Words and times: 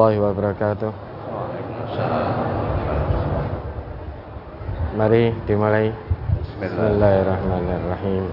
warahmatullahi 0.00 0.16
wabarakatuh. 0.16 0.92
Mari 4.96 5.22
dimulai. 5.44 5.92
Bismillahirrahmanirrahim. 6.60 8.24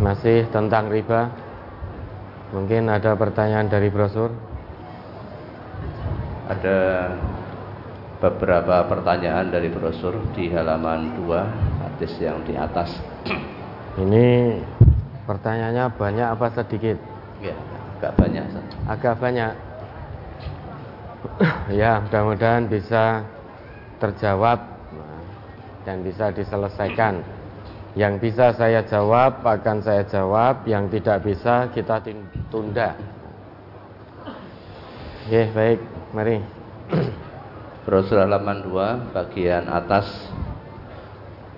Masih 0.00 0.48
tentang 0.48 0.88
riba. 0.88 1.28
Mungkin 2.56 2.88
ada 2.88 3.12
pertanyaan 3.14 3.68
dari 3.68 3.92
brosur. 3.92 4.32
Ada 6.50 7.12
beberapa 8.18 8.88
pertanyaan 8.90 9.52
dari 9.52 9.70
brosur 9.70 10.16
di 10.34 10.50
halaman 10.50 11.14
2 11.28 11.84
hadis 11.84 12.12
yang 12.18 12.42
di 12.42 12.56
atas. 12.58 12.98
Ini 14.00 14.58
pertanyaannya 15.28 15.84
banyak 15.94 16.28
apa 16.34 16.46
sedikit? 16.56 16.98
Ya, 17.38 17.54
agak 18.00 18.12
banyak. 18.18 18.44
Agak 18.90 19.14
banyak. 19.22 19.69
ya, 21.80 22.00
mudah-mudahan 22.04 22.68
bisa 22.68 23.24
terjawab 24.00 24.60
dan 25.84 26.00
bisa 26.00 26.32
diselesaikan. 26.32 27.20
Yang 27.98 28.30
bisa 28.30 28.54
saya 28.54 28.86
jawab 28.86 29.42
akan 29.42 29.82
saya 29.82 30.06
jawab, 30.06 30.62
yang 30.64 30.86
tidak 30.88 31.26
bisa 31.26 31.68
kita 31.74 31.98
tunda. 32.48 32.94
Oke, 35.26 35.42
baik, 35.52 35.80
mari. 36.14 36.38
Brosur 37.84 38.22
halaman 38.22 38.62
2 38.68 39.16
bagian 39.16 39.66
atas 39.66 40.06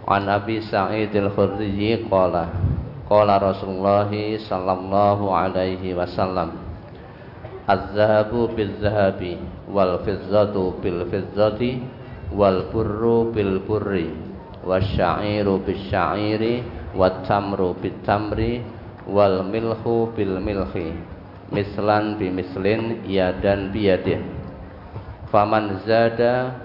An 0.08 0.26
Abi 0.26 0.62
Sa'id 0.64 1.12
al-Khudri 1.14 2.08
qala 2.08 2.48
qala 3.06 3.36
Rasulullah 3.42 4.08
sallallahu 4.38 5.28
alaihi 5.28 5.92
wasallam 5.92 6.71
Az-zahabu 7.72 8.52
bil-zahabi 8.52 9.40
wal 9.72 10.04
fizzatu 10.04 10.76
bil 10.84 11.08
fizzati 11.08 11.80
wal 12.28 12.68
burru 12.68 13.32
bil 13.32 13.64
burri 13.64 14.12
wasya'iru 14.60 15.56
bil 15.64 15.80
sya'iri 15.88 16.54
wat 16.92 17.24
tamru 17.24 17.72
bil 17.80 17.96
tamri 18.04 18.60
wal 19.08 19.40
milhu 19.48 20.12
bil 20.12 20.36
milhi 20.38 20.92
mislan 21.52 22.20
bi 22.20 22.28
mislin 22.28 23.04
yadan 23.08 23.72
biyadih 23.72 24.20
faman 25.32 25.80
zada 25.88 26.56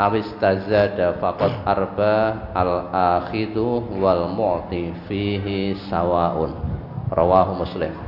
awis 0.00 0.28
tazada 0.40 1.16
faqad 1.20 1.52
arba 1.64 2.48
al 2.56 2.88
akhidu 2.92 3.84
wal 4.00 4.28
mu'ti 4.32 4.96
fihi 5.06 5.76
sawaun 5.88 6.56
rawahu 7.12 7.64
muslim 7.64 8.03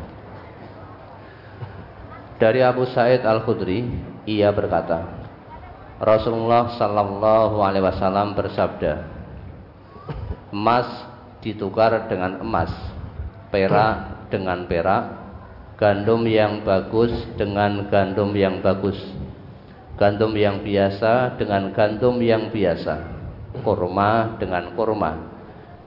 dari 2.36 2.60
Abu 2.60 2.84
Said 2.92 3.24
Al 3.24 3.44
Khudri 3.44 3.86
ia 4.28 4.52
berkata 4.52 5.28
Rasulullah 5.96 6.76
sallallahu 6.76 7.56
alaihi 7.64 7.84
wasallam 7.84 8.36
bersabda 8.36 9.04
emas 10.52 10.88
ditukar 11.40 12.08
dengan 12.08 12.40
emas 12.44 12.72
perak 13.48 14.28
dengan 14.28 14.68
perak 14.68 15.04
gandum 15.80 16.24
yang 16.28 16.64
bagus 16.64 17.12
dengan 17.36 17.88
gandum 17.88 18.32
yang 18.36 18.60
bagus 18.60 18.96
gandum 19.96 20.36
yang 20.36 20.60
biasa 20.60 21.40
dengan 21.40 21.72
gandum 21.72 22.20
yang 22.20 22.52
biasa, 22.52 23.00
kurma 23.64 24.36
dengan 24.36 24.76
kurma, 24.76 25.12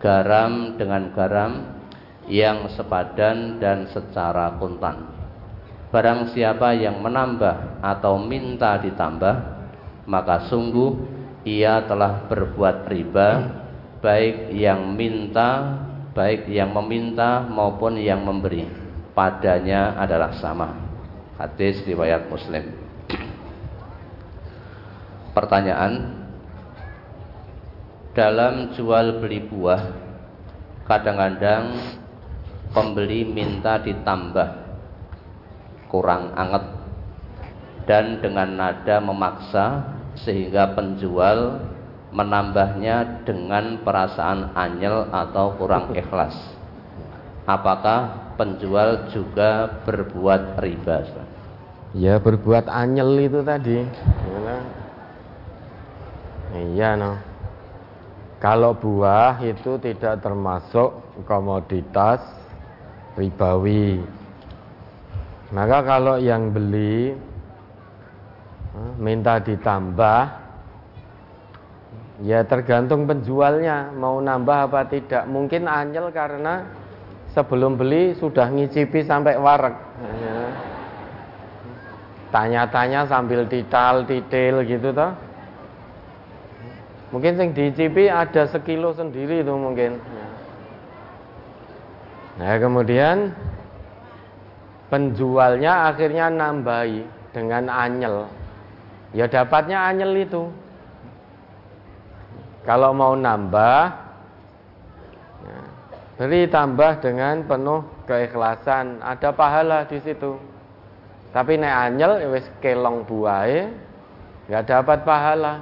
garam 0.02 0.76
dengan 0.82 1.14
garam 1.14 1.54
yang 2.26 2.74
sepadan 2.74 3.62
dan 3.62 3.86
secara 3.94 4.58
kontan. 4.58 5.19
Barang 5.90 6.30
siapa 6.38 6.78
yang 6.78 7.02
menambah 7.02 7.82
atau 7.82 8.22
minta 8.22 8.78
ditambah, 8.78 9.36
maka 10.06 10.46
sungguh 10.46 10.94
ia 11.42 11.82
telah 11.90 12.30
berbuat 12.30 12.86
riba, 12.86 13.30
baik 13.98 14.54
yang 14.54 14.94
minta, 14.94 15.82
baik 16.14 16.46
yang 16.46 16.70
meminta 16.78 17.42
maupun 17.42 17.98
yang 17.98 18.22
memberi. 18.22 18.70
Padanya 19.18 19.98
adalah 19.98 20.38
sama. 20.38 20.78
Hadis 21.42 21.82
riwayat 21.90 22.30
Muslim. 22.30 22.70
Pertanyaan 25.34 26.22
Dalam 28.12 28.74
jual 28.76 29.22
beli 29.22 29.40
buah 29.46 29.80
Kadang-kadang 30.84 31.78
Pembeli 32.74 33.24
minta 33.24 33.78
ditambah 33.80 34.69
Kurang 35.90 36.32
anget 36.38 36.64
Dan 37.90 38.22
dengan 38.22 38.56
nada 38.56 39.02
memaksa 39.02 39.84
Sehingga 40.22 40.78
penjual 40.78 41.60
Menambahnya 42.14 43.26
dengan 43.26 43.82
perasaan 43.82 44.54
anyel 44.54 45.10
Atau 45.10 45.58
kurang 45.58 45.98
ikhlas 45.98 46.38
Apakah 47.50 48.32
penjual 48.38 49.10
juga 49.10 49.82
berbuat 49.84 50.62
riba? 50.62 51.02
Ya 51.98 52.22
berbuat 52.22 52.70
anyel 52.70 53.26
itu 53.26 53.42
tadi 53.42 53.82
Iya 56.50 56.98
no. 56.98 57.14
Kalau 58.42 58.74
buah 58.74 59.38
itu 59.44 59.78
tidak 59.78 60.24
termasuk 60.24 60.96
komoditas 61.28 62.24
ribawi. 63.14 64.02
Maka 65.50 65.78
kalau 65.82 66.16
yang 66.22 66.54
beli 66.54 67.14
eh, 68.76 68.94
minta 69.02 69.42
ditambah 69.42 70.22
ya 72.22 72.44
tergantung 72.46 73.10
penjualnya 73.10 73.90
mau 73.96 74.22
nambah 74.22 74.70
apa 74.70 74.86
tidak. 74.86 75.26
Mungkin 75.26 75.66
anyel 75.66 76.14
karena 76.14 76.70
sebelum 77.34 77.80
beli 77.80 78.14
sudah 78.18 78.46
ngicipi 78.50 79.02
sampai 79.06 79.40
warek. 79.42 79.76
Ya. 80.22 80.38
Tanya-tanya 82.30 83.10
sambil 83.10 83.50
tital, 83.50 84.06
titil 84.06 84.62
gitu 84.62 84.94
toh 84.94 85.18
Mungkin 87.10 87.42
yang 87.42 87.52
dicipi 87.58 88.06
ada 88.06 88.46
sekilo 88.46 88.94
sendiri 88.94 89.42
itu 89.42 89.50
mungkin. 89.50 89.98
Nah 92.38 92.54
kemudian 92.62 93.34
penjualnya 94.90 95.94
akhirnya 95.94 96.28
nambahi 96.34 97.06
dengan 97.32 97.70
anyel. 97.70 98.26
Ya 99.14 99.26
dapatnya 99.26 99.90
anyel 99.90 100.14
itu. 100.18 100.50
Kalau 102.68 102.94
mau 102.94 103.18
nambah, 103.18 103.80
ya, 105.42 105.60
beri 106.20 106.46
tambah 106.52 107.02
dengan 107.02 107.42
penuh 107.48 107.82
keikhlasan. 108.06 109.02
Ada 109.02 109.34
pahala 109.34 109.88
di 109.90 109.98
situ. 110.04 110.38
Tapi 111.30 111.62
nek 111.62 111.74
anyel 111.90 112.12
ya 112.26 112.28
wis 112.34 112.46
kelong 112.58 113.06
buahe 113.06 113.70
nggak 114.50 114.66
dapat 114.66 115.06
pahala 115.06 115.62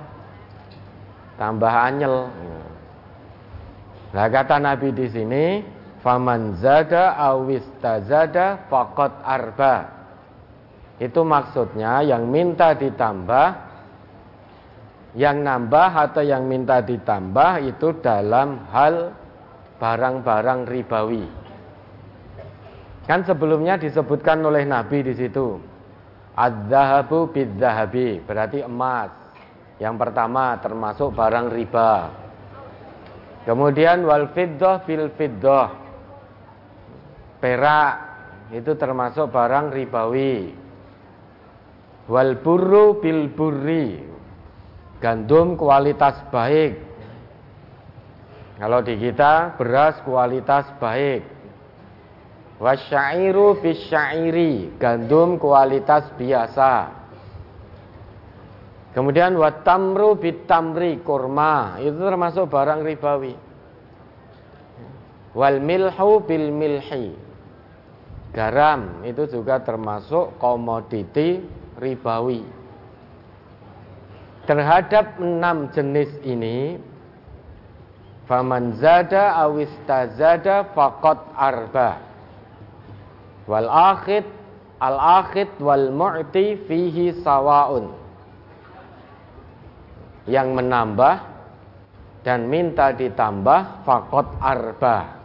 tambah 1.36 1.68
anyel. 1.68 2.32
Nah 4.16 4.26
kata 4.32 4.58
Nabi 4.64 4.96
di 4.96 5.08
sini, 5.12 5.60
faman 6.08 6.56
zada 6.64 7.20
awis 7.20 7.68
tazada 7.84 8.64
fakot 8.72 9.12
arba. 9.28 9.92
Itu 11.04 11.28
maksudnya 11.28 12.00
yang 12.00 12.32
minta 12.32 12.72
ditambah, 12.72 13.48
yang 15.20 15.44
nambah 15.44 15.92
atau 16.08 16.24
yang 16.24 16.48
minta 16.48 16.80
ditambah 16.80 17.60
itu 17.68 18.00
dalam 18.00 18.64
hal 18.72 19.12
barang-barang 19.84 20.64
ribawi. 20.72 21.28
Kan 23.04 23.28
sebelumnya 23.28 23.76
disebutkan 23.76 24.40
oleh 24.48 24.64
Nabi 24.64 25.04
di 25.04 25.14
situ. 25.14 25.60
Adzahabu 26.40 27.36
bidzahabi, 27.36 28.24
berarti 28.24 28.64
emas. 28.64 29.12
Yang 29.78 29.96
pertama 30.08 30.56
termasuk 30.64 31.14
barang 31.14 31.52
riba. 31.52 32.10
Kemudian 33.44 34.08
wal 34.08 34.32
fiddah 34.34 34.82
fil 34.88 35.14
fiddah. 35.14 35.87
Perak 37.48 37.96
itu 38.52 38.76
termasuk 38.76 39.32
barang 39.32 39.72
ribawi. 39.72 40.52
Wal 42.12 42.44
burru 42.44 43.00
bil 43.00 43.32
burri. 43.32 44.04
Gandum 45.00 45.56
kualitas 45.56 46.28
baik. 46.28 46.76
Kalau 48.60 48.84
di 48.84 49.00
kita 49.00 49.56
beras 49.56 49.96
kualitas 50.04 50.68
baik. 50.76 51.24
Wasyairu 52.60 53.64
bis 53.64 53.80
syairi, 53.88 54.76
gandum 54.76 55.40
kualitas 55.40 56.04
biasa. 56.20 56.92
Kemudian 58.92 59.40
watamru 59.40 60.20
bitamri 60.20 61.00
kurma 61.00 61.80
itu 61.80 61.96
termasuk 61.96 62.52
barang 62.52 62.84
ribawi. 62.84 63.40
Wal 65.32 65.64
milhu 65.64 66.28
bil 66.28 66.52
milhi. 66.52 67.27
Garam 68.38 69.02
itu 69.02 69.26
juga 69.26 69.58
termasuk 69.66 70.38
komoditi 70.38 71.42
ribawi. 71.82 72.46
Terhadap 74.46 75.18
enam 75.18 75.74
jenis 75.74 76.14
ini, 76.22 76.78
faman 78.30 78.78
zada 78.78 79.42
awistazada 79.42 80.70
fakot 80.78 81.18
arba. 81.34 81.98
Wal 83.50 83.66
akhid 83.66 84.24
al 84.78 84.98
akhid 85.02 85.50
wal 85.58 85.90
mu'ti 85.90 86.62
fihi 86.70 87.18
sawaun. 87.26 87.90
Yang 90.30 90.48
menambah 90.54 91.16
dan 92.22 92.46
minta 92.46 92.94
ditambah 92.94 93.88
fakot 93.88 94.28
arba 94.44 95.17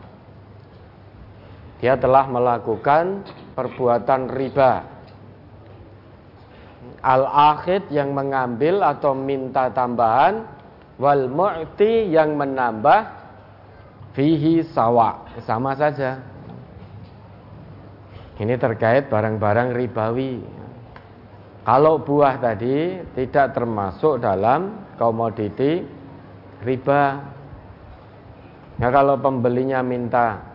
dia 1.82 1.98
telah 1.98 2.30
melakukan 2.30 3.26
perbuatan 3.58 4.30
riba. 4.30 4.86
Al-akhid 7.02 7.90
yang 7.90 8.14
mengambil 8.14 8.86
atau 8.86 9.18
minta 9.18 9.66
tambahan 9.74 10.46
wal 11.02 11.26
mu'ti 11.26 12.06
yang 12.14 12.38
menambah 12.38 13.02
fihi 14.14 14.62
sawa 14.70 15.26
sama 15.42 15.74
saja. 15.74 16.22
Ini 18.38 18.54
terkait 18.62 19.10
barang-barang 19.10 19.74
ribawi. 19.74 20.38
Kalau 21.66 21.98
buah 21.98 22.38
tadi 22.38 23.02
tidak 23.18 23.58
termasuk 23.58 24.22
dalam 24.22 24.86
komoditi 24.94 25.82
riba. 26.62 27.02
Nah 28.78 28.90
kalau 28.94 29.18
pembelinya 29.18 29.82
minta 29.82 30.51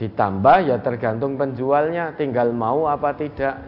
Ditambah 0.00 0.64
ya 0.64 0.80
tergantung 0.80 1.36
penjualnya, 1.36 2.16
tinggal 2.16 2.56
mau 2.56 2.88
apa 2.88 3.12
tidak. 3.12 3.60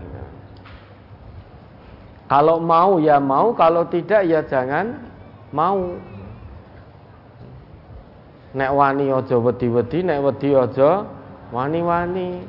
Kalau 2.25 2.56
mau 2.56 2.96
ya 2.96 3.20
mau, 3.20 3.52
kalau 3.52 3.84
tidak 3.93 4.25
ya 4.25 4.40
jangan 4.40 4.96
mau. 5.52 5.93
Nek 8.56 8.73
wani 8.73 9.12
ojo 9.12 9.44
wedi-wedi, 9.44 10.00
nek 10.00 10.25
wedi 10.25 10.56
ojo 10.56 11.05
wani-wani. 11.52 12.40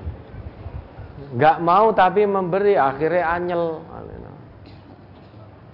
Enggak 1.35 1.59
mau 1.59 1.91
tapi 1.91 2.23
memberi 2.23 2.79
akhirnya 2.79 3.35
anyel. 3.35 3.83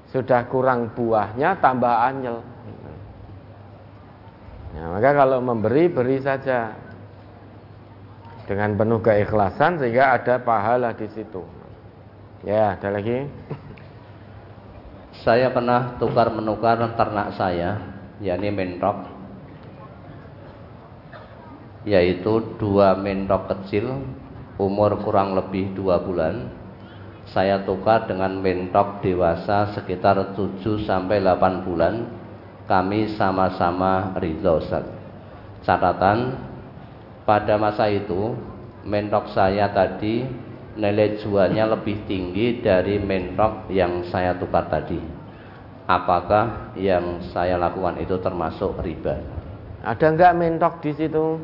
Sudah 0.10 0.50
kurang 0.50 0.98
buahnya 0.98 1.62
tambah 1.62 1.94
anyel. 2.10 2.42
Ya, 4.74 4.86
maka 4.90 5.10
kalau 5.14 5.38
memberi 5.46 5.86
beri 5.86 6.18
saja 6.18 6.89
dengan 8.50 8.74
penuh 8.74 8.98
keikhlasan 8.98 9.78
sehingga 9.78 10.18
ada 10.18 10.42
pahala 10.42 10.98
di 10.98 11.06
situ. 11.14 11.46
Ya, 12.42 12.74
ada 12.74 12.90
lagi. 12.90 13.30
Saya 15.22 15.54
pernah 15.54 16.02
tukar 16.02 16.34
menukar 16.34 16.82
ternak 16.98 17.38
saya, 17.38 17.78
yakni 18.18 18.50
mentok, 18.50 19.06
yaitu 21.86 22.58
dua 22.58 22.98
mentok 22.98 23.54
kecil, 23.54 24.02
umur 24.58 24.98
kurang 25.06 25.38
lebih 25.38 25.78
dua 25.78 26.02
bulan. 26.02 26.50
Saya 27.30 27.62
tukar 27.62 28.10
dengan 28.10 28.42
mentok 28.42 29.06
dewasa 29.06 29.78
sekitar 29.78 30.34
7 30.34 30.66
sampai 30.82 31.22
8 31.22 31.62
bulan. 31.62 32.10
Kami 32.66 33.14
sama-sama 33.14 34.18
ridho 34.18 34.58
Catatan 35.62 36.49
pada 37.30 37.62
masa 37.62 37.86
itu 37.94 38.34
mentok 38.90 39.30
saya 39.38 39.70
tadi 39.70 40.26
nilai 40.74 41.22
jualnya 41.22 41.70
lebih 41.70 42.10
tinggi 42.10 42.58
dari 42.58 42.98
mentok 42.98 43.70
yang 43.70 44.02
saya 44.10 44.34
tukar 44.34 44.66
tadi. 44.66 44.98
Apakah 45.86 46.74
yang 46.74 47.22
saya 47.30 47.62
lakukan 47.62 48.02
itu 48.02 48.18
termasuk 48.18 48.82
riba? 48.82 49.22
Ada 49.86 50.10
enggak 50.10 50.34
mentok 50.42 50.82
di 50.82 50.92
situ? 50.98 51.38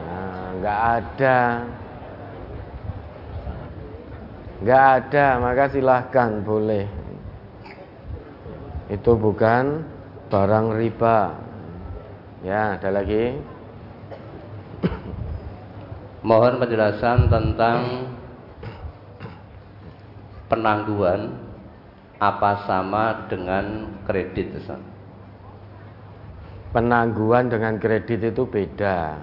Nah, 0.00 0.56
enggak 0.56 0.80
ada. 0.80 1.38
Enggak 4.64 4.84
ada, 4.96 5.26
maka 5.44 5.64
silahkan 5.68 6.40
boleh. 6.40 6.88
Itu 8.88 9.12
bukan 9.12 9.84
barang 10.32 10.66
riba. 10.80 11.36
Ya, 12.40 12.80
ada 12.80 12.88
lagi. 12.88 13.51
Mohon 16.22 16.62
penjelasan 16.62 17.26
tentang 17.26 18.06
penangguhan 20.46 21.34
apa 22.22 22.62
sama 22.62 23.26
dengan 23.26 23.90
kredit 24.06 24.54
Ustaz? 24.54 24.78
Penangguhan 26.70 27.50
dengan 27.50 27.76
kredit 27.82 28.22
itu 28.22 28.46
beda. 28.46 29.18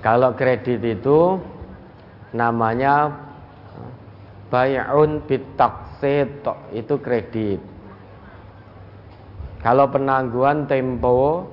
Kalau 0.00 0.32
kredit 0.32 0.80
itu 0.80 1.38
namanya 2.32 3.12
bay'un 4.48 5.20
bitaksit 5.28 6.42
itu 6.72 6.94
kredit. 6.98 7.60
Kalau 9.62 9.86
penangguhan 9.86 10.66
tempo 10.66 11.46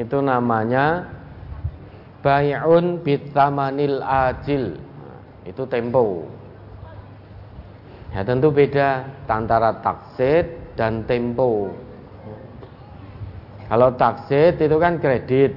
itu 0.00 0.22
namanya 0.24 1.04
Bay'un 2.20 3.00
bitamanil 3.00 4.04
ajil. 4.04 4.76
Itu 5.48 5.64
tempo. 5.64 6.28
Ya 8.10 8.26
tentu 8.26 8.50
beda 8.50 9.06
Antara 9.30 9.80
taksit 9.80 10.74
dan 10.74 11.06
tempo. 11.06 11.70
Kalau 13.70 13.94
taksit 13.94 14.58
itu 14.58 14.76
kan 14.76 14.98
kredit. 14.98 15.54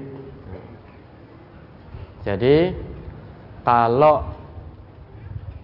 Jadi 2.24 2.72
Kalau 3.66 4.24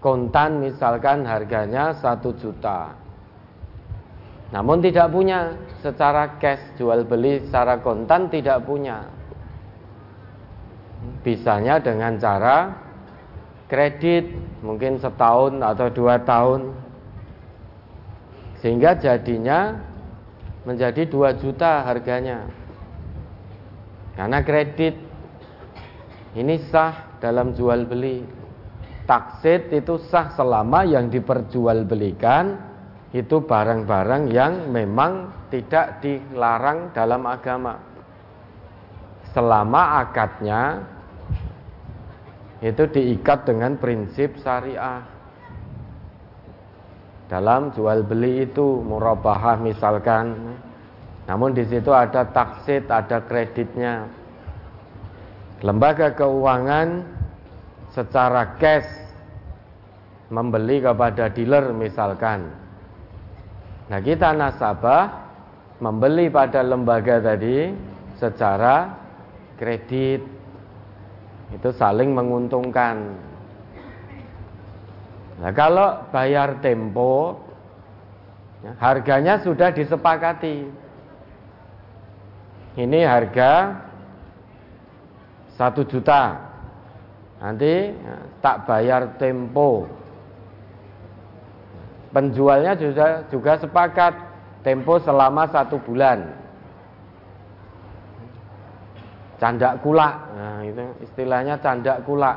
Kontan 0.00 0.64
misalkan 0.64 1.24
harganya 1.28 1.92
satu 1.96 2.32
juta 2.36 2.92
Namun 4.52 4.80
tidak 4.84 5.08
punya 5.12 5.56
Secara 5.80 6.36
cash 6.36 6.76
jual 6.76 7.04
beli 7.08 7.44
secara 7.48 7.80
kontan 7.80 8.28
tidak 8.28 8.64
punya 8.68 9.19
Bisanya 11.24 11.80
dengan 11.80 12.20
cara 12.20 12.76
kredit 13.68 14.28
mungkin 14.60 15.00
setahun 15.00 15.60
atau 15.60 15.88
dua 15.88 16.20
tahun. 16.20 16.72
Sehingga 18.60 18.96
jadinya 19.00 19.80
menjadi 20.68 21.08
dua 21.08 21.32
juta 21.36 21.88
harganya. 21.88 22.44
Karena 24.16 24.44
kredit 24.44 24.94
ini 26.36 26.60
sah 26.68 27.16
dalam 27.18 27.56
jual 27.56 27.88
beli. 27.88 28.20
Taksit 29.08 29.72
itu 29.72 29.96
sah 30.12 30.30
selama 30.36 30.84
yang 30.84 31.08
diperjualbelikan 31.08 32.70
itu 33.10 33.42
barang-barang 33.42 34.30
yang 34.30 34.70
memang 34.70 35.34
tidak 35.50 35.98
dilarang 35.98 36.94
dalam 36.94 37.26
agama 37.26 37.89
selama 39.30 40.02
akadnya 40.02 40.82
itu 42.60 42.84
diikat 42.84 43.48
dengan 43.48 43.80
prinsip 43.80 44.36
syariah. 44.42 45.00
Dalam 47.30 47.70
jual 47.72 48.02
beli 48.04 48.44
itu 48.44 48.82
murabahah 48.82 49.62
misalkan. 49.62 50.58
Namun 51.30 51.54
di 51.54 51.62
situ 51.62 51.94
ada 51.94 52.26
taksit 52.26 52.90
ada 52.90 53.22
kreditnya. 53.22 54.10
Lembaga 55.62 56.10
keuangan 56.10 57.06
secara 57.94 58.58
cash 58.58 58.88
membeli 60.26 60.82
kepada 60.82 61.30
dealer 61.30 61.70
misalkan. 61.70 62.50
Nah 63.88 64.00
kita 64.02 64.34
nasabah 64.34 65.10
membeli 65.78 66.28
pada 66.28 66.66
lembaga 66.66 67.22
tadi 67.22 67.72
secara 68.18 68.99
kredit 69.60 70.24
itu 71.52 71.68
saling 71.76 72.16
menguntungkan. 72.16 72.96
Nah, 75.40 75.52
kalau 75.52 76.08
bayar 76.08 76.64
tempo, 76.64 77.36
ya, 78.64 78.72
harganya 78.80 79.44
sudah 79.44 79.68
disepakati. 79.68 80.64
Ini 82.80 83.00
harga 83.04 83.76
satu 85.60 85.84
juta. 85.84 86.40
Nanti 87.40 87.92
ya, 87.92 88.16
tak 88.40 88.64
bayar 88.64 89.20
tempo. 89.20 89.84
Penjualnya 92.10 92.74
juga 92.80 93.28
juga 93.28 93.60
sepakat 93.60 94.12
tempo 94.64 94.96
selama 95.00 95.48
satu 95.52 95.76
bulan. 95.80 96.39
Candak 99.40 99.80
kulak. 99.80 100.14
Nah, 100.36 100.60
itu 100.62 100.84
istilahnya 101.08 101.58
candak 101.64 102.04
kulak. 102.04 102.36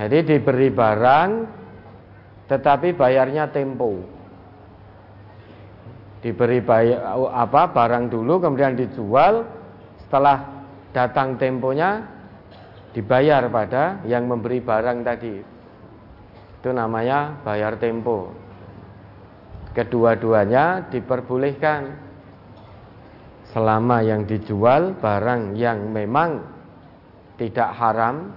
Jadi 0.00 0.24
diberi 0.24 0.72
barang 0.72 1.30
tetapi 2.48 2.96
bayarnya 2.96 3.52
tempo. 3.52 4.00
Diberi 6.24 6.64
bayar, 6.64 7.12
apa 7.28 7.68
barang 7.70 8.08
dulu 8.08 8.40
kemudian 8.40 8.78
dijual 8.78 9.44
setelah 10.00 10.64
datang 10.96 11.36
temponya 11.36 12.08
dibayar 12.96 13.48
pada 13.52 14.00
yang 14.08 14.24
memberi 14.28 14.64
barang 14.64 14.98
tadi. 15.04 15.34
Itu 16.62 16.70
namanya 16.70 17.42
bayar 17.42 17.76
tempo. 17.76 18.32
Kedua-duanya 19.72 20.92
diperbolehkan 20.92 22.11
selama 23.52 24.00
yang 24.00 24.24
dijual 24.24 24.96
barang 24.96 25.54
yang 25.60 25.92
memang 25.92 26.40
tidak 27.36 27.70
haram 27.76 28.32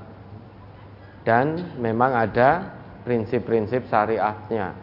dan 1.23 1.75
memang 1.79 2.11
ada 2.13 2.75
prinsip-prinsip 3.07 3.87
syariatnya. 3.87 4.75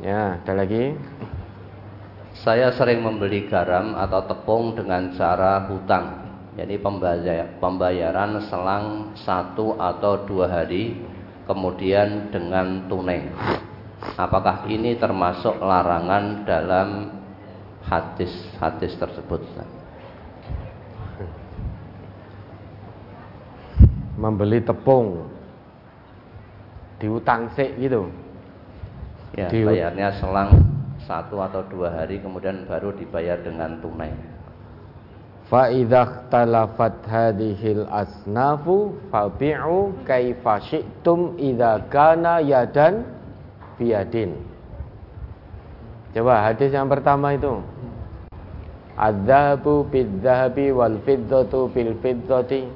Ya, 0.00 0.40
ada 0.42 0.52
lagi. 0.52 0.96
Saya 2.40 2.72
sering 2.72 3.04
membeli 3.04 3.46
garam 3.46 3.94
atau 3.94 4.24
tepung 4.24 4.72
dengan 4.72 5.12
cara 5.12 5.68
hutang. 5.68 6.24
Jadi 6.56 6.80
pembayaran 7.60 8.42
selang 8.48 9.12
satu 9.12 9.76
atau 9.76 10.24
dua 10.24 10.48
hari, 10.48 10.98
kemudian 11.44 12.32
dengan 12.32 12.88
tunai. 12.88 13.28
Apakah 14.16 14.64
ini 14.72 14.96
termasuk 14.96 15.60
larangan 15.60 16.48
dalam 16.48 17.19
hadis-hadis 17.86 18.96
tersebut. 19.00 19.40
Membeli 24.20 24.60
tepung 24.60 25.24
diutang 27.00 27.48
sik 27.56 27.80
gitu. 27.80 28.12
Ya, 29.32 29.48
Di... 29.48 29.64
bayarnya 29.64 30.12
selang 30.20 30.52
satu 31.08 31.40
atau 31.40 31.64
dua 31.64 31.88
hari 31.96 32.20
kemudian 32.20 32.68
baru 32.68 32.92
dibayar 32.92 33.40
dengan 33.40 33.80
tunai. 33.80 34.12
Fa 35.48 35.66
idza 35.66 36.30
talafat 36.30 37.02
hadhil 37.10 37.88
asnafu 37.90 38.94
fabi'u 39.10 40.06
kaifa 40.06 40.62
syi'tum 40.62 41.40
idza 41.40 41.90
kana 41.90 42.38
yadan 42.38 43.02
biyadin. 43.74 44.49
Coba 46.10 46.42
hadis 46.42 46.74
yang 46.74 46.90
pertama 46.90 47.38
itu. 47.38 47.62
Adzahabu 48.98 49.86
bidzahabi 49.88 50.74
wal 50.74 50.98
fiddatu 51.06 51.70
bil 51.72 51.96
fiddati 52.02 52.68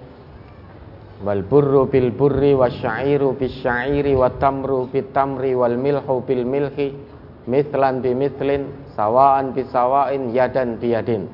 wal 1.21 1.43
burru 1.45 1.91
bil 1.91 2.15
burri 2.15 2.57
wasyairu 2.57 3.37
bis 3.37 3.61
syairi 3.61 4.17
wat 4.17 4.41
tamru 4.41 4.89
bit 4.89 5.13
tamri 5.13 5.53
wal 5.53 5.75
milhu 5.77 6.25
bil 6.25 6.49
milhi 6.49 6.97
mithlan 7.45 8.01
bi 8.01 8.17
mithlin 8.17 8.73
sawaan 8.97 9.53
bi 9.53 9.69
sawain 9.69 10.33
yadan 10.33 10.81
bi 10.81 10.97
yadin. 10.97 11.29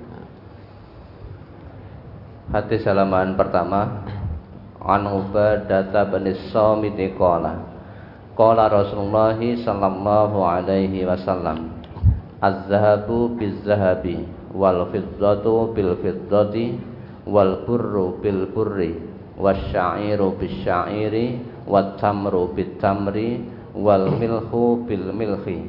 Hadis 2.50 2.82
halaman 2.82 3.38
pertama 3.38 4.02
An 4.82 5.06
Ubadah 5.06 5.86
bin 6.10 6.34
Samit 6.50 6.98
qala 7.14 7.62
Qala 8.34 8.66
Rasulullah 8.66 9.38
sallallahu 9.38 10.38
alaihi 10.42 11.06
wasallam 11.06 11.69
Az-zahabu 12.40 13.36
biz-zahabi 13.36 14.24
wal 14.56 14.88
fiddatu 14.88 15.76
bil 15.76 15.92
fiddati 16.00 16.80
wal 17.28 17.68
burru 17.68 18.16
bil 18.24 18.48
burri 18.48 18.96
wasyairu 19.36 20.40
bis 20.40 20.64
syairi 20.64 21.36
wat 21.68 22.00
tamru 22.00 22.48
bit 22.56 22.80
tamri 22.80 23.44
wal 23.76 24.08
milhu 24.16 24.88
bil 24.88 25.12
milhi 25.12 25.68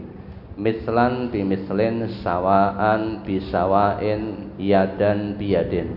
mislan 0.56 1.28
bi 1.28 1.44
mislin 1.44 2.08
sawaan 2.24 3.20
bi 3.28 3.44
sawain 3.52 4.56
yadan 4.56 5.36
biyadin. 5.36 5.92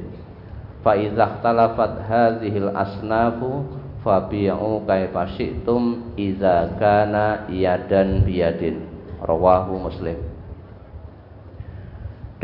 Fa 0.83 0.99
idza 0.99 1.39
ikhtalafat 1.39 2.03
hadhil 2.11 2.75
asnafu 2.75 3.63
fabi'u 4.03 4.83
kaifa 4.91 5.39
syi'tum 5.39 6.19
idza 6.19 6.75
kana 6.83 7.47
yadan 7.47 8.27
biyadin. 8.27 8.91
Rawahu 9.23 9.79
muslim 9.79 10.34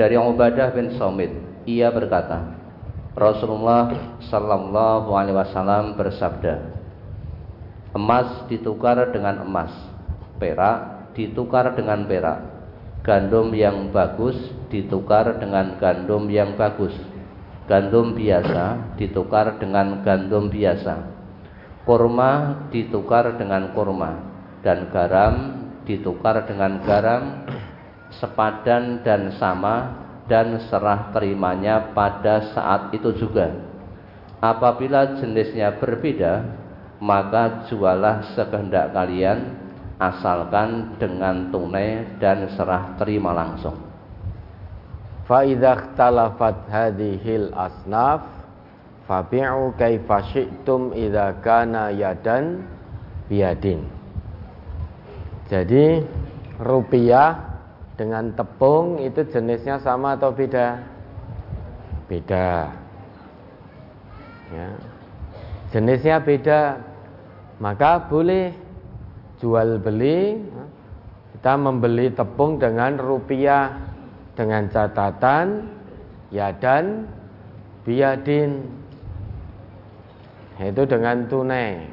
dari 0.00 0.16
Ubadah 0.16 0.72
bin 0.72 0.96
Somit 0.96 1.28
ia 1.68 1.92
berkata 1.92 2.56
Rasulullah 3.12 4.16
Sallallahu 4.32 5.12
Alaihi 5.12 5.36
Wasallam 5.36 5.92
bersabda 6.00 6.72
emas 7.92 8.48
ditukar 8.48 8.96
dengan 9.12 9.44
emas 9.44 9.68
perak 10.40 11.12
ditukar 11.12 11.76
dengan 11.76 12.08
perak 12.08 12.40
gandum 13.04 13.52
yang 13.52 13.92
bagus 13.92 14.40
ditukar 14.72 15.36
dengan 15.36 15.76
gandum 15.76 16.32
yang 16.32 16.56
bagus 16.56 16.96
gandum 17.68 18.16
biasa 18.16 18.96
ditukar 18.96 19.60
dengan 19.60 20.00
gandum 20.00 20.48
biasa 20.48 20.96
kurma 21.84 22.64
ditukar 22.72 23.36
dengan 23.36 23.76
kurma 23.76 24.16
dan 24.64 24.88
garam 24.88 25.60
ditukar 25.84 26.48
dengan 26.48 26.80
garam 26.88 27.44
sepadan 28.18 29.06
dan 29.06 29.30
sama 29.38 29.94
dan 30.30 30.62
serah 30.70 31.10
terimanya 31.10 31.90
pada 31.90 32.54
saat 32.54 32.94
itu 32.94 33.10
juga. 33.18 33.50
Apabila 34.40 35.20
jenisnya 35.20 35.76
berbeda, 35.76 36.46
maka 37.02 37.66
jualah 37.68 38.32
sekehendak 38.32 38.94
kalian 38.94 39.58
asalkan 40.00 40.96
dengan 40.96 41.52
tunai 41.52 42.16
dan 42.22 42.48
serah 42.56 42.96
terima 42.96 43.36
langsung. 43.36 43.76
Fa 45.28 45.44
idza 45.44 45.76
ikhtalafat 45.76 46.66
hadhil 46.72 47.52
asnaf 47.52 48.24
fabi'u 49.04 49.76
kaifa 49.76 50.30
syi'tum 50.32 50.96
idza 50.96 51.42
kana 51.44 51.92
yadan 51.92 52.64
biyadin. 53.28 53.84
Jadi 55.50 56.06
rupiah 56.62 57.49
dengan 58.00 58.32
tepung 58.32 58.96
itu 58.96 59.20
jenisnya 59.28 59.76
sama 59.76 60.16
atau 60.16 60.32
beda? 60.32 60.80
Beda. 62.08 62.72
Ya. 64.48 64.68
Jenisnya 65.68 66.16
beda. 66.24 66.80
Maka 67.60 68.08
boleh 68.08 68.56
jual 69.36 69.76
beli 69.84 70.40
kita 71.36 71.60
membeli 71.60 72.08
tepung 72.08 72.56
dengan 72.56 72.96
rupiah 72.96 73.76
dengan 74.32 74.64
catatan 74.72 75.68
ya 76.32 76.56
dan 76.56 77.04
biadin 77.84 78.64
itu 80.60 80.82
dengan 80.84 81.24
tunai 81.28 81.84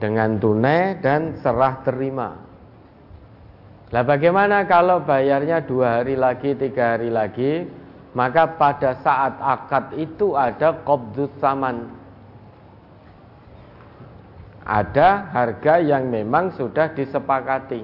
dengan 0.00 0.36
tunai 0.36 1.00
dan 1.00 1.36
serah 1.40 1.80
terima 1.84 2.47
Nah 3.88 4.04
bagaimana 4.04 4.68
kalau 4.68 5.00
bayarnya 5.00 5.64
dua 5.64 6.00
hari 6.00 6.12
lagi, 6.12 6.52
tiga 6.52 6.96
hari 6.96 7.08
lagi? 7.08 7.64
Maka 8.12 8.56
pada 8.60 9.00
saat 9.00 9.40
akad 9.40 9.96
itu 9.96 10.36
ada 10.36 10.76
qobdus 10.84 11.32
saman. 11.40 11.88
Ada 14.68 15.32
harga 15.32 15.80
yang 15.80 16.12
memang 16.12 16.52
sudah 16.52 16.92
disepakati. 16.92 17.80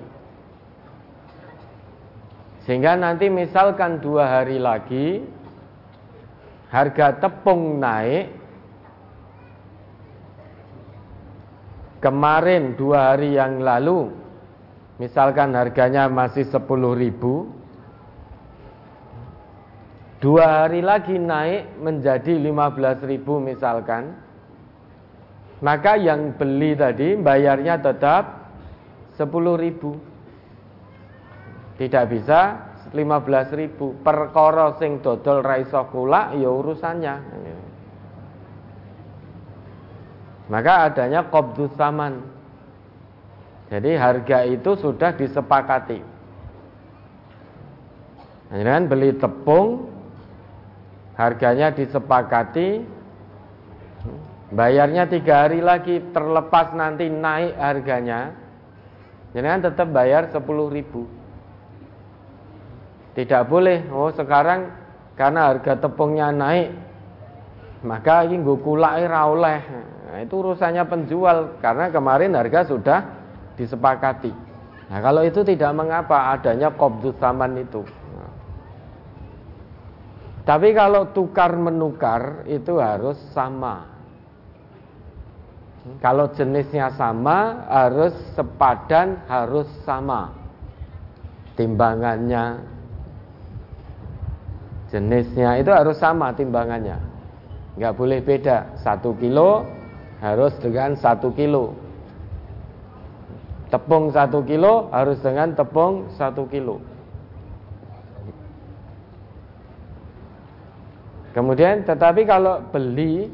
Sehingga 2.64 2.96
nanti 2.96 3.28
misalkan 3.28 4.00
dua 4.00 4.40
hari 4.40 4.56
lagi 4.56 5.20
Harga 6.73 7.20
tepung 7.20 7.76
naik 7.76 8.32
Kemarin 12.00 12.73
dua 12.73 13.12
hari 13.12 13.37
yang 13.37 13.61
lalu 13.61 14.23
misalkan 14.98 15.54
harganya 15.58 16.06
masih 16.06 16.46
10 16.46 16.62
ribu 16.94 17.50
dua 20.22 20.64
hari 20.64 20.80
lagi 20.80 21.18
naik 21.18 21.78
menjadi 21.82 22.38
15 22.38 23.10
ribu 23.10 23.42
misalkan 23.42 24.24
maka 25.64 25.96
yang 25.96 26.36
beli 26.36 26.76
tadi 26.76 27.16
bayarnya 27.16 27.80
tetap 27.80 28.44
10 29.16 29.30
ribu. 29.56 29.96
Tidak 31.80 32.04
bisa 32.10 32.40
15 32.92 33.54
ribu. 33.54 33.96
Perkara 34.04 34.76
sing 34.76 35.00
dodol 35.00 35.40
raiso 35.40 35.80
kula 35.88 36.36
ya 36.36 36.52
urusannya. 36.52 37.14
Maka 40.52 40.92
adanya 40.92 41.24
qabdus 41.32 41.72
saman 41.80 42.20
jadi 43.73 43.97
harga 43.97 44.44
itu 44.44 44.76
sudah 44.76 45.16
disepakati. 45.16 46.00
Dengan 48.54 48.87
beli 48.87 49.16
tepung 49.16 49.88
harganya 51.16 51.73
disepakati, 51.75 52.85
bayarnya 54.52 55.09
tiga 55.11 55.49
hari 55.49 55.64
lagi 55.64 55.99
terlepas 56.12 56.71
nanti 56.76 57.09
naik 57.11 57.56
harganya, 57.59 58.37
jangan 59.33 59.64
tetap 59.64 59.88
bayar 59.90 60.30
sepuluh 60.30 60.71
ribu. 60.71 61.09
Tidak 63.14 63.42
boleh, 63.47 63.90
oh 63.90 64.11
sekarang 64.11 64.71
karena 65.18 65.50
harga 65.50 65.78
tepungnya 65.87 66.30
naik, 66.30 66.75
maka 67.83 68.26
ini 68.26 68.42
gue 68.42 68.59
kulai 68.59 69.06
oleh. 69.06 69.61
Nah, 70.11 70.18
itu 70.23 70.35
urusannya 70.35 70.85
penjual 70.87 71.59
karena 71.59 71.90
kemarin 71.90 72.38
harga 72.38 72.71
sudah 72.71 73.23
disepakati. 73.56 74.32
Nah 74.90 75.00
kalau 75.00 75.25
itu 75.25 75.40
tidak 75.42 75.73
mengapa 75.73 76.37
adanya 76.37 76.70
kobdus 76.75 77.16
saman 77.18 77.56
itu. 77.58 77.82
Tapi 80.44 80.76
kalau 80.76 81.08
tukar 81.16 81.56
menukar 81.56 82.44
itu 82.44 82.76
harus 82.76 83.16
sama. 83.32 83.88
Kalau 86.04 86.32
jenisnya 86.32 86.92
sama 86.96 87.64
harus 87.68 88.12
sepadan, 88.37 89.25
harus 89.25 89.68
sama. 89.88 90.32
Timbangannya, 91.56 92.61
jenisnya 94.92 95.61
itu 95.61 95.70
harus 95.73 95.96
sama 95.96 96.32
timbangannya. 96.37 97.00
Nggak 97.80 97.94
boleh 97.96 98.20
beda. 98.20 98.80
Satu 98.80 99.16
kilo 99.16 99.64
harus 100.20 100.52
dengan 100.61 100.96
satu 100.96 101.32
kilo. 101.32 101.73
Tepung 103.74 104.14
satu 104.14 104.46
kilo 104.46 104.86
harus 104.94 105.18
dengan 105.18 105.50
tepung 105.50 106.06
satu 106.14 106.46
kilo. 106.46 106.78
Kemudian 111.34 111.82
tetapi 111.82 112.22
kalau 112.22 112.62
beli 112.70 113.26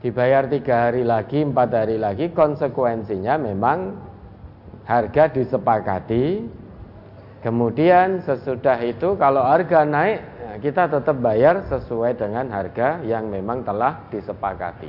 dibayar 0.00 0.48
tiga 0.48 0.88
hari 0.88 1.04
lagi, 1.04 1.44
empat 1.44 1.68
hari 1.68 2.00
lagi, 2.00 2.32
konsekuensinya 2.32 3.36
memang 3.36 4.00
harga 4.88 5.28
disepakati. 5.28 6.48
Kemudian 7.44 8.24
sesudah 8.24 8.80
itu 8.80 9.20
kalau 9.20 9.44
harga 9.44 9.84
naik, 9.84 10.24
kita 10.64 10.88
tetap 10.88 11.20
bayar 11.20 11.60
sesuai 11.68 12.16
dengan 12.16 12.48
harga 12.48 13.04
yang 13.04 13.28
memang 13.28 13.60
telah 13.60 14.00
disepakati. 14.08 14.88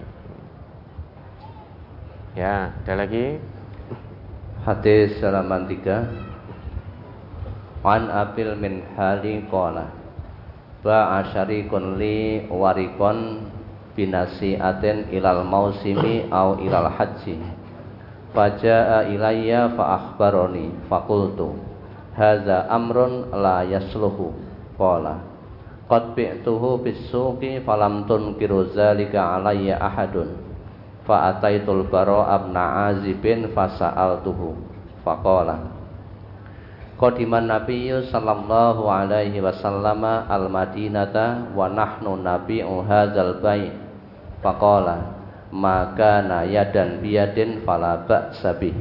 Ya, 2.39 2.71
ada 2.87 3.03
lagi. 3.03 3.43
Hadis 4.65 5.21
halaman 5.21 5.69
3 5.69 7.85
Wan 7.85 8.09
apil 8.09 8.57
min 8.57 8.81
hali 8.97 9.45
qala 9.45 9.93
ba'a 10.81 11.21
syarikun 11.29 12.01
li 12.01 12.41
warikon 12.49 13.45
binasi 13.93 14.57
aten 14.57 15.13
ilal 15.13 15.45
mausimi 15.45 16.25
au 16.33 16.57
ilal 16.57 16.89
haji. 16.89 17.37
Faja'a 18.33 19.05
ilayya 19.05 19.69
fa 19.77 20.01
akhbaroni 20.01 20.73
fakultu 20.89 21.61
hadza 22.17 22.65
amrun 22.65 23.29
la 23.37 23.61
yasluhu. 23.69 24.33
Qala 24.81 25.21
qad 25.85 26.17
bi'tuhu 26.17 26.81
bisuqi 26.81 27.61
falam 27.61 28.09
tunkiru 28.09 28.73
zalika 28.73 29.37
alayya 29.37 29.77
ahadun 29.77 30.44
fa 31.05 31.31
ataitul 31.31 31.85
bara 31.87 32.33
abna 32.33 32.89
azibin 32.91 33.53
fasa'altuhu. 33.53 34.57
Faqala. 35.05 35.61
Qadiman 36.97 37.45
Nabi 37.45 37.93
sallallahu 38.09 38.89
alaihi 38.89 39.37
wasallam 39.37 40.01
al-Madinata 40.25 41.53
wa 41.53 41.69
nahnu 41.69 42.17
nabi'u 42.17 42.81
hadzal 42.81 43.37
bai' 43.39 43.69
faqala. 44.41 45.13
Maka 45.53 46.25
na 46.25 46.43
yadan 46.43 46.99
biyadin 46.99 47.61
fala 47.63 48.03
ba'sa 48.03 48.57
bih. 48.57 48.75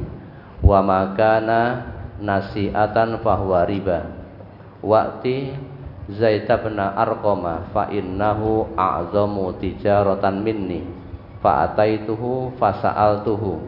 Wa 0.65 0.81
makana 0.81 1.93
nasi'atan 2.17 3.21
fahuwa 3.21 3.69
riba. 3.69 4.01
Waqti 4.81 5.53
Zaid 6.05 6.45
bin 6.45 6.77
Arqama 6.77 7.73
fa 7.73 7.89
innahu 7.89 8.73
a'zamu 8.77 9.57
tijaratan 9.57 10.45
minni 10.45 10.94
fa 11.45 11.69
ataituhu 11.69 12.57
fa 12.57 12.81
sa'altuhu 12.81 13.61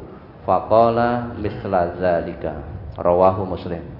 faqala 0.49 1.37
mithla 1.37 1.93
zalika 2.01 2.65
rawahu 2.97 3.45
muslim 3.45 3.97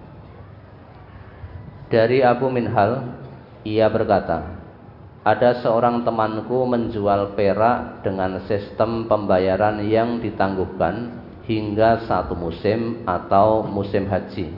dari 1.88 2.20
Abu 2.20 2.52
Minhal, 2.52 3.16
ia 3.64 3.88
berkata, 3.88 4.60
ada 5.24 5.64
seorang 5.64 6.04
temanku 6.04 6.68
menjual 6.68 7.32
perak 7.32 8.04
dengan 8.04 8.44
sistem 8.44 9.08
pembayaran 9.08 9.80
yang 9.88 10.20
ditangguhkan 10.20 11.16
hingga 11.48 12.04
satu 12.04 12.36
musim 12.36 13.08
atau 13.08 13.64
musim 13.64 14.04
haji. 14.04 14.52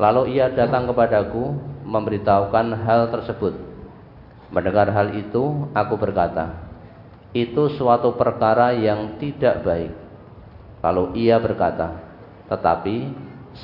Lalu 0.00 0.40
ia 0.40 0.48
datang 0.48 0.88
kepadaku 0.88 1.52
memberitahukan 1.84 2.66
hal 2.80 3.12
tersebut. 3.12 3.52
Mendengar 4.48 4.88
hal 4.88 5.20
itu, 5.20 5.68
aku 5.76 6.00
berkata, 6.00 6.65
itu 7.36 7.68
suatu 7.76 8.16
perkara 8.16 8.72
yang 8.72 9.20
tidak 9.20 9.60
baik. 9.60 9.92
Lalu 10.80 11.28
ia 11.28 11.36
berkata, 11.36 12.00
tetapi 12.48 13.12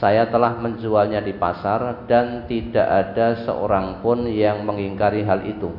saya 0.01 0.29
telah 0.29 0.57
menjualnya 0.57 1.21
di 1.21 1.37
pasar 1.37 2.05
dan 2.09 2.45
tidak 2.49 2.85
ada 2.85 3.45
seorang 3.45 4.01
pun 4.05 4.29
yang 4.29 4.65
mengingkari 4.65 5.25
hal 5.25 5.45
itu. 5.45 5.73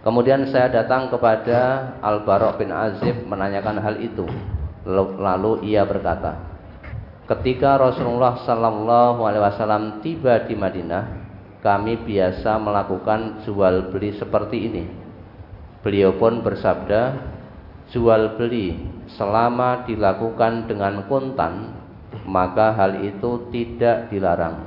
Kemudian 0.00 0.48
saya 0.48 0.72
datang 0.72 1.12
kepada 1.12 1.92
Al-Bara' 2.00 2.56
bin 2.56 2.72
Azib 2.72 3.28
menanyakan 3.28 3.76
hal 3.84 4.00
itu. 4.00 4.24
Lalu 4.88 5.68
ia 5.68 5.84
berkata, 5.84 6.40
ketika 7.28 7.76
Rasulullah 7.76 8.40
Sallallahu 8.48 9.20
Alaihi 9.28 9.44
Wasallam 9.44 9.84
tiba 10.00 10.40
di 10.48 10.56
Madinah, 10.56 11.04
kami 11.60 12.00
biasa 12.00 12.56
melakukan 12.56 13.44
jual 13.44 13.92
beli 13.92 14.16
seperti 14.16 14.56
ini. 14.72 14.99
Beliau 15.80 16.16
pun 16.20 16.44
bersabda, 16.44 17.16
jual 17.90 18.36
beli 18.36 18.76
selama 19.16 19.88
dilakukan 19.88 20.68
dengan 20.70 21.08
kontan 21.10 21.80
maka 22.26 22.74
hal 22.74 23.02
itu 23.02 23.50
tidak 23.54 24.10
dilarang. 24.10 24.66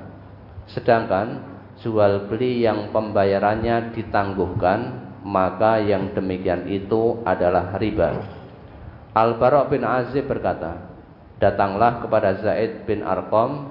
Sedangkan 0.72 1.44
jual 1.84 2.32
beli 2.32 2.64
yang 2.64 2.92
pembayarannya 2.96 3.96
ditangguhkan, 3.96 4.80
maka 5.24 5.80
yang 5.80 6.16
demikian 6.16 6.68
itu 6.68 7.24
adalah 7.28 7.76
riba. 7.80 8.20
Al-Bara' 9.14 9.70
bin 9.70 9.84
Azib 9.86 10.26
berkata, 10.28 10.92
Datanglah 11.38 12.00
kepada 12.00 12.40
Zaid 12.40 12.88
bin 12.88 13.04
Arqam 13.04 13.68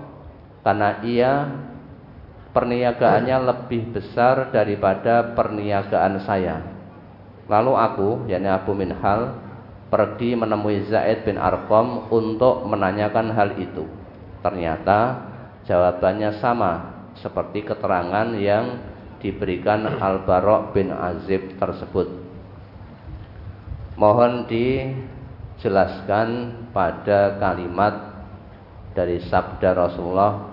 karena 0.60 1.00
ia 1.00 1.32
perniagaannya 2.52 3.38
lebih 3.48 3.96
besar 3.96 4.52
daripada 4.52 5.32
perniagaan 5.32 6.20
saya. 6.20 6.71
Lalu 7.52 7.72
aku, 7.76 8.08
yakni 8.32 8.48
Abu 8.48 8.72
Minhal, 8.72 9.36
pergi 9.92 10.32
menemui 10.32 10.88
Zaid 10.88 11.28
bin 11.28 11.36
Arqam 11.36 12.08
untuk 12.08 12.64
menanyakan 12.64 13.28
hal 13.36 13.60
itu. 13.60 13.84
Ternyata 14.40 15.28
jawabannya 15.68 16.40
sama 16.40 16.96
seperti 17.20 17.60
keterangan 17.68 18.32
yang 18.40 18.80
diberikan 19.20 19.84
Al-Bara' 20.00 20.72
bin 20.72 20.88
Azib 20.96 21.60
tersebut. 21.60 22.08
Mohon 24.00 24.48
dijelaskan 24.48 26.28
pada 26.72 27.36
kalimat 27.36 28.16
dari 28.96 29.20
sabda 29.28 29.76
Rasulullah 29.76 30.48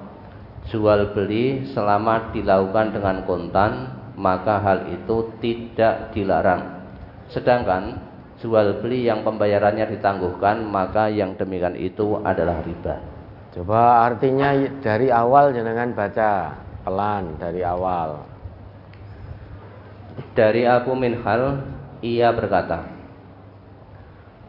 jual 0.67 1.15
beli 1.15 1.63
selama 1.71 2.35
dilakukan 2.35 2.91
dengan 2.91 3.23
kontan 3.23 3.95
maka 4.19 4.59
hal 4.59 4.91
itu 4.91 5.31
tidak 5.39 6.11
dilarang. 6.11 6.78
Sedangkan 7.29 8.01
jual 8.39 8.79
beli 8.81 9.05
yang 9.05 9.21
pembayarannya 9.21 9.99
ditangguhkan 9.99 10.63
maka 10.65 11.11
yang 11.11 11.35
demikian 11.35 11.75
itu 11.75 12.17
adalah 12.23 12.63
riba. 12.63 12.97
Coba 13.53 14.05
artinya 14.05 14.53
dari 14.79 15.09
awal 15.09 15.51
jangan 15.51 15.91
baca 15.93 16.31
pelan 16.85 17.37
dari 17.41 17.61
awal. 17.65 18.23
Dari 20.35 20.67
Abu 20.67 20.93
Minhal 20.95 21.63
ia 21.99 22.31
berkata, 22.31 22.99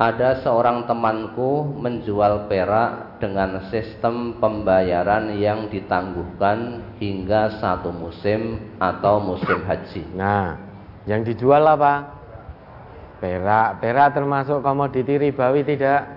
ada 0.00 0.40
seorang 0.40 0.88
temanku 0.88 1.76
menjual 1.76 2.48
perak 2.48 3.20
dengan 3.20 3.68
sistem 3.68 4.40
pembayaran 4.40 5.36
yang 5.36 5.68
ditangguhkan 5.68 6.80
hingga 6.96 7.60
satu 7.60 7.92
musim 7.92 8.72
atau 8.80 9.20
musim 9.20 9.60
haji. 9.60 10.02
Nah, 10.16 10.56
yang 11.04 11.20
dijual 11.20 11.60
apa? 11.68 12.19
Perak, 13.20 13.84
perak 13.84 14.16
termasuk 14.16 14.64
komoditi 14.64 15.20
ribawi 15.20 15.60
tidak? 15.62 16.08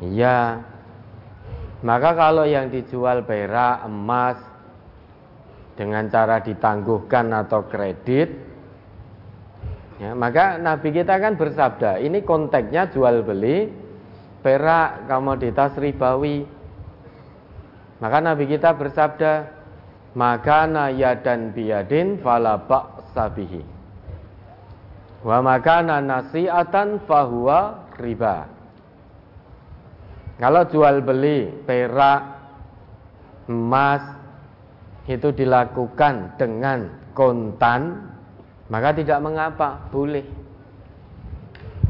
Iya. 0.00 0.64
Maka 1.84 2.16
kalau 2.16 2.48
yang 2.48 2.72
dijual 2.72 3.28
perak, 3.28 3.84
emas 3.84 4.40
dengan 5.76 6.08
cara 6.08 6.40
ditangguhkan 6.40 7.28
atau 7.36 7.68
kredit, 7.68 8.46
Ya, 9.96 10.12
maka 10.12 10.60
Nabi 10.60 10.92
kita 10.92 11.16
kan 11.16 11.40
bersabda, 11.40 12.04
ini 12.04 12.20
konteksnya 12.20 12.92
jual 12.92 13.24
beli 13.24 13.72
perak 14.44 15.08
komoditas 15.08 15.72
ribawi. 15.80 16.44
Maka 17.96 18.20
Nabi 18.20 18.44
kita 18.44 18.76
bersabda, 18.76 19.32
maka 20.12 20.68
yadan 20.92 21.56
biyadin 21.56 22.20
fala 22.20 22.60
sabihi. 23.16 23.75
Wa 25.24 25.40
makana 25.40 26.02
nasi'atan 26.04 27.04
fahuwa 27.08 27.88
riba. 27.96 28.48
Kalau 30.36 30.68
jual 30.68 31.00
beli 31.00 31.48
perak, 31.64 32.22
emas 33.48 34.04
itu 35.08 35.32
dilakukan 35.32 36.36
dengan 36.36 37.08
kontan, 37.16 38.12
maka 38.68 38.92
tidak 38.92 39.22
mengapa, 39.24 39.88
boleh. 39.88 40.28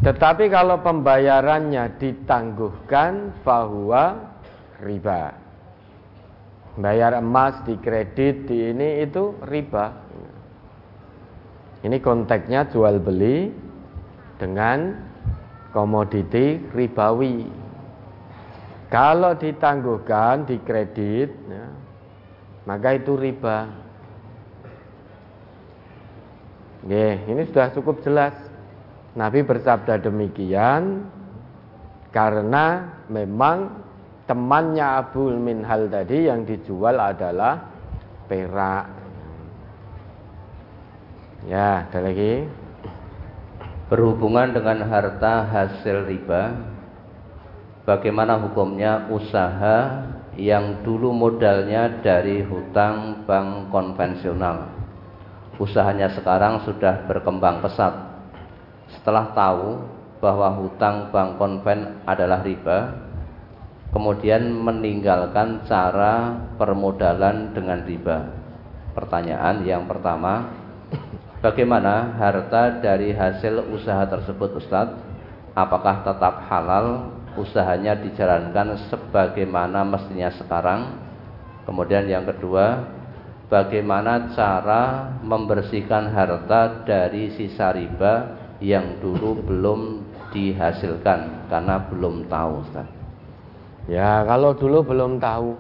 Tetapi 0.07 0.47
kalau 0.47 0.79
pembayarannya 0.79 1.99
ditangguhkan, 1.99 3.43
bahwa 3.43 4.31
riba. 4.79 5.35
Bayar 6.79 7.19
emas 7.19 7.59
di 7.67 7.75
kredit 7.81 8.47
di 8.47 8.71
ini 8.71 9.03
itu 9.03 9.35
riba. 9.43 10.06
Ini 11.87 12.03
konteksnya 12.03 12.67
jual 12.67 12.99
beli 12.99 13.55
dengan 14.43 14.91
komoditi 15.71 16.59
ribawi. 16.75 17.47
Kalau 18.91 19.39
ditangguhkan 19.39 20.51
di 20.51 20.59
kredit, 20.67 21.31
ya, 21.47 21.67
maka 22.67 22.99
itu 22.99 23.15
riba. 23.15 23.71
Oke, 26.83 27.09
ini 27.31 27.43
sudah 27.47 27.71
cukup 27.71 28.03
jelas. 28.03 28.35
Nabi 29.15 29.47
bersabda 29.47 30.03
demikian 30.03 31.07
karena 32.11 32.99
memang 33.07 33.71
temannya 34.27 35.07
Abu 35.07 35.31
Minhal 35.39 35.87
tadi 35.87 36.27
yang 36.27 36.43
dijual 36.43 36.99
adalah 36.99 37.63
perak. 38.27 38.96
Ya, 41.47 41.87
ada 41.87 42.03
lagi. 42.03 42.45
Berhubungan 43.87 44.51
dengan 44.51 44.83
harta 44.91 45.47
hasil 45.47 46.11
riba, 46.11 46.59
bagaimana 47.87 48.35
hukumnya 48.43 49.07
usaha 49.15 50.11
yang 50.35 50.83
dulu 50.83 51.15
modalnya 51.15 52.03
dari 52.03 52.43
hutang 52.43 53.23
bank 53.31 53.71
konvensional? 53.71 54.77
usahanya 55.57 56.13
sekarang 56.13 56.65
sudah 56.69 57.09
berkembang 57.09 57.65
pesat. 57.65 57.93
Setelah 58.93 59.33
tahu 59.33 59.81
bahwa 60.21 60.53
hutang 60.61 61.13
bank 61.13 61.41
konven 61.41 62.01
adalah 62.05 62.45
riba, 62.45 62.93
kemudian 63.93 64.53
meninggalkan 64.53 65.65
cara 65.65 66.37
permodalan 66.61 67.53
dengan 67.57 67.83
riba. 67.85 68.19
Pertanyaan 68.97 69.65
yang 69.65 69.85
pertama, 69.85 70.49
bagaimana 71.41 72.17
harta 72.17 72.81
dari 72.81 73.13
hasil 73.13 73.73
usaha 73.73 74.05
tersebut 74.09 74.61
Ustadz? 74.61 74.99
Apakah 75.57 76.05
tetap 76.05 76.45
halal 76.53 77.09
usahanya 77.37 77.97
dijalankan 77.97 78.77
sebagaimana 78.93 79.85
mestinya 79.85 80.29
sekarang? 80.37 81.01
Kemudian 81.65 82.05
yang 82.07 82.29
kedua, 82.29 82.85
bagaimana 83.49 84.37
cara 84.37 85.17
membersihkan 85.25 86.13
harta 86.13 86.85
dari 86.85 87.33
sisa 87.35 87.73
riba 87.73 88.37
yang 88.61 89.01
dulu 89.01 89.41
belum 89.45 89.81
dihasilkan 90.33 91.49
karena 91.49 91.77
belum 91.89 92.29
tahu 92.29 92.53
Ustaz. 92.67 92.89
Ya, 93.87 94.27
kalau 94.27 94.51
dulu 94.53 94.83
belum 94.83 95.23
tahu. 95.23 95.55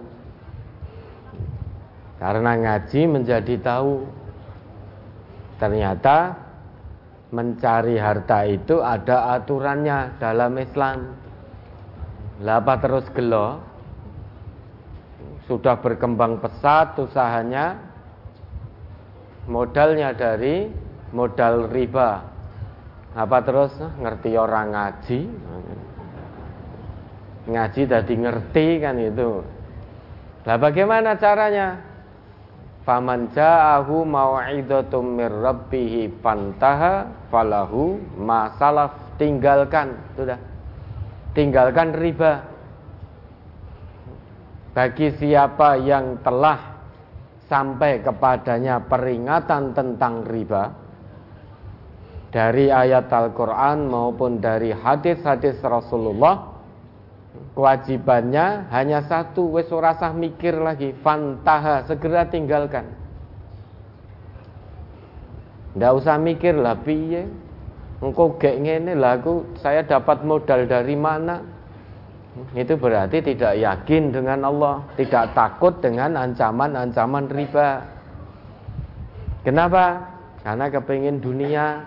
Karena 2.19 2.59
ngaji 2.59 3.01
menjadi 3.07 3.55
tahu. 3.61 4.26
Ternyata 5.57 6.37
mencari 7.33 7.97
harta 7.97 8.45
itu 8.45 8.81
ada 8.81 9.37
aturannya 9.40 10.21
dalam 10.21 10.53
Islam. 10.61 10.99
Lapa 12.45 12.77
terus 12.79 13.09
gelo? 13.16 13.77
sudah 15.47 15.79
berkembang 15.79 16.42
pesat 16.42 16.99
usahanya. 16.99 17.79
Modalnya 19.47 20.11
dari 20.11 20.66
modal 21.14 21.71
riba. 21.71 22.27
Apa 23.14 23.38
terus? 23.47 23.73
Ngerti 23.79 24.35
orang 24.35 24.75
ngaji? 24.75 25.21
Ngaji 27.47 27.83
tadi 27.87 28.14
ngerti 28.19 28.66
kan 28.83 28.99
itu. 28.99 29.31
Lah 30.42 30.59
bagaimana 30.59 31.14
caranya 31.14 31.79
faman 32.87 33.35
ja'ahu 33.35 34.07
mau'idatum 34.07 35.18
mir 35.18 35.29
rabbih 35.29 36.14
fantaha 36.22 37.11
falahu 37.29 37.99
masalaf 38.14 38.94
tinggalkan 39.18 39.99
sudah 40.14 40.38
tinggalkan 41.35 41.92
riba. 41.99 42.46
Bagi 44.72 45.09
siapa 45.18 45.81
yang 45.81 46.20
telah 46.20 46.77
sampai 47.49 48.05
kepadanya 48.05 48.81
peringatan 48.85 49.72
tentang 49.72 50.22
riba 50.29 50.68
dari 52.29 52.68
ayat 52.68 53.09
Al-Quran 53.09 53.88
maupun 53.88 54.37
dari 54.37 54.77
hadis-hadis 54.77 55.57
Rasulullah 55.64 56.56
kewajibannya 57.55 58.68
hanya 58.70 59.05
satu 59.05 59.53
wes 59.53 59.68
rasah 59.68 60.12
mikir 60.12 60.57
lagi 60.57 60.92
fantaha 61.01 61.87
segera 61.88 62.29
tinggalkan 62.29 62.88
ndak 65.77 65.92
usah 65.96 66.16
mikir 66.16 66.57
lah 66.57 66.77
piye 66.81 67.29
engkau 68.01 68.37
gek 68.37 68.61
ngene 68.61 68.96
lah 68.96 69.20
saya 69.61 69.85
dapat 69.85 70.25
modal 70.25 70.64
dari 70.68 70.96
mana 70.96 71.57
itu 72.53 72.77
berarti 72.77 73.25
tidak 73.25 73.57
yakin 73.57 74.12
dengan 74.12 74.44
Allah, 74.44 74.85
tidak 75.01 75.33
takut 75.33 75.72
dengan 75.81 76.20
ancaman-ancaman 76.20 77.33
riba. 77.33 77.81
Kenapa? 79.40 80.05
Karena 80.44 80.68
kepingin 80.68 81.16
dunia. 81.25 81.81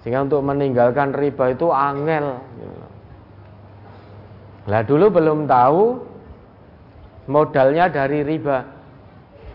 Sehingga 0.00 0.24
untuk 0.24 0.40
meninggalkan 0.40 1.12
riba 1.12 1.52
itu 1.52 1.68
angel. 1.68 2.40
Lah 4.70 4.86
dulu 4.86 5.10
belum 5.10 5.50
tahu 5.50 5.98
modalnya 7.26 7.90
dari 7.90 8.22
riba. 8.22 8.62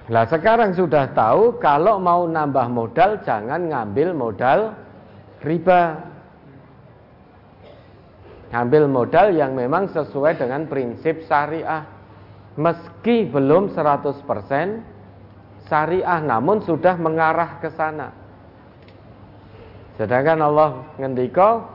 Lah 0.07 0.23
sekarang 0.27 0.75
sudah 0.75 1.11
tahu 1.11 1.59
kalau 1.59 1.99
mau 1.99 2.27
nambah 2.27 2.67
modal 2.71 3.23
jangan 3.23 3.71
ngambil 3.71 4.15
modal 4.15 4.59
riba. 5.43 5.99
Ambil 8.55 8.87
modal 8.87 9.35
yang 9.35 9.55
memang 9.55 9.91
sesuai 9.91 10.39
dengan 10.39 10.67
prinsip 10.71 11.27
syariah. 11.27 11.83
Meski 12.55 13.27
belum 13.27 13.75
100% 13.75 14.23
syariah 15.67 16.19
namun 16.23 16.63
sudah 16.63 16.95
mengarah 16.95 17.59
ke 17.59 17.67
sana. 17.75 18.15
Sedangkan 19.99 20.39
Allah 20.39 20.87
ngendika 20.95 21.73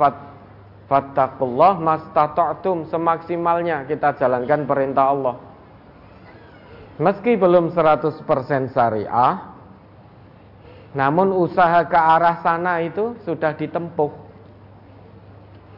fat 0.93 1.17
fattaqullah 1.17 1.81
mastata'tum 1.81 2.93
semaksimalnya 2.93 3.89
kita 3.89 4.13
jalankan 4.21 4.69
perintah 4.69 5.09
Allah 5.09 5.37
meski 7.01 7.41
belum 7.41 7.73
100% 7.73 8.29
syariah 8.77 9.35
namun 10.93 11.33
usaha 11.33 11.89
ke 11.89 11.97
arah 11.97 12.45
sana 12.45 12.85
itu 12.85 13.17
sudah 13.25 13.57
ditempuh 13.57 14.23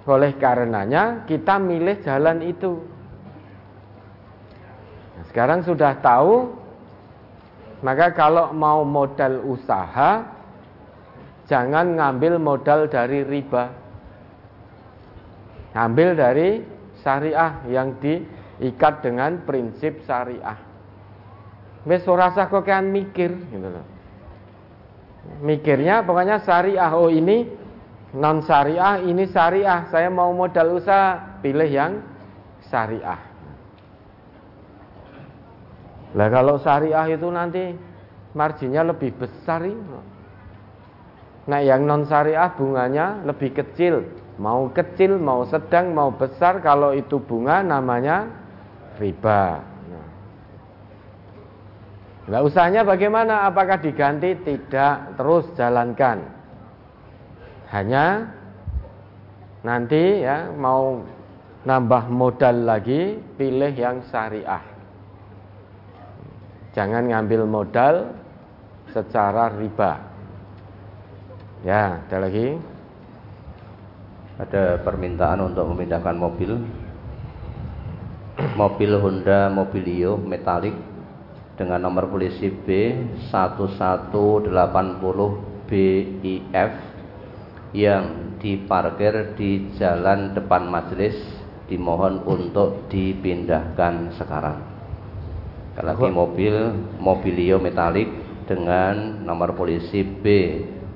oleh 0.04 0.36
karenanya 0.36 1.24
kita 1.24 1.56
milih 1.56 2.04
jalan 2.04 2.44
itu. 2.44 2.76
Nah, 5.16 5.24
sekarang 5.32 5.64
sudah 5.64 5.96
tahu, 6.04 6.52
maka 7.80 8.12
kalau 8.12 8.52
mau 8.52 8.84
modal 8.84 9.40
usaha, 9.48 10.28
jangan 11.48 11.96
ngambil 11.96 12.36
modal 12.36 12.84
dari 12.90 13.24
riba. 13.24 13.83
Ambil 15.74 16.14
dari 16.14 16.62
syariah 17.02 17.66
yang 17.66 17.98
diikat 17.98 19.02
dengan 19.02 19.42
prinsip 19.42 20.06
syariah. 20.06 20.56
Wes 21.84 22.06
ora 22.08 22.30
kan 22.32 22.88
mikir 22.88 23.34
gitu 23.50 23.68
loh. 23.68 23.86
Mikirnya 25.42 26.06
pokoknya 26.06 26.40
syariah 26.46 26.94
oh 26.94 27.10
ini 27.10 27.48
non 28.14 28.46
syariah 28.46 29.02
ini 29.02 29.26
syariah 29.26 29.90
saya 29.90 30.06
mau 30.06 30.30
modal 30.30 30.78
usaha 30.78 31.42
pilih 31.42 31.66
yang 31.66 31.98
syariah 32.70 33.18
lah 36.14 36.28
kalau 36.30 36.62
syariah 36.62 37.10
itu 37.10 37.26
nanti 37.26 37.74
marginnya 38.38 38.86
lebih 38.86 39.18
besar 39.18 39.66
Nah 41.44 41.60
yang 41.60 41.84
non 41.84 42.08
syariah 42.08 42.54
bunganya 42.56 43.20
lebih 43.26 43.52
kecil 43.52 44.06
Mau 44.34 44.66
kecil, 44.74 45.14
mau 45.22 45.46
sedang, 45.46 45.94
mau 45.94 46.10
besar 46.10 46.58
Kalau 46.58 46.90
itu 46.90 47.22
bunga 47.22 47.62
namanya 47.62 48.26
riba 48.98 49.62
nah. 52.26 52.42
Usahanya 52.42 52.82
bagaimana? 52.82 53.46
Apakah 53.46 53.78
diganti? 53.78 54.34
Tidak, 54.34 55.14
terus 55.14 55.46
jalankan 55.54 56.26
Hanya 57.70 58.26
nanti 59.62 60.26
ya 60.26 60.50
mau 60.50 61.06
nambah 61.62 62.10
modal 62.10 62.66
lagi 62.66 63.22
Pilih 63.38 63.70
yang 63.70 64.02
syariah 64.10 64.66
Jangan 66.74 67.06
ngambil 67.06 67.46
modal 67.46 68.10
secara 68.90 69.54
riba 69.54 70.14
Ya, 71.64 71.96
ada 72.04 72.28
lagi. 72.28 72.60
Ada 74.34 74.82
permintaan 74.82 75.46
untuk 75.46 75.70
memindahkan 75.70 76.18
mobil. 76.18 76.58
Mobil 78.58 78.90
Honda 78.98 79.46
Mobilio 79.46 80.18
metalik 80.18 80.74
dengan 81.54 81.86
nomor 81.86 82.10
polisi 82.10 82.50
B 82.50 82.98
1180 83.30 84.50
BIF 85.70 86.72
yang 87.74 88.34
diparkir 88.42 89.38
di 89.38 89.70
jalan 89.78 90.34
depan 90.34 90.66
majelis 90.66 91.14
dimohon 91.70 92.26
untuk 92.26 92.90
dipindahkan 92.90 94.18
sekarang. 94.18 94.58
Lagi 95.78 96.10
mobil 96.10 96.74
Mobilio 96.98 97.62
metalik 97.62 98.10
dengan 98.50 99.22
nomor 99.22 99.54
polisi 99.54 100.02
B 100.02 100.26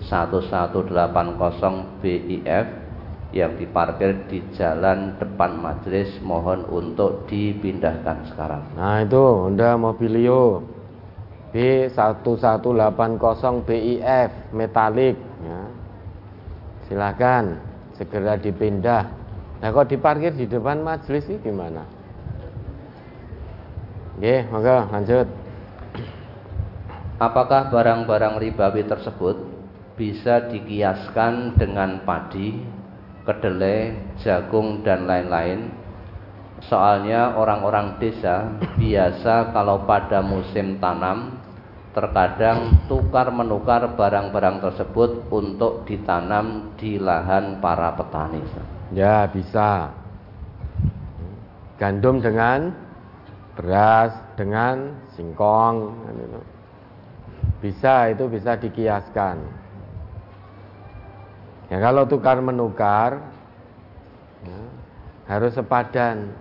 1180 0.06 2.02
BIF 2.02 2.66
yang 3.28 3.60
diparkir 3.60 4.24
di 4.32 4.40
jalan 4.56 5.12
depan 5.20 5.60
majelis 5.60 6.16
mohon 6.24 6.64
untuk 6.72 7.28
dipindahkan 7.28 8.24
sekarang. 8.32 8.64
Nah 8.72 9.04
itu 9.04 9.20
Honda 9.20 9.76
Mobilio 9.76 10.64
B1180 11.52 13.68
BIF 13.68 14.32
metalik 14.56 15.16
ya. 15.44 15.60
Silakan 16.88 17.60
segera 18.00 18.40
dipindah. 18.40 19.12
Nah 19.60 19.68
kok 19.74 19.92
diparkir 19.92 20.32
di 20.32 20.48
depan 20.48 20.80
majelis 20.80 21.28
ini 21.28 21.44
gimana? 21.44 21.84
Oke, 24.16 24.48
maka 24.50 24.88
lanjut. 24.90 25.28
Apakah 27.18 27.70
barang-barang 27.70 28.38
ribawi 28.38 28.86
tersebut 28.86 29.36
bisa 29.98 30.46
dikiaskan 30.46 31.58
dengan 31.58 32.06
padi, 32.06 32.62
kedelai, 33.28 33.92
jagung 34.24 34.80
dan 34.80 35.04
lain-lain. 35.04 35.68
Soalnya 36.64 37.36
orang-orang 37.36 38.00
desa 38.00 38.48
biasa 38.80 39.52
kalau 39.52 39.84
pada 39.84 40.24
musim 40.24 40.80
tanam 40.80 41.36
terkadang 41.92 42.88
tukar 42.88 43.28
menukar 43.28 43.84
barang-barang 43.94 44.64
tersebut 44.64 45.28
untuk 45.28 45.84
ditanam 45.84 46.72
di 46.80 46.96
lahan 46.96 47.60
para 47.60 47.92
petani. 47.94 48.40
Ya, 48.96 49.28
bisa. 49.28 49.92
Gandum 51.78 52.18
dengan 52.18 52.74
beras 53.54 54.14
dengan 54.38 54.94
singkong 55.18 55.90
bisa 57.58 58.14
itu 58.14 58.30
bisa 58.30 58.54
dikiaskan 58.54 59.57
Ya 61.68 61.78
kalau 61.84 62.08
tukar 62.08 62.40
menukar 62.40 63.20
ya, 64.44 64.60
harus 65.28 65.52
sepadan. 65.52 66.32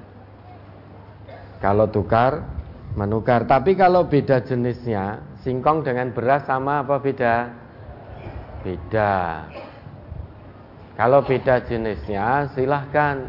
Kalau 1.60 1.90
tukar 1.90 2.48
menukar, 2.94 3.44
tapi 3.50 3.74
kalau 3.74 4.08
beda 4.08 4.46
jenisnya, 4.46 5.20
singkong 5.42 5.84
dengan 5.84 6.14
beras 6.14 6.46
sama 6.48 6.86
apa 6.86 7.02
beda? 7.02 7.36
Beda. 8.62 9.46
Kalau 10.96 11.26
beda 11.26 11.66
jenisnya, 11.66 12.50
silahkan. 12.54 13.26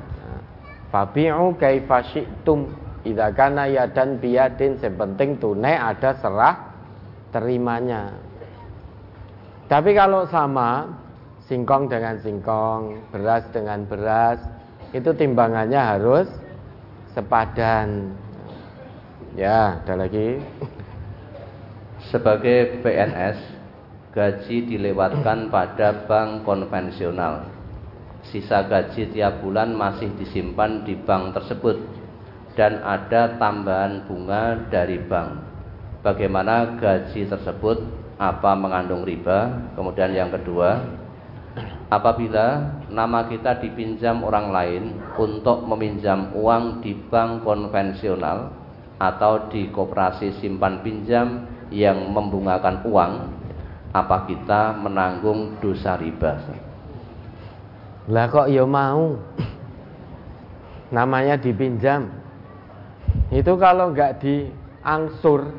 Fabi'u 0.89 1.57
kaifa 1.61 2.01
syi'tum 2.01 2.73
Idza 3.05 3.29
kana 3.37 3.69
yadan 3.69 4.19
biyadin 4.19 4.81
Sepenting 4.81 5.37
tunai 5.37 5.77
ada 5.77 6.17
serah 6.17 6.57
terimanya 7.29 8.17
Tapi 9.69 9.93
kalau 9.93 10.25
sama 10.33 10.89
singkong 11.49 11.89
dengan 11.89 12.21
singkong, 12.21 13.09
beras 13.09 13.49
dengan 13.51 13.89
beras, 13.89 14.39
itu 14.93 15.11
timbangannya 15.17 15.81
harus 15.81 16.29
sepadan. 17.17 18.13
Ya, 19.33 19.81
ada 19.81 19.97
lagi. 19.97 20.45
Sebagai 22.13 22.85
PNS, 22.85 23.37
gaji 24.13 24.69
dilewatkan 24.69 25.49
pada 25.49 26.05
bank 26.05 26.45
konvensional. 26.45 27.49
Sisa 28.29 28.69
gaji 28.69 29.09
tiap 29.09 29.41
bulan 29.41 29.73
masih 29.73 30.13
disimpan 30.21 30.85
di 30.85 31.01
bank 31.01 31.33
tersebut 31.33 31.81
dan 32.59 32.83
ada 32.85 33.39
tambahan 33.41 34.05
bunga 34.05 34.69
dari 34.69 35.01
bank. 35.01 35.39
Bagaimana 36.05 36.77
gaji 36.77 37.25
tersebut 37.31 37.79
apa 38.19 38.53
mengandung 38.59 39.07
riba? 39.07 39.71
Kemudian 39.79 40.11
yang 40.11 40.35
kedua, 40.35 40.83
apabila 41.89 42.79
nama 42.93 43.25
kita 43.29 43.61
dipinjam 43.65 44.21
orang 44.21 44.53
lain 44.53 44.83
untuk 45.17 45.65
meminjam 45.65 46.33
uang 46.37 46.85
di 46.85 46.93
bank 46.95 47.45
konvensional 47.45 48.53
atau 49.01 49.49
di 49.49 49.73
koperasi 49.73 50.37
simpan 50.43 50.85
pinjam 50.85 51.49
yang 51.73 52.13
membungakan 52.13 52.85
uang, 52.85 53.13
apa 53.93 54.29
kita 54.29 54.77
menanggung 54.77 55.57
dosa 55.61 55.97
riba? 55.97 56.41
Lah 58.09 58.27
kok 58.29 58.49
ya 58.49 58.65
mau? 58.65 59.21
Namanya 60.89 61.37
dipinjam. 61.37 62.09
Itu 63.29 63.61
kalau 63.61 63.93
nggak 63.93 64.25
diangsur, 64.25 65.53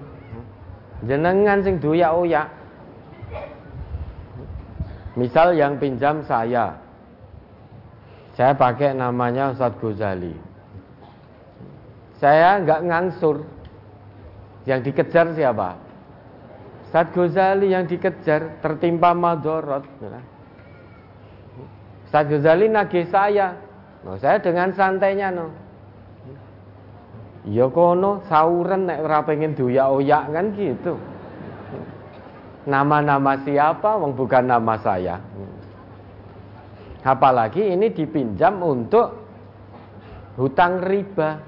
jenengan 1.05 1.61
sing 1.61 1.77
doyak-oyak 1.77 2.58
Misal 5.19 5.59
yang 5.59 5.75
pinjam 5.75 6.23
saya, 6.23 6.79
saya 8.39 8.55
pakai 8.55 8.95
namanya 8.95 9.51
Ustadz 9.51 9.75
Ghazali. 9.83 10.31
Saya 12.23 12.63
nggak 12.63 12.87
ngangsur. 12.87 13.43
Yang 14.63 14.79
dikejar 14.91 15.35
siapa? 15.35 15.75
Ustadz 16.87 17.11
Ghazali 17.11 17.75
yang 17.75 17.83
dikejar 17.83 18.63
tertimpa 18.63 19.11
madorot. 19.11 19.83
Ustadz 22.07 22.31
Ghazali 22.31 22.71
nagih 22.71 23.11
saya. 23.11 23.59
No, 24.07 24.15
saya 24.15 24.39
dengan 24.39 24.71
santainya 24.71 25.35
no. 25.35 25.51
Ya 27.43 27.67
kono 27.67 28.23
sauren 28.31 28.87
nek 28.87 29.03
ora 29.03 29.19
pengen 29.27 29.51
doyak-oyak 29.51 30.23
kan 30.31 30.45
gitu. 30.55 30.95
Nama-nama 32.69 33.33
siapa? 33.41 33.97
Bukan 33.97 34.45
nama 34.45 34.77
saya. 34.77 35.17
Apalagi 37.01 37.65
ini 37.65 37.89
dipinjam 37.89 38.61
untuk 38.61 39.17
hutang 40.37 40.85
riba. 40.85 41.41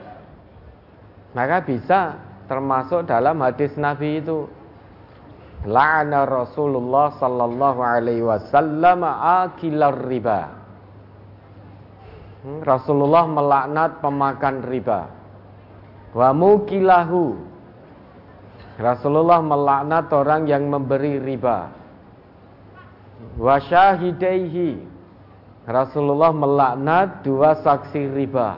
Maka 1.37 1.61
bisa 1.61 2.17
termasuk 2.49 3.05
dalam 3.05 3.37
hadis 3.45 3.77
Nabi 3.77 4.17
itu. 4.17 4.49
La'ana 5.61 6.25
Rasulullah 6.25 7.13
sallallahu 7.21 7.79
alaihi 7.85 8.25
wasallam 8.25 9.05
akilar 9.45 10.09
riba. 10.09 10.41
Hmm, 12.41 12.65
Rasulullah 12.65 13.29
melaknat 13.29 14.01
pemakan 14.01 14.65
riba. 14.65 15.01
Wa 16.17 16.33
mukilahu 16.33 17.50
Rasulullah 18.81 19.45
melaknat 19.45 20.09
orang 20.09 20.49
yang 20.49 20.65
memberi 20.65 21.21
riba. 21.21 21.69
Wa 23.37 23.61
syahidaihi. 23.61 24.89
Rasulullah 25.69 26.33
melaknat 26.33 27.21
dua 27.21 27.61
saksi 27.61 28.09
riba. 28.09 28.57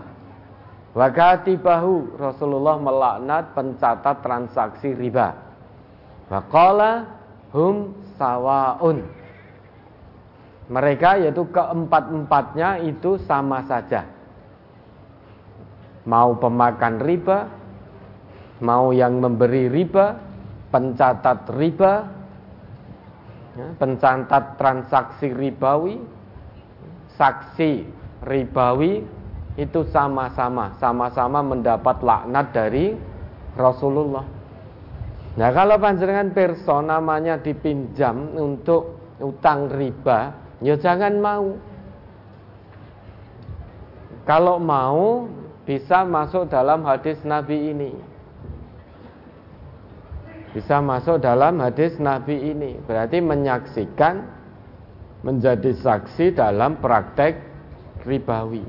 Wa 0.96 1.08
katibahu. 1.12 2.16
Rasulullah 2.16 2.80
melaknat 2.80 3.52
pencatat 3.52 4.24
transaksi 4.24 4.96
riba. 4.96 5.36
Wa 6.32 6.40
qala 6.48 6.92
hum 7.52 7.92
sawaun. 8.16 9.04
Mereka 10.72 11.20
yaitu 11.28 11.44
keempat-empatnya 11.52 12.80
itu 12.88 13.20
sama 13.28 13.68
saja. 13.68 14.08
Mau 16.08 16.40
pemakan 16.40 17.04
riba, 17.04 17.52
mau 18.64 18.96
yang 18.96 19.20
memberi 19.20 19.68
riba, 19.68 20.16
pencatat 20.72 21.52
riba, 21.60 22.08
ya, 23.60 23.68
pencatat 23.76 24.56
transaksi 24.56 25.36
ribawi, 25.36 26.00
saksi 27.20 27.84
ribawi 28.24 29.04
itu 29.60 29.84
sama-sama, 29.92 30.72
sama-sama 30.80 31.44
mendapat 31.44 32.00
laknat 32.00 32.56
dari 32.56 32.96
Rasulullah. 33.60 34.26
Nah 35.34 35.50
kalau 35.52 35.76
panjenengan 35.78 36.32
perso 36.32 36.80
namanya 36.80 37.38
dipinjam 37.38 38.32
untuk 38.38 38.98
utang 39.20 39.70
riba, 39.76 40.34
ya 40.64 40.80
jangan 40.80 41.14
mau. 41.20 41.48
Kalau 44.24 44.56
mau 44.56 45.28
bisa 45.68 46.08
masuk 46.08 46.48
dalam 46.48 46.88
hadis 46.88 47.20
Nabi 47.28 47.76
ini. 47.76 48.13
Bisa 50.54 50.78
masuk 50.80 51.18
dalam 51.18 51.58
hadis 51.58 51.98
Nabi 51.98 52.54
ini. 52.54 52.78
Berarti 52.86 53.18
menyaksikan 53.18 54.22
menjadi 55.26 55.74
saksi 55.74 56.38
dalam 56.38 56.78
praktek 56.78 57.42
ribawi. 58.06 58.62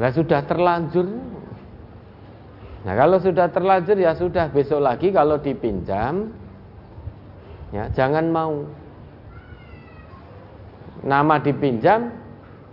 Nah 0.00 0.10
sudah 0.10 0.40
terlanjur. 0.48 1.06
Nah 2.80 2.94
kalau 2.96 3.20
sudah 3.20 3.46
terlanjur 3.52 4.00
ya 4.00 4.16
sudah 4.16 4.48
besok 4.48 4.80
lagi 4.80 5.12
kalau 5.12 5.36
dipinjam 5.36 6.32
ya 7.70 7.92
jangan 7.92 8.26
mau. 8.32 8.64
Nama 11.00 11.40
dipinjam, 11.40 12.12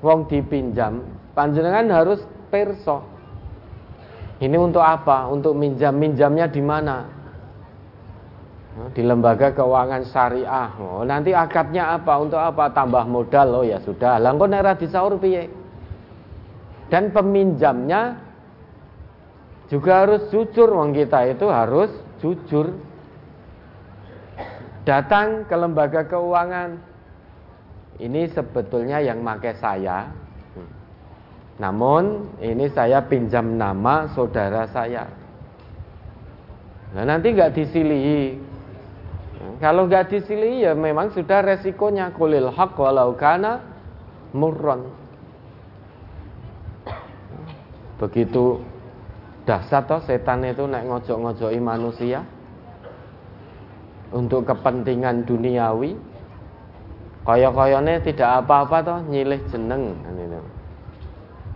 wong 0.03 0.27
dipinjam, 0.27 0.99
panjenengan 1.31 1.87
harus 1.91 2.19
perso. 2.51 3.16
Ini 4.37 4.53
untuk 4.57 4.85
apa? 4.85 5.25
Untuk 5.33 5.57
minjam. 5.57 5.97
Minjamnya 5.97 6.45
di 6.45 6.61
mana? 6.61 7.09
Di 8.93 9.01
lembaga 9.01 9.49
keuangan 9.57 10.05
syariah. 10.05 10.69
Oh, 10.77 11.01
nanti 11.01 11.33
akadnya 11.33 11.97
apa? 11.97 12.13
Untuk 12.21 12.37
apa? 12.37 12.69
Tambah 12.69 13.09
modal. 13.09 13.49
Oh 13.49 13.65
ya 13.65 13.81
sudah. 13.81 14.21
Langkon 14.21 14.53
era 14.53 14.77
disaur 14.77 15.17
piye? 15.17 15.49
Dan 16.93 17.09
peminjamnya 17.09 18.21
juga 19.73 20.05
harus 20.05 20.29
jujur. 20.29 20.69
Wong 20.69 20.93
kita 20.93 21.25
itu 21.33 21.49
harus 21.49 21.89
jujur. 22.21 22.77
Datang 24.85 25.49
ke 25.49 25.55
lembaga 25.57 26.05
keuangan. 26.05 26.77
Ini 27.97 28.29
sebetulnya 28.29 29.01
yang 29.01 29.25
make 29.25 29.57
saya 29.57 30.26
namun 31.57 32.29
ini 32.37 32.69
saya 32.69 33.01
pinjam 33.01 33.57
nama 33.57 34.05
saudara 34.13 34.69
saya. 34.69 35.09
Nah 36.93 37.03
nanti 37.03 37.33
nggak 37.33 37.53
disilihi. 37.57 38.37
Kalau 39.57 39.89
nggak 39.89 40.13
disilihi 40.13 40.69
ya 40.69 40.73
memang 40.77 41.09
sudah 41.17 41.41
resikonya 41.41 42.13
kulil 42.13 42.53
hak 42.53 42.77
walau 42.77 43.17
kana 43.17 43.65
murron. 44.37 44.85
Begitu 47.97 48.61
dahsyat 49.49 49.89
toh 49.89 50.01
setan 50.05 50.45
itu 50.45 50.69
naik 50.69 50.85
ngojok-ngojoki 50.85 51.57
manusia 51.57 52.21
untuk 54.13 54.45
kepentingan 54.45 55.25
duniawi. 55.25 55.97
Kaya-kayane 57.25 58.05
tidak 58.05 58.45
apa-apa 58.45 58.77
toh 58.85 58.99
nyilih 59.09 59.41
jeneng 59.49 59.97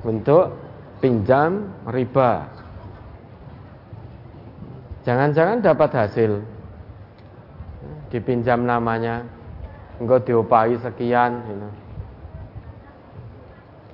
untuk 0.01 0.57
pinjam 1.01 1.73
riba. 1.89 2.45
Jangan-jangan 5.01 5.65
dapat 5.65 5.89
hasil 5.97 6.31
dipinjam 8.13 8.61
namanya, 8.67 9.25
enggak 9.97 10.29
diopahi 10.29 10.77
sekian. 10.77 11.41
Gitu. 11.47 11.67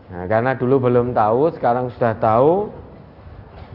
Nah, 0.07 0.23
karena 0.27 0.51
dulu 0.55 0.87
belum 0.87 1.15
tahu, 1.15 1.51
sekarang 1.55 1.91
sudah 1.95 2.15
tahu. 2.19 2.71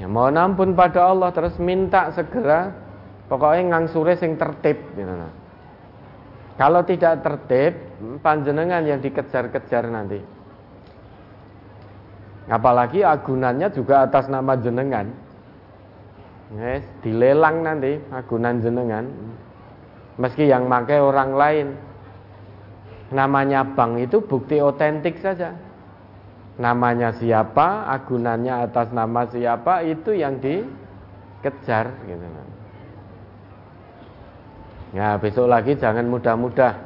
Ya 0.01 0.09
mohon 0.09 0.41
ampun 0.41 0.73
pada 0.73 1.13
Allah 1.13 1.29
terus 1.37 1.61
minta 1.61 2.09
segera 2.17 2.73
pokoknya 3.29 3.77
ngangsure 3.77 4.17
sing 4.17 4.41
tertib 4.41 4.81
gitu. 4.97 5.13
Kalau 6.57 6.81
tidak 6.85 7.21
tertib, 7.25 7.73
panjenengan 8.21 8.85
yang 8.85 9.01
dikejar-kejar 9.01 9.89
nanti. 9.89 10.21
Apalagi 12.53 13.01
agunannya 13.01 13.73
juga 13.73 14.05
atas 14.05 14.29
nama 14.29 14.53
jenengan. 14.61 15.09
Yes, 16.53 16.85
dilelang 17.01 17.65
nanti 17.65 17.97
agunan 18.13 18.61
jenengan. 18.61 19.09
Meski 20.21 20.53
yang 20.53 20.69
pakai 20.69 21.01
orang 21.01 21.33
lain. 21.33 21.69
Namanya 23.09 23.65
bank 23.73 24.05
itu 24.05 24.21
bukti 24.21 24.61
otentik 24.61 25.17
saja. 25.25 25.57
Namanya 26.61 27.17
siapa, 27.17 27.89
agunannya 27.89 28.69
atas 28.69 28.93
nama 28.93 29.25
siapa 29.33 29.81
itu 29.89 30.13
yang 30.13 30.37
dikejar 30.37 31.89
gitu. 32.05 32.25
Ya, 34.93 35.17
besok 35.17 35.49
lagi 35.49 35.73
jangan 35.73 36.05
mudah-mudah 36.05 36.77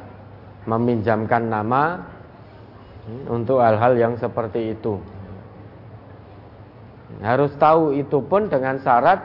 meminjamkan 0.71 1.51
nama 1.51 2.07
hmm, 3.11 3.35
untuk 3.35 3.59
hal-hal 3.59 3.99
yang 3.99 4.15
seperti 4.15 4.79
itu. 4.79 5.16
Harus 7.23 7.55
tahu 7.57 7.95
itu 7.95 8.19
pun 8.27 8.51
dengan 8.51 8.77
syarat 8.83 9.23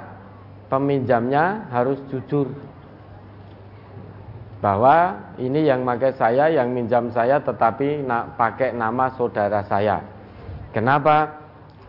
peminjamnya 0.72 1.68
harus 1.74 2.00
jujur 2.08 2.48
bahwa 4.62 5.18
ini 5.42 5.66
yang 5.66 5.82
pakai 5.82 6.14
saya, 6.14 6.46
yang 6.54 6.70
minjam 6.70 7.10
saya 7.10 7.42
tetapi 7.42 8.06
nak 8.06 8.38
pakai 8.38 8.72
nama 8.78 9.10
saudara 9.18 9.66
saya. 9.66 10.00
Kenapa? 10.72 11.42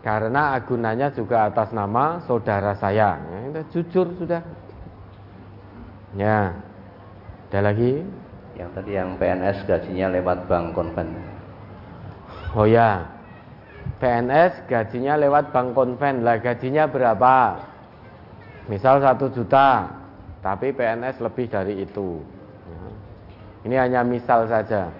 Karena 0.02 0.58
agunannya 0.58 1.14
juga 1.14 1.46
atas 1.46 1.70
nama 1.70 2.18
saudara 2.26 2.74
saya. 2.74 3.22
Ya, 3.54 3.62
jujur 3.70 4.10
sudah. 4.18 4.42
Ya. 6.18 6.58
Ada 7.52 7.70
lagi? 7.70 8.00
Yang 8.56 8.70
tadi 8.72 8.90
yang 8.96 9.20
PNS 9.20 9.68
gajinya 9.68 10.08
lewat 10.16 10.48
bank 10.48 10.72
konven. 10.72 11.12
Oh 12.56 12.64
ya, 12.64 13.04
PNS 14.02 14.66
gajinya 14.66 15.14
lewat 15.14 15.54
bank 15.54 15.78
konven. 15.78 16.26
Lah 16.26 16.42
gajinya 16.42 16.90
berapa? 16.90 17.62
Misal 18.66 18.98
satu 18.98 19.30
juta. 19.30 19.86
Tapi 20.42 20.74
PNS 20.74 21.22
lebih 21.22 21.46
dari 21.46 21.86
itu. 21.86 22.18
Ini 23.62 23.78
hanya 23.78 24.02
misal 24.02 24.50
saja. 24.50 24.90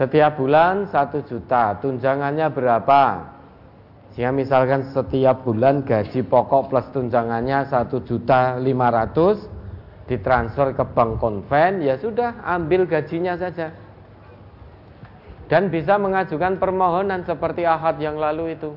Setiap 0.00 0.40
bulan 0.40 0.88
satu 0.88 1.20
juta. 1.28 1.76
Tunjangannya 1.84 2.48
berapa? 2.48 3.02
Jika 4.16 4.32
misalkan 4.32 4.88
setiap 4.96 5.44
bulan 5.44 5.84
gaji 5.84 6.24
pokok 6.24 6.72
plus 6.72 6.88
tunjangannya 6.96 7.68
satu 7.68 8.00
juta 8.00 8.56
lima 8.56 8.88
ratus 8.88 9.44
ditransfer 10.08 10.72
ke 10.72 10.84
bank 10.96 11.20
konven 11.20 11.84
ya 11.84 12.00
sudah 12.00 12.40
ambil 12.40 12.88
gajinya 12.88 13.36
saja 13.36 13.76
dan 15.46 15.70
bisa 15.70 15.94
mengajukan 15.96 16.58
permohonan 16.58 17.22
seperti 17.22 17.62
ahad 17.62 17.98
yang 18.02 18.18
lalu 18.18 18.58
itu. 18.58 18.74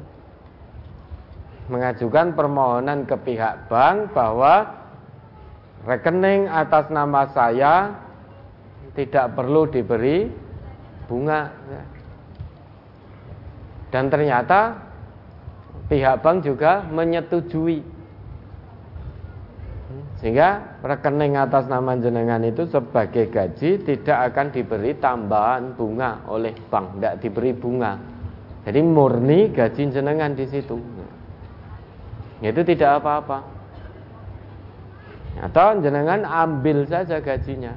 Mengajukan 1.70 2.34
permohonan 2.34 3.06
ke 3.06 3.14
pihak 3.26 3.70
bank 3.70 4.14
bahwa 4.14 4.74
rekening 5.86 6.50
atas 6.50 6.90
nama 6.90 7.30
saya 7.30 7.94
tidak 8.98 9.38
perlu 9.38 9.70
diberi 9.70 10.30
bunga 11.06 11.50
dan 13.90 14.10
ternyata 14.10 14.78
pihak 15.90 16.22
bank 16.22 16.46
juga 16.46 16.86
menyetujui 16.86 17.82
sehingga 20.20 20.80
rekening 20.84 21.40
atas 21.40 21.72
nama 21.72 21.96
jenengan 21.96 22.44
itu 22.44 22.68
sebagai 22.68 23.32
gaji 23.32 23.80
tidak 23.88 24.32
akan 24.32 24.52
diberi 24.52 24.92
tambahan 25.00 25.80
bunga 25.80 26.28
oleh 26.28 26.52
bank, 26.68 27.00
tidak 27.00 27.16
diberi 27.24 27.52
bunga. 27.56 27.96
Jadi 28.68 28.80
murni 28.84 29.56
gaji 29.56 29.82
jenengan 29.88 30.36
di 30.36 30.44
situ. 30.52 30.76
Itu 32.44 32.62
tidak 32.68 33.00
apa-apa. 33.00 33.40
Atau 35.40 35.80
jenengan 35.80 36.28
ambil 36.28 36.84
saja 36.84 37.24
gajinya. 37.24 37.72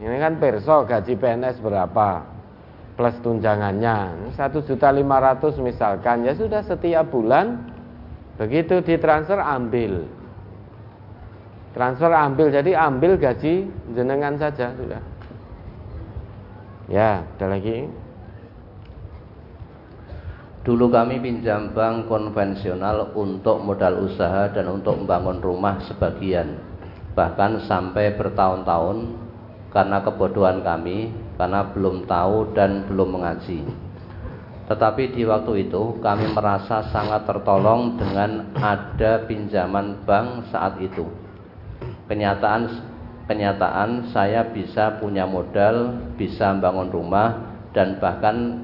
Ini 0.00 0.16
kan 0.16 0.40
perso 0.40 0.88
gaji 0.88 1.12
PNS 1.20 1.60
berapa 1.60 2.32
plus 2.92 3.16
tunjangannya 3.24 4.28
satu 4.36 4.60
juta 4.68 4.92
lima 4.92 5.16
ratus 5.16 5.56
misalkan 5.64 6.28
ya 6.28 6.36
sudah 6.36 6.60
setiap 6.60 7.08
bulan 7.08 7.72
begitu 8.36 8.84
ditransfer 8.84 9.40
ambil 9.40 10.04
transfer 11.72 12.12
ambil 12.12 12.52
jadi 12.52 12.76
ambil 12.88 13.16
gaji 13.16 13.68
jenengan 13.96 14.36
saja 14.36 14.72
sudah 14.76 15.02
ya 16.88 17.24
ada 17.24 17.46
lagi 17.48 17.88
Dulu 20.62 20.94
kami 20.94 21.18
pinjam 21.18 21.74
bank 21.74 22.06
konvensional 22.06 23.10
untuk 23.18 23.58
modal 23.66 24.06
usaha 24.06 24.46
dan 24.46 24.70
untuk 24.70 24.94
membangun 24.94 25.42
rumah 25.42 25.82
sebagian. 25.90 26.70
bahkan 27.12 27.60
sampai 27.68 28.16
bertahun-tahun 28.16 29.04
karena 29.68 30.00
kebodohan 30.00 30.64
kami, 30.64 31.12
karena 31.36 31.60
belum 31.72 32.08
tahu 32.08 32.56
dan 32.56 32.88
belum 32.88 33.20
mengaji. 33.20 33.64
Tetapi 34.68 35.12
di 35.12 35.28
waktu 35.28 35.68
itu 35.68 36.00
kami 36.00 36.32
merasa 36.32 36.88
sangat 36.88 37.28
tertolong 37.28 38.00
dengan 38.00 38.48
ada 38.56 39.28
pinjaman 39.28 40.00
bank 40.08 40.48
saat 40.48 40.80
itu. 40.80 41.04
Kenyataan 42.10 42.62
kenyataan 43.30 44.10
saya 44.10 44.50
bisa 44.50 44.98
punya 44.98 45.24
modal, 45.24 45.98
bisa 46.18 46.52
bangun 46.58 46.90
rumah 46.90 47.28
dan 47.72 47.96
bahkan 48.02 48.60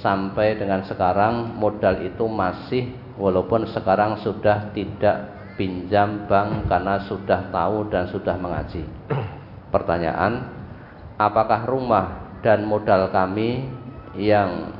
sampai 0.00 0.56
dengan 0.56 0.84
sekarang 0.86 1.56
modal 1.58 2.00
itu 2.00 2.24
masih 2.28 2.92
walaupun 3.20 3.68
sekarang 3.68 4.20
sudah 4.24 4.72
tidak 4.72 5.32
pinjam 5.60 6.24
bank 6.24 6.68
karena 6.68 7.04
sudah 7.04 7.52
tahu 7.52 7.88
dan 7.92 8.08
sudah 8.08 8.36
mengaji. 8.40 8.84
Pertanyaan, 9.68 10.48
apakah 11.20 11.68
rumah 11.68 12.38
dan 12.40 12.64
modal 12.64 13.12
kami 13.12 13.68
yang 14.16 14.72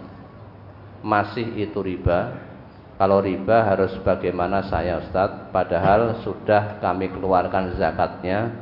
masih 1.04 1.44
itu 1.60 1.78
riba? 1.80 2.41
Kalau 3.02 3.18
riba 3.18 3.66
harus 3.66 3.98
bagaimana 4.06 4.62
saya 4.70 5.02
Ustadz? 5.02 5.50
Padahal 5.50 6.22
sudah 6.22 6.78
kami 6.78 7.10
keluarkan 7.10 7.74
zakatnya. 7.74 8.54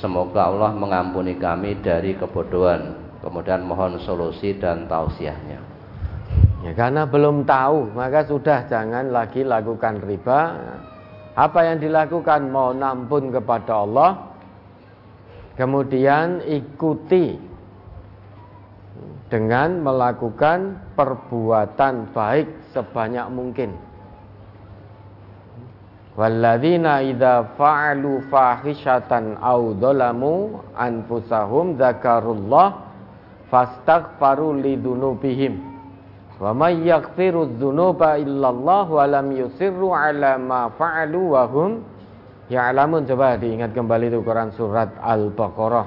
Semoga 0.00 0.48
Allah 0.48 0.72
mengampuni 0.72 1.36
kami 1.36 1.76
dari 1.84 2.16
kebodohan. 2.16 2.96
Kemudian 3.20 3.60
mohon 3.60 4.00
solusi 4.00 4.56
dan 4.56 4.88
tausiahnya. 4.88 5.60
Ya, 6.64 6.72
karena 6.72 7.04
belum 7.04 7.44
tahu, 7.44 7.92
maka 7.92 8.24
sudah 8.24 8.64
jangan 8.72 9.12
lagi 9.12 9.44
lakukan 9.44 10.00
riba. 10.00 10.40
Apa 11.36 11.68
yang 11.68 11.76
dilakukan 11.76 12.48
mau 12.48 12.72
nampun 12.72 13.28
kepada 13.36 13.84
Allah, 13.84 14.32
kemudian 15.60 16.40
ikuti 16.48 17.36
dengan 19.34 19.82
melakukan 19.82 20.78
perbuatan 20.94 22.14
baik 22.14 22.70
sebanyak 22.70 23.26
mungkin. 23.34 23.74
Walladzina 26.14 27.02
idza 27.02 27.58
fa'alu 27.58 28.30
fahishatan 28.30 29.34
aw 29.42 29.74
dzalamu 29.74 30.62
anfusahum 30.78 31.74
dzakarullah 31.74 32.86
fastaghfaru 33.50 34.62
lidzunubihim 34.62 35.58
wa 36.38 36.54
may 36.54 36.86
yaghfiru 36.86 37.58
dzunuba 37.58 38.14
illallah 38.22 38.86
wa 38.86 39.04
lam 39.10 39.34
yusirru 39.34 39.90
ala 39.90 40.38
ma 40.38 40.70
fa'alu 40.70 41.34
wa 41.34 41.42
hum 41.50 41.82
ya'lamun 42.46 43.02
coba 43.10 43.34
diingat 43.34 43.74
kembali 43.74 44.14
itu 44.14 44.22
Quran 44.22 44.54
surat 44.54 44.94
Al-Baqarah 45.02 45.86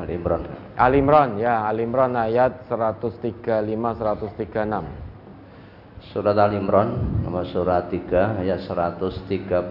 Al 0.00 0.08
Imran. 0.08 0.63
Al 0.74 0.90
Imran 0.98 1.38
ya, 1.38 1.70
Al 1.70 1.78
Imran 1.78 2.18
ayat 2.18 2.66
135 2.66 3.62
136. 3.62 6.10
Surat 6.10 6.34
Al 6.34 6.58
Imran 6.58 7.22
nomor 7.22 7.46
surat 7.46 7.86
3 7.86 8.42
ayat 8.42 8.66
135 8.66 9.70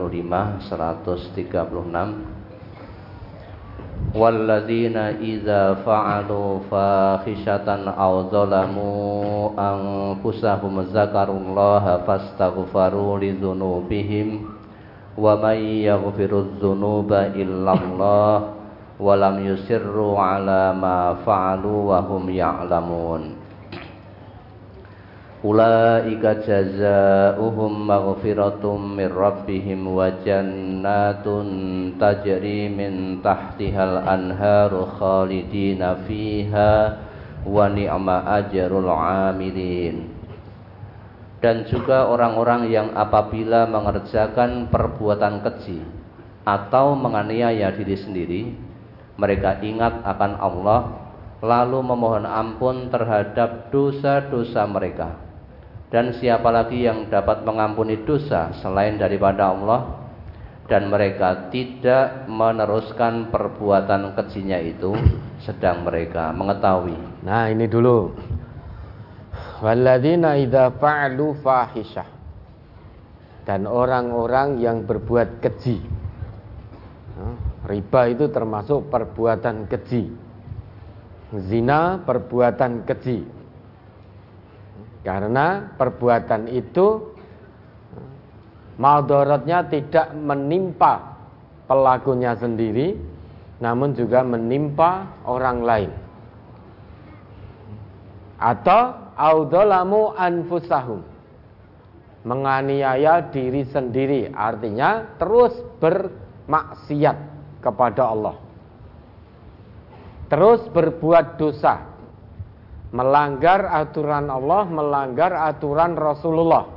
136 0.64 1.52
Walladzina 4.16 5.20
idza 5.20 5.84
fa'alu 5.84 6.72
fakhishatan 6.72 7.84
aw 7.92 8.32
zalamu 8.32 9.52
anfusahum 9.60 10.88
zakarullaha 10.88 12.08
fastaghfaru 12.08 13.20
lidzunubihim 13.20 14.56
wa 15.20 15.36
may 15.36 15.84
yaghfiru 15.84 16.56
dzunuba 16.56 17.36
illallah 17.36 18.63
walam 19.04 19.44
yusirru 19.44 20.16
ala 20.16 20.72
ma 20.72 21.20
fa'alu 21.28 21.92
wa 21.92 22.00
hum 22.08 22.32
ya'lamun. 22.32 23.36
Ulaika 25.44 26.40
jazaohum 26.40 27.84
maghfiratum 27.84 28.96
min 28.96 29.12
rabbihim 29.12 29.84
wa 29.92 30.08
jannatun 30.24 31.48
tajri 32.00 32.72
min 32.72 33.20
tahtihal 33.20 34.08
anharu 34.08 34.88
khalidina 34.96 36.00
fiha 36.08 36.96
wa 37.44 37.68
ni'ma 37.68 38.40
ajrul 38.40 38.88
amilin. 38.88 40.16
Dan 41.44 41.68
juga 41.68 42.08
orang-orang 42.08 42.72
yang 42.72 42.96
apabila 42.96 43.68
mengerjakan 43.68 44.72
perbuatan 44.72 45.44
keji 45.44 45.84
atau 46.48 46.96
menganiaya 46.96 47.68
diri 47.76 48.00
sendiri 48.00 48.63
mereka 49.18 49.62
ingat 49.62 50.02
akan 50.02 50.32
Allah 50.42 50.82
lalu 51.44 51.84
memohon 51.84 52.24
ampun 52.24 52.88
terhadap 52.88 53.70
dosa-dosa 53.70 54.64
mereka. 54.66 55.20
Dan 55.94 56.16
siapa 56.18 56.50
lagi 56.50 56.82
yang 56.82 57.12
dapat 57.12 57.46
mengampuni 57.46 58.02
dosa 58.02 58.50
selain 58.58 58.98
daripada 58.98 59.54
Allah 59.54 60.02
dan 60.66 60.90
mereka 60.90 61.54
tidak 61.54 62.26
meneruskan 62.26 63.30
perbuatan 63.30 64.18
kejinya 64.18 64.58
itu 64.58 64.96
sedang 65.44 65.86
mereka 65.86 66.34
mengetahui. 66.34 66.98
Nah, 67.22 67.52
ini 67.52 67.70
dulu. 67.70 68.10
Walladzina 69.62 70.40
idza 70.40 70.74
fa'alu 70.74 71.38
fahisyah. 71.46 72.10
Dan 73.44 73.68
orang-orang 73.68 74.64
yang 74.64 74.88
berbuat 74.88 75.44
keji 75.44 75.84
Riba 77.64 78.02
itu 78.12 78.28
termasuk 78.28 78.92
perbuatan 78.92 79.72
keji. 79.72 80.12
Zina 81.48 82.04
perbuatan 82.04 82.84
keji. 82.84 83.44
Karena 85.04 85.68
perbuatan 85.76 86.48
itu 86.48 87.12
Maldorotnya 88.80 89.68
tidak 89.70 90.16
menimpa 90.16 91.14
pelakunya 91.68 92.34
sendiri 92.40 92.96
Namun 93.62 93.94
juga 93.94 94.24
menimpa 94.24 95.12
orang 95.28 95.60
lain 95.62 95.92
Atau 98.40 98.96
Audolamu 99.14 100.16
anfusahum 100.16 101.04
Menganiaya 102.24 103.30
diri 103.30 103.68
sendiri 103.68 104.32
Artinya 104.32 105.20
terus 105.20 105.54
bermaksiat 105.84 107.33
kepada 107.64 108.12
Allah. 108.12 108.36
Terus 110.28 110.68
berbuat 110.68 111.40
dosa, 111.40 111.80
melanggar 112.92 113.72
aturan 113.72 114.28
Allah, 114.28 114.68
melanggar 114.68 115.32
aturan 115.32 115.96
Rasulullah. 115.96 116.68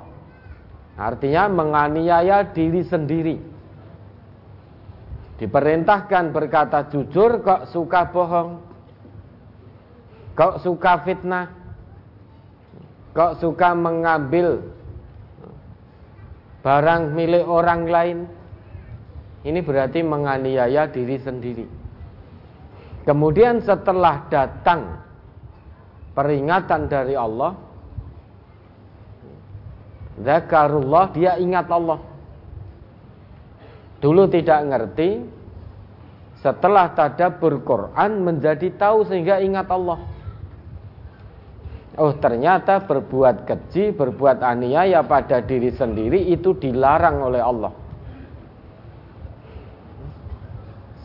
Artinya 0.97 1.51
menganiaya 1.51 2.55
diri 2.57 2.80
sendiri. 2.87 3.37
Diperintahkan 5.37 6.32
berkata 6.32 6.89
jujur 6.89 7.45
kok 7.45 7.68
suka 7.68 8.09
bohong. 8.09 8.64
Kok 10.32 10.64
suka 10.64 11.05
fitnah. 11.05 11.53
Kok 13.12 13.41
suka 13.41 13.76
mengambil 13.76 14.64
barang 16.64 17.12
milik 17.12 17.45
orang 17.45 17.82
lain. 17.89 18.18
Ini 19.47 19.63
berarti 19.63 20.03
menganiaya 20.03 20.91
diri 20.91 21.23
sendiri. 21.23 21.67
Kemudian 23.07 23.63
setelah 23.63 24.27
datang 24.27 24.99
peringatan 26.19 26.91
dari 26.91 27.15
Allah, 27.15 27.55
Zakarullah 30.19 31.15
dia 31.15 31.39
ingat 31.39 31.71
Allah. 31.71 32.03
Dulu 34.03 34.27
tidak 34.27 34.67
ngerti, 34.67 35.23
setelah 36.43 36.91
tadabur 36.99 37.63
Quran 37.63 38.27
menjadi 38.27 38.75
tahu 38.75 39.07
sehingga 39.07 39.39
ingat 39.39 39.71
Allah. 39.71 40.03
Oh 41.97 42.13
ternyata 42.19 42.83
berbuat 42.83 43.47
keji, 43.47 43.95
berbuat 43.95 44.43
aniaya 44.43 45.07
pada 45.07 45.39
diri 45.39 45.71
sendiri 45.71 46.29
itu 46.35 46.53
dilarang 46.59 47.23
oleh 47.25 47.41
Allah. 47.41 47.86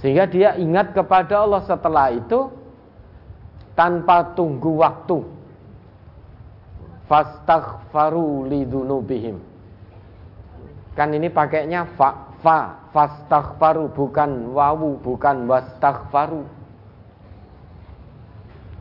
Sehingga 0.01 0.25
dia 0.25 0.57
ingat 0.57 0.97
kepada 0.97 1.45
Allah 1.45 1.61
setelah 1.61 2.09
itu 2.09 2.49
tanpa 3.77 4.33
tunggu 4.33 4.81
waktu. 4.81 5.21
Fastaghfaru 7.05 8.49
lidunubihim. 8.49 9.37
Kan 10.97 11.13
ini 11.13 11.29
pakainya 11.29 11.85
fa, 11.93 12.33
fa, 12.41 12.89
fastaghfaru 12.89 13.93
bukan 13.93 14.49
wawu, 14.57 14.97
bukan 14.97 15.45
wastaghfaru. 15.45 16.49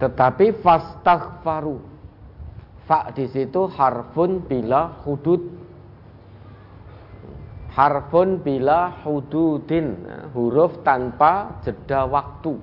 Tetapi 0.01 0.57
fastaghfaru. 0.65 1.77
Fa 2.89 3.13
di 3.13 3.29
situ 3.29 3.69
harfun 3.69 4.41
bila 4.41 5.05
hudud 5.05 5.60
harfun 7.75 8.43
bila 8.43 9.03
hududin 9.07 9.95
huruf 10.35 10.83
tanpa 10.83 11.63
jeda 11.63 12.07
waktu. 12.07 12.59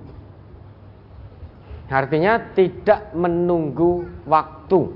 Artinya 1.88 2.52
tidak 2.52 3.16
menunggu 3.16 4.04
waktu. 4.28 4.92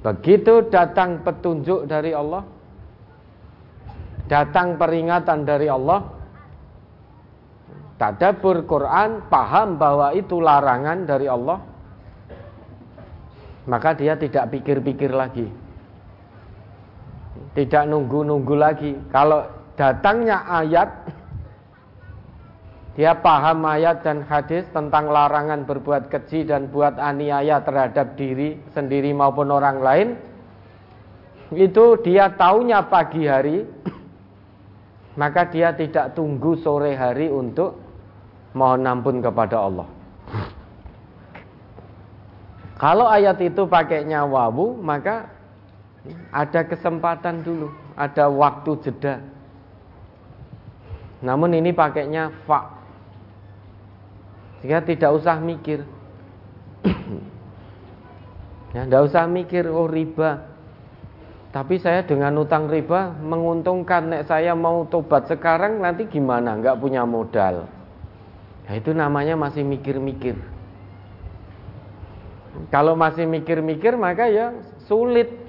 Begitu 0.00 0.68
datang 0.68 1.24
petunjuk 1.24 1.88
dari 1.88 2.12
Allah 2.12 2.44
datang 4.30 4.78
peringatan 4.78 5.42
dari 5.42 5.66
Allah 5.66 6.06
tadabur 7.98 8.62
Quran 8.62 9.26
paham 9.26 9.74
bahwa 9.74 10.14
itu 10.14 10.38
larangan 10.38 11.02
dari 11.02 11.26
Allah 11.26 11.58
maka 13.66 13.90
dia 13.98 14.14
tidak 14.14 14.54
pikir-pikir 14.54 15.10
lagi 15.10 15.50
tidak 17.54 17.88
nunggu-nunggu 17.90 18.54
lagi. 18.54 18.92
Kalau 19.10 19.46
datangnya 19.74 20.46
ayat, 20.46 20.88
dia 22.98 23.16
paham 23.16 23.64
ayat 23.64 24.02
dan 24.04 24.26
hadis 24.26 24.66
tentang 24.74 25.08
larangan 25.08 25.64
berbuat 25.64 26.10
keji 26.10 26.44
dan 26.44 26.68
buat 26.68 27.00
aniaya 27.00 27.62
terhadap 27.64 28.18
diri 28.18 28.60
sendiri 28.76 29.14
maupun 29.14 29.48
orang 29.48 29.78
lain. 29.80 30.08
Itu 31.50 31.98
dia 32.04 32.30
taunya 32.38 32.86
pagi 32.86 33.26
hari, 33.26 33.66
maka 35.18 35.50
dia 35.50 35.74
tidak 35.74 36.14
tunggu 36.14 36.54
sore 36.62 36.94
hari 36.94 37.26
untuk 37.26 37.74
mohon 38.54 38.86
ampun 38.86 39.18
kepada 39.18 39.58
Allah. 39.58 39.88
Kalau 42.80 43.10
ayat 43.10 43.36
itu 43.44 43.66
pakainya 43.68 44.24
wawu, 44.24 44.78
maka 44.80 45.39
ada 46.32 46.60
kesempatan 46.64 47.44
dulu, 47.44 47.68
ada 47.92 48.32
waktu 48.32 48.70
jeda. 48.80 49.20
Namun 51.20 51.52
ini 51.52 51.76
pakainya 51.76 52.32
fa. 52.48 52.80
Sehingga 54.60 54.80
tidak 54.84 55.10
usah 55.20 55.36
mikir. 55.40 55.84
ya, 58.76 58.88
tidak 58.88 59.02
usah 59.12 59.24
mikir 59.28 59.68
oh 59.68 59.88
riba. 59.88 60.48
Tapi 61.50 61.82
saya 61.82 62.06
dengan 62.06 62.38
utang 62.40 62.70
riba 62.70 63.10
menguntungkan 63.20 64.06
nek 64.06 64.22
saya 64.30 64.54
mau 64.54 64.86
tobat 64.86 65.26
sekarang 65.28 65.82
nanti 65.82 66.06
gimana? 66.08 66.56
Enggak 66.56 66.78
punya 66.78 67.02
modal. 67.04 67.68
Ya, 68.70 68.78
itu 68.78 68.94
namanya 68.94 69.34
masih 69.34 69.66
mikir-mikir. 69.66 70.38
Kalau 72.70 72.94
masih 72.94 73.26
mikir-mikir 73.26 73.98
maka 73.98 74.30
ya 74.30 74.54
sulit 74.86 75.39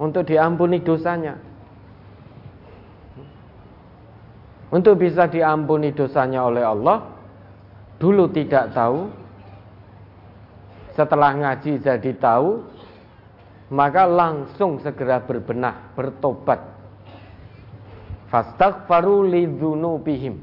untuk 0.00 0.24
diampuni 0.24 0.80
dosanya. 0.80 1.36
Untuk 4.72 4.96
bisa 4.96 5.28
diampuni 5.28 5.92
dosanya 5.92 6.48
oleh 6.48 6.64
Allah, 6.64 7.04
dulu 8.00 8.32
tidak 8.32 8.72
tahu, 8.72 9.12
setelah 10.96 11.36
ngaji 11.36 11.84
jadi 11.84 12.12
tahu, 12.16 12.64
maka 13.68 14.08
langsung 14.08 14.80
segera 14.80 15.20
berbenah, 15.20 15.92
bertobat. 15.92 16.64
Fastaghfaru 18.32 19.26
lidzunubihim. 19.26 20.38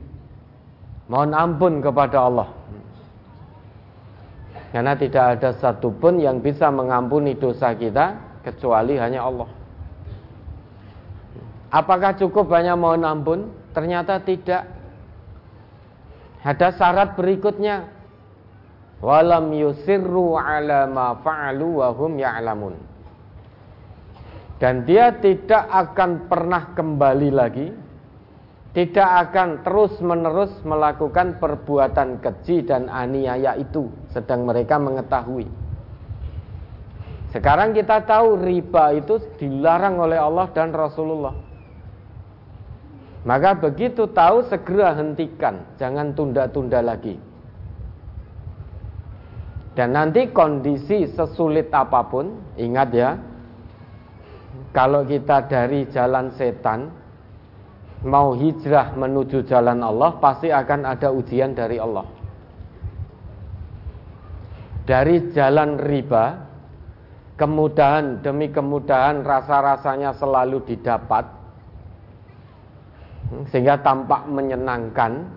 Mohon 1.07 1.31
ampun 1.33 1.73
kepada 1.79 2.19
Allah. 2.19 2.49
Karena 4.75 4.91
tidak 4.99 5.39
ada 5.39 5.55
satupun 5.55 6.19
yang 6.19 6.43
bisa 6.43 6.67
mengampuni 6.67 7.39
dosa 7.39 7.71
kita 7.71 8.26
kecuali 8.47 8.95
hanya 8.95 9.27
Allah. 9.27 9.49
Apakah 11.67 12.15
cukup 12.15 12.47
hanya 12.55 12.79
mohon 12.79 13.03
ampun? 13.03 13.51
Ternyata 13.75 14.23
tidak. 14.23 14.63
Ada 16.47 16.71
syarat 16.79 17.19
berikutnya. 17.19 17.91
Walam 19.03 19.51
yusirru 19.51 20.39
ala 20.39 20.87
ma 20.87 21.19
fa'alu 21.19 21.83
wa 21.83 21.91
hum 21.91 22.17
ya'lamun. 22.17 22.75
Dan 24.57 24.87
dia 24.87 25.13
tidak 25.19 25.69
akan 25.69 26.31
pernah 26.31 26.73
kembali 26.73 27.29
lagi 27.29 27.67
tidak 28.77 29.33
akan 29.33 29.65
terus-menerus 29.65 30.53
melakukan 30.61 31.41
perbuatan 31.41 32.21
keji 32.21 32.61
dan 32.61 32.85
aniaya 32.93 33.57
itu 33.57 33.89
sedang 34.13 34.45
mereka 34.45 34.77
mengetahui. 34.77 35.66
Sekarang 37.37 37.69
kita 37.69 38.01
tahu 38.01 38.41
riba 38.41 38.97
itu 38.97 39.21
dilarang 39.37 40.01
oleh 40.01 40.17
Allah 40.17 40.49
dan 40.57 40.73
Rasulullah. 40.73 41.37
Maka 43.29 43.53
begitu 43.53 44.09
tahu 44.09 44.41
segera 44.49 44.97
hentikan, 44.97 45.61
jangan 45.77 46.17
tunda-tunda 46.17 46.81
lagi. 46.81 47.13
Dan 49.77 49.93
nanti 49.93 50.33
kondisi 50.33 51.05
sesulit 51.13 51.69
apa 51.69 52.09
pun, 52.09 52.41
ingat 52.57 52.89
ya, 52.89 53.21
kalau 54.73 55.05
kita 55.05 55.45
dari 55.45 55.85
jalan 55.93 56.33
setan 56.33 56.89
mau 58.01 58.33
hijrah 58.33 58.97
menuju 58.97 59.45
jalan 59.45 59.85
Allah, 59.85 60.17
pasti 60.17 60.49
akan 60.49 60.89
ada 60.89 61.13
ujian 61.13 61.53
dari 61.53 61.77
Allah. 61.77 62.09
Dari 64.89 65.29
jalan 65.37 65.77
riba, 65.77 66.46
kemudahan 67.37 68.25
demi 68.25 68.49
kemudahan 68.49 69.21
rasa-rasanya 69.21 70.17
selalu 70.17 70.65
didapat. 70.65 71.23
Sehingga 73.53 73.79
tampak 73.85 74.25
menyenangkan. 74.25 75.29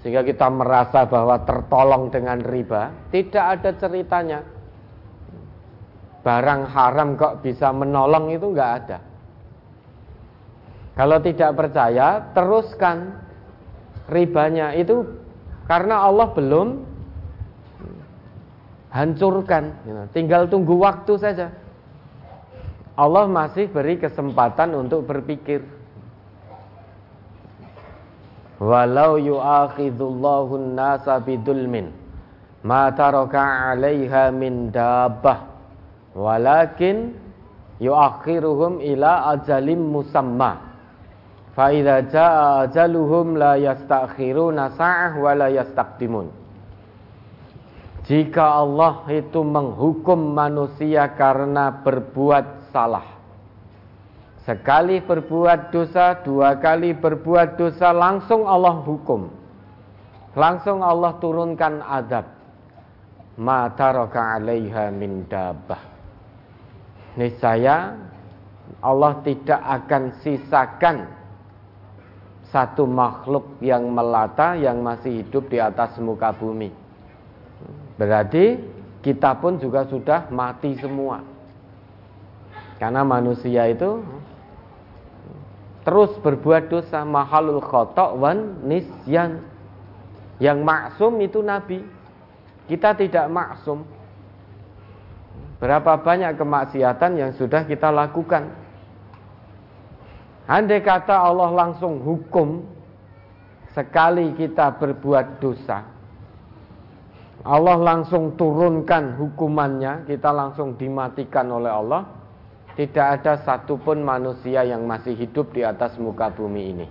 Sehingga 0.00 0.22
kita 0.22 0.46
merasa 0.48 1.04
bahwa 1.04 1.42
tertolong 1.42 2.08
dengan 2.14 2.38
riba. 2.46 3.10
Tidak 3.10 3.44
ada 3.58 3.70
ceritanya. 3.74 4.40
Barang 6.22 6.70
haram 6.70 7.18
kok 7.18 7.42
bisa 7.42 7.74
menolong 7.74 8.30
itu 8.30 8.46
enggak 8.46 8.72
ada. 8.82 8.98
Kalau 10.94 11.18
tidak 11.18 11.50
percaya 11.58 12.30
teruskan 12.30 13.18
ribanya. 14.06 14.76
Itu 14.76 15.18
karena 15.66 16.06
Allah 16.06 16.30
belum 16.30 16.91
hancurkan. 18.92 19.72
Ya, 19.88 20.04
tinggal 20.12 20.46
tunggu 20.46 20.76
waktu 20.78 21.16
saja. 21.16 21.48
Allah 22.92 23.24
masih 23.24 23.72
beri 23.72 23.96
kesempatan 23.96 24.76
untuk 24.76 25.08
berpikir. 25.08 25.64
Walau 28.62 29.18
yu'akhidullahu 29.18 30.76
nasa 30.76 31.18
bidulmin 31.18 31.90
ma 32.62 32.94
taraka 32.94 33.42
'alaiha 33.42 34.30
min 34.30 34.70
dabbah 34.70 35.50
walakin 36.14 37.10
yu'akhiruhum 37.82 38.78
ila 38.78 39.34
ajalim 39.34 39.82
musamma 39.82 40.62
fa 41.58 41.74
idza 41.74 42.06
jaa 42.06 42.70
ajaluhum 42.70 43.34
la 43.34 43.58
yastakhiruna 43.58 44.78
sa'ah 44.78 45.18
wa 45.18 45.32
la 45.34 45.50
yastaqdimun 45.50 46.41
jika 48.02 48.58
Allah 48.58 49.06
itu 49.14 49.46
menghukum 49.46 50.34
manusia 50.34 51.06
karena 51.14 51.70
berbuat 51.86 52.74
salah. 52.74 53.06
Sekali 54.42 54.98
berbuat 54.98 55.70
dosa, 55.70 56.18
dua 56.18 56.58
kali 56.58 56.98
berbuat 56.98 57.54
dosa, 57.54 57.94
langsung 57.94 58.42
Allah 58.42 58.74
hukum. 58.82 59.30
Langsung 60.34 60.82
Allah 60.82 61.14
turunkan 61.22 61.78
adab. 61.78 62.26
Ma 63.38 63.70
taraka 63.70 64.34
alaiha 64.34 64.90
min 64.90 65.22
dabah. 65.30 65.82
Niscaya 67.14 67.94
Allah 68.82 69.14
tidak 69.22 69.62
akan 69.62 70.02
sisakan 70.26 71.06
satu 72.50 72.82
makhluk 72.82 73.62
yang 73.62 73.86
melata 73.94 74.58
yang 74.58 74.82
masih 74.82 75.22
hidup 75.22 75.46
di 75.46 75.62
atas 75.62 75.96
muka 76.02 76.34
bumi 76.34 76.81
Berarti 78.02 78.58
kita 78.98 79.38
pun 79.38 79.62
juga 79.62 79.86
sudah 79.86 80.26
mati 80.34 80.74
semua. 80.82 81.22
Karena 82.82 83.06
manusia 83.06 83.70
itu 83.70 84.02
terus 85.86 86.10
berbuat 86.18 86.66
dosa 86.66 87.06
mahalul 87.06 87.62
khotok 87.62 88.18
wan 88.18 88.58
nisyan. 88.66 89.38
Yang 90.42 90.58
maksum 90.66 91.22
itu 91.22 91.38
nabi. 91.46 91.78
Kita 92.66 92.98
tidak 92.98 93.30
maksum. 93.30 93.86
Berapa 95.62 95.94
banyak 96.02 96.34
kemaksiatan 96.34 97.22
yang 97.22 97.30
sudah 97.38 97.62
kita 97.70 97.94
lakukan. 97.94 98.50
Andai 100.50 100.82
kata 100.82 101.22
Allah 101.22 101.54
langsung 101.54 102.02
hukum 102.02 102.66
sekali 103.70 104.34
kita 104.34 104.74
berbuat 104.74 105.38
dosa, 105.38 105.86
Allah 107.42 107.74
langsung 107.74 108.38
turunkan 108.38 109.18
hukumannya, 109.18 110.06
kita 110.06 110.30
langsung 110.30 110.78
dimatikan 110.78 111.50
oleh 111.50 111.70
Allah. 111.70 112.02
tidak 112.72 113.20
ada 113.20 113.36
satupun 113.44 114.00
manusia 114.00 114.64
yang 114.64 114.88
masih 114.88 115.12
hidup 115.12 115.52
di 115.52 115.60
atas 115.60 115.92
muka 116.00 116.32
bumi 116.32 116.72
ini. 116.72 116.88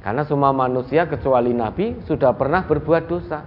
Karena 0.00 0.24
semua 0.24 0.56
manusia 0.56 1.04
kecuali 1.04 1.52
Nabi 1.52 2.00
sudah 2.08 2.32
pernah 2.32 2.64
berbuat 2.64 3.04
dosa. 3.04 3.44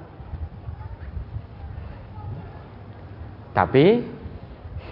Tapi 3.58 4.06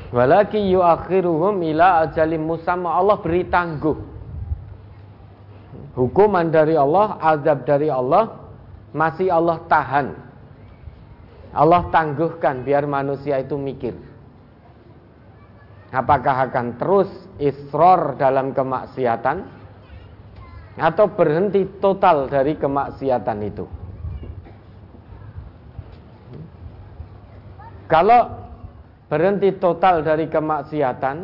walaki 0.09 0.65
yuakhiruhum 0.73 1.61
ila 1.61 2.09
ajalim 2.09 2.41
musamma 2.41 2.97
Allah 2.97 3.21
beri 3.21 3.45
tangguh. 3.45 3.97
Hukuman 5.93 6.49
dari 6.49 6.73
Allah, 6.73 7.21
azab 7.21 7.69
dari 7.69 7.93
Allah 7.93 8.33
masih 8.97 9.29
Allah 9.29 9.61
tahan. 9.69 10.26
Allah 11.55 11.87
tangguhkan 11.93 12.63
biar 12.67 12.83
manusia 12.87 13.39
itu 13.39 13.55
mikir. 13.55 13.95
Apakah 15.91 16.51
akan 16.51 16.75
terus 16.75 17.07
isror 17.39 18.19
dalam 18.19 18.51
kemaksiatan 18.51 19.47
atau 20.77 21.05
berhenti 21.15 21.63
total 21.79 22.27
dari 22.27 22.59
kemaksiatan 22.59 23.39
itu? 23.47 23.65
Kalau 27.87 28.27
berhenti 29.07 29.55
total 29.55 30.03
dari 30.03 30.27
kemaksiatan, 30.27 31.17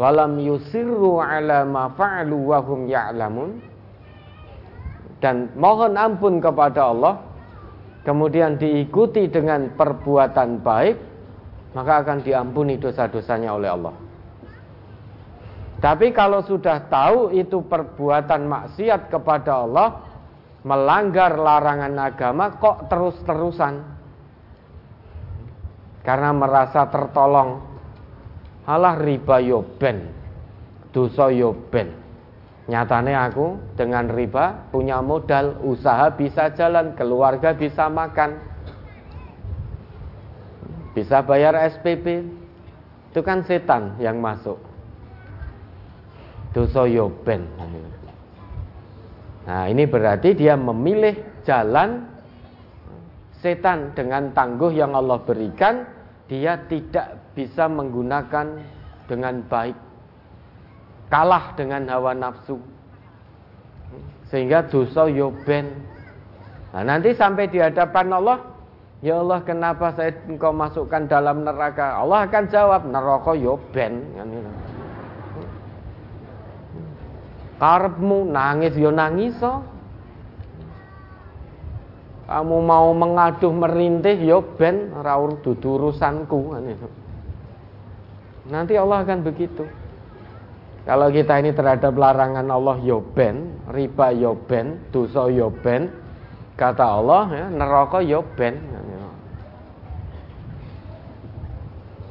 walam 0.00 0.40
yusirru 0.40 1.20
ala 1.20 1.68
ma 1.68 1.92
fa'alu 1.92 2.36
wa 2.40 2.58
hum 2.64 2.88
ya'lamun 2.88 3.60
dan 5.20 5.52
mohon 5.52 6.00
ampun 6.00 6.40
kepada 6.40 6.88
Allah 6.88 7.20
kemudian 8.02 8.56
diikuti 8.56 9.28
dengan 9.28 9.72
perbuatan 9.76 10.60
baik 10.60 10.96
maka 11.70 12.02
akan 12.02 12.18
diampuni 12.26 12.76
dosa-dosanya 12.82 13.54
oleh 13.54 13.70
Allah. 13.70 13.94
Tapi 15.80 16.12
kalau 16.12 16.44
sudah 16.44 16.90
tahu 16.92 17.32
itu 17.32 17.64
perbuatan 17.64 18.44
maksiat 18.44 19.08
kepada 19.08 19.64
Allah, 19.64 19.88
melanggar 20.60 21.40
larangan 21.40 21.94
agama 21.96 22.52
kok 22.60 22.90
terus-terusan? 22.92 23.80
Karena 26.04 26.30
merasa 26.36 26.84
tertolong. 26.90 27.64
Alah 28.68 28.96
riba 29.00 29.40
yo 29.40 29.64
ben. 29.64 30.12
Dosa 30.92 31.32
yo 31.32 31.56
ben. 31.72 31.96
Nyatane 32.70 33.18
aku 33.18 33.58
dengan 33.74 34.06
riba 34.06 34.70
punya 34.70 35.02
modal, 35.02 35.58
usaha 35.66 36.06
bisa 36.14 36.54
jalan, 36.54 36.94
keluarga 36.94 37.50
bisa 37.50 37.90
makan 37.90 38.38
bisa 40.90 41.22
bayar 41.22 41.54
SPP 41.70 42.26
itu 43.10 43.20
kan 43.22 43.42
setan 43.46 43.98
yang 44.02 44.18
masuk. 44.18 44.58
Dosa 46.50 46.82
yoben 46.86 47.46
nah 49.46 49.66
ini 49.66 49.86
berarti 49.86 50.34
dia 50.34 50.54
memilih 50.54 51.42
jalan 51.46 52.06
setan 53.38 53.94
dengan 53.94 54.30
tangguh 54.34 54.70
yang 54.74 54.94
Allah 54.94 55.18
berikan 55.22 55.86
dia 56.26 56.58
tidak 56.70 57.34
bisa 57.34 57.66
menggunakan 57.66 58.62
dengan 59.06 59.42
baik 59.46 59.89
kalah 61.10 61.52
dengan 61.58 61.84
hawa 61.90 62.14
nafsu 62.16 62.56
sehingga 64.30 64.64
dosa 64.70 65.10
yoben 65.10 65.68
nah 66.70 66.86
nanti 66.86 67.12
sampai 67.12 67.50
di 67.50 67.58
hadapan 67.58 68.14
Allah 68.14 68.38
Ya 69.00 69.16
Allah 69.16 69.40
kenapa 69.40 69.96
saya 69.96 70.12
engkau 70.28 70.52
masukkan 70.52 71.08
dalam 71.08 71.40
neraka 71.40 71.96
Allah 71.96 72.28
akan 72.28 72.44
jawab 72.52 72.84
neraka 72.84 73.32
yo 73.32 73.56
ben 73.72 74.04
kan 74.12 74.28
gitu. 74.28 74.50
Nangis 78.28 78.76
yo 78.76 78.92
nangis 78.92 79.32
so. 79.40 79.64
Kamu 82.28 82.62
mau 82.62 82.92
mengaduh 82.92 83.50
merintih 83.50 84.20
yo 84.20 84.44
ben 84.60 84.92
raur 85.00 85.40
dudu 85.40 85.80
urusanku 85.80 86.52
kan 86.52 86.64
itu. 86.68 86.88
Nanti 88.52 88.76
Allah 88.76 89.00
akan 89.00 89.24
begitu. 89.24 89.64
Kalau 90.88 91.12
kita 91.12 91.38
ini 91.44 91.52
terhadap 91.52 91.92
larangan 91.92 92.48
Allah 92.48 92.80
yo 92.80 93.04
ben, 93.04 93.60
riba 93.68 94.16
yo 94.16 94.32
ben, 94.34 94.80
dosa 94.88 95.28
yo 95.28 95.52
ben, 95.52 95.92
kata 96.56 96.84
Allah 96.84 97.24
ya, 97.30 97.46
neraka 97.52 98.00
yo 98.00 98.24
ben. 98.36 98.56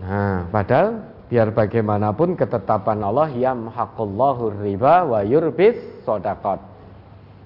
Nah, 0.09 0.49
padahal 0.49 1.05
biar 1.29 1.53
bagaimanapun 1.53 2.33
ketetapan 2.33 2.97
Allah 3.05 3.29
yang 3.29 3.69
hakullahu 3.69 4.57
riba 4.57 5.05
wa 5.05 5.21
yurbis 5.21 5.77
sodakot. 6.01 6.57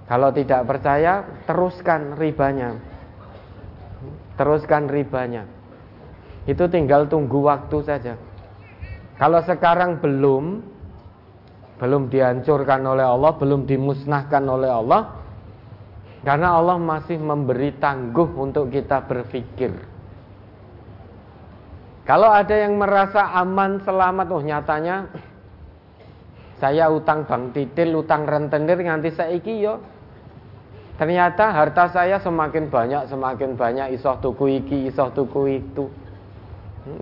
Kalau 0.08 0.32
tidak 0.32 0.68
percaya, 0.68 1.24
teruskan 1.48 2.16
ribanya. 2.16 2.80
Teruskan 4.40 4.88
ribanya. 4.92 5.44
Itu 6.44 6.68
tinggal 6.68 7.08
tunggu 7.08 7.44
waktu 7.44 7.78
saja. 7.84 8.14
Kalau 9.16 9.40
sekarang 9.48 10.04
belum, 10.04 10.60
belum 11.84 12.08
dihancurkan 12.08 12.80
oleh 12.88 13.04
Allah, 13.04 13.36
belum 13.36 13.68
dimusnahkan 13.68 14.40
oleh 14.48 14.72
Allah, 14.72 15.20
karena 16.24 16.56
Allah 16.56 16.80
masih 16.80 17.20
memberi 17.20 17.76
tangguh 17.76 18.40
untuk 18.40 18.72
kita 18.72 19.04
berpikir. 19.04 19.76
Kalau 22.08 22.32
ada 22.32 22.56
yang 22.56 22.80
merasa 22.80 23.36
aman, 23.36 23.84
selamat, 23.84 24.28
oh 24.32 24.40
nyatanya 24.40 25.12
saya 26.64 26.88
utang 26.88 27.28
bank 27.28 27.52
titil, 27.52 28.00
utang 28.00 28.24
rentenir 28.24 28.80
nganti 28.80 29.12
saiki 29.12 29.68
yo. 29.68 29.84
Ternyata 30.96 31.52
harta 31.52 31.92
saya 31.92 32.16
semakin 32.24 32.72
banyak, 32.72 33.12
semakin 33.12 33.60
banyak 33.60 34.00
isoh 34.00 34.16
tuku 34.24 34.64
iki, 34.64 34.88
isoh 34.88 35.12
tuku 35.12 35.60
itu. 35.60 35.92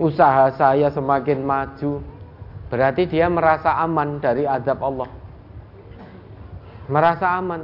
Usaha 0.02 0.50
saya 0.58 0.90
semakin 0.90 1.38
maju. 1.46 2.02
Berarti 2.72 3.04
dia 3.04 3.28
merasa 3.28 3.76
aman 3.84 4.16
dari 4.16 4.48
azab 4.48 4.80
Allah. 4.80 5.10
Merasa 6.88 7.36
aman. 7.36 7.62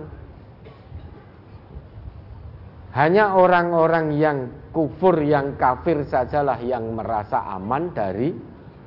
Hanya 2.92 3.32
orang-orang 3.32 4.12
yang 4.20 4.38
kufur 4.68 5.16
yang 5.24 5.56
kafir 5.56 6.04
sajalah 6.04 6.60
yang 6.60 6.92
merasa 6.92 7.40
aman 7.56 7.88
dari 7.96 8.36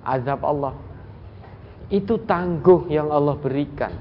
azab 0.06 0.46
Allah. 0.46 0.78
Itu 1.90 2.22
tangguh 2.22 2.86
yang 2.94 3.10
Allah 3.10 3.42
berikan. 3.42 3.94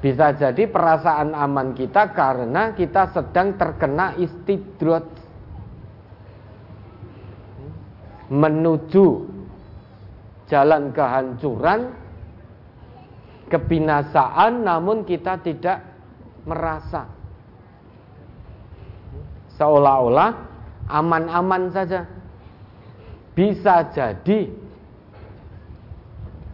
Bisa 0.00 0.32
jadi 0.32 0.64
perasaan 0.64 1.36
aman 1.36 1.76
kita 1.76 2.16
karena 2.16 2.72
kita 2.72 3.12
sedang 3.12 3.60
terkena 3.60 4.16
istidrat 4.16 5.12
menuju 8.32 9.33
jalan 10.48 10.92
kehancuran, 10.92 11.92
kebinasaan 13.48 14.64
namun 14.64 15.04
kita 15.08 15.40
tidak 15.40 15.80
merasa 16.44 17.08
seolah-olah 19.56 20.30
aman-aman 20.90 21.72
saja. 21.72 22.04
Bisa 23.34 23.90
jadi 23.90 24.46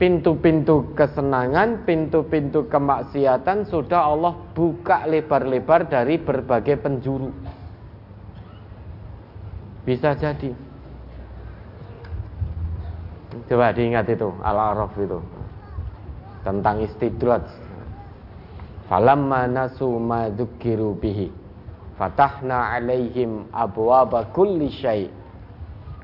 pintu-pintu 0.01 0.97
kesenangan, 0.97 1.85
pintu-pintu 1.85 2.65
kemaksiatan 2.73 3.69
sudah 3.69 4.01
Allah 4.09 4.33
buka 4.57 5.05
lebar-lebar 5.05 5.93
dari 5.93 6.17
berbagai 6.17 6.81
penjuru. 6.81 7.29
Bisa 9.85 10.17
jadi. 10.17 10.70
Coba 13.31 13.71
diingat 13.71 14.11
itu 14.11 14.31
Al-Araf 14.43 14.95
itu. 14.99 15.23
Tentang 16.43 16.83
istidrat. 16.83 17.47
Falamma 18.91 19.47
nasu 19.47 19.87
ma 20.03 20.27
bihi 20.33 21.31
fatahna 22.01 22.75
alaihim 22.75 23.45
abwaba 23.53 24.33
kulli 24.33 24.73
syai. 24.73 25.13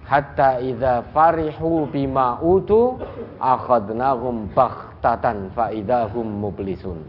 Hatta 0.06 0.62
idza 0.62 1.02
farihu 1.10 1.90
bima 1.90 2.38
utu 2.38 2.94
akhadnahum 3.42 4.46
baghtatan 4.54 5.50
fa 5.50 5.74
idahum 5.74 6.46
mublisun. 6.46 7.02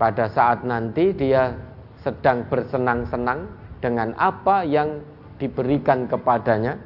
Pada 0.00 0.32
saat 0.32 0.64
nanti 0.64 1.12
dia 1.12 1.52
sedang 2.00 2.48
bersenang-senang 2.48 3.44
dengan 3.84 4.16
apa 4.16 4.64
yang 4.64 5.04
diberikan 5.36 6.08
kepadanya. 6.08 6.80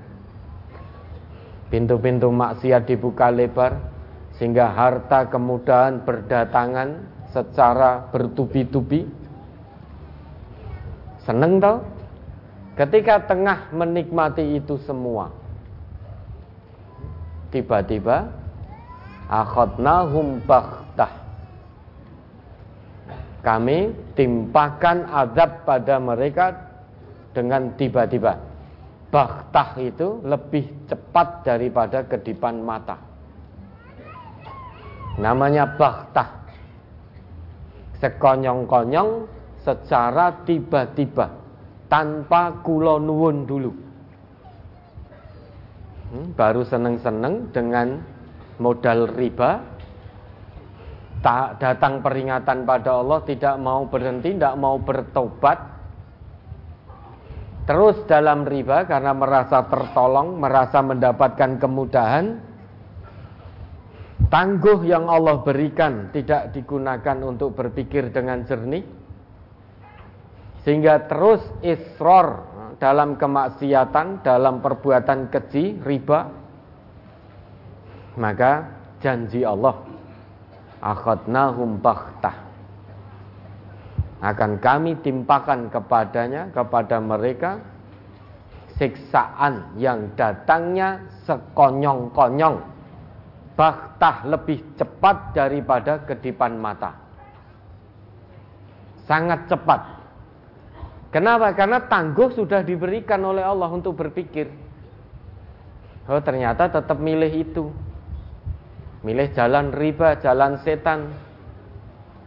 Pintu-pintu 1.71 2.35
maksiat 2.35 2.91
dibuka 2.91 3.31
lebar 3.31 3.79
sehingga 4.35 4.75
harta 4.75 5.31
kemudahan 5.31 6.03
berdatangan 6.03 7.07
secara 7.31 8.11
bertubi-tubi. 8.11 9.07
Seneng 11.23 11.63
tau? 11.63 11.83
Ketika 12.75 13.23
tengah 13.31 13.71
menikmati 13.71 14.59
itu 14.59 14.75
semua, 14.83 15.31
tiba-tiba 17.55 18.27
akhadnahum 19.31 20.43
baghtah. 20.43 21.13
Kami 23.47 23.93
timpakan 24.19 25.07
azab 25.07 25.63
pada 25.63 26.03
mereka 26.03 26.51
dengan 27.31 27.71
tiba-tiba. 27.79 28.41
Baghtah 29.15 29.79
itu 29.79 30.19
lebih 30.27 30.91
cepat 30.91 31.47
daripada 31.47 32.03
kedipan 32.03 32.59
mata. 32.59 32.99
Namanya 35.21 35.71
baghtah. 35.79 36.43
Sekonyong-konyong 38.03 39.31
secara 39.63 40.43
tiba-tiba 40.43 41.31
tanpa 41.87 42.59
kulo 42.67 42.99
nuwun 42.99 43.47
dulu. 43.47 43.71
Baru 46.15 46.63
seneng-seneng 46.63 47.51
dengan 47.51 47.99
modal 48.63 49.11
riba, 49.19 49.67
tak 51.25 51.59
datang 51.59 51.99
peringatan 52.05 52.63
pada 52.63 53.03
Allah, 53.03 53.19
tidak 53.27 53.59
mau 53.59 53.83
berhenti, 53.91 54.37
tidak 54.37 54.55
mau 54.55 54.79
bertobat, 54.79 55.59
terus 57.67 57.99
dalam 58.07 58.47
riba 58.47 58.87
karena 58.87 59.11
merasa 59.11 59.67
tertolong, 59.67 60.39
merasa 60.39 60.85
mendapatkan 60.85 61.59
kemudahan, 61.59 62.39
tangguh 64.31 64.87
yang 64.87 65.11
Allah 65.11 65.43
berikan 65.43 66.15
tidak 66.15 66.55
digunakan 66.55 67.19
untuk 67.27 67.59
berpikir 67.59 68.15
dengan 68.15 68.47
jernih, 68.47 68.87
sehingga 70.63 71.11
terus 71.11 71.43
isror 71.65 72.54
dalam 72.79 73.15
kemaksiatan, 73.15 74.23
dalam 74.27 74.59
perbuatan 74.59 75.31
keji, 75.31 75.79
riba, 75.83 76.31
maka 78.19 78.67
janji 79.03 79.43
Allah 79.43 79.75
akhadnahum 80.79 81.81
baghtah 81.81 82.45
akan 84.25 84.57
kami 84.57 84.97
timpakan 85.05 85.69
kepadanya 85.69 86.49
kepada 86.49 86.97
mereka 86.97 87.61
siksaan 88.81 89.77
yang 89.77 90.09
datangnya 90.17 91.05
sekonyong-konyong. 91.29 92.73
Baktah 93.55 94.27
lebih 94.27 94.65
cepat 94.75 95.31
daripada 95.31 96.03
kedipan 96.03 96.59
mata. 96.59 96.91
Sangat 99.07 99.47
cepat 99.47 99.94
Kenapa? 101.15 101.55
Karena 101.55 101.79
tangguh 101.87 102.35
sudah 102.35 102.67
diberikan 102.67 103.23
oleh 103.23 103.47
Allah 103.47 103.71
untuk 103.71 103.95
berpikir. 103.95 104.51
Oh 106.11 106.19
ternyata 106.19 106.67
tetap 106.67 106.99
milih 106.99 107.31
itu. 107.31 107.71
Milih 109.07 109.31
jalan 109.31 109.71
riba, 109.71 110.19
jalan 110.19 110.59
setan. 110.67 111.15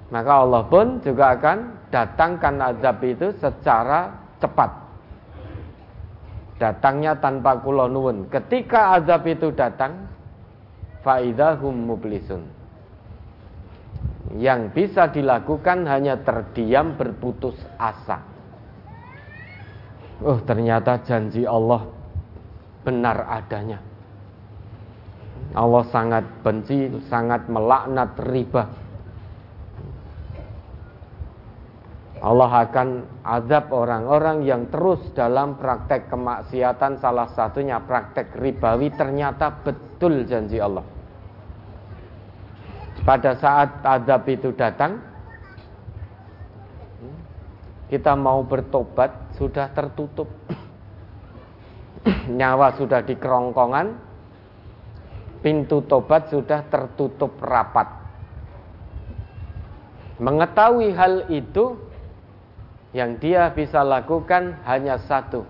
Maka 0.07 0.31
Allah 0.39 0.63
pun 0.71 1.03
juga 1.03 1.35
akan 1.35 1.91
datangkan 1.91 2.55
azab 2.63 3.03
itu 3.03 3.35
secara 3.43 4.23
cepat. 4.39 4.71
Datangnya 6.55 7.19
tanpa 7.19 7.59
kulonun. 7.59 8.31
Ketika 8.31 8.95
azab 8.95 9.27
itu 9.27 9.51
datang, 9.51 10.07
faidahum 11.03 11.75
mublisun. 11.75 12.47
Yang 14.39 14.61
bisa 14.71 15.11
dilakukan 15.11 15.83
hanya 15.91 16.23
terdiam 16.23 16.95
berputus 16.95 17.59
asa. 17.75 18.36
Oh 20.17 20.41
ternyata 20.41 20.97
janji 21.05 21.45
Allah 21.45 21.85
benar 22.81 23.21
adanya. 23.29 23.77
Allah 25.53 25.83
sangat 25.93 26.25
benci, 26.41 26.89
sangat 27.07 27.45
melaknat 27.45 28.17
riba. 28.25 28.65
Allah 32.17 32.65
akan 32.65 33.05
azab 33.21 33.69
orang-orang 33.69 34.41
yang 34.41 34.65
terus 34.73 34.97
dalam 35.13 35.53
praktek 35.53 36.09
kemaksiatan 36.09 36.97
salah 36.97 37.29
satunya 37.37 37.77
praktek 37.77 38.33
ribawi 38.41 38.89
ternyata 38.89 39.53
betul 39.61 40.25
janji 40.25 40.57
Allah. 40.57 40.81
Pada 43.05 43.37
saat 43.37 43.85
azab 43.85 44.25
itu 44.25 44.49
datang, 44.57 44.97
kita 47.87 48.17
mau 48.17 48.41
bertobat 48.41 49.13
sudah 49.37 49.69
tertutup. 49.71 50.27
Nyawa 52.37 52.75
sudah 52.75 53.05
di 53.05 53.15
kerongkongan, 53.15 53.87
pintu 55.45 55.85
tobat 55.85 56.33
sudah 56.33 56.65
tertutup 56.67 57.37
rapat. 57.39 57.87
Mengetahui 60.17 60.97
hal 60.97 61.29
itu, 61.29 61.77
yang 62.91 63.21
dia 63.21 63.53
bisa 63.53 63.85
lakukan 63.85 64.57
hanya 64.65 64.97
satu, 65.05 65.45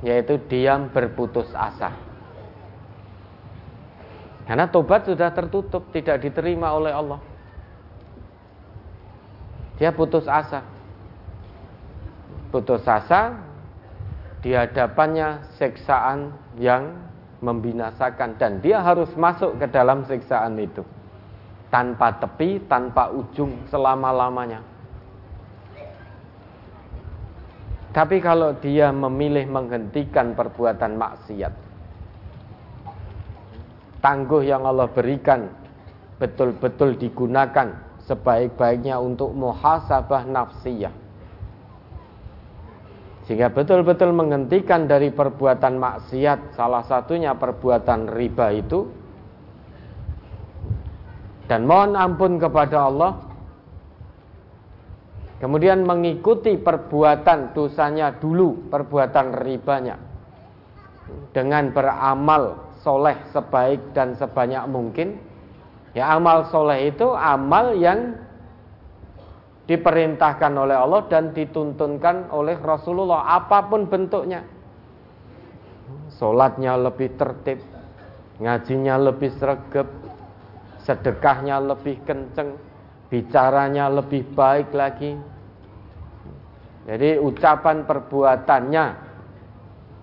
yaitu 0.00 0.40
diam 0.48 0.88
berputus 0.88 1.52
asa. 1.52 1.92
Karena 4.48 4.66
tobat 4.66 5.04
sudah 5.04 5.30
tertutup, 5.30 5.92
tidak 5.92 6.24
diterima 6.24 6.72
oleh 6.72 6.90
Allah. 6.90 7.20
Dia 9.76 9.92
putus 9.92 10.24
asa 10.24 10.79
putus 12.50 12.82
asa 12.84 13.38
di 14.42 14.52
hadapannya 14.52 15.46
siksaan 15.56 16.34
yang 16.58 16.98
membinasakan 17.40 18.36
dan 18.36 18.60
dia 18.60 18.84
harus 18.84 19.08
masuk 19.16 19.56
ke 19.56 19.66
dalam 19.72 20.04
siksaan 20.04 20.60
itu 20.60 20.84
tanpa 21.72 22.18
tepi, 22.18 22.66
tanpa 22.66 23.08
ujung 23.14 23.64
selama-lamanya. 23.70 24.60
Tapi 27.90 28.22
kalau 28.22 28.54
dia 28.54 28.94
memilih 28.94 29.50
menghentikan 29.50 30.34
perbuatan 30.38 30.94
maksiat, 30.94 31.54
tangguh 33.98 34.46
yang 34.46 34.62
Allah 34.62 34.86
berikan 34.86 35.50
betul-betul 36.22 36.94
digunakan 36.94 37.74
sebaik-baiknya 38.06 38.94
untuk 38.98 39.34
muhasabah 39.34 40.22
nafsiyah. 40.22 40.94
Sehingga 43.30 43.46
betul-betul 43.54 44.10
menghentikan 44.10 44.90
dari 44.90 45.14
perbuatan 45.14 45.78
maksiat, 45.78 46.58
salah 46.58 46.82
satunya 46.82 47.38
perbuatan 47.38 48.10
riba 48.10 48.50
itu, 48.50 48.90
dan 51.46 51.62
mohon 51.62 51.94
ampun 51.94 52.42
kepada 52.42 52.90
Allah 52.90 53.30
Kemudian 55.40 55.88
mengikuti 55.88 56.60
perbuatan 56.60 57.56
dosanya 57.56 58.12
dulu, 58.12 58.68
perbuatan 58.68 59.40
ribanya. 59.40 59.96
Dengan 61.32 61.72
beramal 61.72 62.60
soleh 62.84 63.16
sebaik 63.32 63.96
dan 63.96 64.12
sebanyak 64.20 64.68
mungkin. 64.68 65.16
Ya 65.96 66.12
amal 66.12 66.44
soleh 66.52 66.92
itu 66.92 67.08
amal 67.16 67.72
yang 67.72 68.20
diperintahkan 69.70 70.50
oleh 70.50 70.74
Allah 70.74 71.06
dan 71.06 71.30
dituntunkan 71.30 72.34
oleh 72.34 72.58
Rasulullah 72.58 73.22
apa 73.38 73.70
pun 73.70 73.86
bentuknya. 73.86 74.42
Solatnya 76.10 76.74
lebih 76.74 77.14
tertib, 77.14 77.62
ngajinya 78.42 78.98
lebih 78.98 79.30
sregep, 79.38 79.86
sedekahnya 80.82 81.62
lebih 81.62 82.02
kenceng, 82.02 82.58
bicaranya 83.14 83.86
lebih 83.86 84.26
baik 84.34 84.74
lagi. 84.74 85.14
Jadi 86.90 87.22
ucapan 87.22 87.86
perbuatannya 87.86 88.84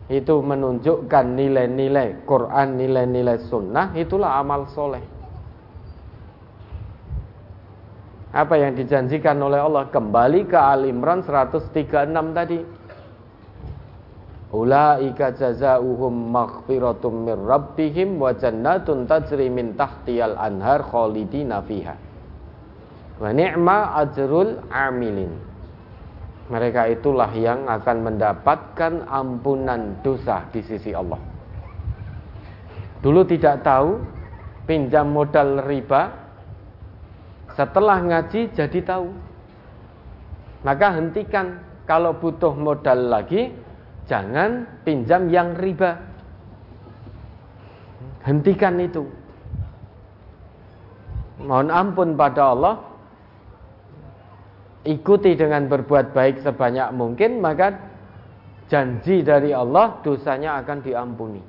itu 0.08 0.36
menunjukkan 0.40 1.26
nilai-nilai 1.36 2.24
Quran, 2.24 2.80
nilai-nilai 2.80 3.44
sunnah, 3.52 3.92
itulah 4.00 4.40
amal 4.40 4.64
soleh. 4.72 5.17
Apa 8.38 8.54
yang 8.54 8.78
dijanjikan 8.78 9.42
oleh 9.42 9.58
Allah 9.58 9.90
kembali 9.90 10.46
ke 10.46 10.54
Al 10.54 10.86
Imran 10.86 11.26
136 11.26 11.74
tadi. 12.38 12.62
Ulaika 14.54 15.34
jazaohum 15.34 16.32
maghfiratum 16.38 17.26
mir 17.26 17.42
rabbihim 17.42 18.22
wa 18.22 18.38
jannatun 18.38 19.10
tajri 19.10 19.50
min 19.50 19.74
tahtiyal 19.74 20.38
anhar 20.38 20.86
khalidina 20.86 21.66
fiha. 21.66 21.98
Wa 23.18 23.34
ni'ma 23.34 23.98
ajrul 24.06 24.62
amilin. 24.70 25.34
Mereka 26.54 26.94
itulah 26.94 27.34
yang 27.34 27.66
akan 27.66 27.98
mendapatkan 28.06 29.04
ampunan 29.10 29.98
dosa 30.06 30.46
di 30.54 30.62
sisi 30.62 30.94
Allah. 30.94 31.20
Dulu 33.02 33.26
tidak 33.26 33.66
tahu 33.66 33.98
pinjam 34.70 35.10
modal 35.10 35.66
riba, 35.66 36.27
setelah 37.58 37.98
ngaji 38.06 38.54
jadi 38.54 38.80
tahu. 38.86 39.10
Maka 40.62 40.94
hentikan 40.94 41.58
kalau 41.90 42.14
butuh 42.14 42.54
modal 42.54 43.10
lagi, 43.10 43.50
jangan 44.06 44.70
pinjam 44.86 45.26
yang 45.34 45.58
riba. 45.58 45.98
Hentikan 48.22 48.78
itu. 48.78 49.10
Mohon 51.42 51.70
ampun 51.70 52.10
pada 52.14 52.54
Allah, 52.54 52.76
ikuti 54.86 55.34
dengan 55.34 55.66
berbuat 55.70 56.14
baik 56.14 56.42
sebanyak 56.46 56.92
mungkin, 56.94 57.40
maka 57.40 57.78
janji 58.68 59.24
dari 59.24 59.56
Allah 59.56 60.02
dosanya 60.02 60.60
akan 60.62 60.78
diampuni. 60.84 61.42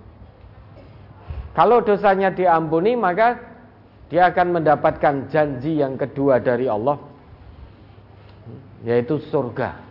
Kalau 1.56 1.82
dosanya 1.82 2.30
diampuni, 2.30 2.94
maka 2.94 3.47
dia 4.08 4.32
akan 4.32 4.60
mendapatkan 4.60 5.28
janji 5.28 5.84
yang 5.84 6.00
kedua 6.00 6.40
dari 6.40 6.64
Allah, 6.64 6.96
yaitu 8.84 9.20
surga. 9.28 9.84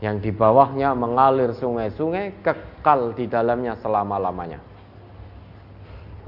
Yang 0.00 0.28
di 0.28 0.30
bawahnya 0.32 0.92
mengalir 0.92 1.56
sungai-sungai, 1.56 2.44
kekal 2.44 3.16
di 3.16 3.28
dalamnya 3.28 3.76
selama-lamanya. 3.80 4.60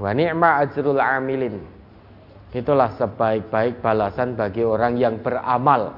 Wa 0.01 0.09
ni'ma 0.13 0.63
ajrul 0.65 0.97
amilin 0.97 1.79
Itulah 2.49 2.97
sebaik-baik 2.97 3.77
balasan 3.85 4.33
bagi 4.33 4.65
orang 4.65 4.97
yang 4.97 5.21
beramal. 5.21 5.93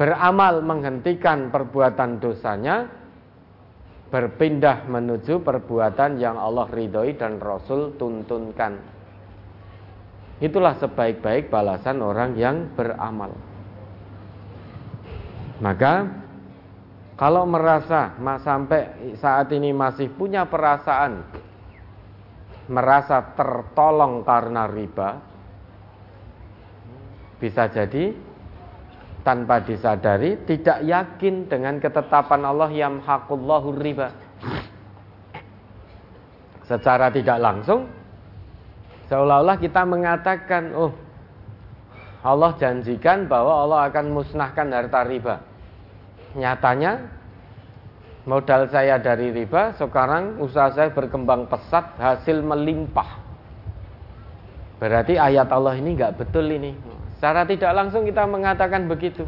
Beramal 0.00 0.64
menghentikan 0.64 1.52
perbuatan 1.52 2.16
dosanya, 2.16 2.88
berpindah 4.08 4.88
menuju 4.88 5.44
perbuatan 5.44 6.16
yang 6.16 6.40
Allah 6.40 6.64
ridhoi 6.72 7.20
dan 7.20 7.36
Rasul 7.36 8.00
tuntunkan. 8.00 8.97
Itulah 10.38 10.78
sebaik-baik 10.78 11.50
balasan 11.50 11.98
orang 11.98 12.38
yang 12.38 12.70
beramal. 12.78 13.34
Maka 15.58 16.06
kalau 17.18 17.42
merasa 17.50 18.14
sampai 18.38 19.14
saat 19.18 19.50
ini 19.50 19.74
masih 19.74 20.06
punya 20.14 20.46
perasaan 20.46 21.26
merasa 22.70 23.34
tertolong 23.34 24.22
karena 24.22 24.70
riba 24.70 25.18
bisa 27.42 27.66
jadi 27.66 28.14
tanpa 29.26 29.58
disadari 29.66 30.38
tidak 30.46 30.84
yakin 30.86 31.50
dengan 31.50 31.82
ketetapan 31.82 32.42
Allah 32.44 32.70
yang 32.70 33.02
hakullahu 33.02 33.74
riba 33.74 34.14
secara 36.68 37.08
tidak 37.08 37.38
langsung 37.40 37.88
seolah-olah 39.08 39.56
kita 39.58 39.82
mengatakan 39.88 40.72
oh 40.76 40.92
Allah 42.22 42.54
janjikan 42.60 43.26
bahwa 43.26 43.64
Allah 43.64 43.88
akan 43.88 44.12
musnahkan 44.12 44.68
harta 44.68 45.00
riba 45.08 45.40
nyatanya 46.36 47.18
modal 48.28 48.68
saya 48.68 49.00
dari 49.00 49.32
riba, 49.32 49.72
sekarang 49.80 50.36
usaha 50.44 50.68
saya 50.76 50.92
berkembang 50.92 51.48
pesat, 51.48 51.96
hasil 51.96 52.44
melimpah. 52.44 53.24
Berarti 54.76 55.16
ayat 55.16 55.48
Allah 55.48 55.80
ini 55.80 55.96
nggak 55.96 56.20
betul 56.20 56.44
ini. 56.44 56.76
Secara 57.16 57.48
tidak 57.48 57.72
langsung 57.72 58.04
kita 58.04 58.28
mengatakan 58.28 58.86
begitu. 58.86 59.24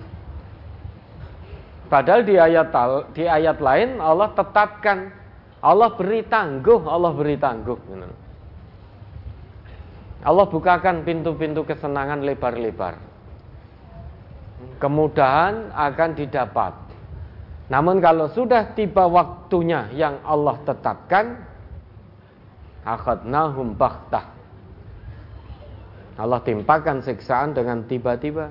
Padahal 1.91 2.23
di 2.23 2.39
ayat 2.39 2.71
di 3.17 3.27
ayat 3.27 3.59
lain 3.59 3.99
Allah 3.99 4.31
tetapkan, 4.31 5.11
Allah 5.59 5.91
beri 5.99 6.23
tangguh, 6.23 6.87
Allah 6.87 7.11
beri 7.11 7.35
tangguh. 7.35 7.79
Allah 10.21 10.47
bukakan 10.49 11.03
pintu-pintu 11.03 11.65
kesenangan 11.65 12.21
lebar-lebar. 12.25 13.01
Kemudahan 14.77 15.73
akan 15.73 16.11
didapat 16.13 16.91
namun 17.71 18.03
kalau 18.03 18.27
sudah 18.35 18.75
tiba 18.75 19.07
waktunya 19.07 19.87
yang 19.95 20.19
Allah 20.27 20.59
tetapkan, 20.67 21.39
akhadnahum 22.83 23.79
baktah. 23.79 24.27
Allah 26.19 26.43
timpakan 26.43 26.99
siksaan 27.07 27.55
dengan 27.55 27.87
tiba-tiba. 27.87 28.51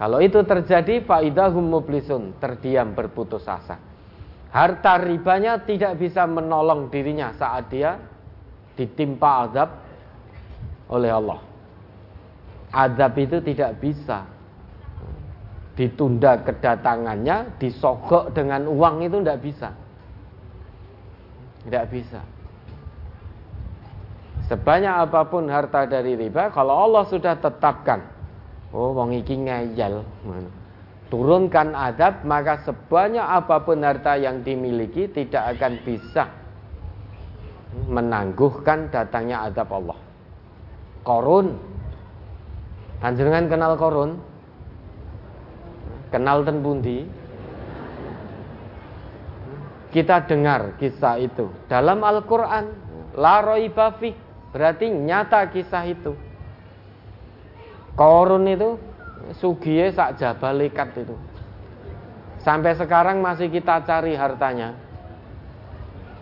Kalau 0.00 0.24
itu 0.24 0.40
terjadi, 0.40 1.04
faidahum 1.04 1.68
mublisun, 1.68 2.40
terdiam 2.40 2.96
berputus 2.96 3.44
asa. 3.44 3.76
Harta 4.48 4.96
ribanya 4.96 5.60
tidak 5.60 6.00
bisa 6.00 6.24
menolong 6.24 6.88
dirinya 6.88 7.36
saat 7.36 7.68
dia 7.68 8.00
ditimpa 8.74 9.46
azab 9.46 9.68
oleh 10.90 11.10
Allah. 11.10 11.40
Azab 12.70 13.18
itu 13.18 13.38
tidak 13.42 13.78
bisa 13.82 14.26
ditunda 15.78 16.42
kedatangannya, 16.44 17.56
disogok 17.56 18.34
dengan 18.34 18.68
uang 18.68 19.06
itu 19.06 19.16
tidak 19.22 19.40
bisa. 19.40 19.68
Tidak 21.64 21.84
bisa. 21.88 22.20
Sebanyak 24.50 24.94
apa 25.08 25.30
pun 25.30 25.46
harta 25.46 25.86
dari 25.86 26.18
riba, 26.18 26.50
kalau 26.50 26.74
Allah 26.74 27.06
sudah 27.06 27.38
tetapkan, 27.38 28.02
oh 28.74 28.90
wong 28.90 29.14
iki 29.14 29.38
ngeyel, 29.38 30.02
turunkan 31.06 31.70
adab, 31.74 32.26
maka 32.26 32.58
sebanyak 32.66 33.22
apa 33.22 33.62
pun 33.62 33.78
harta 33.86 34.18
yang 34.18 34.42
dimiliki 34.42 35.06
tidak 35.06 35.54
akan 35.54 35.78
bisa 35.86 36.26
menangguhkan 37.86 38.90
datangnya 38.90 39.46
adab 39.46 39.70
Allah. 39.70 40.09
Korun, 41.02 41.56
Panjenengan 43.00 43.48
kenal 43.48 43.80
korun? 43.80 44.20
Kenal 46.12 46.44
ten 46.44 46.60
pundi? 46.60 47.20
kita 49.90 50.22
dengar 50.24 50.78
kisah 50.78 51.18
itu 51.18 51.50
dalam 51.66 52.00
Al-Qur'an. 52.00 52.88
La 53.18 53.42
raiba 53.42 53.90
berarti 54.54 54.86
nyata 54.86 55.50
kisah 55.50 55.82
itu. 55.90 56.14
Korun 57.98 58.46
itu 58.46 58.78
sugiye 59.34 59.90
sak 59.90 60.16
jabalikat 60.22 60.94
itu. 60.94 61.18
Sampai 62.40 62.78
sekarang 62.78 63.20
masih 63.20 63.50
kita 63.50 63.82
cari 63.84 64.14
hartanya. 64.14 64.72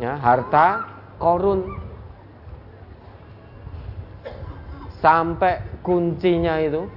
Ya, 0.00 0.16
harta 0.16 0.88
korun. 1.20 1.87
Sampai 4.98 5.62
kuncinya 5.86 6.58
itu 6.58 6.90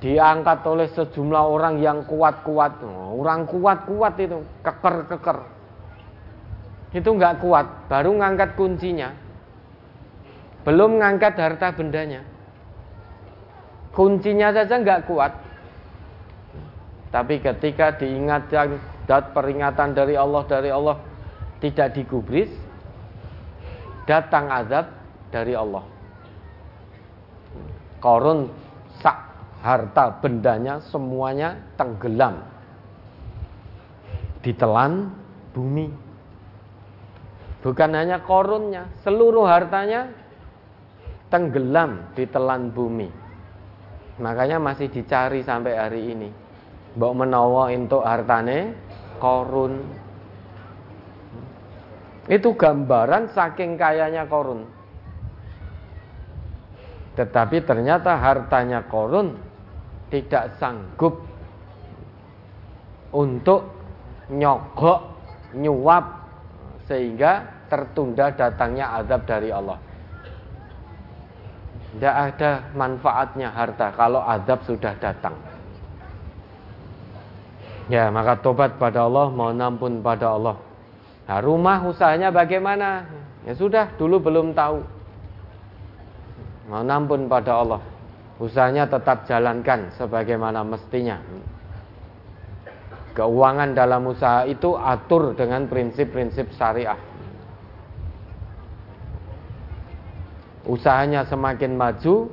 diangkat 0.00 0.64
oleh 0.64 0.88
sejumlah 0.88 1.44
orang 1.44 1.76
yang 1.84 2.08
kuat-kuat. 2.08 2.80
Orang 3.16 3.44
kuat-kuat 3.44 4.16
itu, 4.16 4.40
keker-keker. 4.64 5.38
Itu 6.96 7.14
nggak 7.14 7.44
kuat, 7.44 7.86
baru 7.86 8.16
ngangkat 8.16 8.56
kuncinya. 8.56 9.12
Belum 10.64 10.98
ngangkat 10.98 11.36
harta 11.36 11.70
bendanya. 11.76 12.24
Kuncinya 13.92 14.50
saja 14.50 14.80
nggak 14.80 15.04
kuat. 15.06 15.32
Tapi 17.10 17.42
ketika 17.42 17.94
diingatkan 17.98 18.78
dat 19.04 19.34
peringatan 19.34 19.98
dari 19.98 20.14
Allah 20.14 20.42
dari 20.46 20.70
Allah 20.70 20.96
tidak 21.58 21.98
digubris, 21.98 22.50
datang 24.06 24.46
azab 24.48 24.86
dari 25.34 25.52
Allah. 25.58 25.99
Korun 28.00 28.48
sak 29.04 29.16
harta 29.60 30.08
bendanya 30.24 30.80
semuanya 30.88 31.56
tenggelam. 31.76 32.40
Ditelan 34.40 35.12
bumi. 35.52 35.92
Bukan 37.60 37.90
hanya 37.92 38.24
korunnya 38.24 38.88
seluruh 39.04 39.44
hartanya 39.44 40.08
tenggelam 41.28 42.08
ditelan 42.16 42.72
bumi. 42.72 43.12
Makanya 44.16 44.56
masih 44.56 44.88
dicari 44.88 45.44
sampai 45.44 45.76
hari 45.76 46.16
ini. 46.16 46.28
Mbok 46.96 47.12
menawa 47.20 47.68
untuk 47.68 48.00
hartane 48.00 48.72
korun. 49.20 49.76
Itu 52.32 52.56
gambaran 52.56 53.28
saking 53.36 53.76
kayanya 53.76 54.24
korun 54.24 54.79
tetapi 57.18 57.66
ternyata 57.66 58.14
hartanya 58.14 58.86
korun 58.86 59.34
tidak 60.10 60.54
sanggup 60.58 61.22
untuk 63.10 63.66
nyogok, 64.30 65.00
nyuap 65.58 66.04
sehingga 66.86 67.46
tertunda 67.70 68.30
datangnya 68.34 68.98
azab 69.02 69.26
dari 69.26 69.50
Allah. 69.50 69.78
Tidak 71.90 72.14
ada 72.14 72.70
manfaatnya 72.78 73.50
harta 73.50 73.90
kalau 73.94 74.22
azab 74.22 74.62
sudah 74.62 74.94
datang. 75.02 75.34
Ya, 77.90 78.06
maka 78.14 78.38
tobat 78.38 78.78
pada 78.78 79.02
Allah, 79.02 79.26
mohon 79.34 79.58
ampun 79.58 79.98
pada 79.98 80.30
Allah. 80.30 80.54
Nah, 81.26 81.38
rumah 81.42 81.82
usahanya 81.82 82.30
bagaimana? 82.30 83.02
Ya 83.42 83.58
sudah, 83.58 83.90
dulu 83.98 84.22
belum 84.22 84.54
tahu. 84.54 84.99
Mohon 86.70 86.94
ampun 86.94 87.22
pada 87.26 87.58
Allah 87.58 87.82
usahanya 88.38 88.86
tetap 88.86 89.26
jalankan 89.26 89.90
sebagaimana 89.98 90.62
mestinya. 90.62 91.18
Keuangan 93.10 93.74
dalam 93.74 94.06
usaha 94.06 94.46
itu 94.46 94.78
atur 94.78 95.34
dengan 95.34 95.66
prinsip-prinsip 95.66 96.54
syariah. 96.54 96.96
Usahanya 100.62 101.26
semakin 101.26 101.74
maju, 101.74 102.30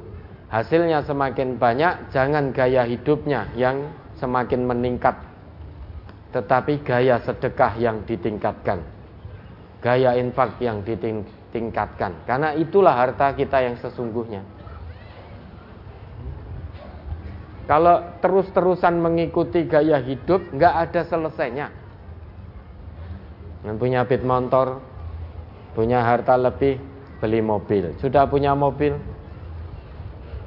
hasilnya 0.53 1.01
semakin 1.01 1.57
banyak, 1.57 2.13
jangan 2.13 2.53
gaya 2.53 2.85
hidupnya 2.85 3.49
yang 3.57 3.89
semakin 4.21 4.69
meningkat, 4.69 5.17
tetapi 6.29 6.85
gaya 6.85 7.17
sedekah 7.25 7.73
yang 7.81 8.05
ditingkatkan, 8.05 8.85
gaya 9.81 10.13
infak 10.21 10.61
yang 10.61 10.85
ditingkatkan, 10.85 11.36
karena 12.27 12.53
itulah 12.53 12.93
harta 12.93 13.33
kita 13.33 13.63
yang 13.65 13.75
sesungguhnya. 13.81 14.45
Kalau 17.67 18.15
terus-terusan 18.23 18.95
mengikuti 19.03 19.67
gaya 19.67 19.99
hidup, 19.99 20.55
nggak 20.55 20.73
ada 20.87 21.01
selesainya. 21.03 21.67
Punya 23.75 24.07
pit 24.07 24.23
motor, 24.23 24.79
punya 25.75 25.99
harta 25.99 26.39
lebih, 26.39 26.79
beli 27.19 27.43
mobil. 27.43 27.91
Sudah 27.99 28.23
punya 28.31 28.55
mobil, 28.55 28.95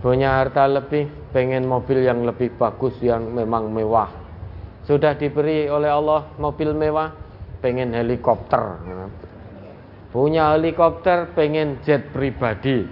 punya 0.00 0.40
harta 0.40 0.64
lebih, 0.64 1.12
pengen 1.36 1.68
mobil 1.68 2.00
yang 2.00 2.24
lebih 2.24 2.56
bagus, 2.56 2.96
yang 3.04 3.28
memang 3.28 3.68
mewah. 3.68 4.08
Sudah 4.88 5.12
diberi 5.12 5.68
oleh 5.68 5.92
Allah 5.92 6.24
mobil 6.40 6.72
mewah, 6.72 7.12
pengen 7.60 7.92
helikopter. 7.92 8.80
Punya 10.10 10.58
helikopter, 10.58 11.30
pengen 11.38 11.78
jet 11.86 12.10
pribadi. 12.10 12.86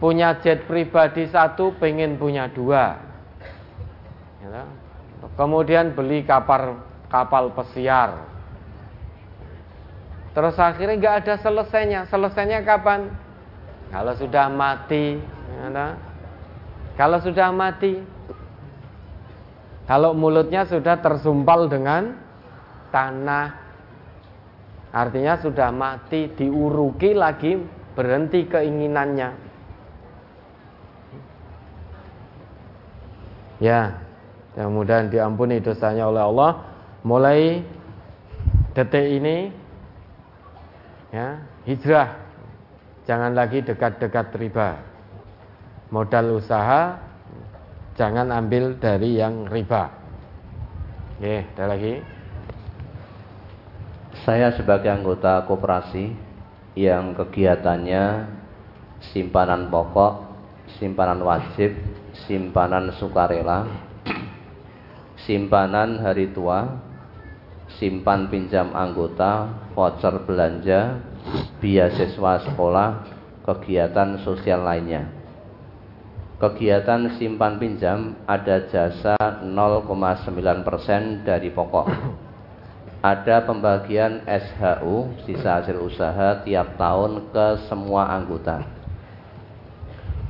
Punya 0.00 0.40
jet 0.40 0.64
pribadi 0.64 1.28
satu 1.28 1.76
pengen 1.76 2.16
punya 2.16 2.48
dua. 2.48 2.96
Ya, 4.40 4.64
kemudian 5.36 5.92
beli 5.92 6.24
kapal 6.24 6.80
kapal 7.12 7.52
pesiar. 7.52 8.16
Terus 10.32 10.56
akhirnya 10.56 10.96
nggak 10.96 11.16
ada 11.20 11.34
selesainya. 11.44 12.00
Selesainya 12.08 12.64
kapan? 12.64 13.12
Kalau 13.92 14.14
sudah 14.16 14.46
mati 14.48 15.20
ya, 15.50 15.98
kalau 16.94 17.18
sudah 17.18 17.50
mati 17.50 17.98
kalau 19.90 20.14
mulutnya 20.14 20.62
sudah 20.62 21.02
tersumpal 21.02 21.66
dengan 21.66 22.14
tanah 22.94 23.59
artinya 24.90 25.38
sudah 25.38 25.70
mati 25.70 26.30
diuruki 26.34 27.14
lagi 27.14 27.58
berhenti 27.94 28.46
keinginannya 28.46 29.50
Ya, 33.60 33.92
mudah-mudahan 34.56 35.12
diampuni 35.12 35.60
dosanya 35.60 36.08
oleh 36.08 36.24
Allah. 36.24 36.52
Mulai 37.04 37.60
detik 38.72 39.20
ini 39.20 39.52
ya, 41.12 41.44
hijrah. 41.68 42.16
Jangan 43.04 43.36
lagi 43.36 43.60
dekat-dekat 43.60 44.32
riba. 44.40 44.80
Modal 45.92 46.40
usaha 46.40 46.96
jangan 48.00 48.32
ambil 48.32 48.80
dari 48.80 49.20
yang 49.20 49.44
riba. 49.44 49.92
Oke, 51.20 51.44
ada 51.52 51.64
lagi. 51.76 52.00
Saya 54.20 54.52
sebagai 54.52 54.92
anggota 54.92 55.48
koperasi 55.48 56.12
yang 56.76 57.16
kegiatannya 57.16 58.28
simpanan 59.16 59.72
pokok, 59.72 60.28
simpanan 60.76 61.24
wajib, 61.24 61.72
simpanan 62.28 62.92
sukarela, 63.00 63.64
simpanan 65.24 66.04
hari 66.04 66.28
tua, 66.36 66.68
simpan 67.80 68.28
pinjam 68.28 68.76
anggota, 68.76 69.56
voucher 69.72 70.20
belanja, 70.28 71.00
beasiswa 71.64 72.44
sekolah, 72.44 72.90
kegiatan 73.48 74.20
sosial 74.20 74.68
lainnya. 74.68 75.08
Kegiatan 76.36 77.16
simpan 77.16 77.56
pinjam 77.56 78.20
ada 78.28 78.68
jasa 78.68 79.16
0,9% 79.44 81.24
dari 81.24 81.48
pokok. 81.52 81.88
Ada 83.00 83.48
pembagian 83.48 84.28
SHU, 84.28 85.24
sisa 85.24 85.60
hasil 85.60 85.80
usaha 85.80 86.44
tiap 86.44 86.76
tahun 86.76 87.32
ke 87.32 87.64
semua 87.68 88.12
anggota. 88.12 88.60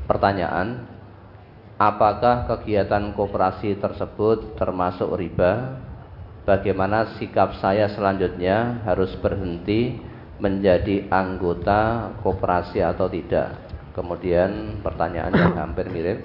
Pertanyaan, 0.07 0.87
Apakah 1.81 2.45
kegiatan 2.45 3.17
koperasi 3.17 3.81
tersebut 3.81 4.53
termasuk 4.61 5.17
riba? 5.17 5.81
Bagaimana 6.45 7.17
sikap 7.17 7.57
saya 7.57 7.89
selanjutnya 7.89 8.85
harus 8.85 9.17
berhenti 9.17 9.97
menjadi 10.37 11.09
anggota 11.09 12.13
koperasi 12.21 12.85
atau 12.85 13.09
tidak? 13.09 13.57
Kemudian 13.97 14.77
pertanyaan 14.85 15.33
yang 15.33 15.57
hampir 15.57 15.89
mirip. 15.89 16.21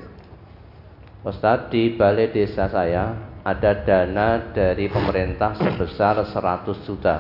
Ustadz, 1.24 1.72
di 1.72 1.96
balai 1.96 2.28
desa 2.36 2.68
saya 2.68 3.16
ada 3.46 3.78
dana 3.86 4.41
dari 4.58 4.89
pemerintah 4.89 5.54
sebesar 5.54 6.26
100 6.26 6.82
juta. 6.82 7.18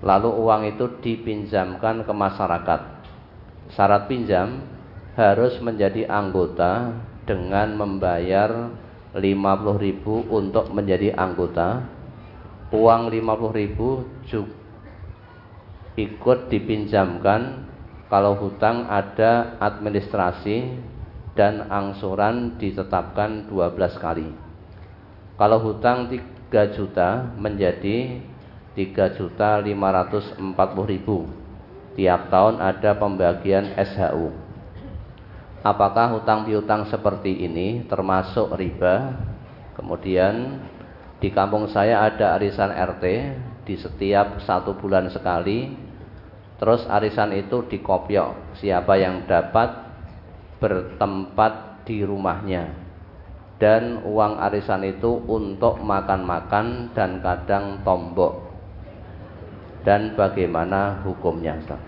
Lalu 0.00 0.30
uang 0.32 0.62
itu 0.64 0.96
dipinjamkan 1.04 2.08
ke 2.08 2.12
masyarakat. 2.16 2.80
Syarat 3.76 4.08
pinjam 4.08 4.64
harus 5.12 5.60
menjadi 5.60 6.08
anggota 6.08 6.96
dengan 7.28 7.76
membayar 7.76 8.72
50.000 9.12 9.20
untuk 10.32 10.72
menjadi 10.72 11.12
anggota 11.12 11.84
uang 12.70 13.10
50 13.10 13.60
ribu 13.60 14.06
juga 14.30 14.54
ikut 15.98 16.48
dipinjamkan 16.48 17.66
kalau 18.08 18.38
hutang 18.38 18.86
ada 18.86 19.58
administrasi 19.58 20.78
dan 21.34 21.66
angsuran 21.70 22.58
ditetapkan 22.58 23.50
12 23.50 24.02
kali. 24.02 24.49
Kalau 25.40 25.56
hutang 25.56 26.12
3 26.12 26.76
juta 26.76 27.32
menjadi 27.40 28.20
3 28.76 29.16
juta 29.16 29.56
540 29.56 30.36
ribu. 30.84 31.32
Tiap 31.96 32.28
tahun 32.28 32.60
ada 32.60 32.92
pembagian 33.00 33.72
SHU. 33.72 34.36
Apakah 35.64 36.12
hutang 36.12 36.44
piutang 36.44 36.84
seperti 36.92 37.40
ini 37.48 37.88
termasuk 37.88 38.52
riba? 38.52 39.16
Kemudian 39.80 40.60
di 41.24 41.32
kampung 41.32 41.72
saya 41.72 42.04
ada 42.04 42.36
arisan 42.36 42.76
RT 42.76 43.04
di 43.64 43.80
setiap 43.80 44.44
satu 44.44 44.76
bulan 44.76 45.08
sekali 45.08 45.72
terus 46.60 46.84
arisan 46.88 47.32
itu 47.32 47.64
dikopiok 47.64 48.60
siapa 48.60 48.96
yang 49.00 49.24
dapat 49.24 49.88
bertempat 50.60 51.84
di 51.88 52.04
rumahnya 52.04 52.89
dan 53.60 54.00
uang 54.08 54.40
arisan 54.40 54.88
itu 54.88 55.20
untuk 55.28 55.76
makan-makan 55.84 56.88
dan 56.96 57.20
kadang 57.20 57.76
tombok. 57.84 58.48
Dan 59.84 60.16
bagaimana 60.16 61.04
hukumnya 61.04 61.60
Ustaz? 61.60 61.80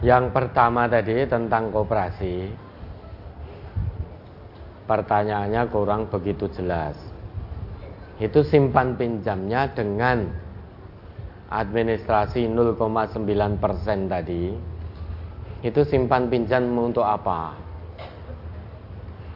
Yang 0.00 0.32
pertama 0.32 0.88
tadi 0.88 1.28
tentang 1.28 1.68
koperasi 1.68 2.48
Pertanyaannya 4.88 5.70
kurang 5.70 6.10
begitu 6.10 6.50
jelas. 6.50 6.98
Itu 8.18 8.42
simpan 8.42 8.98
pinjamnya 8.98 9.70
dengan 9.70 10.26
administrasi 11.46 12.50
0,9% 12.50 14.10
tadi. 14.10 14.50
Itu 15.62 15.86
simpan 15.86 16.26
pinjam 16.26 16.74
untuk 16.74 17.06
apa 17.06 17.69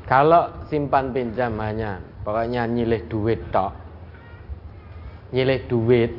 kalau 0.05 0.53
simpan 0.69 1.17
pinjam 1.17 1.57
hanya 1.61 2.01
pokoknya 2.23 2.69
nyilih 2.69 3.09
duit 3.09 3.41
tok. 3.49 3.73
Nyilih 5.33 5.61
duit. 5.67 6.13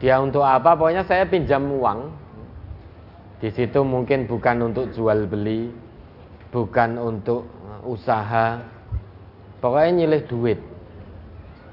Dia 0.00 0.20
untuk 0.20 0.44
apa? 0.44 0.76
Pokoknya 0.76 1.04
saya 1.04 1.24
pinjam 1.24 1.64
uang. 1.66 2.12
Di 3.40 3.48
situ 3.48 3.80
mungkin 3.80 4.28
bukan 4.28 4.68
untuk 4.68 4.92
jual 4.92 5.24
beli 5.24 5.72
bukan 6.50 6.98
untuk 6.98 7.46
usaha. 7.86 8.60
Pokoknya 9.62 10.04
nyilih 10.04 10.22
duit. 10.28 10.60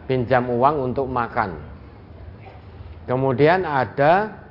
Pinjam 0.08 0.48
uang 0.48 0.92
untuk 0.92 1.12
makan. 1.12 1.60
Kemudian 3.08 3.68
ada 3.68 4.47